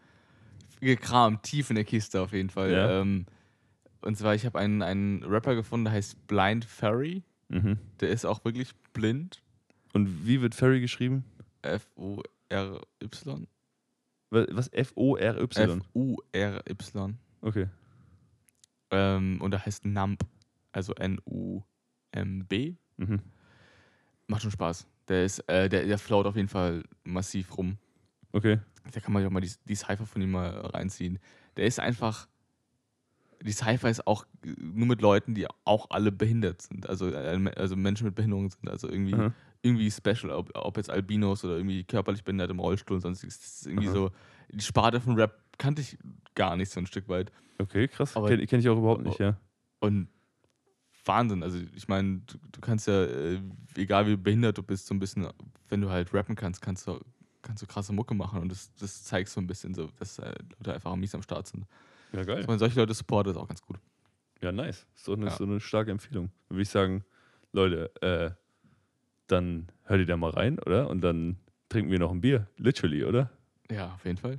äh, 0.80 0.84
gekramt, 0.84 1.44
tief 1.44 1.70
in 1.70 1.76
der 1.76 1.86
Kiste 1.86 2.20
auf 2.20 2.34
jeden 2.34 2.50
Fall. 2.50 2.72
Ja. 2.72 3.00
Ähm, 3.00 3.24
und 4.02 4.18
zwar, 4.18 4.34
ich 4.34 4.44
habe 4.44 4.58
einen, 4.58 4.82
einen 4.82 5.24
Rapper 5.24 5.54
gefunden, 5.54 5.86
der 5.86 5.94
heißt 5.94 6.26
Blind 6.26 6.66
Fairy. 6.66 7.22
Mhm. 7.48 7.78
Der 8.00 8.10
ist 8.10 8.26
auch 8.26 8.44
wirklich 8.44 8.74
blind. 8.92 9.40
Und 9.94 10.26
wie 10.26 10.42
wird 10.42 10.54
Ferry 10.54 10.82
geschrieben? 10.82 11.24
F-O-R-Y. 11.62 12.22
Wa- 14.30 14.46
Was? 14.50 14.68
F-O-R-Y. 14.68 15.80
F-U-R-Y. 15.80 17.14
Okay. 17.40 17.68
Ähm, 18.90 19.40
und 19.40 19.50
der 19.50 19.64
heißt 19.64 19.84
Numb. 19.84 20.24
Also 20.72 20.94
N-U-M-B. 20.94 22.74
Mhm. 22.96 23.20
Macht 24.26 24.42
schon 24.42 24.50
Spaß. 24.50 24.86
Der 25.08 25.24
ist, 25.24 25.40
äh, 25.48 25.68
der, 25.68 25.84
der 25.86 25.98
float 25.98 26.26
auf 26.26 26.36
jeden 26.36 26.48
Fall 26.48 26.82
massiv 27.04 27.56
rum. 27.56 27.76
Okay. 28.32 28.58
Da 28.92 29.00
kann 29.00 29.12
man 29.12 29.22
sich 29.22 29.26
auch 29.28 29.32
mal 29.32 29.40
die, 29.40 29.52
die 29.64 29.74
Cypher 29.74 30.06
von 30.06 30.20
ihm 30.22 30.30
mal 30.32 30.48
reinziehen. 30.66 31.18
Der 31.56 31.66
ist 31.66 31.78
einfach. 31.80 32.28
Die 33.44 33.52
Cypher 33.52 33.90
ist 33.90 34.06
auch 34.06 34.24
nur 34.58 34.86
mit 34.86 35.02
Leuten, 35.02 35.34
die 35.34 35.46
auch 35.64 35.90
alle 35.90 36.10
behindert 36.10 36.62
sind. 36.62 36.88
Also, 36.88 37.10
äh, 37.10 37.52
also 37.56 37.76
Menschen 37.76 38.06
mit 38.06 38.14
Behinderungen 38.14 38.48
sind. 38.48 38.70
Also 38.70 38.88
irgendwie, 38.88 39.30
irgendwie 39.60 39.90
special. 39.90 40.30
Ob, 40.30 40.50
ob 40.54 40.76
jetzt 40.78 40.88
Albinos 40.88 41.44
oder 41.44 41.56
irgendwie 41.58 41.84
körperlich 41.84 42.24
behindert 42.24 42.50
im 42.50 42.58
Rollstuhl 42.58 42.96
und 42.96 43.02
sonstiges. 43.02 43.38
Das 43.38 43.48
ist 43.48 43.66
irgendwie 43.66 43.88
Aha. 43.88 43.94
so. 43.94 44.10
Die 44.50 44.64
Sparte 44.64 44.98
von 45.00 45.14
Rap 45.16 45.38
kannte 45.58 45.82
ich 45.82 45.98
gar 46.34 46.56
nicht 46.56 46.70
so 46.70 46.80
ein 46.80 46.86
Stück 46.86 47.06
weit. 47.08 47.30
Okay, 47.58 47.86
krass. 47.86 48.16
Aber- 48.16 48.28
Kenne 48.28 48.46
kenn 48.46 48.60
ich 48.60 48.68
auch 48.68 48.78
überhaupt 48.78 49.04
nicht, 49.04 49.18
ja. 49.18 49.36
Und 49.80 50.08
Wahnsinn. 51.04 51.42
Also, 51.42 51.58
ich 51.76 51.86
meine, 51.86 52.22
du, 52.26 52.38
du 52.50 52.60
kannst 52.62 52.86
ja, 52.86 53.04
äh, 53.04 53.40
egal 53.76 54.06
wie 54.06 54.16
behindert 54.16 54.56
du 54.56 54.62
bist, 54.62 54.86
so 54.86 54.94
ein 54.94 54.98
bisschen, 54.98 55.28
wenn 55.68 55.82
du 55.82 55.90
halt 55.90 56.14
rappen 56.14 56.34
kannst, 56.34 56.62
kannst 56.62 56.86
du, 56.86 56.98
kannst 57.42 57.62
du 57.62 57.66
krasse 57.66 57.92
Mucke 57.92 58.14
machen. 58.14 58.40
Und 58.40 58.50
das, 58.50 58.72
das 58.76 59.04
zeigt 59.04 59.28
so 59.28 59.38
ein 59.40 59.46
bisschen 59.46 59.74
so, 59.74 59.88
dass 59.98 60.18
äh, 60.18 60.34
Leute 60.58 60.72
einfach 60.72 60.96
mies 60.96 61.14
am 61.14 61.20
Start 61.22 61.46
sind. 61.46 61.66
Ja, 62.14 62.22
geil. 62.24 62.38
Wenn 62.38 62.46
man 62.46 62.58
solche 62.58 62.78
Leute 62.80 62.94
supportet, 62.94 63.34
ist 63.34 63.40
auch 63.42 63.48
ganz 63.48 63.62
gut. 63.62 63.76
Ja, 64.40 64.52
nice. 64.52 64.86
Doch 65.06 65.14
eine, 65.16 65.26
Ja. 65.26 65.30
so 65.32 65.44
eine 65.44 65.60
starke 65.60 65.90
Empfehlung. 65.90 66.30
Dann 66.48 66.56
würde 66.56 66.62
ich 66.62 66.68
sagen, 66.68 67.04
Leute, 67.52 67.90
äh, 68.02 68.30
dann 69.26 69.68
hört 69.84 70.00
ihr 70.00 70.06
da 70.06 70.16
mal 70.16 70.30
rein, 70.30 70.58
oder? 70.60 70.88
Und 70.90 71.00
dann 71.00 71.38
trinken 71.68 71.90
wir 71.90 71.98
noch 71.98 72.10
ein 72.10 72.20
Bier. 72.20 72.46
Literally, 72.56 73.04
oder? 73.04 73.30
Ja, 73.70 73.94
auf 73.94 74.04
jeden 74.04 74.18
Fall. 74.18 74.38